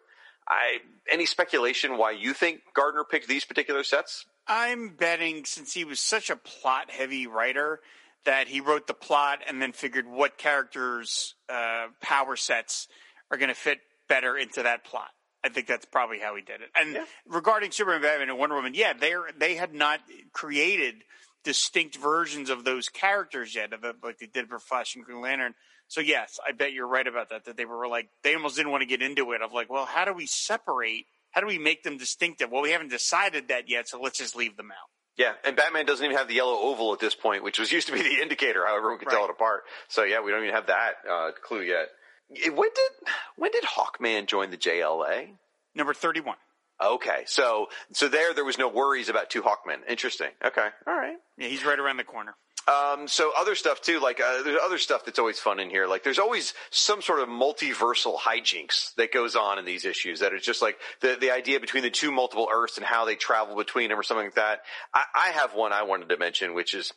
I 0.47 0.77
any 1.11 1.25
speculation 1.25 1.97
why 1.97 2.11
you 2.11 2.33
think 2.33 2.61
Gardner 2.73 3.03
picked 3.03 3.27
these 3.27 3.43
particular 3.43 3.83
sets? 3.83 4.25
I'm 4.47 4.95
betting 4.95 5.43
since 5.43 5.73
he 5.73 5.83
was 5.83 5.99
such 5.99 6.29
a 6.29 6.37
plot 6.37 6.91
heavy 6.91 7.27
writer 7.27 7.81
that 8.23 8.47
he 8.47 8.61
wrote 8.61 8.87
the 8.87 8.93
plot 8.93 9.39
and 9.45 9.61
then 9.61 9.73
figured 9.73 10.07
what 10.07 10.37
characters' 10.37 11.35
uh, 11.49 11.87
power 12.01 12.37
sets 12.37 12.87
are 13.29 13.37
going 13.37 13.49
to 13.49 13.53
fit 13.55 13.79
better 14.07 14.37
into 14.37 14.63
that 14.63 14.85
plot. 14.85 15.09
I 15.45 15.49
think 15.49 15.67
that's 15.67 15.85
probably 15.85 16.17
how 16.19 16.35
he 16.35 16.41
did 16.41 16.61
it. 16.61 16.69
And 16.75 16.93
Yeah. 16.93 17.05
regarding 17.27 17.71
Superman, 17.71 18.01
Batman, 18.01 18.29
and 18.29 18.39
Wonder 18.39 18.55
Woman, 18.55 18.73
yeah, 18.73 18.93
they 18.93 19.13
they 19.37 19.55
had 19.55 19.73
not 19.73 20.01
created 20.33 21.03
distinct 21.43 21.95
versions 21.97 22.49
of 22.49 22.63
those 22.63 22.89
characters 22.89 23.53
yet, 23.53 23.71
like 24.03 24.17
they 24.17 24.25
did 24.25 24.49
for 24.49 24.57
Flash 24.57 24.95
and 24.95 25.05
Green 25.05 25.21
Lantern. 25.21 25.53
So 25.87 26.01
yes, 26.01 26.39
I 26.45 26.51
bet 26.51 26.73
you're 26.73 26.87
right 26.87 27.05
about 27.05 27.29
that. 27.29 27.45
That 27.45 27.57
they 27.57 27.65
were 27.65 27.87
like 27.87 28.09
they 28.23 28.33
almost 28.33 28.55
didn't 28.55 28.71
want 28.71 28.81
to 28.81 28.87
get 28.87 29.03
into 29.03 29.31
it. 29.33 29.43
Of 29.43 29.53
like, 29.53 29.69
well, 29.69 29.85
how 29.85 30.03
do 30.05 30.13
we 30.13 30.25
separate? 30.25 31.05
How 31.29 31.41
do 31.41 31.47
we 31.47 31.59
make 31.59 31.83
them 31.83 31.97
distinctive? 31.97 32.49
Well, 32.49 32.63
we 32.63 32.71
haven't 32.71 32.89
decided 32.89 33.49
that 33.49 33.69
yet, 33.69 33.87
so 33.87 34.01
let's 34.01 34.17
just 34.17 34.35
leave 34.35 34.57
them 34.57 34.71
out. 34.71 34.89
Yeah, 35.17 35.33
and 35.45 35.55
Batman 35.55 35.85
doesn't 35.85 36.03
even 36.03 36.17
have 36.17 36.27
the 36.27 36.33
yellow 36.33 36.57
oval 36.57 36.91
at 36.91 36.99
this 36.99 37.13
point, 37.15 37.43
which 37.43 37.59
was 37.59 37.71
used 37.71 37.87
to 37.87 37.93
be 37.93 38.01
the 38.01 38.21
indicator. 38.21 38.65
However, 38.65 38.91
we 38.91 38.97
could 38.97 39.09
tell 39.09 39.25
it 39.25 39.29
apart. 39.29 39.61
So 39.89 40.03
yeah, 40.03 40.21
we 40.21 40.31
don't 40.31 40.41
even 40.43 40.55
have 40.55 40.67
that 40.67 40.93
uh, 41.09 41.31
clue 41.43 41.61
yet. 41.61 41.87
When 42.29 42.69
did 42.69 43.09
when 43.35 43.51
did 43.51 43.63
Hawkman 43.63 44.27
join 44.27 44.51
the 44.51 44.57
JLA? 44.57 45.29
Number 45.75 45.93
thirty-one. 45.93 46.37
Okay, 46.83 47.23
so 47.27 47.67
so 47.93 48.07
there 48.07 48.33
there 48.33 48.45
was 48.45 48.57
no 48.57 48.67
worries 48.67 49.09
about 49.09 49.29
two 49.29 49.41
Hawkmen. 49.41 49.87
Interesting. 49.87 50.29
Okay, 50.43 50.67
all 50.87 50.95
right. 50.95 51.17
Yeah, 51.37 51.47
he's 51.47 51.65
right 51.65 51.79
around 51.79 51.97
the 51.97 52.03
corner. 52.03 52.35
Um, 52.67 53.07
so 53.07 53.31
other 53.37 53.53
stuff 53.53 53.81
too, 53.81 53.99
like 53.99 54.19
uh, 54.19 54.41
there's 54.41 54.59
other 54.63 54.79
stuff 54.79 55.05
that's 55.05 55.19
always 55.19 55.37
fun 55.37 55.59
in 55.59 55.69
here. 55.69 55.85
Like 55.85 56.03
there's 56.03 56.17
always 56.17 56.55
some 56.71 57.01
sort 57.03 57.19
of 57.19 57.29
multiversal 57.29 58.17
hijinks 58.17 58.95
that 58.95 59.11
goes 59.11 59.35
on 59.35 59.59
in 59.59 59.65
these 59.65 59.85
issues. 59.85 60.21
That 60.21 60.33
is 60.33 60.41
just 60.41 60.63
like 60.63 60.77
the 61.01 61.15
the 61.19 61.29
idea 61.29 61.59
between 61.59 61.83
the 61.83 61.91
two 61.91 62.11
multiple 62.11 62.47
Earths 62.51 62.77
and 62.77 62.85
how 62.85 63.05
they 63.05 63.15
travel 63.15 63.55
between 63.55 63.89
them 63.89 63.99
or 63.99 64.03
something 64.03 64.25
like 64.25 64.35
that. 64.35 64.61
I, 64.95 65.03
I 65.15 65.27
have 65.29 65.53
one 65.53 65.73
I 65.73 65.83
wanted 65.83 66.09
to 66.09 66.17
mention, 66.17 66.55
which 66.55 66.73
is 66.73 66.91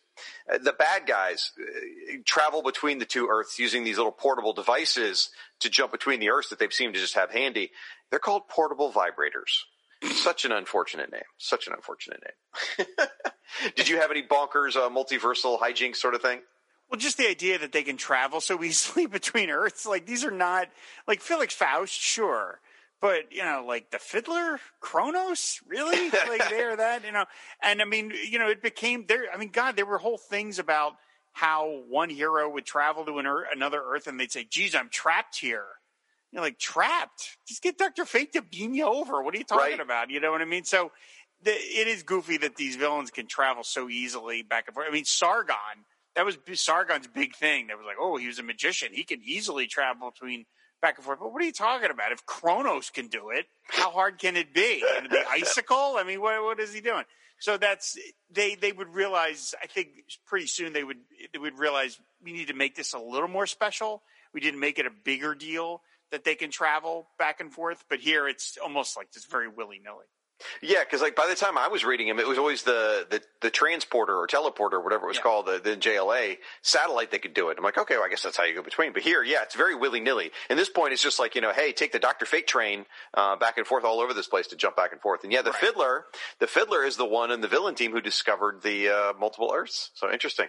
uh, 0.51 0.57
the 0.57 0.73
bad 0.73 1.07
guys 1.07 1.53
uh, 1.61 2.17
travel 2.25 2.63
between 2.63 2.99
the 2.99 3.05
two 3.05 3.29
Earths 3.29 3.59
using 3.59 3.85
these 3.85 3.99
little 3.99 4.11
portable 4.11 4.55
devices 4.55 5.29
to 5.61 5.69
jump 5.69 5.93
between 5.93 6.19
the 6.19 6.31
Earths 6.31 6.49
that 6.49 6.59
they 6.59 6.69
seem 6.71 6.95
to 6.95 6.99
just 6.99 7.15
have 7.15 7.31
handy. 7.31 7.73
They're 8.09 8.19
called 8.19 8.49
portable 8.49 8.91
vibrators. 8.91 9.65
Such 10.03 10.45
an 10.45 10.53
unfortunate 10.53 11.11
name. 11.11 11.23
Such 11.39 11.67
an 11.67 11.73
unfortunate 11.75 12.21
name. 12.25 12.87
Did 13.77 13.89
you 13.89 13.99
have 14.01 14.11
any 14.11 14.23
bonkers 14.23 14.77
uh, 14.77 14.89
multiversal 14.89 15.59
hijinks 15.59 15.97
sort 15.97 16.15
of 16.15 16.23
thing? 16.23 16.41
Well, 16.91 16.99
just 16.99 17.19
the 17.19 17.29
idea 17.29 17.59
that 17.59 17.73
they 17.73 17.83
can 17.83 17.97
travel 17.97 18.41
so 18.41 18.63
easily 18.63 19.07
between 19.19 19.51
Earths, 19.51 19.87
like 19.87 20.07
these 20.07 20.25
are 20.25 20.31
not 20.31 20.69
like 21.07 21.21
Felix 21.21 21.55
Faust, 21.55 21.93
sure, 21.93 22.61
but 23.01 23.33
you 23.33 23.45
know, 23.45 23.65
like 23.67 23.91
the 23.91 23.99
Fiddler, 23.99 24.61
Chronos, 24.81 25.61
really, 25.67 26.11
like 26.11 26.49
they're 26.49 26.77
that, 26.77 27.05
you 27.05 27.13
know, 27.13 27.27
and 27.63 27.83
I 27.83 27.85
mean, 27.85 28.13
you 28.29 28.39
know, 28.39 28.49
it 28.49 28.63
became 28.63 29.05
there. 29.07 29.25
I 29.33 29.37
mean, 29.37 29.51
God, 29.51 29.77
there 29.77 29.87
were 29.87 29.99
whole 29.99 30.19
things 30.19 30.59
about 30.59 30.95
how 31.33 31.83
one 31.89 32.11
hero 32.11 32.49
would 32.49 32.67
travel 32.67 33.05
to 33.05 33.19
an 33.19 33.27
another 33.53 33.83
Earth, 33.85 34.07
and 34.07 34.19
they'd 34.19 34.33
say, 34.33 34.45
"Geez, 34.45 34.75
I'm 34.75 34.89
trapped 34.89 35.39
here." 35.39 35.67
You're 36.33 36.43
like 36.43 36.59
trapped. 36.59 37.39
Just 37.47 37.63
get 37.63 37.79
Doctor 37.79 38.05
Fate 38.05 38.33
to 38.35 38.43
beam 38.43 38.75
you 38.75 38.85
over. 38.87 39.23
What 39.23 39.35
are 39.35 39.39
you 39.39 39.45
talking 39.45 39.65
Right. 39.73 39.81
about? 39.81 40.11
You 40.11 40.21
know 40.21 40.31
what 40.31 40.43
I 40.43 40.47
mean? 40.47 40.65
So. 40.65 40.93
The, 41.45 41.53
it 41.53 41.87
is 41.87 42.03
goofy 42.03 42.37
that 42.39 42.57
these 42.57 42.75
villains 42.75 43.13
can 43.13 43.29
travel 43.29 43.63
so 43.63 43.89
easily 43.89 44.43
back 44.43 44.65
and 44.67 44.75
forth. 44.75 44.89
I 44.89 44.93
mean, 44.93 45.05
Sargon, 45.05 45.55
that 46.17 46.27
was 46.27 46.37
Sargon's 46.55 47.07
big 47.07 47.37
thing. 47.37 47.69
That 47.69 47.77
was 47.79 47.87
like, 47.87 47.95
oh, 47.97 48.17
he 48.17 48.27
was 48.27 48.41
a 48.41 48.43
magician. 48.43 48.89
He 48.93 49.05
can 49.05 49.21
easily 49.25 49.69
travel 49.69 50.11
between 50.11 50.47
back 50.83 50.97
and 50.99 51.05
forth. 51.05 51.21
But 51.21 51.33
what 51.33 51.41
are 51.41 51.45
you 51.45 51.53
talking 51.53 51.93
about? 51.93 52.11
If 52.11 52.27
Chronos 52.27 52.91
can 52.91 53.07
do 53.07 53.31
it, 53.31 53.47
how 53.69 53.93
hard 53.93 54.19
can 54.19 54.37
it 54.37 54.53
be? 54.53 54.83
And 54.97 55.09
the 55.09 55.23
icicle? 55.31 55.95
I 55.97 56.03
mean, 56.03 56.21
what 56.21 56.43
what 56.43 56.59
is 56.59 56.75
he 56.75 56.81
doing? 56.81 57.05
So 57.39 57.57
that's 57.57 57.97
they 58.33 58.57
they 58.57 58.73
would 58.73 58.93
realize. 58.93 59.55
I 59.63 59.69
think 59.69 59.91
pretty 60.27 60.49
soon 60.49 60.73
they 60.73 60.83
would 60.83 60.99
they 61.33 61.39
would 61.39 61.57
realize 61.57 62.01
we 62.21 62.33
need 62.33 62.49
to 62.49 62.55
make 62.55 62.75
this 62.75 62.95
a 62.95 62.99
little 62.99 63.29
more 63.29 63.47
special. 63.47 64.03
We 64.35 64.41
didn't 64.41 64.59
make 64.59 64.81
it 64.81 64.87
a 64.87 64.91
bigger 65.05 65.37
deal 65.37 65.83
that 66.11 66.25
they 66.25 66.35
can 66.35 66.51
travel 66.51 67.09
back 67.19 67.41
and 67.41 67.53
forth. 67.53 67.85
But 67.89 68.01
here 68.01 68.29
it's 68.29 68.59
almost 68.63 68.97
like 68.97 69.13
just 69.13 69.31
very 69.31 69.49
willy 69.49 69.81
nilly. 69.83 70.07
Yeah, 70.63 70.85
because 70.85 71.03
like 71.03 71.17
by 71.17 71.27
the 71.29 71.35
time 71.35 71.59
I 71.59 71.67
was 71.67 71.85
reading 71.85 72.07
him, 72.07 72.21
it 72.21 72.27
was 72.29 72.39
always 72.39 72.63
the 72.63 73.05
the, 73.11 73.21
the 73.41 73.51
transporter 73.51 74.17
or 74.17 74.29
teleporter, 74.29 74.75
or 74.75 74.81
whatever 74.85 75.07
it 75.07 75.09
was 75.09 75.17
Yeah. 75.17 75.23
called, 75.23 75.47
the, 75.47 75.59
the 75.59 75.77
JLA 75.77 76.37
satellite 76.63 77.11
that 77.11 77.23
could 77.23 77.35
do 77.35 77.49
it. 77.49 77.59
I'm 77.59 77.65
like, 77.65 77.77
okay, 77.77 77.97
well, 77.97 78.05
I 78.05 78.09
guess 78.09 78.23
that's 78.23 78.37
how 78.37 78.45
you 78.45 78.55
go 78.55 78.63
between. 78.63 78.93
But 78.93 79.03
here, 79.03 79.21
yeah, 79.25 79.43
it's 79.43 79.57
very 79.57 79.75
willy 79.75 79.99
nilly. 79.99 80.31
And 80.49 80.57
this 80.57 80.69
point, 80.69 80.93
it's 80.93 81.03
just 81.03 81.19
like 81.19 81.35
you 81.35 81.41
know, 81.41 81.53
hey, 81.53 81.73
take 81.73 81.91
the 81.91 81.99
Doctor 81.99 82.25
Fate 82.25 82.47
train 82.47 82.87
uh, 83.15 83.35
back 83.35 83.59
and 83.59 83.67
forth 83.67 83.83
all 83.85 83.99
over 83.99 84.15
this 84.15 84.29
place 84.29 84.47
to 84.49 84.57
jump 84.57 84.77
back 84.77 84.93
and 84.93 85.01
forth. 85.01 85.25
And 85.25 85.33
yeah, 85.33 85.43
the 85.43 85.51
Right. 85.51 85.59
Fiddler, 85.61 86.05
the 86.39 86.47
Fiddler 86.47 86.85
is 86.85 86.97
the 86.97 87.05
one 87.05 87.33
in 87.33 87.41
the 87.41 87.49
villain 87.49 87.75
team 87.75 87.91
who 87.91 88.01
discovered 88.01 88.63
the 88.63 88.91
uh, 88.91 89.13
multiple 89.19 89.51
Earths. 89.53 89.91
So 89.95 90.09
interesting. 90.09 90.47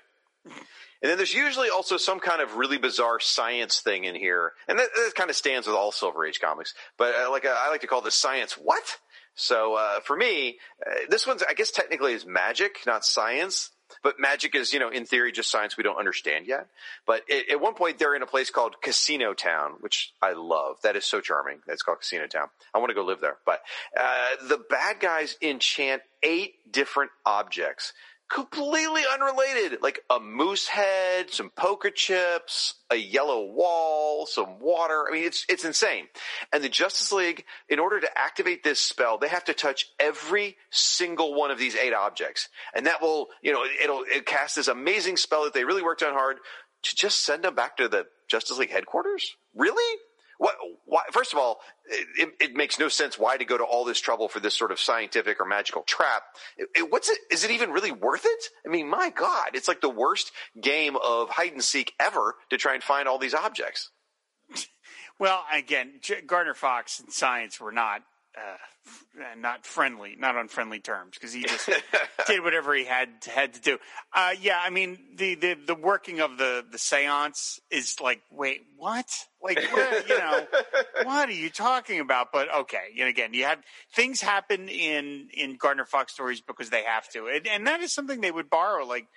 And 1.01 1.09
then 1.09 1.17
there's 1.17 1.33
usually 1.33 1.69
also 1.69 1.97
some 1.97 2.19
kind 2.19 2.41
of 2.41 2.55
really 2.55 2.77
bizarre 2.77 3.19
science 3.19 3.79
thing 3.79 4.03
in 4.03 4.15
here, 4.15 4.53
and 4.67 4.77
that, 4.79 4.89
that 4.93 5.13
kind 5.15 5.29
of 5.29 5.35
stands 5.35 5.65
with 5.65 5.75
all 5.75 5.91
Silver 5.91 6.25
Age 6.25 6.41
comics. 6.41 6.73
But 6.97 7.15
uh, 7.15 7.31
like 7.31 7.45
uh, 7.45 7.55
I 7.57 7.69
like 7.69 7.81
to 7.81 7.87
call 7.87 8.01
this 8.01 8.15
science 8.15 8.53
what? 8.53 8.97
So 9.35 9.75
uh, 9.75 10.01
for 10.01 10.17
me, 10.17 10.57
uh, 10.85 10.91
this 11.09 11.25
one's 11.25 11.43
I 11.43 11.53
guess 11.53 11.71
technically 11.71 12.13
is 12.13 12.25
magic, 12.25 12.79
not 12.85 13.05
science. 13.05 13.71
But 14.03 14.19
magic 14.19 14.55
is, 14.55 14.71
you 14.71 14.79
know, 14.79 14.89
in 14.89 15.05
theory, 15.05 15.31
just 15.31 15.51
science 15.51 15.75
we 15.75 15.83
don't 15.83 15.97
understand 15.97 16.45
yet. 16.47 16.67
But 17.07 17.23
it, 17.27 17.49
at 17.49 17.59
one 17.59 17.73
point, 17.73 17.97
they're 17.97 18.15
in 18.15 18.21
a 18.21 18.27
place 18.27 18.49
called 18.49 18.81
Casino 18.81 19.33
Town, 19.33 19.73
which 19.79 20.13
I 20.21 20.33
love. 20.33 20.77
That 20.83 20.95
is 20.95 21.05
so 21.05 21.21
charming. 21.21 21.59
That's 21.65 21.81
called 21.81 21.99
Casino 21.99 22.27
Town. 22.27 22.49
I 22.73 22.77
want 22.77 22.91
to 22.91 22.93
go 22.93 23.03
live 23.03 23.19
there. 23.19 23.37
But 23.45 23.61
uh, 23.99 24.47
the 24.47 24.63
bad 24.69 24.99
guys 24.99 25.37
enchant 25.41 26.03
eight 26.21 26.71
different 26.71 27.11
objects 27.25 27.93
completely 28.29 29.01
unrelated, 29.11 29.81
like 29.81 30.01
a 30.09 30.19
moose 30.19 30.67
head, 30.67 31.31
some 31.31 31.49
poker 31.49 31.89
chips, 31.89 32.75
a 32.91 32.95
yellow 32.95 33.45
wall, 33.45 34.25
some 34.25 34.59
water. 34.59 35.05
I 35.09 35.13
mean, 35.13 35.23
it's 35.25 35.45
it's 35.49 35.65
insane. 35.65 36.05
And 36.53 36.63
the 36.63 36.69
Justice 36.69 37.11
League, 37.11 37.45
in 37.67 37.79
order 37.79 37.99
to 37.99 38.19
activate 38.19 38.63
this 38.63 38.79
spell, 38.79 39.17
they 39.17 39.27
have 39.27 39.45
to 39.45 39.53
touch 39.53 39.87
every 39.99 40.57
single 40.69 41.33
one 41.33 41.51
of 41.51 41.57
these 41.57 41.75
eight 41.75 41.93
objects, 41.93 42.49
and 42.75 42.85
that 42.85 43.01
will, 43.01 43.27
you 43.41 43.51
know, 43.51 43.65
it'll 43.83 44.03
it 44.03 44.25
cast 44.25 44.55
this 44.55 44.67
amazing 44.67 45.17
spell 45.17 45.43
that 45.43 45.53
they 45.53 45.65
really 45.65 45.83
worked 45.83 46.03
on 46.03 46.13
hard 46.13 46.37
to 46.83 46.95
just 46.95 47.25
send 47.25 47.43
them 47.43 47.55
back 47.55 47.77
to 47.77 47.87
the 47.87 48.05
Justice 48.29 48.57
League 48.57 48.71
headquarters. 48.71 49.35
Really? 49.55 49.99
What? 50.39 50.55
Why? 50.85 51.01
First 51.11 51.33
of 51.33 51.39
all, 51.39 51.59
it, 52.17 52.29
it 52.39 52.55
makes 52.55 52.79
no 52.79 52.87
sense 52.87 53.19
why 53.19 53.35
to 53.37 53.43
go 53.45 53.57
to 53.57 53.63
all 53.63 53.83
this 53.85 53.99
trouble 53.99 54.27
for 54.29 54.39
this 54.39 54.55
sort 54.57 54.71
of 54.71 54.79
scientific 54.79 55.39
or 55.39 55.45
magical 55.45 55.83
trap. 55.83 56.23
It- 56.57 56.69
it- 56.75 56.89
what's 56.91 57.09
it? 57.09 57.19
Is 57.29 57.43
it 57.43 57.51
even 57.51 57.71
really 57.71 57.91
worth 57.91 58.25
it? 58.25 58.45
I 58.65 58.69
mean, 58.69 58.89
my 58.89 59.09
God, 59.11 59.49
it's 59.53 59.67
like 59.67 59.81
the 59.81 59.89
worst 59.89 60.31
game 60.59 60.95
of 60.95 61.29
hide 61.29 61.51
and 61.51 61.63
seek 61.63 61.93
ever 61.99 62.35
to 62.49 62.57
try 62.57 62.73
and 62.73 62.81
find 62.81 63.07
all 63.07 63.19
these 63.19 63.35
objects. 63.35 63.91
Well, 65.19 65.43
again, 65.51 65.99
Gardner 66.27 66.53
Fox 66.53 66.97
and 67.01 67.11
science 67.11 67.59
were 67.59 67.73
not 67.73 68.03
uh, 68.37 69.23
not 69.37 69.65
friendly, 69.65 70.15
not 70.17 70.35
on 70.35 70.47
friendly 70.47 70.79
terms 70.79 71.15
because 71.15 71.33
he 71.33 71.43
just 71.43 71.69
did 72.27 72.43
whatever 72.43 72.73
he 72.73 72.85
had 72.85 73.09
had 73.25 73.53
to 73.53 73.61
do. 73.61 73.77
Uh, 74.13 74.31
yeah, 74.39 74.59
I 74.61 74.69
mean 74.69 74.97
the, 75.15 75.35
the 75.35 75.53
the 75.55 75.75
working 75.75 76.19
of 76.19 76.37
the 76.37 76.63
the 76.69 76.77
séance 76.77 77.59
is 77.71 77.95
like, 78.01 78.21
wait, 78.31 78.61
what? 78.77 79.07
Like, 79.41 79.57
what, 79.71 80.09
you 80.09 80.17
know, 80.17 80.47
what 81.03 81.29
are 81.29 81.33
you 81.33 81.49
talking 81.49 81.99
about? 81.99 82.31
But 82.31 82.53
okay, 82.53 82.93
and 82.99 83.09
again, 83.09 83.33
you 83.33 83.45
have 83.45 83.59
things 83.93 84.21
happen 84.21 84.69
in 84.69 85.29
in 85.33 85.57
Gardner 85.57 85.85
Fox 85.85 86.13
stories 86.13 86.41
because 86.41 86.69
they 86.69 86.83
have 86.83 87.09
to, 87.09 87.27
and, 87.27 87.47
and 87.47 87.67
that 87.67 87.81
is 87.81 87.93
something 87.93 88.21
they 88.21 88.31
would 88.31 88.49
borrow 88.49 88.85
like. 88.85 89.07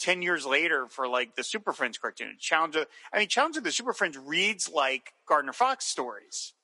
10 0.00 0.20
years 0.22 0.44
later 0.44 0.88
for 0.88 1.06
like 1.06 1.36
the 1.36 1.44
Super 1.44 1.72
Friends 1.72 1.96
cartoon. 1.96 2.34
Challenge 2.40 2.76
I 3.12 3.18
mean, 3.18 3.28
Challenge 3.28 3.58
of 3.58 3.62
the 3.62 3.70
Super 3.70 3.92
Friends 3.92 4.18
reads 4.18 4.68
like 4.68 5.12
Gardner 5.28 5.52
Fox 5.52 5.84
stories. 5.84 6.54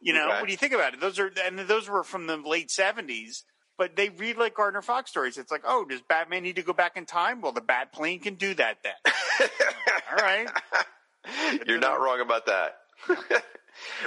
You 0.00 0.14
know, 0.14 0.28
Okay. 0.28 0.40
what 0.40 0.46
do 0.46 0.52
you 0.52 0.56
think 0.58 0.72
about 0.72 0.94
it? 0.94 1.00
Those 1.00 1.18
are, 1.18 1.30
and 1.44 1.58
those 1.58 1.88
were 1.88 2.02
from 2.04 2.26
the 2.26 2.36
late 2.36 2.68
70s, 2.70 3.42
but 3.76 3.96
they 3.96 4.08
read 4.08 4.36
like 4.38 4.54
Gardner 4.54 4.82
Fox 4.82 5.10
stories. 5.10 5.36
It's 5.38 5.50
like, 5.52 5.62
oh, 5.66 5.84
does 5.84 6.00
Batman 6.08 6.42
need 6.42 6.56
to 6.56 6.62
go 6.62 6.72
back 6.72 6.96
in 6.96 7.04
time? 7.06 7.40
Well, 7.42 7.52
the 7.52 7.60
Bat 7.60 7.92
plane 7.92 8.20
can 8.20 8.34
do 8.36 8.54
that 8.54 8.78
then. 8.82 9.48
All 10.10 10.16
right. 10.16 10.48
You're 11.66 11.78
not 11.78 12.00
wrong 12.00 12.20
about 12.20 12.46
that. 12.46 12.76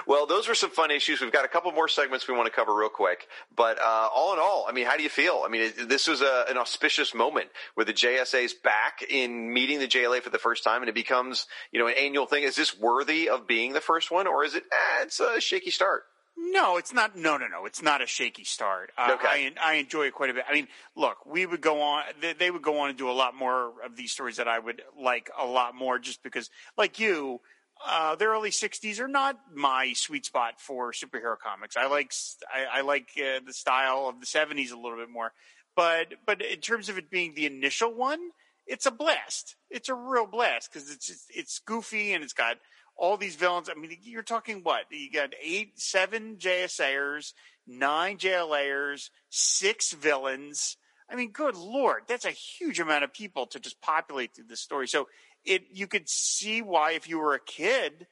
well, 0.07 0.26
those 0.26 0.47
were 0.47 0.55
some 0.55 0.70
fun 0.70 0.91
issues. 0.91 1.22
We've 1.22 1.32
got 1.32 1.45
a 1.45 1.47
couple 1.47 1.72
more 1.72 1.88
segments 1.88 2.28
we 2.28 2.34
want 2.36 2.47
to 2.47 2.51
cover 2.51 2.76
real 2.76 2.89
quick. 2.89 3.28
But 3.55 3.80
uh, 3.80 4.09
all 4.14 4.34
in 4.34 4.39
all, 4.39 4.66
I 4.68 4.72
mean, 4.72 4.86
how 4.86 4.97
do 4.97 5.03
you 5.03 5.09
feel? 5.09 5.43
I 5.45 5.49
mean, 5.49 5.61
it, 5.61 5.89
this 5.89 6.07
was 6.07 6.22
a, 6.22 6.45
an 6.49 6.57
auspicious 6.57 7.14
moment 7.14 7.49
where 7.76 7.86
the 7.86 7.93
JSA's 7.93 8.53
back 8.53 9.03
in 9.09 9.53
meeting 9.53 9.80
the 9.80 9.88
JLA 9.88 10.22
for 10.22 10.30
the 10.30 10.39
first 10.39 10.64
time, 10.64 10.82
and 10.82 10.89
it 10.89 10.95
becomes 10.95 11.47
you 11.72 11.80
know 11.80 11.88
an 11.88 11.95
annual 11.99 12.26
thing. 12.26 12.43
Is 12.43 12.55
this 12.55 12.78
worthy 12.78 13.30
of 13.30 13.47
being 13.47 13.74
the 13.74 13.82
first 13.82 14.11
one, 14.11 14.28
or 14.28 14.43
is 14.43 14.55
it? 14.55 14.64
Eh, 14.72 15.03
it's 15.03 15.20
a 15.20 15.39
shaky 15.39 15.72
start. 15.72 16.03
No, 16.36 16.78
it's 16.78 16.91
not. 16.91 17.16
No, 17.16 17.38
no, 17.38 17.47
no. 17.47 17.66
It's 17.68 17.84
not 17.84 18.01
a 18.01 18.07
shaky 18.07 18.43
start. 18.43 18.91
Uh, 18.97 19.11
Okay. 19.14 19.51
I, 19.55 19.74
I 19.74 19.74
enjoy 19.76 20.07
it 20.07 20.14
quite 20.16 20.32
a 20.32 20.34
bit. 20.34 20.43
I 20.49 20.53
mean, 20.53 20.68
look, 20.95 21.24
we 21.28 21.45
would 21.45 21.61
go 21.61 21.80
on. 21.82 22.03
They, 22.22 22.34
they 22.34 22.49
would 22.49 22.64
go 22.64 22.80
on 22.80 22.89
and 22.89 22.97
do 22.97 23.07
a 23.09 23.14
lot 23.14 23.36
more 23.36 23.74
of 23.86 23.95
these 23.95 24.11
stories 24.11 24.38
that 24.38 24.47
I 24.47 24.57
would 24.57 24.82
like 24.99 25.30
a 25.39 25.45
lot 25.45 25.76
more, 25.76 25.99
just 25.99 26.24
because, 26.24 26.49
like 26.76 26.99
you, 26.99 27.39
uh, 27.86 28.15
the 28.15 28.25
early 28.25 28.49
'60s 28.49 28.99
are 28.99 29.07
not 29.07 29.39
my 29.53 29.93
sweet 29.93 30.25
spot 30.25 30.59
for 30.59 30.91
superhero 30.91 31.38
comics. 31.38 31.75
I 31.77 31.88
like 31.88 32.13
I, 32.53 32.79
I 32.79 32.81
like 32.81 33.09
uh, 33.17 33.39
the 33.45 33.53
style 33.53 34.07
of 34.07 34.19
the 34.19 34.25
'70s 34.25 34.71
a 34.71 34.75
little 34.75 34.97
bit 34.97 35.09
more, 35.09 35.34
but 35.75 36.13
but 36.25 36.41
in 36.41 36.59
terms 36.59 36.89
of 36.89 36.97
it 36.97 37.09
being 37.09 37.34
the 37.36 37.45
initial 37.45 37.93
one, 37.93 38.19
it's 38.65 38.86
a 38.86 38.91
blast. 38.91 39.55
It's 39.69 39.89
a 39.89 39.95
real 39.95 40.27
blast 40.27 40.71
because 40.71 40.89
it's 40.89 41.27
it's 41.29 41.59
goofy 41.59 42.13
and 42.13 42.23
it's 42.23 42.34
got 42.34 42.57
all 42.95 43.17
these 43.17 43.36
villains. 43.36 43.69
I 43.69 43.79
mean, 43.79 43.97
you're 44.03 44.23
talking 44.23 44.61
what? 44.63 44.86
You 44.91 45.11
got 45.11 45.34
eight, 45.41 45.79
seven 45.79 46.38
JSAers, 46.38 47.34
nine 47.67 48.17
JLAers, 48.17 49.09
six 49.29 49.91
villains. 49.93 50.77
I 51.09 51.15
mean, 51.15 51.31
good 51.31 51.55
lord, 51.55 52.03
that's 52.07 52.25
a 52.25 52.31
huge 52.31 52.80
amount 52.80 53.03
of 53.03 53.14
people 53.14 53.45
to 53.47 53.60
just 53.60 53.81
populate 53.81 54.35
through 54.35 54.45
this 54.47 54.61
story. 54.61 54.88
So 54.88 55.07
it 55.45 55.64
you 55.72 55.88
could 55.88 56.10
see 56.10 56.61
why 56.61 56.91
if 56.91 57.07
you 57.07 57.20
were 57.20 57.34
a 57.34 57.40
kid, 57.40 58.07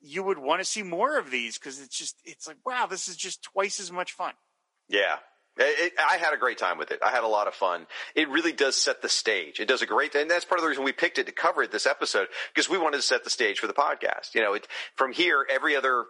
you 0.00 0.22
would 0.22 0.38
want 0.38 0.60
to 0.60 0.64
see 0.64 0.82
more 0.82 1.18
of 1.18 1.30
these 1.30 1.58
because 1.58 1.80
it's 1.80 1.96
just 1.96 2.16
it's 2.24 2.46
like 2.46 2.58
wow, 2.64 2.86
this 2.86 3.08
is 3.08 3.16
just 3.16 3.42
twice 3.42 3.80
as 3.80 3.90
much 3.90 4.12
fun. 4.12 4.32
Yeah, 4.88 5.16
it, 5.56 5.92
I 5.98 6.16
had 6.16 6.34
a 6.34 6.36
great 6.36 6.58
time 6.58 6.78
with 6.78 6.90
it. 6.90 7.00
I 7.02 7.10
had 7.10 7.22
a 7.22 7.28
lot 7.28 7.46
of 7.46 7.54
fun. 7.54 7.86
It 8.14 8.28
really 8.28 8.52
does 8.52 8.76
set 8.76 9.02
the 9.02 9.08
stage. 9.08 9.60
It 9.60 9.68
does 9.68 9.82
a 9.82 9.86
great, 9.86 10.14
and 10.14 10.30
that's 10.30 10.44
part 10.44 10.58
of 10.58 10.62
the 10.62 10.68
reason 10.68 10.84
we 10.84 10.92
picked 10.92 11.18
it 11.18 11.26
to 11.26 11.32
cover 11.32 11.62
it 11.62 11.70
this 11.70 11.86
episode 11.86 12.28
because 12.52 12.68
we 12.68 12.78
wanted 12.78 12.96
to 12.98 13.02
set 13.02 13.24
the 13.24 13.30
stage 13.30 13.60
for 13.60 13.66
the 13.66 13.72
podcast. 13.72 14.34
You 14.34 14.42
know, 14.42 14.54
it, 14.54 14.66
from 14.96 15.12
here, 15.12 15.46
every 15.48 15.76
other 15.76 16.04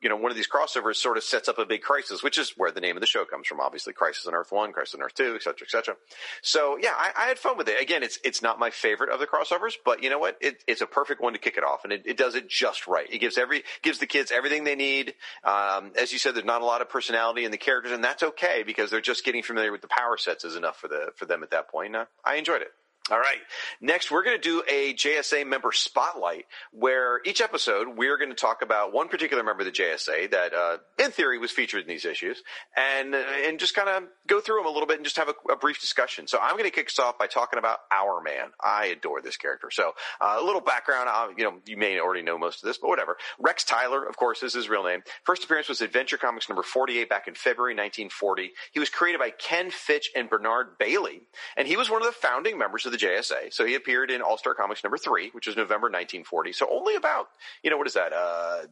you 0.00 0.08
know, 0.08 0.16
one 0.16 0.30
of 0.30 0.36
these 0.36 0.48
crossovers 0.48 0.96
sort 0.96 1.16
of 1.16 1.22
sets 1.22 1.48
up 1.48 1.58
a 1.58 1.66
big 1.66 1.82
crisis, 1.82 2.22
which 2.22 2.38
is 2.38 2.54
where 2.56 2.70
the 2.70 2.80
name 2.80 2.96
of 2.96 3.00
the 3.00 3.06
show 3.06 3.24
comes 3.24 3.46
from. 3.46 3.60
Obviously, 3.60 3.92
Crisis 3.92 4.26
on 4.26 4.34
Earth 4.34 4.50
One, 4.50 4.72
Crisis 4.72 4.94
on 4.94 5.02
Earth 5.02 5.14
Two, 5.14 5.34
et 5.34 5.42
cetera, 5.42 5.66
et 5.66 5.70
cetera. 5.70 5.96
So 6.42 6.78
yeah, 6.80 6.92
I, 6.96 7.10
I, 7.16 7.26
had 7.26 7.38
fun 7.38 7.58
with 7.58 7.68
it. 7.68 7.80
Again, 7.80 8.02
it's 8.02 8.18
it's 8.24 8.42
not 8.42 8.58
my 8.58 8.70
favorite 8.70 9.10
of 9.10 9.20
the 9.20 9.26
crossovers, 9.26 9.74
but 9.84 10.02
you 10.02 10.08
know 10.08 10.18
what? 10.18 10.38
It, 10.40 10.64
it's 10.66 10.80
a 10.80 10.86
perfect 10.86 11.20
one 11.20 11.34
to 11.34 11.38
kick 11.38 11.56
it 11.56 11.64
off, 11.64 11.84
and 11.84 11.92
it, 11.92 12.02
it, 12.06 12.16
does 12.16 12.34
it 12.34 12.48
just 12.48 12.86
right. 12.86 13.06
It 13.10 13.18
gives 13.18 13.36
every 13.36 13.62
gives 13.82 13.98
the 13.98 14.06
kids 14.06 14.32
everything 14.32 14.64
they 14.64 14.76
need. 14.76 15.14
Um, 15.44 15.92
as 16.00 16.12
you 16.12 16.18
said, 16.18 16.34
there's 16.34 16.46
not 16.46 16.62
a 16.62 16.66
lot 16.66 16.80
of 16.80 16.88
personality 16.88 17.44
in 17.44 17.50
the 17.50 17.58
characters, 17.58 17.92
and 17.92 18.02
that's 18.02 18.22
okay 18.22 18.62
because 18.64 18.90
they're 18.90 19.00
just 19.00 19.24
getting 19.24 19.42
familiar 19.42 19.72
with 19.72 19.82
the 19.82 19.88
power 19.88 20.16
sets 20.16 20.44
is 20.44 20.56
enough 20.56 20.78
for 20.78 20.88
the 20.88 21.12
for 21.16 21.26
them 21.26 21.42
at 21.42 21.50
that 21.50 21.68
point. 21.68 21.94
Uh, 21.94 22.06
I 22.24 22.36
enjoyed 22.36 22.62
it. 22.62 22.72
All 23.10 23.18
right. 23.18 23.40
Next, 23.80 24.12
we're 24.12 24.22
going 24.22 24.40
to 24.40 24.42
do 24.42 24.62
a 24.70 24.94
JSA 24.94 25.44
member 25.44 25.72
spotlight 25.72 26.44
where 26.70 27.20
each 27.24 27.40
episode 27.40 27.88
we're 27.96 28.16
going 28.16 28.30
to 28.30 28.36
talk 28.36 28.62
about 28.62 28.92
one 28.92 29.08
particular 29.08 29.42
member 29.42 29.62
of 29.62 29.66
the 29.66 29.72
JSA 29.72 30.30
that, 30.30 30.54
uh, 30.54 30.76
in 30.96 31.10
theory, 31.10 31.36
was 31.38 31.50
featured 31.50 31.82
in 31.82 31.88
these 31.88 32.04
issues 32.04 32.40
and, 32.76 33.12
uh, 33.16 33.22
and 33.44 33.58
just 33.58 33.74
kind 33.74 33.88
of 33.88 34.04
go 34.28 34.40
through 34.40 34.58
them 34.58 34.66
a 34.66 34.70
little 34.70 34.86
bit 34.86 34.98
and 34.98 35.04
just 35.04 35.16
have 35.16 35.28
a, 35.28 35.52
a 35.52 35.56
brief 35.56 35.80
discussion. 35.80 36.28
So 36.28 36.38
I'm 36.40 36.52
going 36.52 36.64
to 36.64 36.70
kick 36.70 36.86
us 36.86 37.00
off 37.00 37.18
by 37.18 37.26
talking 37.26 37.58
about 37.58 37.80
Hourman. 37.92 38.50
I 38.62 38.86
adore 38.86 39.20
this 39.22 39.36
character. 39.36 39.70
So 39.72 39.94
uh, 40.20 40.38
a 40.40 40.44
little 40.44 40.60
background. 40.60 41.08
Uh, 41.12 41.28
you 41.36 41.42
know, 41.42 41.54
you 41.66 41.76
may 41.76 41.98
already 41.98 42.22
know 42.22 42.38
most 42.38 42.62
of 42.62 42.68
this, 42.68 42.78
but 42.78 42.86
whatever. 42.86 43.16
Rex 43.40 43.64
Tyler, 43.64 44.04
of 44.04 44.16
course, 44.16 44.44
is 44.44 44.54
his 44.54 44.68
real 44.68 44.84
name. 44.84 45.02
First 45.24 45.42
appearance 45.42 45.68
was 45.68 45.80
Adventure 45.80 46.16
Comics 46.16 46.48
number 46.48 46.62
48 46.62 47.08
back 47.08 47.26
in 47.26 47.34
February 47.34 47.74
1940. 47.74 48.52
He 48.70 48.78
was 48.78 48.88
created 48.88 49.18
by 49.18 49.30
Ken 49.30 49.72
Fitch 49.72 50.10
and 50.14 50.30
Bernard 50.30 50.78
Bailey, 50.78 51.22
and 51.56 51.66
he 51.66 51.76
was 51.76 51.90
one 51.90 52.02
of 52.02 52.06
the 52.06 52.12
founding 52.12 52.56
members 52.56 52.86
of 52.86 52.92
the 52.92 52.99
JSA. 53.00 53.52
So 53.52 53.64
he 53.64 53.74
appeared 53.74 54.10
in 54.10 54.22
All 54.22 54.38
Star 54.38 54.54
Comics 54.54 54.84
number 54.84 54.98
three, 54.98 55.30
which 55.30 55.46
was 55.46 55.56
November 55.56 55.86
1940. 55.86 56.52
So 56.52 56.68
only 56.70 56.96
about, 56.96 57.28
you 57.62 57.70
know, 57.70 57.78
what 57.78 57.86
is 57.86 57.94
that? 57.94 58.12
Uh, 58.12 58.62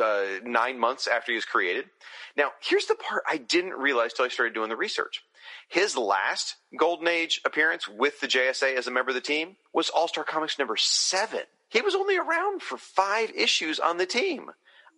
uh, 0.00 0.40
nine 0.44 0.78
months 0.78 1.06
after 1.06 1.32
he 1.32 1.36
was 1.36 1.44
created. 1.44 1.84
Now, 2.36 2.50
here's 2.60 2.86
the 2.86 2.96
part 2.96 3.22
I 3.28 3.36
didn't 3.36 3.74
realize 3.74 4.12
till 4.12 4.24
I 4.24 4.28
started 4.28 4.54
doing 4.54 4.68
the 4.68 4.76
research. 4.76 5.22
His 5.68 5.96
last 5.96 6.56
Golden 6.76 7.06
Age 7.08 7.40
appearance 7.44 7.88
with 7.88 8.20
the 8.20 8.26
JSA 8.26 8.76
as 8.76 8.86
a 8.86 8.90
member 8.90 9.10
of 9.10 9.14
the 9.14 9.20
team 9.20 9.56
was 9.72 9.90
All 9.90 10.08
Star 10.08 10.24
Comics 10.24 10.58
number 10.58 10.76
seven. 10.76 11.42
He 11.68 11.80
was 11.80 11.94
only 11.94 12.16
around 12.16 12.62
for 12.62 12.76
five 12.78 13.30
issues 13.34 13.78
on 13.80 13.98
the 13.98 14.06
team. 14.06 14.50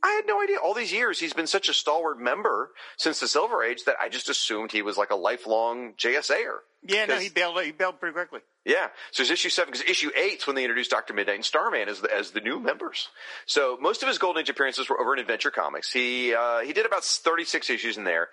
I 0.03 0.13
had 0.13 0.27
no 0.27 0.43
idea. 0.43 0.59
All 0.59 0.75
these 0.75 0.93
years, 0.93 1.19
he's 1.19 1.33
been 1.33 1.47
such 1.47 1.69
a 1.69 1.75
stalwart 1.75 2.21
member 2.21 2.71
since 2.97 3.21
the 3.21 3.29
Silver 3.29 3.63
Age 3.63 3.85
that 3.85 3.97
I 4.01 4.09
just 4.09 4.29
assumed 4.29 4.73
he 4.73 4.83
was 4.83 4.97
like 4.97 5.11
a 5.11 5.17
lifelong 5.17 5.95
JSAer. 5.99 6.59
Yeah, 6.89 7.07
no, 7.07 7.19
he 7.19 7.29
bailed. 7.29 7.61
He 7.63 7.73
bailed 7.73 7.99
pretty 7.99 8.15
quickly. 8.15 8.41
Yeah, 8.65 8.89
so 9.11 9.23
it's 9.23 9.31
issue 9.31 9.49
seven 9.49 9.73
because 9.73 9.89
issue 9.89 10.11
eight's 10.17 10.47
when 10.47 10.55
they 10.55 10.63
introduced 10.63 10.91
Doctor 10.91 11.15
Midnight 11.15 11.37
and 11.37 11.45
Starman 11.45 11.89
as 11.89 12.01
the, 12.01 12.15
as 12.15 12.31
the 12.31 12.41
new 12.41 12.61
members. 12.61 13.09
So 13.47 13.77
most 13.81 14.03
of 14.03 14.09
his 14.09 14.19
Golden 14.19 14.41
Age 14.43 14.51
appearances 14.51 14.89
were 14.89 15.01
over 15.01 15.15
in 15.15 15.21
Adventure 15.21 15.51
Comics. 15.51 15.93
He 15.93 16.35
uh, 16.35 16.61
he 16.61 16.73
did 16.73 16.87
about 16.87 17.05
thirty 17.05 17.45
six 17.45 17.71
issues 17.71 17.97
in 17.97 18.05
there, 18.05 18.29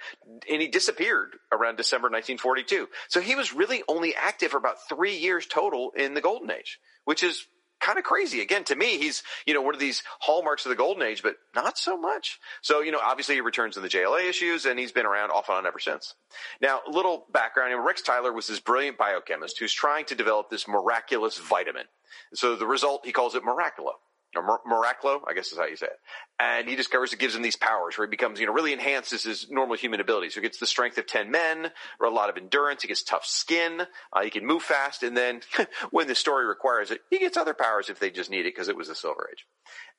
and 0.49 0.61
he 0.61 0.67
disappeared 0.67 1.35
around 1.51 1.77
December 1.77 2.07
1942. 2.09 2.87
So 3.07 3.21
he 3.21 3.35
was 3.35 3.53
really 3.53 3.83
only 3.87 4.13
active 4.15 4.51
for 4.51 4.57
about 4.57 4.87
three 4.87 5.17
years 5.17 5.47
total 5.47 5.91
in 5.95 6.13
the 6.13 6.21
Golden 6.21 6.51
Age, 6.51 6.79
which 7.05 7.23
is 7.23 7.45
kind 7.83 7.97
of 7.97 8.03
crazy. 8.03 8.41
Again, 8.41 8.63
to 8.65 8.75
me, 8.75 8.97
he's, 8.97 9.23
you 9.45 9.53
know, 9.53 9.61
one 9.61 9.73
of 9.73 9.79
these 9.79 10.03
hallmarks 10.19 10.65
of 10.65 10.69
the 10.69 10.75
golden 10.75 11.03
age, 11.03 11.21
but 11.21 11.35
not 11.55 11.77
so 11.77 11.97
much. 11.97 12.39
So, 12.61 12.81
you 12.81 12.91
know, 12.91 12.99
obviously 13.03 13.35
he 13.35 13.41
returns 13.41 13.77
in 13.77 13.83
the 13.83 13.89
JLA 13.89 14.29
issues 14.29 14.65
and 14.65 14.79
he's 14.79 14.91
been 14.91 15.05
around 15.05 15.31
off 15.31 15.49
and 15.49 15.57
on 15.57 15.67
ever 15.67 15.79
since. 15.79 16.15
Now, 16.61 16.81
a 16.87 16.91
little 16.91 17.25
background. 17.31 17.71
You 17.71 17.81
Rex 17.85 18.01
Tyler 18.01 18.31
was 18.31 18.47
this 18.47 18.59
brilliant 18.59 18.97
biochemist 18.97 19.59
who's 19.59 19.73
trying 19.73 20.05
to 20.05 20.15
develop 20.15 20.49
this 20.49 20.67
miraculous 20.67 21.37
vitamin. 21.37 21.85
So 22.33 22.55
the 22.55 22.65
result, 22.67 23.05
he 23.05 23.11
calls 23.11 23.35
it 23.35 23.43
Miraculo 23.43 23.93
or 24.35 24.59
Miraclo, 24.67 25.21
I 25.27 25.33
guess 25.33 25.51
is 25.51 25.57
how 25.57 25.65
you 25.65 25.75
say 25.75 25.87
it. 25.87 25.99
And 26.39 26.67
he 26.67 26.75
discovers 26.75 27.13
it 27.13 27.19
gives 27.19 27.35
him 27.35 27.41
these 27.41 27.55
powers 27.55 27.97
where 27.97 28.07
he 28.07 28.09
becomes, 28.09 28.39
you 28.39 28.45
know, 28.45 28.53
really 28.53 28.73
enhances 28.73 29.23
his 29.23 29.49
normal 29.49 29.75
human 29.75 29.99
abilities. 29.99 30.33
So 30.33 30.41
he 30.41 30.47
gets 30.47 30.57
the 30.59 30.67
strength 30.67 30.97
of 30.97 31.05
10 31.05 31.31
men, 31.31 31.71
or 31.99 32.07
a 32.07 32.13
lot 32.13 32.29
of 32.29 32.37
endurance. 32.37 32.81
He 32.81 32.87
gets 32.87 33.03
tough 33.03 33.25
skin. 33.25 33.81
Uh, 34.11 34.23
he 34.23 34.29
can 34.29 34.45
move 34.45 34.63
fast. 34.63 35.03
And 35.03 35.15
then 35.15 35.41
when 35.91 36.07
the 36.07 36.15
story 36.15 36.45
requires 36.45 36.91
it, 36.91 37.01
he 37.09 37.19
gets 37.19 37.37
other 37.37 37.53
powers 37.53 37.89
if 37.89 37.99
they 37.99 38.09
just 38.09 38.29
need 38.29 38.41
it 38.41 38.53
because 38.55 38.69
it 38.69 38.77
was 38.77 38.89
a 38.89 38.95
Silver 38.95 39.29
Age. 39.31 39.45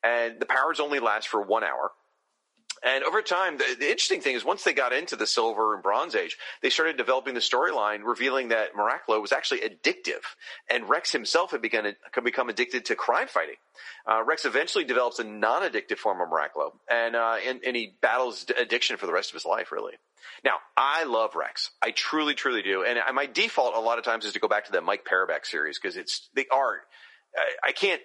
And 0.02 0.40
the 0.40 0.46
powers 0.46 0.80
only 0.80 1.00
last 1.00 1.28
for 1.28 1.40
one 1.40 1.64
hour. 1.64 1.92
And 2.84 3.02
over 3.02 3.22
time, 3.22 3.56
the, 3.56 3.76
the, 3.78 3.90
interesting 3.90 4.20
thing 4.20 4.36
is 4.36 4.44
once 4.44 4.62
they 4.62 4.74
got 4.74 4.92
into 4.92 5.16
the 5.16 5.26
Silver 5.26 5.72
and 5.72 5.82
Bronze 5.82 6.14
Age, 6.14 6.36
they 6.60 6.68
started 6.68 6.98
developing 6.98 7.32
the 7.32 7.40
storyline 7.40 8.04
revealing 8.04 8.48
that 8.48 8.74
Miraclo 8.74 9.22
was 9.22 9.32
actually 9.32 9.60
addictive. 9.60 10.20
And 10.68 10.88
Rex 10.88 11.10
himself 11.10 11.52
had 11.52 11.62
begun 11.62 11.94
to 12.14 12.22
become 12.22 12.50
addicted 12.50 12.84
to 12.86 12.94
crime 12.94 13.26
fighting. 13.26 13.56
Uh, 14.06 14.22
Rex 14.22 14.44
eventually 14.44 14.84
develops 14.84 15.18
a 15.18 15.24
non-addictive 15.24 15.96
form 15.96 16.20
of 16.20 16.28
Miraclo, 16.28 16.72
and, 16.90 17.16
uh, 17.16 17.36
and, 17.46 17.60
and 17.66 17.74
he 17.74 17.94
battles 18.02 18.44
addiction 18.56 18.98
for 18.98 19.06
the 19.06 19.12
rest 19.12 19.30
of 19.30 19.34
his 19.34 19.46
life, 19.46 19.72
really. 19.72 19.94
Now, 20.44 20.56
I 20.76 21.04
love 21.04 21.34
Rex. 21.34 21.70
I 21.82 21.90
truly, 21.90 22.34
truly 22.34 22.62
do. 22.62 22.84
And 22.84 22.98
my 23.14 23.24
default 23.26 23.74
a 23.74 23.80
lot 23.80 23.98
of 23.98 24.04
times 24.04 24.26
is 24.26 24.34
to 24.34 24.40
go 24.40 24.48
back 24.48 24.66
to 24.66 24.72
that 24.72 24.84
Mike 24.84 25.06
Parobeck 25.10 25.46
series 25.46 25.78
because 25.78 25.96
it's 25.96 26.28
the 26.34 26.46
art. 26.52 26.82
I, 27.34 27.68
I 27.68 27.72
can't 27.72 28.02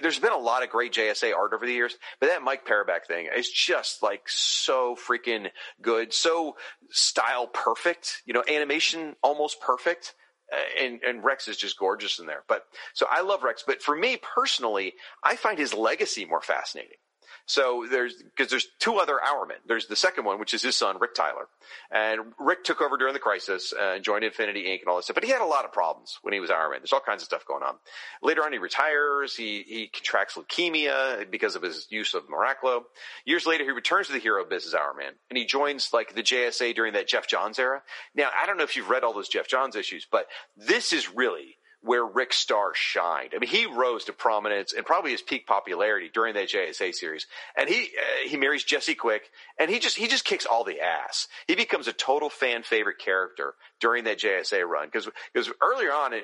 there's 0.00 0.18
been 0.18 0.32
a 0.32 0.38
lot 0.38 0.62
of 0.62 0.70
great 0.70 0.92
JSA 0.92 1.34
art 1.34 1.52
over 1.52 1.66
the 1.66 1.72
years, 1.72 1.96
but 2.20 2.28
that 2.28 2.42
Mike 2.42 2.66
Parobeck 2.66 3.06
thing 3.06 3.28
is 3.34 3.50
just 3.50 4.02
like 4.02 4.22
so 4.26 4.96
freaking 4.96 5.48
good, 5.80 6.12
so 6.12 6.56
style 6.90 7.46
perfect, 7.46 8.22
you 8.24 8.34
know, 8.34 8.44
animation 8.48 9.16
almost 9.22 9.60
perfect. 9.60 10.14
Uh, 10.52 10.84
and, 10.84 11.00
and 11.02 11.24
Rex 11.24 11.48
is 11.48 11.56
just 11.56 11.78
gorgeous 11.78 12.18
in 12.18 12.26
there. 12.26 12.44
But 12.46 12.64
so 12.92 13.06
I 13.10 13.22
love 13.22 13.42
Rex, 13.42 13.64
but 13.66 13.82
for 13.82 13.96
me 13.96 14.18
personally, 14.34 14.92
I 15.24 15.36
find 15.36 15.58
his 15.58 15.72
legacy 15.72 16.26
more 16.26 16.42
fascinating. 16.42 16.98
So 17.46 17.86
there's 17.90 18.14
because 18.22 18.50
there's 18.50 18.66
two 18.78 18.96
other 18.96 19.18
Hourmen. 19.22 19.56
There's 19.66 19.86
the 19.86 19.96
second 19.96 20.24
one, 20.24 20.38
which 20.38 20.54
is 20.54 20.62
his 20.62 20.76
son 20.76 20.98
Rick 21.00 21.14
Tyler, 21.14 21.48
and 21.90 22.32
Rick 22.38 22.64
took 22.64 22.80
over 22.80 22.96
during 22.96 23.14
the 23.14 23.20
crisis 23.20 23.72
and 23.78 24.04
joined 24.04 24.24
Infinity 24.24 24.64
Inc. 24.64 24.80
and 24.80 24.88
all 24.88 24.96
this 24.96 25.06
stuff. 25.06 25.14
But 25.14 25.24
he 25.24 25.30
had 25.30 25.40
a 25.40 25.46
lot 25.46 25.64
of 25.64 25.72
problems 25.72 26.18
when 26.22 26.32
he 26.32 26.40
was 26.40 26.50
Hourman. 26.50 26.78
There's 26.80 26.92
all 26.92 27.00
kinds 27.00 27.22
of 27.22 27.26
stuff 27.26 27.46
going 27.46 27.62
on. 27.62 27.74
Later 28.22 28.42
on, 28.44 28.52
he 28.52 28.58
retires. 28.58 29.34
He 29.34 29.64
he 29.66 29.88
contracts 29.88 30.36
leukemia 30.36 31.30
because 31.30 31.56
of 31.56 31.62
his 31.62 31.86
use 31.90 32.14
of 32.14 32.28
Miraclo. 32.28 32.82
Years 33.24 33.46
later, 33.46 33.64
he 33.64 33.70
returns 33.70 34.06
to 34.06 34.12
the 34.12 34.18
hero 34.18 34.44
business 34.44 34.74
Hourman, 34.74 35.14
and 35.28 35.36
he 35.36 35.44
joins 35.44 35.92
like 35.92 36.14
the 36.14 36.22
JSA 36.22 36.74
during 36.74 36.92
that 36.92 37.08
Geoff 37.08 37.26
Johns 37.26 37.58
era. 37.58 37.82
Now, 38.14 38.28
I 38.40 38.46
don't 38.46 38.56
know 38.56 38.64
if 38.64 38.76
you've 38.76 38.90
read 38.90 39.04
all 39.04 39.14
those 39.14 39.28
Geoff 39.28 39.48
Johns 39.48 39.76
issues, 39.76 40.06
but 40.10 40.26
this 40.56 40.92
is 40.92 41.12
really 41.12 41.56
where 41.82 42.04
Rick 42.04 42.32
Star 42.32 42.72
shined. 42.74 43.32
I 43.34 43.38
mean, 43.38 43.50
he 43.50 43.66
rose 43.66 44.04
to 44.04 44.12
prominence 44.12 44.72
and 44.72 44.86
probably 44.86 45.10
his 45.10 45.22
peak 45.22 45.46
popularity 45.46 46.10
during 46.12 46.34
that 46.34 46.48
JSA 46.48 46.94
series. 46.94 47.26
And 47.56 47.68
he 47.68 47.82
uh, 47.82 48.28
he 48.28 48.36
marries 48.36 48.64
Jesse 48.64 48.94
Quick, 48.94 49.22
and 49.58 49.70
he 49.70 49.78
just 49.78 49.96
he 49.96 50.06
just 50.06 50.24
kicks 50.24 50.46
all 50.46 50.64
the 50.64 50.80
ass. 50.80 51.28
He 51.48 51.54
becomes 51.54 51.88
a 51.88 51.92
total 51.92 52.30
fan 52.30 52.62
favorite 52.62 52.98
character 52.98 53.54
during 53.80 54.04
that 54.04 54.18
JSA 54.18 54.64
run 54.66 54.86
because 54.86 55.08
because 55.32 55.50
earlier 55.60 55.92
on 55.92 56.12
in, 56.12 56.22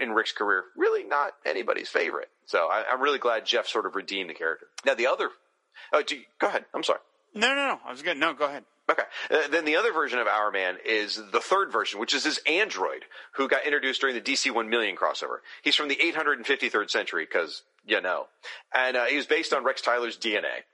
in, 0.00 0.12
Rick's 0.12 0.32
career, 0.32 0.64
really 0.76 1.04
not 1.04 1.32
anybody's 1.44 1.88
favorite. 1.88 2.28
So 2.46 2.68
I, 2.70 2.92
am 2.92 3.00
really 3.00 3.18
glad 3.18 3.46
Geoff 3.46 3.68
sort 3.68 3.86
of 3.86 3.94
redeemed 3.94 4.30
the 4.30 4.34
character. 4.34 4.66
Now 4.86 4.94
the 4.94 5.06
other, 5.08 5.28
oh, 5.92 6.02
you, 6.08 6.22
go 6.38 6.46
ahead. 6.46 6.64
I'm 6.74 6.82
sorry. 6.82 7.00
No, 7.34 7.48
no, 7.48 7.54
no. 7.54 7.80
I 7.84 7.90
was 7.90 8.02
good. 8.02 8.16
No, 8.16 8.32
go 8.32 8.46
ahead. 8.46 8.64
Okay. 8.90 9.02
Uh, 9.30 9.48
then 9.50 9.64
the 9.64 9.76
other 9.76 9.92
version 9.92 10.18
of 10.18 10.26
Hourman 10.26 10.76
is 10.84 11.16
the 11.32 11.40
third 11.40 11.72
version, 11.72 11.98
which 11.98 12.14
is 12.14 12.24
his 12.24 12.38
android, 12.46 13.04
who 13.36 13.48
got 13.48 13.64
introduced 13.64 14.00
during 14.00 14.14
the 14.14 14.20
DC 14.20 14.50
1 14.50 14.68
million 14.68 14.94
crossover. 14.94 15.38
He's 15.62 15.74
from 15.74 15.88
the 15.88 15.96
853rd 15.96 16.90
century, 16.90 17.24
because 17.24 17.62
you 17.86 18.00
know. 18.00 18.26
And 18.74 18.96
uh, 18.96 19.04
he 19.04 19.16
was 19.16 19.26
based 19.26 19.52
on 19.52 19.64
Rex 19.64 19.80
Tyler's 19.80 20.16
DNA. 20.16 20.64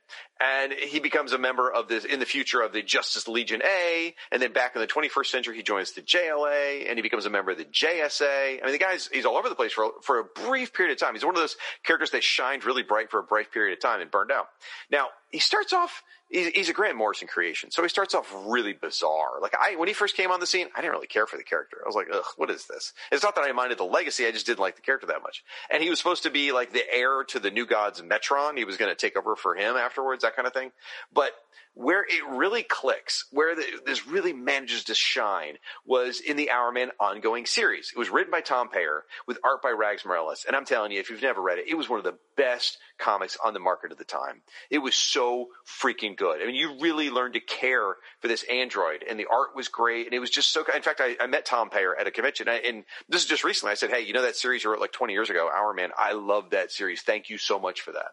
And 0.41 0.73
he 0.73 1.01
becomes 1.01 1.33
a 1.33 1.39
member 1.39 1.71
of 1.71 1.89
this 1.89 2.05
in 2.05 2.19
the 2.19 2.27
future 2.27 2.63
of 2.63 2.73
the 2.73 2.83
Justice 2.83 3.29
Legion 3.29 3.61
A. 3.63 4.15
And 4.33 4.41
then 4.41 4.53
back 4.53 4.75
in 4.75 4.81
the 4.81 4.87
21st 4.87 5.27
century, 5.27 5.57
he 5.57 5.63
joins 5.63 5.93
the 5.93 6.03
JLA 6.03 6.89
and 6.89 6.97
he 6.99 7.03
becomes 7.03 7.27
a 7.27 7.31
member 7.31 7.51
of 7.51 7.59
the 7.59 7.65
JSA. 7.65 8.61
I 8.61 8.65
mean, 8.65 8.73
the 8.73 8.79
guy's, 8.79 9.09
he's 9.13 9.27
all 9.27 9.37
over 9.37 9.49
the 9.49 9.55
place 9.55 9.73
for, 9.73 9.91
for 10.03 10.19
a 10.19 10.25
brief 10.25 10.73
period 10.73 10.93
of 10.93 10.99
time. 10.99 11.15
He's 11.15 11.25
one 11.25 11.35
of 11.35 11.41
those 11.41 11.57
characters 11.85 12.11
that 12.13 12.25
shined 12.25 12.65
really 12.65 12.83
bright 12.83 13.11
for 13.11 13.21
a 13.21 13.23
brief 13.23 13.53
period 13.53 13.75
of 13.75 13.81
time 13.81 14.01
and 14.01 14.11
burned 14.11 14.33
out. 14.33 14.47
Now, 14.91 15.09
he 15.29 15.39
starts 15.39 15.73
off 15.73 16.03
he's, 16.31 16.69
a 16.69 16.73
Grant 16.73 16.97
Morrison 16.97 17.29
creation. 17.29 17.71
So 17.71 17.83
he 17.83 17.89
starts 17.89 18.15
off 18.15 18.33
really 18.47 18.73
bizarre. 18.73 19.41
Like 19.41 19.55
I, 19.61 19.77
when 19.77 19.89
he 19.89 19.95
first 19.95 20.17
came 20.17 20.31
on 20.31 20.41
the 20.41 20.47
scene, 20.47 20.69
I 20.75 20.81
didn't 20.81 20.93
really 20.93 21.07
care 21.07 21.27
for 21.27 21.37
the 21.37 21.43
character. 21.43 21.79
I 21.85 21.89
was 21.89 21.97
like, 21.97 22.09
ugh, 22.13 22.25
what 22.37 22.51
is 22.51 22.67
this? 22.67 22.93
It's 23.11 23.23
not 23.23 23.35
that 23.35 23.45
I 23.45 23.53
minded 23.53 23.79
the 23.79 23.85
legacy. 23.85 24.27
I 24.27 24.31
just 24.31 24.47
didn't 24.47 24.61
like 24.61 24.77
the 24.77 24.83
character 24.83 25.07
that 25.09 25.23
much. 25.23 25.45
And 25.71 25.83
he 25.83 25.91
was 25.91 25.99
supposed 25.99 26.23
to 26.23 26.31
be 26.31 26.53
like 26.53 26.73
the 26.73 26.85
heir 26.93 27.25
to 27.25 27.41
the 27.41 27.51
New 27.51 27.67
Gods 27.67 28.01
Metron. 28.03 28.57
He 28.57 28.65
was 28.65 28.77
going 28.77 28.91
to 28.91 28.97
take 28.97 29.17
over 29.17 29.37
for 29.37 29.55
him 29.55 29.77
afterwards, 29.77 30.23
that 30.23 30.37
kind 30.37 30.47
of 30.47 30.55
thing. 30.55 30.71
But 31.13 31.33
where 31.75 32.03
it 32.03 32.23
really 32.29 32.63
clicks, 32.63 33.27
where 33.31 33.55
the, 33.55 33.65
this 33.87 34.07
really 34.07 34.33
manages 34.33 34.85
to 34.85 34.95
shine, 34.95 35.57
was 35.87 36.21
in 36.21 36.37
the 36.37 36.51
Hourman 36.51 36.91
ongoing 36.99 37.47
series. 37.47 37.93
It 37.95 37.99
was 37.99 38.11
written 38.11 38.31
by 38.31 38.41
Tom 38.41 38.69
Peyer 38.69 39.05
with 39.27 39.39
art 39.45 39.63
by 39.63 39.71
Rags 39.71 40.05
Morales. 40.05 40.45
And 40.47 40.57
I'm 40.57 40.65
telling 40.65 40.93
you, 40.93 41.01
if 41.01 41.11
you've 41.11 41.23
never 41.23 41.41
read 41.41 41.59
it, 41.59 41.69
it 41.69 41.77
was 41.77 41.89
one 41.89 41.99
of 41.99 42.05
the 42.05 42.19
best 42.37 42.79
comics 42.99 43.39
on 43.45 43.55
the 43.55 43.61
market 43.61 43.93
at 43.93 43.99
the 43.99 44.05
time. 44.05 44.43
It 44.71 44.79
was 44.79 44.95
so 44.95 45.49
freaking 45.67 46.17
good. 46.17 46.43
I 46.43 46.47
mean, 46.47 46.55
you 46.55 46.79
really 46.81 47.11
learned 47.11 47.35
to 47.35 47.41
care 47.41 47.97
for 48.21 48.29
this 48.29 48.45
android, 48.45 49.05
and 49.09 49.19
the 49.19 49.27
art 49.31 49.55
was 49.55 49.69
great, 49.69 50.07
and 50.07 50.15
it 50.15 50.21
was 50.21 50.31
just 50.31 50.53
so. 50.53 50.65
In 50.75 50.83
fact, 50.83 51.01
I, 51.01 51.17
I 51.21 51.27
met 51.27 51.45
Tom 51.45 51.71
Peyer 51.71 51.95
at 51.99 52.07
a 52.07 52.11
convention, 52.11 52.49
and 52.49 52.85
this 53.09 53.23
is 53.23 53.29
just 53.29 53.45
recently. 53.45 53.73
I 53.73 53.75
said, 53.75 53.91
"Hey, 53.91 54.01
you 54.01 54.13
know 54.13 54.23
that 54.23 54.37
series 54.37 54.65
you 54.65 54.71
wrote 54.71 54.81
like 54.81 54.93
20 54.93 55.13
years 55.13 55.31
ago, 55.31 55.49
Hourman? 55.53 55.91
I 55.97 56.13
love 56.13 56.51
that 56.51 56.73
series. 56.73 57.03
Thank 57.03 57.31
you 57.31 57.39
so 57.39 57.59
much 57.59 57.81
for 57.81 57.93
that." 57.93 58.13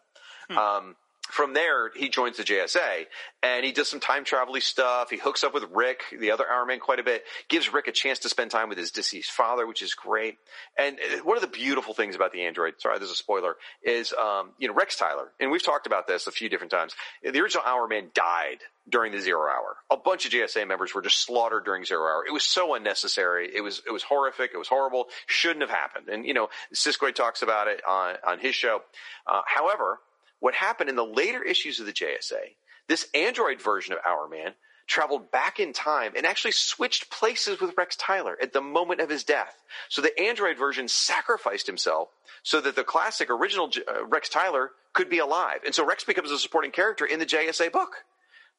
Hmm. 0.50 0.58
Um, 0.58 0.96
from 1.28 1.52
there, 1.54 1.90
he 1.94 2.08
joins 2.08 2.38
the 2.38 2.42
JSA 2.42 3.06
and 3.42 3.64
he 3.64 3.72
does 3.72 3.88
some 3.88 4.00
time 4.00 4.24
travel 4.24 4.58
stuff. 4.60 5.10
He 5.10 5.18
hooks 5.18 5.44
up 5.44 5.54
with 5.54 5.64
Rick, 5.72 6.02
the 6.18 6.32
other 6.32 6.44
Hourman, 6.50 6.80
quite 6.80 6.98
a 6.98 7.02
bit, 7.02 7.24
gives 7.48 7.72
Rick 7.72 7.86
a 7.86 7.92
chance 7.92 8.20
to 8.20 8.28
spend 8.28 8.50
time 8.50 8.68
with 8.68 8.78
his 8.78 8.90
deceased 8.90 9.30
father, 9.30 9.66
which 9.66 9.82
is 9.82 9.94
great. 9.94 10.38
And 10.76 10.98
uh, 10.98 11.18
one 11.18 11.36
of 11.36 11.42
the 11.42 11.48
beautiful 11.48 11.94
things 11.94 12.16
about 12.16 12.32
the 12.32 12.42
android, 12.42 12.74
sorry, 12.78 12.98
there's 12.98 13.10
a 13.10 13.14
spoiler, 13.14 13.56
is, 13.82 14.12
um, 14.14 14.50
you 14.58 14.68
know, 14.68 14.74
Rex 14.74 14.96
Tyler. 14.96 15.28
And 15.38 15.50
we've 15.50 15.62
talked 15.62 15.86
about 15.86 16.06
this 16.06 16.26
a 16.26 16.32
few 16.32 16.48
different 16.48 16.70
times. 16.70 16.94
The 17.22 17.38
original 17.40 17.64
Hourman 17.64 18.10
died 18.14 18.58
during 18.88 19.12
the 19.12 19.20
zero 19.20 19.42
hour. 19.42 19.76
A 19.90 19.96
bunch 19.96 20.24
of 20.24 20.32
JSA 20.32 20.66
members 20.66 20.94
were 20.94 21.02
just 21.02 21.22
slaughtered 21.22 21.64
during 21.64 21.84
zero 21.84 22.04
hour. 22.04 22.24
It 22.26 22.32
was 22.32 22.44
so 22.44 22.74
unnecessary. 22.74 23.50
It 23.54 23.60
was, 23.60 23.82
it 23.86 23.92
was 23.92 24.02
horrific. 24.02 24.52
It 24.54 24.58
was 24.58 24.68
horrible. 24.68 25.06
Shouldn't 25.26 25.60
have 25.60 25.70
happened. 25.70 26.08
And, 26.08 26.24
you 26.24 26.32
know, 26.34 26.48
Siskoid 26.74 27.14
talks 27.14 27.42
about 27.42 27.68
it 27.68 27.82
on, 27.86 28.16
on 28.26 28.38
his 28.38 28.54
show. 28.54 28.80
Uh, 29.26 29.42
however, 29.46 30.00
what 30.40 30.54
happened 30.54 30.90
in 30.90 30.96
the 30.96 31.04
later 31.04 31.42
issues 31.42 31.80
of 31.80 31.86
the 31.86 31.92
JSA, 31.92 32.54
this 32.88 33.08
Android 33.14 33.60
version 33.60 33.92
of 33.92 34.00
Hourman 34.00 34.54
traveled 34.86 35.30
back 35.30 35.60
in 35.60 35.72
time 35.72 36.12
and 36.16 36.26
actually 36.26 36.52
switched 36.52 37.10
places 37.10 37.60
with 37.60 37.74
Rex 37.76 37.94
Tyler 37.96 38.36
at 38.40 38.54
the 38.54 38.62
moment 38.62 39.00
of 39.00 39.10
his 39.10 39.22
death. 39.22 39.62
So 39.90 40.00
the 40.00 40.18
Android 40.18 40.56
version 40.56 40.88
sacrificed 40.88 41.66
himself 41.66 42.08
so 42.42 42.60
that 42.62 42.74
the 42.74 42.84
classic 42.84 43.28
original 43.30 43.70
uh, 43.86 44.06
Rex 44.06 44.30
Tyler 44.30 44.70
could 44.94 45.10
be 45.10 45.18
alive. 45.18 45.60
And 45.64 45.74
so 45.74 45.86
Rex 45.86 46.04
becomes 46.04 46.30
a 46.30 46.38
supporting 46.38 46.70
character 46.70 47.04
in 47.04 47.18
the 47.18 47.26
JSA 47.26 47.70
book. 47.70 48.04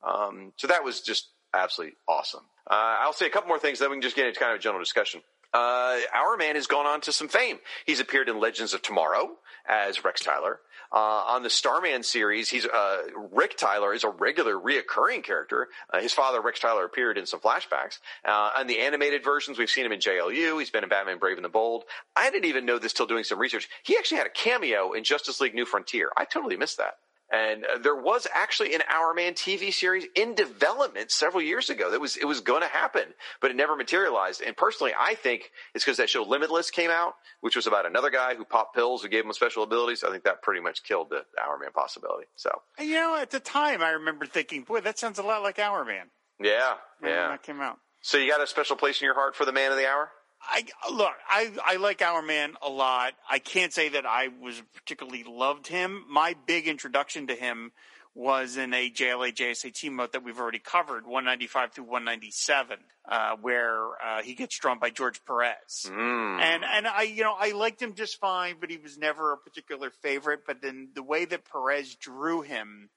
Um, 0.07 0.53
so 0.56 0.68
that 0.68 0.84
was 0.84 1.01
just 1.01 1.30
absolutely 1.53 1.97
awesome. 2.07 2.43
Uh, 2.69 2.97
I'll 2.99 3.14
say 3.14 3.26
a 3.26 3.31
couple 3.31 3.47
more 3.47 3.60
things, 3.60 3.80
then 3.80 3.89
we 3.89 3.95
can 3.95 4.03
just 4.03 4.15
get 4.15 4.27
into 4.27 4.39
kind 4.39 4.53
of 4.53 4.60
a 4.60 4.61
general 4.61 4.81
discussion. 4.81 5.22
Uh, 5.51 5.97
Hourman 6.14 6.53
has 6.56 6.68
gone 6.68 6.85
on 6.85 7.01
to 7.01 7.11
some 7.11 7.27
fame. 7.27 7.57
He's 7.88 7.99
appeared 7.99 8.30
in 8.30 8.39
Legends 8.39 8.76
of 8.76 8.84
Tomorrow 8.84 9.31
as 9.68 10.03
Rex 10.06 10.22
Tyler. 10.22 10.60
Uh, 10.91 11.24
on 11.28 11.44
the 11.44 11.49
Starman 11.49 12.03
series, 12.03 12.49
he's 12.49 12.66
uh, 12.66 12.98
Rick 13.32 13.57
Tyler 13.57 13.94
is 13.94 14.03
a 14.03 14.10
regular 14.10 14.56
reoccurring 14.56 15.24
character. 15.24 15.68
Uh, 15.94 16.02
his 16.02 16.14
father, 16.14 16.41
Rick 16.41 16.60
Tyler, 16.60 16.86
appeared 16.86 17.18
in 17.18 17.26
some 17.26 17.40
flashbacks. 17.40 17.99
Uh, 18.26 18.52
on 18.57 18.68
the 18.68 18.80
animated 18.80 19.24
versions, 19.24 19.60
we've 19.60 19.70
seen 19.70 19.86
him 19.86 19.91
in 19.91 19.99
JLU. 19.99 20.60
He's 20.60 20.72
been 20.72 20.84
in 20.84 20.90
Batman: 20.90 21.20
Brave 21.20 21.38
and 21.38 21.45
the 21.45 21.49
Bold. 21.49 21.84
I 22.16 22.30
didn't 22.32 22.45
even 22.45 22.66
know 22.66 22.80
this 22.80 22.94
till 22.94 23.06
doing 23.06 23.24
some 23.24 23.40
research. 23.40 23.70
He 23.84 23.98
actually 23.98 24.18
had 24.18 24.28
a 24.28 24.32
cameo 24.32 24.94
in 24.94 25.03
Justice 25.03 25.40
League: 25.40 25.53
New 25.53 25.66
Frontier. 25.66 26.10
I 26.18 26.26
totally 26.26 26.57
missed 26.57 26.78
that. 26.78 26.95
And 27.31 27.64
uh, 27.64 27.77
there 27.77 27.95
was 27.95 28.27
actually 28.34 28.73
an 28.73 28.81
Hourman 28.89 29.34
TV 29.34 29.72
series 29.72 30.06
in 30.15 30.34
development 30.34 31.11
several 31.11 31.43
years 31.43 31.69
ago. 31.69 31.91
That 31.91 32.01
was 32.01 32.18
it 32.18 32.26
was 32.26 32.41
going 32.41 32.61
to 32.61 32.68
happen, 32.68 33.03
but 33.39 33.51
it 33.51 33.56
never 33.56 33.76
materialized. 33.76 34.41
And 34.41 34.57
personally, 34.57 34.93
I 34.97 35.14
think 35.14 35.51
it's 35.76 35.85
because 35.85 35.97
that 35.97 36.10
show 36.10 36.23
Limitless 36.23 36.72
came 36.72 36.89
out, 36.89 37.14
which 37.41 37.56
was 37.56 37.68
about 37.68 37.85
another 37.85 38.10
guy 38.10 38.35
who 38.35 38.45
popped 38.45 38.76
pills 38.76 39.03
who 39.03 39.10
gave 39.10 39.26
him 39.26 39.34
special 39.34 39.64
abilities. 39.64 40.03
I 40.03 40.10
think 40.10 40.23
that 40.23 40.41
pretty 40.41 40.61
much 40.61 40.84
killed 40.84 41.10
the 41.11 41.23
Hourman 41.39 41.72
possibility. 41.72 42.26
So 42.35 42.49
you 42.80 42.95
know, 42.95 43.15
at 43.15 43.30
the 43.30 43.39
time, 43.39 43.81
I 43.84 43.91
remember 43.91 44.26
thinking, 44.26 44.64
"Boy, 44.64 44.81
that 44.81 44.97
sounds 44.97 45.19
a 45.19 45.23
lot 45.23 45.43
like 45.43 45.60
Hourman." 45.60 46.10
Yeah, 46.39 46.76
yeah. 47.03 47.27
That 47.30 47.43
came 47.43 47.61
out. 47.61 47.77
So 48.01 48.18
you 48.18 48.30
got 48.30 48.41
a 48.41 48.47
special 48.47 48.76
place 48.76 49.01
in 49.01 49.06
your 49.06 49.14
heart 49.14 49.35
for 49.35 49.45
the 49.45 49.51
man 49.51 49.72
of 49.72 49.77
the 49.77 49.88
hour? 49.88 50.10
I 50.41 50.64
look, 50.91 51.14
I 51.28 51.52
I 51.66 51.76
like 51.76 52.02
Hourman 52.02 52.53
a 52.61 52.70
lot. 52.70 53.14
I 53.30 53.40
can't 53.40 53.74
say 53.74 53.90
that 53.90 54.06
I 54.06 54.30
was 54.41 54.61
particularly 54.74 55.24
loved 55.24 55.68
him. 55.68 56.06
My 56.10 56.36
big 56.45 56.68
introduction 56.68 57.28
to 57.28 57.36
him 57.36 57.72
was 58.16 58.57
in 58.57 58.74
a 58.74 58.90
JLA 58.90 59.34
JSA 59.34 59.74
team 59.74 59.95
mode 59.95 60.14
that 60.14 60.24
we've 60.24 60.40
already 60.40 60.60
covered, 60.60 61.06
195 61.06 61.72
through 61.72 61.84
197, 61.86 62.80
uh, 63.07 63.36
where 63.41 63.90
uh, 64.03 64.22
he 64.22 64.34
gets 64.34 64.57
drawn 64.57 64.80
by 64.80 64.90
George 64.90 65.24
Perez. 65.26 65.86
Mm. 65.86 66.41
And 66.41 66.64
and 66.64 66.88
I 66.88 67.03
you 67.03 67.24
know 67.24 67.36
I 67.38 67.52
liked 67.52 67.82
him 67.82 67.94
just 67.94 68.20
fine, 68.20 68.56
but 68.60 68.70
he 68.70 68.78
was 68.78 68.98
never 68.98 69.34
a 69.34 69.38
particular 69.38 69.90
favorite. 69.90 70.41
But 70.48 70.61
then 70.61 70.90
the 70.95 71.03
way 71.03 71.26
that 71.26 71.49
Perez 71.52 71.95
drew 71.95 72.41
him, 72.41 72.90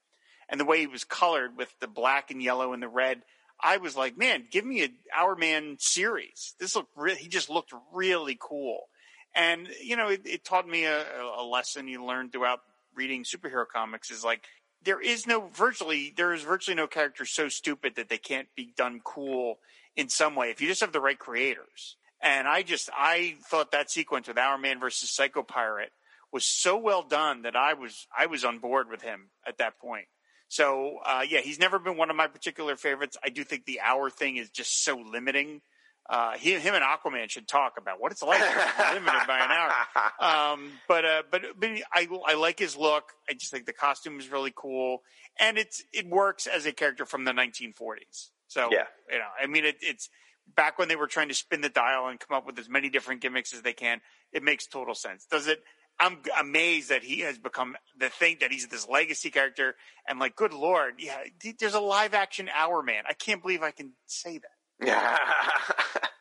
and 0.48 0.60
the 0.60 0.64
way 0.64 0.80
he 0.80 0.86
was 0.86 1.04
colored 1.04 1.56
with 1.56 1.72
the 1.80 1.88
black 1.88 2.30
and 2.30 2.42
yellow 2.42 2.72
and 2.72 2.82
the 2.82 2.88
red 2.88 3.22
I 3.62 3.76
was 3.76 3.96
like, 3.96 4.18
man, 4.18 4.44
give 4.50 4.64
me 4.64 4.82
a 4.82 4.88
Hourman 5.16 5.80
series. 5.80 6.54
This 6.58 6.74
looked 6.74 6.92
re- 6.96 7.14
he 7.14 7.28
just 7.28 7.48
looked 7.48 7.72
really 7.92 8.36
cool, 8.40 8.88
and 9.34 9.68
you 9.82 9.96
know, 9.96 10.08
it, 10.08 10.22
it 10.24 10.44
taught 10.44 10.68
me 10.68 10.84
a, 10.84 11.04
a 11.36 11.44
lesson 11.44 11.88
you 11.88 12.04
learn 12.04 12.30
throughout 12.30 12.60
reading 12.94 13.24
superhero 13.24 13.64
comics 13.66 14.10
is 14.10 14.22
like 14.24 14.42
there 14.84 15.00
is 15.00 15.26
no 15.26 15.48
virtually 15.54 16.12
there 16.16 16.34
is 16.34 16.42
virtually 16.42 16.74
no 16.74 16.86
character 16.86 17.24
so 17.24 17.48
stupid 17.48 17.94
that 17.96 18.08
they 18.08 18.18
can't 18.18 18.48
be 18.56 18.72
done 18.76 19.00
cool 19.04 19.58
in 19.96 20.08
some 20.08 20.34
way 20.34 20.50
if 20.50 20.60
you 20.60 20.68
just 20.68 20.80
have 20.80 20.92
the 20.92 21.00
right 21.00 21.18
creators. 21.18 21.96
And 22.20 22.46
I 22.46 22.62
just 22.62 22.88
I 22.96 23.36
thought 23.48 23.72
that 23.72 23.90
sequence 23.90 24.28
with 24.28 24.38
Hourman 24.38 24.80
versus 24.80 25.10
Psycho 25.10 25.42
Pirate 25.42 25.92
was 26.32 26.44
so 26.44 26.76
well 26.76 27.02
done 27.02 27.42
that 27.42 27.56
I 27.56 27.74
was 27.74 28.06
I 28.16 28.26
was 28.26 28.44
on 28.44 28.58
board 28.58 28.88
with 28.88 29.02
him 29.02 29.30
at 29.46 29.58
that 29.58 29.78
point. 29.78 30.06
So 30.52 30.98
uh, 31.06 31.24
yeah, 31.26 31.40
he's 31.40 31.58
never 31.58 31.78
been 31.78 31.96
one 31.96 32.10
of 32.10 32.16
my 32.16 32.26
particular 32.26 32.76
favorites. 32.76 33.16
I 33.24 33.30
do 33.30 33.42
think 33.42 33.64
the 33.64 33.80
hour 33.80 34.10
thing 34.10 34.36
is 34.36 34.50
just 34.50 34.84
so 34.84 34.98
limiting. 34.98 35.62
Uh, 36.10 36.32
he, 36.32 36.52
him 36.58 36.74
and 36.74 36.84
Aquaman 36.84 37.30
should 37.30 37.48
talk 37.48 37.76
about 37.78 38.02
what 38.02 38.12
it's 38.12 38.22
like 38.22 38.38
limited 38.92 39.26
by 39.26 39.38
an 39.38 39.50
hour. 39.50 40.52
Um, 40.52 40.72
but, 40.86 41.06
uh, 41.06 41.22
but, 41.30 41.42
but 41.58 41.70
I, 41.90 42.06
I 42.26 42.34
like 42.34 42.58
his 42.58 42.76
look. 42.76 43.04
I 43.30 43.32
just 43.32 43.50
think 43.50 43.64
the 43.64 43.72
costume 43.72 44.20
is 44.20 44.30
really 44.30 44.52
cool 44.54 44.98
and 45.40 45.56
it's, 45.56 45.82
it 45.90 46.06
works 46.06 46.46
as 46.46 46.66
a 46.66 46.72
character 46.72 47.06
from 47.06 47.24
the 47.24 47.32
1940s. 47.32 48.28
So, 48.48 48.68
yeah. 48.70 48.84
you 49.10 49.18
know, 49.20 49.24
I 49.42 49.46
mean, 49.46 49.64
it, 49.64 49.76
it's 49.80 50.10
back 50.54 50.78
when 50.78 50.88
they 50.88 50.96
were 50.96 51.06
trying 51.06 51.28
to 51.28 51.34
spin 51.34 51.62
the 51.62 51.70
dial 51.70 52.08
and 52.08 52.20
come 52.20 52.36
up 52.36 52.44
with 52.44 52.58
as 52.58 52.68
many 52.68 52.90
different 52.90 53.22
gimmicks 53.22 53.54
as 53.54 53.62
they 53.62 53.72
can. 53.72 54.02
It 54.34 54.42
makes 54.42 54.66
total 54.66 54.94
sense. 54.94 55.24
Does 55.30 55.46
it 55.46 55.62
I'm 56.02 56.18
amazed 56.38 56.88
that 56.88 57.04
he 57.04 57.20
has 57.20 57.38
become 57.38 57.76
the 57.96 58.08
thing 58.08 58.38
that 58.40 58.50
he's 58.50 58.66
this 58.66 58.88
legacy 58.88 59.30
character. 59.30 59.76
And 60.08 60.18
like, 60.18 60.34
good 60.34 60.52
lord, 60.52 60.94
yeah, 60.98 61.18
there's 61.60 61.74
a 61.74 61.80
live 61.80 62.12
action 62.12 62.50
Hourman. 62.52 63.04
I 63.08 63.12
can't 63.12 63.40
believe 63.40 63.62
I 63.62 63.70
can 63.70 63.92
say 64.06 64.38
that. 64.38 64.84
Yeah. 64.84 65.16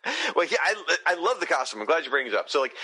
well, 0.35 0.45
yeah, 0.45 0.57
I, 0.61 0.97
I 1.07 1.13
love 1.15 1.39
the 1.39 1.47
costume. 1.47 1.81
I'm 1.81 1.87
glad 1.87 2.05
you 2.05 2.11
bring 2.11 2.27
it 2.27 2.35
up. 2.35 2.47
So, 2.47 2.61
like, 2.61 2.75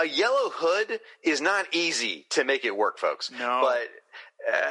a 0.00 0.08
yellow 0.08 0.48
hood 0.50 0.98
is 1.22 1.42
not 1.42 1.66
easy 1.74 2.24
to 2.30 2.42
make 2.42 2.64
it 2.64 2.74
work, 2.74 2.98
folks. 2.98 3.30
No. 3.30 3.60
But 3.62 3.88
uh, 4.50 4.70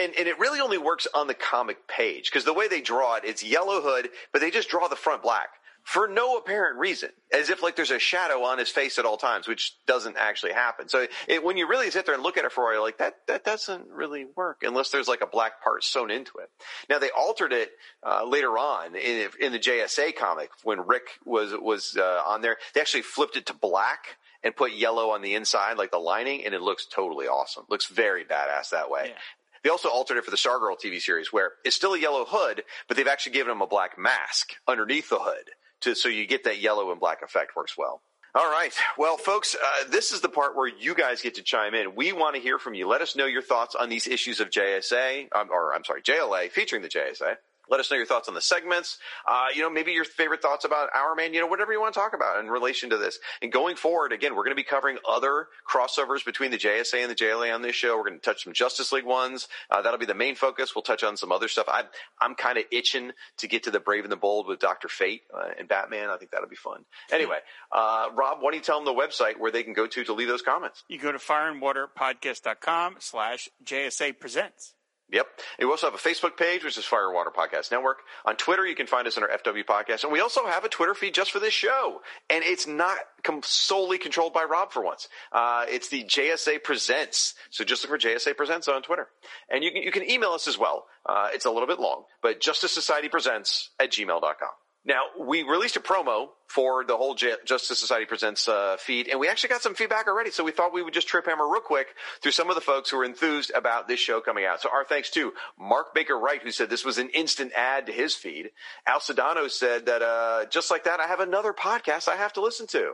and, 0.00 0.12
and 0.16 0.28
it 0.28 0.38
really 0.38 0.60
only 0.60 0.78
works 0.78 1.08
on 1.14 1.26
the 1.26 1.34
comic 1.34 1.88
page 1.88 2.30
because 2.30 2.44
the 2.44 2.52
way 2.52 2.68
they 2.68 2.80
draw 2.80 3.16
it, 3.16 3.24
it's 3.24 3.42
yellow 3.42 3.80
hood, 3.80 4.08
but 4.32 4.40
they 4.40 4.52
just 4.52 4.68
draw 4.68 4.86
the 4.86 4.94
front 4.94 5.22
black 5.22 5.48
for 5.86 6.08
no 6.08 6.36
apparent 6.36 6.80
reason, 6.80 7.10
as 7.32 7.48
if 7.48 7.62
like 7.62 7.76
there's 7.76 7.92
a 7.92 7.98
shadow 8.00 8.42
on 8.42 8.58
his 8.58 8.68
face 8.68 8.98
at 8.98 9.04
all 9.04 9.16
times, 9.16 9.46
which 9.46 9.76
doesn't 9.86 10.16
actually 10.16 10.52
happen. 10.52 10.88
So 10.88 11.06
it, 11.28 11.44
when 11.44 11.56
you 11.56 11.68
really 11.68 11.92
sit 11.92 12.06
there 12.06 12.14
and 12.16 12.24
look 12.24 12.36
at 12.36 12.44
it 12.44 12.50
for 12.50 12.64
a 12.64 12.74
while, 12.74 12.82
like, 12.82 12.98
that, 12.98 13.14
that 13.28 13.44
doesn't 13.44 13.88
really 13.88 14.26
work 14.34 14.64
unless 14.64 14.90
there's 14.90 15.06
like 15.06 15.20
a 15.20 15.28
black 15.28 15.62
part 15.62 15.84
sewn 15.84 16.10
into 16.10 16.38
it. 16.38 16.50
Now 16.90 16.98
they 16.98 17.10
altered 17.16 17.52
it, 17.52 17.70
uh, 18.04 18.26
later 18.26 18.58
on 18.58 18.96
in, 18.96 19.28
in 19.40 19.52
the 19.52 19.60
JSA 19.60 20.16
comic 20.16 20.50
when 20.64 20.84
Rick 20.88 21.06
was, 21.24 21.52
was, 21.52 21.96
uh, 21.96 22.20
on 22.26 22.42
there. 22.42 22.56
They 22.74 22.80
actually 22.80 23.02
flipped 23.02 23.36
it 23.36 23.46
to 23.46 23.54
black 23.54 24.16
and 24.42 24.56
put 24.56 24.72
yellow 24.72 25.10
on 25.10 25.22
the 25.22 25.36
inside, 25.36 25.78
like 25.78 25.92
the 25.92 25.98
lining, 25.98 26.44
and 26.44 26.52
it 26.52 26.62
looks 26.62 26.84
totally 26.92 27.28
awesome. 27.28 27.62
Looks 27.70 27.86
very 27.86 28.24
badass 28.24 28.70
that 28.70 28.90
way. 28.90 29.10
Yeah. 29.10 29.18
They 29.62 29.70
also 29.70 29.88
altered 29.88 30.18
it 30.18 30.24
for 30.24 30.32
the 30.32 30.36
Stargirl 30.36 30.80
TV 30.84 31.00
series, 31.00 31.32
where 31.32 31.52
it's 31.64 31.76
still 31.76 31.94
a 31.94 31.98
yellow 31.98 32.24
hood, 32.24 32.64
but 32.88 32.96
they've 32.96 33.06
actually 33.06 33.32
given 33.32 33.52
him 33.52 33.62
a 33.62 33.66
black 33.68 33.96
mask 33.96 34.54
underneath 34.66 35.08
the 35.10 35.18
hood, 35.20 35.50
to 35.82 35.94
so 35.94 36.08
you 36.08 36.26
get 36.26 36.44
that 36.44 36.60
yellow 36.60 36.90
and 36.90 37.00
black 37.00 37.22
effect. 37.22 37.56
Works 37.56 37.76
well. 37.76 38.02
All 38.34 38.50
right. 38.50 38.74
Well, 38.98 39.16
folks, 39.16 39.54
uh, 39.56 39.88
this 39.88 40.12
is 40.12 40.20
the 40.20 40.28
part 40.28 40.56
where 40.56 40.68
you 40.68 40.94
guys 40.94 41.22
get 41.22 41.36
to 41.36 41.42
chime 41.42 41.74
in. 41.74 41.94
We 41.94 42.12
want 42.12 42.36
to 42.36 42.42
hear 42.42 42.58
from 42.58 42.74
you. 42.74 42.86
Let 42.86 43.00
us 43.00 43.16
know 43.16 43.24
your 43.24 43.40
thoughts 43.40 43.74
on 43.74 43.88
these 43.88 44.06
issues 44.06 44.40
of 44.40 44.50
JSA, 44.50 45.28
um, 45.34 45.48
or 45.50 45.74
I'm 45.74 45.84
sorry, 45.84 46.02
JLA, 46.02 46.50
featuring 46.50 46.82
the 46.82 46.88
JSA. 46.88 47.36
Let 47.68 47.80
us 47.80 47.90
know 47.90 47.96
your 47.96 48.06
thoughts 48.06 48.28
on 48.28 48.34
the 48.34 48.40
segments. 48.40 48.98
Uh, 49.26 49.46
you 49.54 49.62
know, 49.62 49.70
maybe 49.70 49.92
your 49.92 50.04
favorite 50.04 50.42
thoughts 50.42 50.64
about 50.64 50.90
Hourman. 50.94 51.34
You 51.34 51.40
know, 51.40 51.46
whatever 51.46 51.72
you 51.72 51.80
want 51.80 51.94
to 51.94 52.00
talk 52.00 52.14
about 52.14 52.40
in 52.40 52.48
relation 52.48 52.90
to 52.90 52.96
this. 52.96 53.18
And 53.42 53.50
going 53.52 53.76
forward, 53.76 54.12
again, 54.12 54.34
we're 54.34 54.44
going 54.44 54.56
to 54.56 54.62
be 54.62 54.64
covering 54.64 54.98
other 55.08 55.48
crossovers 55.68 56.24
between 56.24 56.50
the 56.50 56.58
JSA 56.58 57.02
and 57.02 57.10
the 57.10 57.14
JLA 57.14 57.54
on 57.54 57.62
this 57.62 57.74
show. 57.74 57.96
We're 57.96 58.08
going 58.08 58.20
to 58.20 58.24
touch 58.24 58.44
some 58.44 58.52
Justice 58.52 58.92
League 58.92 59.04
ones. 59.04 59.48
Uh, 59.70 59.82
that'll 59.82 59.98
be 59.98 60.06
the 60.06 60.14
main 60.14 60.34
focus. 60.34 60.74
We'll 60.74 60.82
touch 60.82 61.02
on 61.02 61.16
some 61.16 61.32
other 61.32 61.48
stuff. 61.48 61.66
I'm 61.68 61.86
I'm 62.20 62.34
kind 62.34 62.58
of 62.58 62.64
itching 62.70 63.12
to 63.38 63.48
get 63.48 63.64
to 63.64 63.70
the 63.70 63.80
Brave 63.80 64.04
and 64.04 64.12
the 64.12 64.16
Bold 64.16 64.46
with 64.46 64.60
Doctor 64.60 64.88
Fate 64.88 65.22
uh, 65.34 65.50
and 65.58 65.68
Batman. 65.68 66.10
I 66.10 66.16
think 66.16 66.30
that'll 66.30 66.48
be 66.48 66.56
fun. 66.56 66.84
Anyway, 67.12 67.38
uh, 67.72 68.08
Rob, 68.14 68.38
why 68.40 68.50
don't 68.50 68.54
you 68.54 68.60
tell 68.60 68.82
them 68.82 68.84
the 68.84 69.00
website 69.00 69.38
where 69.38 69.50
they 69.50 69.62
can 69.62 69.72
go 69.72 69.86
to 69.86 70.04
to 70.04 70.12
leave 70.12 70.28
those 70.28 70.42
comments? 70.42 70.84
You 70.88 70.98
go 70.98 71.12
to 71.12 71.18
fireandwaterpodcast.com 71.18 72.96
slash 73.00 73.48
JSA 73.64 74.18
presents. 74.18 74.74
Yep. 75.12 75.26
And 75.58 75.68
we 75.68 75.72
also 75.72 75.86
have 75.86 75.94
a 75.94 75.98
Facebook 75.98 76.36
page, 76.36 76.64
which 76.64 76.76
is 76.76 76.84
Fire 76.84 77.12
Water 77.12 77.30
Podcast 77.30 77.70
Network. 77.70 77.98
On 78.24 78.34
Twitter, 78.34 78.66
you 78.66 78.74
can 78.74 78.88
find 78.88 79.06
us 79.06 79.16
under 79.16 79.28
FW 79.28 79.64
Podcast. 79.64 80.02
And 80.02 80.12
we 80.12 80.20
also 80.20 80.46
have 80.46 80.64
a 80.64 80.68
Twitter 80.68 80.94
feed 80.94 81.14
just 81.14 81.30
for 81.30 81.38
this 81.38 81.54
show. 81.54 82.00
And 82.28 82.42
it's 82.42 82.66
not 82.66 82.98
com- 83.22 83.42
solely 83.44 83.98
controlled 83.98 84.32
by 84.32 84.42
Rob 84.44 84.72
for 84.72 84.82
once. 84.82 85.08
Uh, 85.30 85.64
it's 85.68 85.88
the 85.88 86.02
JSA 86.04 86.62
Presents. 86.64 87.34
So 87.50 87.62
just 87.64 87.84
look 87.88 88.00
for 88.00 88.08
JSA 88.08 88.36
Presents 88.36 88.66
on 88.66 88.82
Twitter. 88.82 89.06
And 89.48 89.62
you 89.62 89.70
can, 89.70 89.82
you 89.82 89.92
can 89.92 90.10
email 90.10 90.30
us 90.30 90.48
as 90.48 90.58
well. 90.58 90.86
Uh, 91.04 91.28
it's 91.32 91.44
a 91.44 91.50
little 91.50 91.68
bit 91.68 91.78
long, 91.78 92.04
but 92.20 92.40
Justice 92.40 92.72
Society 92.72 93.08
Presents 93.08 93.70
at 93.78 93.92
gmail.com. 93.92 94.65
Now, 94.86 95.02
we 95.18 95.42
released 95.42 95.76
a 95.76 95.80
promo 95.80 96.28
for 96.46 96.84
the 96.84 96.96
whole 96.96 97.16
J- 97.16 97.34
Justice 97.44 97.80
Society 97.80 98.06
Presents 98.06 98.46
uh, 98.46 98.76
feed, 98.78 99.08
and 99.08 99.18
we 99.18 99.28
actually 99.28 99.48
got 99.48 99.60
some 99.60 99.74
feedback 99.74 100.06
already. 100.06 100.30
So 100.30 100.44
we 100.44 100.52
thought 100.52 100.72
we 100.72 100.82
would 100.82 100.94
just 100.94 101.08
trip 101.08 101.26
hammer 101.26 101.44
real 101.44 101.60
quick 101.60 101.88
through 102.22 102.30
some 102.30 102.48
of 102.50 102.54
the 102.54 102.60
folks 102.60 102.90
who 102.90 102.98
were 102.98 103.04
enthused 103.04 103.50
about 103.52 103.88
this 103.88 103.98
show 103.98 104.20
coming 104.20 104.44
out. 104.44 104.62
So 104.62 104.70
our 104.72 104.84
thanks 104.84 105.10
to 105.10 105.32
Mark 105.58 105.92
Baker 105.92 106.16
Wright, 106.16 106.40
who 106.40 106.52
said 106.52 106.70
this 106.70 106.84
was 106.84 106.98
an 106.98 107.10
instant 107.10 107.50
add 107.56 107.86
to 107.86 107.92
his 107.92 108.14
feed. 108.14 108.50
Al 108.86 109.00
Sedano 109.00 109.50
said 109.50 109.86
that 109.86 110.02
uh, 110.02 110.46
just 110.46 110.70
like 110.70 110.84
that, 110.84 111.00
I 111.00 111.08
have 111.08 111.20
another 111.20 111.52
podcast 111.52 112.06
I 112.06 112.14
have 112.14 112.34
to 112.34 112.40
listen 112.40 112.68
to. 112.68 112.92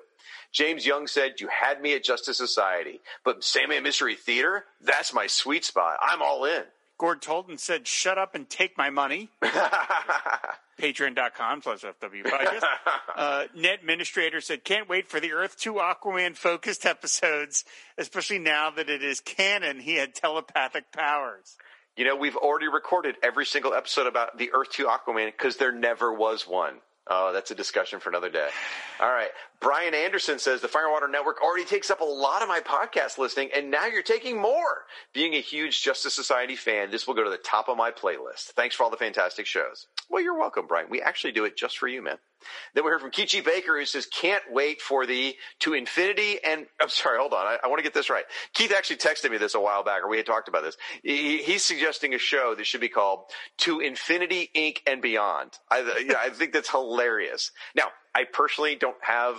James 0.51 0.87
Young 0.87 1.07
said, 1.07 1.41
You 1.41 1.49
had 1.49 1.83
me 1.83 1.95
at 1.95 2.05
Justice 2.05 2.39
Society, 2.39 3.03
but 3.23 3.45
Sandman 3.45 3.83
Mystery 3.83 4.15
Theater, 4.15 4.65
that's 4.81 5.13
my 5.13 5.27
sweet 5.27 5.65
spot. 5.65 5.99
I'm 6.03 6.23
all 6.23 6.47
in. 6.47 6.63
Gord 7.03 7.21
Tolton 7.21 7.59
said, 7.59 7.89
shut 7.89 8.17
up 8.17 8.37
and 8.37 8.49
take 8.49 8.79
my 8.79 8.89
money. 8.89 9.29
Patreon.com 10.81 11.63
slash 11.63 11.81
FW 11.81 12.23
podcast. 12.23 12.63
Uh, 13.17 13.45
Net 13.57 13.81
Administrator 13.81 14.41
said, 14.41 14.63
can't 14.63 14.89
wait 14.89 15.09
for 15.09 15.19
the 15.19 15.33
Earth 15.33 15.59
2 15.59 15.75
Aquaman 15.75 16.37
focused 16.37 16.87
episodes, 16.87 17.65
especially 17.99 18.39
now 18.39 18.71
that 18.71 18.89
it 18.89 19.03
is 19.03 19.19
canon 19.19 19.81
he 19.81 19.97
had 19.97 20.15
telepathic 20.15 20.93
powers. 20.93 21.57
You 21.97 22.05
know, 22.05 22.15
we've 22.15 22.37
already 22.37 22.69
recorded 22.69 23.17
every 23.21 23.47
single 23.47 23.75
episode 23.75 24.07
about 24.07 24.39
the 24.39 24.53
Earth 24.55 24.71
2 24.71 24.87
Aquaman 24.87 25.27
because 25.27 25.57
there 25.57 25.73
never 25.73 26.13
was 26.13 26.47
one. 26.47 26.75
Oh, 27.09 27.33
that's 27.33 27.51
a 27.51 27.57
discussion 27.57 27.99
for 27.99 28.11
another 28.11 28.31
day. 28.31 28.49
All 29.01 29.11
right. 29.11 29.31
Brian 29.63 29.95
Anderson 29.95 30.41
says 30.41 30.61
the 30.61 30.67
Firewater 30.67 31.07
Network 31.07 31.41
already 31.41 31.65
takes 31.65 31.89
up 31.89 32.01
a 32.01 32.05
lot 32.05 32.43
of 32.43 32.49
my 32.49 32.59
podcast 32.59 33.17
listening, 33.17 33.51
and 33.55 33.71
now 33.71 33.87
you're 33.87 34.03
taking 34.03 34.41
more. 34.41 34.87
Being 35.15 35.35
a 35.35 35.41
huge 35.41 35.83
Justice 35.83 36.15
Society 36.15 36.57
fan, 36.57 36.91
this 36.91 37.07
will 37.07 37.15
go 37.15 37.23
to 37.23 37.31
the 37.31 37.37
top 37.37 37.69
of 37.69 37.77
my 37.77 37.93
playlist. 37.93 38.51
Thanks 38.57 38.75
for 38.75 38.83
all 38.83 38.91
the 38.91 38.97
fantastic 38.97 39.47
shows. 39.47 39.87
Well, 40.11 40.21
you're 40.21 40.39
welcome, 40.39 40.67
Brian. 40.67 40.89
We 40.91 41.01
actually 41.01 41.33
do 41.33 41.45
it 41.45 41.57
just 41.57 41.79
for 41.79 41.87
you, 41.87 42.03
man. 42.03 42.19
Then 42.75 42.85
we 42.85 42.91
heard 42.91 43.01
from 43.01 43.13
Kichi 43.13 43.45
Baker 43.45 43.79
who 43.79 43.85
says, 43.85 44.07
can't 44.07 44.43
wait 44.51 44.83
for 44.83 45.07
the 45.07 45.37
to 45.61 45.75
infinity 45.75 46.39
and 46.45 46.67
I'm 46.81 46.89
sorry, 46.89 47.19
hold 47.19 47.33
on. 47.33 47.47
I, 47.47 47.59
I 47.63 47.69
want 47.69 47.79
to 47.79 47.85
get 47.85 47.95
this 47.95 48.11
right. 48.11 48.25
Keith 48.53 48.75
actually 48.77 48.97
texted 48.97 49.31
me 49.31 49.39
this 49.39 49.55
a 49.55 49.61
while 49.61 49.85
back, 49.85 50.03
or 50.03 50.09
we 50.09 50.17
had 50.17 50.27
talked 50.27 50.49
about 50.49 50.65
this. 50.65 50.77
He, 51.05 51.39
he's 51.39 51.65
suggesting 51.65 52.15
a 52.15 52.19
show 52.19 52.57
that 52.57 52.67
should 52.67 52.81
be 52.81 52.89
called 52.89 53.31
To 53.59 53.79
Infinity 53.79 54.51
Inc. 54.57 54.79
and 54.89 55.01
Beyond. 55.01 55.53
I, 55.71 56.15
I 56.19 56.31
think 56.31 56.53
that's 56.53 56.69
hilarious. 56.71 57.53
Now, 57.77 57.85
I 58.15 58.25
personally 58.25 58.75
don't 58.75 58.97
have 59.01 59.37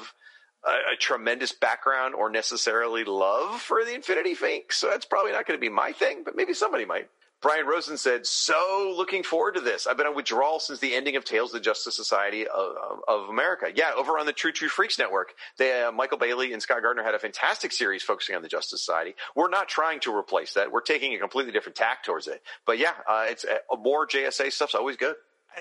a, 0.66 0.94
a, 0.94 0.98
tremendous 0.98 1.52
background 1.52 2.16
or 2.16 2.30
necessarily 2.30 3.04
love 3.04 3.62
for 3.62 3.84
the 3.84 3.94
Infinity 3.94 4.36
Inc., 4.36 4.72
so 4.72 4.90
that's 4.90 5.06
probably 5.06 5.32
not 5.32 5.46
going 5.46 5.58
to 5.58 5.62
be 5.62 5.70
my 5.70 5.92
thing, 5.92 6.24
but 6.24 6.36
maybe 6.36 6.54
somebody 6.54 6.86
might. 6.86 7.10
Brian 7.44 7.68
Rosen 7.68 7.98
said, 7.98 8.26
"So 8.26 8.94
looking 8.96 9.22
forward 9.22 9.56
to 9.56 9.62
this. 9.62 9.86
I've 9.86 9.98
been 9.98 10.08
on 10.08 10.16
withdrawal 10.16 10.60
since 10.60 10.80
the 10.80 10.96
ending 10.96 11.18
of 11.18 11.26
Tales 11.26 11.50
of 11.50 11.56
the 11.56 11.60
Justice 11.60 11.94
Society 11.94 12.48
of, 12.48 12.78
of, 12.78 13.00
of 13.06 13.30
America. 13.30 13.68
Yeah, 13.76 13.92
over 13.98 14.18
on 14.18 14.26
the 14.26 14.32
Two 14.32 14.54
True 14.54 14.70
Freaks 14.70 14.98
Network, 14.98 15.34
they, 15.58 15.84
uh, 15.84 15.92
Michael 15.92 16.18
Bailey 16.18 16.54
and 16.54 16.62
Scott 16.62 16.82
Gardner 16.82 17.04
had 17.04 17.16
a 17.16 17.20
fantastic 17.20 17.74
series 17.74 18.02
focusing 18.02 18.38
on 18.38 18.44
the 18.44 18.48
Justice 18.48 18.80
Society. 18.80 19.14
We're 19.36 19.50
not 19.50 19.68
trying 19.68 20.00
to 20.02 20.16
replace 20.16 20.54
that. 20.54 20.72
We're 20.72 20.80
taking 20.80 21.14
a 21.16 21.20
completely 21.20 21.52
different 21.52 21.76
tack 21.76 22.06
towards 22.06 22.28
it. 22.28 22.42
But 22.66 22.80
yeah, 22.80 22.94
uh, 23.10 23.26
it's 23.28 23.44
uh, 23.44 23.76
more 23.76 24.08
JSA 24.08 24.50
stuff's 24.54 24.74
always 24.74 24.96
good." 24.96 25.16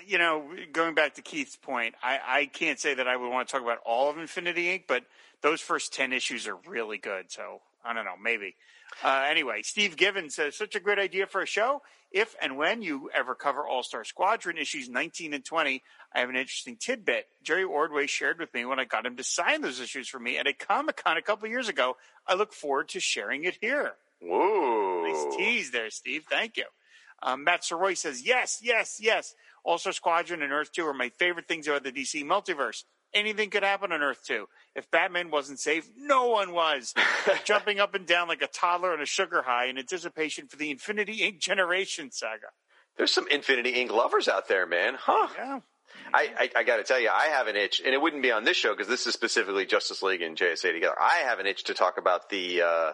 You 0.06 0.18
know, 0.18 0.44
going 0.72 0.94
back 0.94 1.14
to 1.14 1.22
Keith's 1.22 1.56
point, 1.56 1.94
I, 2.02 2.18
I 2.26 2.46
can't 2.46 2.78
say 2.78 2.94
that 2.94 3.06
I 3.06 3.16
would 3.16 3.28
want 3.28 3.48
to 3.48 3.52
talk 3.52 3.62
about 3.62 3.78
all 3.84 4.10
of 4.10 4.18
Infinity 4.18 4.66
Inc., 4.66 4.84
but 4.86 5.04
those 5.42 5.60
first 5.60 5.92
10 5.92 6.12
issues 6.12 6.46
are 6.46 6.56
really 6.66 6.98
good. 6.98 7.30
So 7.30 7.60
I 7.84 7.92
don't 7.92 8.04
know, 8.04 8.16
maybe. 8.22 8.54
Uh, 9.02 9.24
anyway, 9.28 9.62
Steve 9.62 9.96
Givens 9.96 10.34
says, 10.34 10.56
such 10.56 10.74
a 10.74 10.80
great 10.80 10.98
idea 10.98 11.26
for 11.26 11.42
a 11.42 11.46
show. 11.46 11.82
If 12.10 12.36
and 12.42 12.58
when 12.58 12.82
you 12.82 13.10
ever 13.14 13.34
cover 13.34 13.66
All 13.66 13.82
Star 13.82 14.04
Squadron 14.04 14.58
issues 14.58 14.88
19 14.88 15.32
and 15.32 15.44
20, 15.44 15.82
I 16.14 16.20
have 16.20 16.28
an 16.28 16.36
interesting 16.36 16.76
tidbit. 16.76 17.26
Jerry 17.42 17.64
Ordway 17.64 18.06
shared 18.06 18.38
with 18.38 18.52
me 18.52 18.66
when 18.66 18.78
I 18.78 18.84
got 18.84 19.06
him 19.06 19.16
to 19.16 19.24
sign 19.24 19.62
those 19.62 19.80
issues 19.80 20.08
for 20.08 20.18
me 20.18 20.36
at 20.36 20.46
a 20.46 20.52
Comic 20.52 21.02
Con 21.02 21.16
a 21.16 21.22
couple 21.22 21.48
years 21.48 21.68
ago. 21.68 21.96
I 22.26 22.34
look 22.34 22.52
forward 22.52 22.90
to 22.90 23.00
sharing 23.00 23.44
it 23.44 23.56
here. 23.60 23.92
Whoa. 24.20 25.06
Nice 25.06 25.36
tease 25.36 25.70
there, 25.70 25.90
Steve. 25.90 26.24
Thank 26.28 26.58
you. 26.58 26.64
Um, 27.22 27.44
Matt 27.44 27.62
Soroy 27.62 27.96
says, 27.96 28.22
yes, 28.22 28.60
yes, 28.62 28.98
yes. 29.00 29.34
All 29.64 29.78
Star 29.78 29.92
Squadron 29.92 30.42
and 30.42 30.52
Earth 30.52 30.72
2 30.72 30.86
are 30.86 30.94
my 30.94 31.10
favorite 31.10 31.48
things 31.48 31.68
about 31.68 31.84
the 31.84 31.92
DC 31.92 32.24
multiverse 32.24 32.84
anything 33.14 33.50
could 33.50 33.62
happen 33.62 33.92
on 33.92 34.02
Earth 34.02 34.24
2. 34.26 34.46
If 34.74 34.90
Batman 34.90 35.30
wasn't 35.30 35.60
safe, 35.60 35.88
no 35.96 36.26
one 36.28 36.52
was. 36.52 36.94
Jumping 37.44 37.80
up 37.80 37.94
and 37.94 38.06
down 38.06 38.28
like 38.28 38.42
a 38.42 38.46
toddler 38.46 38.92
on 38.92 39.00
a 39.00 39.06
sugar 39.06 39.42
high 39.42 39.66
in 39.66 39.78
anticipation 39.78 40.48
for 40.48 40.56
the 40.56 40.70
Infinity 40.70 41.18
Inc. 41.20 41.40
Generation 41.40 42.10
saga. 42.10 42.48
There's 42.96 43.12
some 43.12 43.28
Infinity 43.28 43.74
Inc. 43.74 43.90
lovers 43.90 44.28
out 44.28 44.48
there, 44.48 44.66
man. 44.66 44.94
Huh? 44.98 45.28
Yeah. 45.36 45.60
I, 46.14 46.30
I, 46.38 46.50
I 46.60 46.62
got 46.62 46.76
to 46.76 46.84
tell 46.84 47.00
you, 47.00 47.10
I 47.10 47.26
have 47.26 47.46
an 47.46 47.56
itch, 47.56 47.80
and 47.84 47.94
it 47.94 48.00
wouldn't 48.00 48.22
be 48.22 48.32
on 48.32 48.44
this 48.44 48.56
show 48.56 48.72
because 48.72 48.88
this 48.88 49.06
is 49.06 49.14
specifically 49.14 49.66
Justice 49.66 50.02
League 50.02 50.22
and 50.22 50.36
JSA 50.36 50.72
together. 50.72 50.96
I 51.00 51.24
have 51.24 51.38
an 51.38 51.46
itch 51.46 51.64
to 51.64 51.74
talk 51.74 51.98
about 51.98 52.28
the 52.28 52.62
uh, 52.62 52.66
uh, 52.66 52.92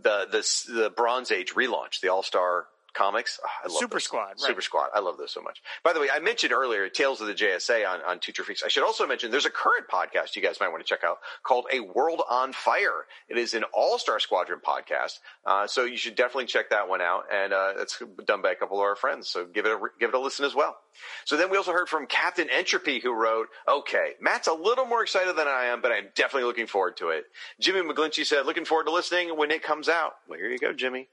the 0.00 0.26
the 0.30 0.72
the 0.72 0.90
Bronze 0.90 1.32
Age 1.32 1.54
relaunch, 1.54 2.00
the 2.00 2.08
All 2.08 2.22
Star 2.22 2.66
comics. 2.94 3.38
Oh, 3.44 3.48
I 3.64 3.68
love 3.68 3.78
Super 3.78 3.94
those. 3.96 4.04
Squad. 4.04 4.28
Right. 4.28 4.40
Super 4.40 4.60
Squad. 4.62 4.88
I 4.94 5.00
love 5.00 5.18
those 5.18 5.32
so 5.32 5.42
much. 5.42 5.62
By 5.82 5.92
the 5.92 6.00
way, 6.00 6.08
I 6.12 6.20
mentioned 6.20 6.52
earlier 6.52 6.88
Tales 6.88 7.20
of 7.20 7.26
the 7.26 7.34
JSA 7.34 7.86
on, 7.88 8.00
on 8.02 8.18
Two 8.20 8.32
True 8.32 8.44
Freaks. 8.44 8.62
I 8.62 8.68
should 8.68 8.84
also 8.84 9.06
mention 9.06 9.30
there's 9.30 9.46
a 9.46 9.50
current 9.50 9.86
podcast 9.92 10.36
you 10.36 10.42
guys 10.42 10.58
might 10.60 10.68
want 10.68 10.84
to 10.84 10.88
check 10.88 11.04
out 11.04 11.18
called 11.42 11.66
A 11.72 11.80
World 11.80 12.22
on 12.30 12.52
Fire. 12.52 13.04
It 13.28 13.36
is 13.38 13.54
an 13.54 13.64
All 13.72 13.98
Star 13.98 14.20
Squadron 14.20 14.60
podcast. 14.66 15.18
Uh, 15.44 15.66
so 15.66 15.84
you 15.84 15.96
should 15.96 16.14
definitely 16.14 16.46
check 16.46 16.70
that 16.70 16.88
one 16.88 17.00
out. 17.00 17.24
And 17.32 17.52
uh, 17.52 17.74
it's 17.78 18.02
done 18.26 18.42
by 18.42 18.52
a 18.52 18.54
couple 18.56 18.78
of 18.78 18.82
our 18.82 18.96
friends. 18.96 19.28
So 19.28 19.44
give 19.46 19.66
it 19.66 19.72
a, 19.72 19.78
give 20.00 20.10
it 20.10 20.14
a 20.14 20.20
listen 20.20 20.44
as 20.44 20.54
well. 20.54 20.76
So 21.24 21.36
then 21.36 21.50
we 21.50 21.56
also 21.56 21.72
heard 21.72 21.88
from 21.88 22.06
Captain 22.06 22.48
Entropy 22.50 23.00
who 23.00 23.12
wrote, 23.12 23.48
okay, 23.68 24.12
Matt's 24.20 24.46
a 24.46 24.52
little 24.52 24.84
more 24.86 25.02
excited 25.02 25.34
than 25.36 25.48
I 25.48 25.64
am, 25.66 25.82
but 25.82 25.90
I'm 25.92 26.06
definitely 26.14 26.46
looking 26.46 26.66
forward 26.68 26.96
to 26.98 27.08
it. 27.08 27.24
Jimmy 27.60 27.80
McGlinchey 27.80 28.24
said, 28.24 28.46
looking 28.46 28.64
forward 28.64 28.84
to 28.84 28.92
listening 28.92 29.36
when 29.36 29.50
it 29.50 29.62
comes 29.62 29.88
out. 29.88 30.12
Well, 30.28 30.38
here 30.38 30.48
you 30.48 30.58
go, 30.58 30.72
Jimmy. 30.72 31.08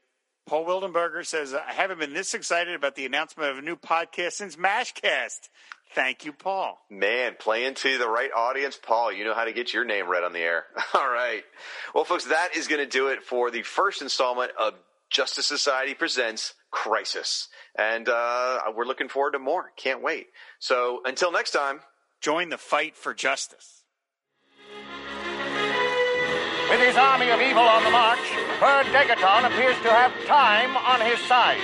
Paul 0.52 0.66
Wildenberger 0.66 1.26
says, 1.26 1.54
I 1.54 1.72
haven't 1.72 2.00
been 2.00 2.14
this 2.14 2.34
excited 2.34 2.76
about 2.76 2.96
the 2.96 3.06
announcement 3.06 3.52
of 3.52 3.60
a 3.60 3.62
new 3.62 3.78
podcast 3.78 4.34
since 4.34 4.58
MASHcast. 4.58 5.48
Thank 5.96 6.26
you, 6.26 6.34
Paul. 6.34 6.78
Man, 6.90 7.38
playing 7.40 7.76
to 7.76 7.98
the 7.98 8.10
right 8.10 8.30
audience, 8.36 8.78
Paul. 8.78 9.14
You 9.14 9.24
know 9.24 9.34
how 9.34 9.46
to 9.46 9.54
get 9.54 9.74
your 9.74 9.86
name 9.86 10.10
read 10.10 10.26
on 10.26 10.34
the 10.34 10.42
air. 10.42 10.66
All 10.94 11.10
right. 11.10 11.44
Well, 11.96 12.04
folks, 12.04 12.26
that 12.26 12.50
is 12.58 12.68
going 12.68 12.82
to 12.82 12.86
do 12.86 13.08
it 13.08 13.24
for 13.24 13.50
the 13.50 13.62
first 13.62 14.02
installment 14.02 14.52
of 14.60 14.74
Justice 15.10 15.46
Society 15.46 15.94
Presents 15.94 16.54
Crisis. 16.70 17.48
And 17.78 18.10
uh, 18.10 18.60
we're 18.76 18.84
looking 18.84 19.08
forward 19.08 19.32
to 19.32 19.40
more. 19.40 19.72
Can't 19.78 20.04
wait. 20.04 20.28
So 20.60 21.00
until 21.06 21.32
next 21.32 21.52
time, 21.52 21.80
join 22.20 22.50
the 22.50 22.58
fight 22.58 22.98
for 22.98 23.14
justice. 23.14 23.84
With 26.70 26.82
his 26.82 26.98
army 26.98 27.30
of 27.30 27.40
evil 27.40 27.64
on 27.64 27.86
the 27.86 27.92
march, 27.92 28.20
Per 28.62 28.84
Degaton 28.94 29.48
appears 29.48 29.76
to 29.82 29.90
have 29.90 30.14
time 30.28 30.78
on 30.78 31.02
his 31.02 31.18
side. 31.22 31.58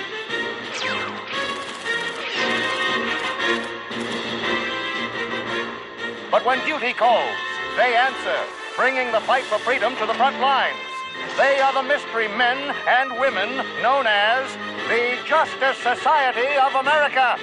But 6.28 6.44
when 6.44 6.58
duty 6.66 6.92
calls, 6.92 7.38
they 7.76 7.94
answer, 7.94 8.34
bringing 8.74 9.12
the 9.12 9.20
fight 9.20 9.44
for 9.44 9.58
freedom 9.58 9.94
to 9.98 10.06
the 10.06 10.14
front 10.14 10.40
lines. 10.40 10.74
They 11.36 11.60
are 11.60 11.72
the 11.72 11.84
mystery 11.84 12.26
men 12.26 12.74
and 12.88 13.20
women 13.20 13.64
known 13.80 14.08
as 14.08 14.50
the 14.88 15.24
Justice 15.24 15.78
Society 15.78 16.50
of 16.60 16.74
America. 16.74 17.38